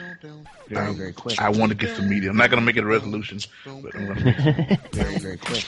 Very 0.68 0.88
Um, 0.88 0.96
very 0.96 1.14
quick. 1.14 1.42
I 1.42 1.50
want 1.50 1.72
to 1.72 1.76
get 1.76 1.96
some 1.96 2.08
media. 2.08 2.30
I'm 2.30 2.38
not 2.38 2.52
gonna 2.52 2.62
make 2.62 2.78
it 2.78 2.84
a 2.84 2.88
resolution, 2.88 3.40
but 3.66 3.96
I'm 3.96 4.08
gonna. 4.08 4.80
Very 4.94 5.18
very 5.18 5.38
quick. 5.38 5.66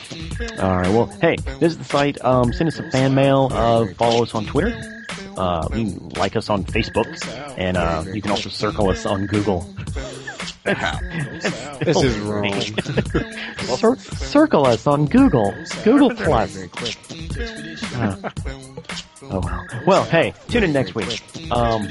All 0.62 0.78
right. 0.78 0.88
Well, 0.90 1.08
hey, 1.22 1.38
visit 1.60 1.80
the 1.80 1.86
site. 1.86 2.24
Um, 2.24 2.54
send 2.54 2.68
us 2.68 2.76
some 2.76 2.92
fan 2.92 3.16
mail. 3.16 3.50
Uh, 3.52 3.88
follow 3.96 4.22
us 4.22 4.36
on 4.36 4.46
Twitter. 4.46 4.74
Uh, 5.36 5.68
you 5.74 5.86
can 5.92 6.10
like 6.10 6.36
us 6.36 6.50
on 6.52 6.64
Facebook, 6.64 7.08
and 7.58 7.78
uh, 7.78 8.04
you 8.14 8.22
can 8.22 8.30
also 8.32 8.50
circle 8.50 8.90
us 8.90 9.06
on 9.08 9.26
Google. 9.26 9.68
This 10.64 12.04
is 12.04 12.18
wrong. 12.20 12.60
Cir- 13.78 13.96
circle 13.96 14.66
us 14.66 14.88
on 14.88 15.06
Google. 15.06 15.54
Google 15.84 16.10
Plus. 16.16 16.58
Uh, 17.96 18.30
oh 19.24 19.40
well. 19.40 19.66
Well, 19.86 20.04
hey, 20.06 20.34
tune 20.48 20.64
in 20.64 20.74
next 20.74 20.96
week. 20.96 21.22
Um, 21.52 21.88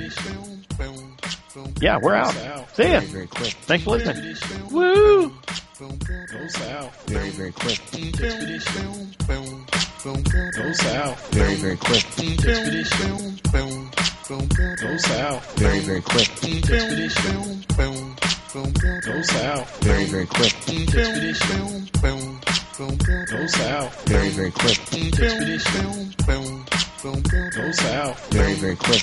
yeah, 1.81 1.99
we're 2.03 2.15
out. 2.15 2.33
See 2.75 2.85
ya. 2.85 3.01
Very 3.01 3.07
very 3.07 3.27
quick. 3.27 3.53
Thanks 3.63 3.85
for 3.85 3.91
listening. 3.91 4.37
Woo! 4.71 5.33
Go 5.79 6.49
south 6.49 7.09
Very 7.09 7.31
very 7.31 7.53
quick. 7.53 7.81
Go 10.03 10.73
south. 10.73 11.31
Very 11.33 11.55
very 11.57 11.77
quick. 11.77 12.05
Go 14.81 14.97
south. 14.97 15.59
Very 15.59 15.81
very 15.81 16.01
quick. 16.01 16.31
Go 18.55 18.63
south. 19.23 19.83
Very 19.83 20.05
very 20.05 20.27
quick. 20.27 20.55
Go 23.31 23.47
south. 23.47 24.05
Very 24.07 24.29
very 24.29 24.51
quick. 24.53 24.79
Go 27.53 27.73
south. 27.73 28.31
Very 28.31 28.55
very 28.55 28.77
quick. 28.77 29.03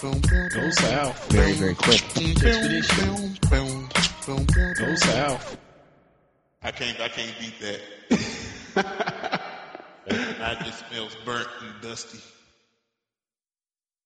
Go 0.00 0.14
Go 0.58 0.70
south. 0.70 1.32
Very, 1.32 1.52
very 1.52 1.74
quick. 1.74 2.02
Expedition. 2.16 3.36
Go 3.50 4.94
south. 4.94 5.58
I 6.62 6.70
can't. 6.70 7.00
I 7.00 7.08
can't 7.08 7.34
beat 7.38 7.60
that. 7.60 7.80
I 10.40 10.54
just 10.64 10.88
smells 10.88 11.16
burnt 11.24 11.48
and 11.60 11.82
dusty. 11.82 12.20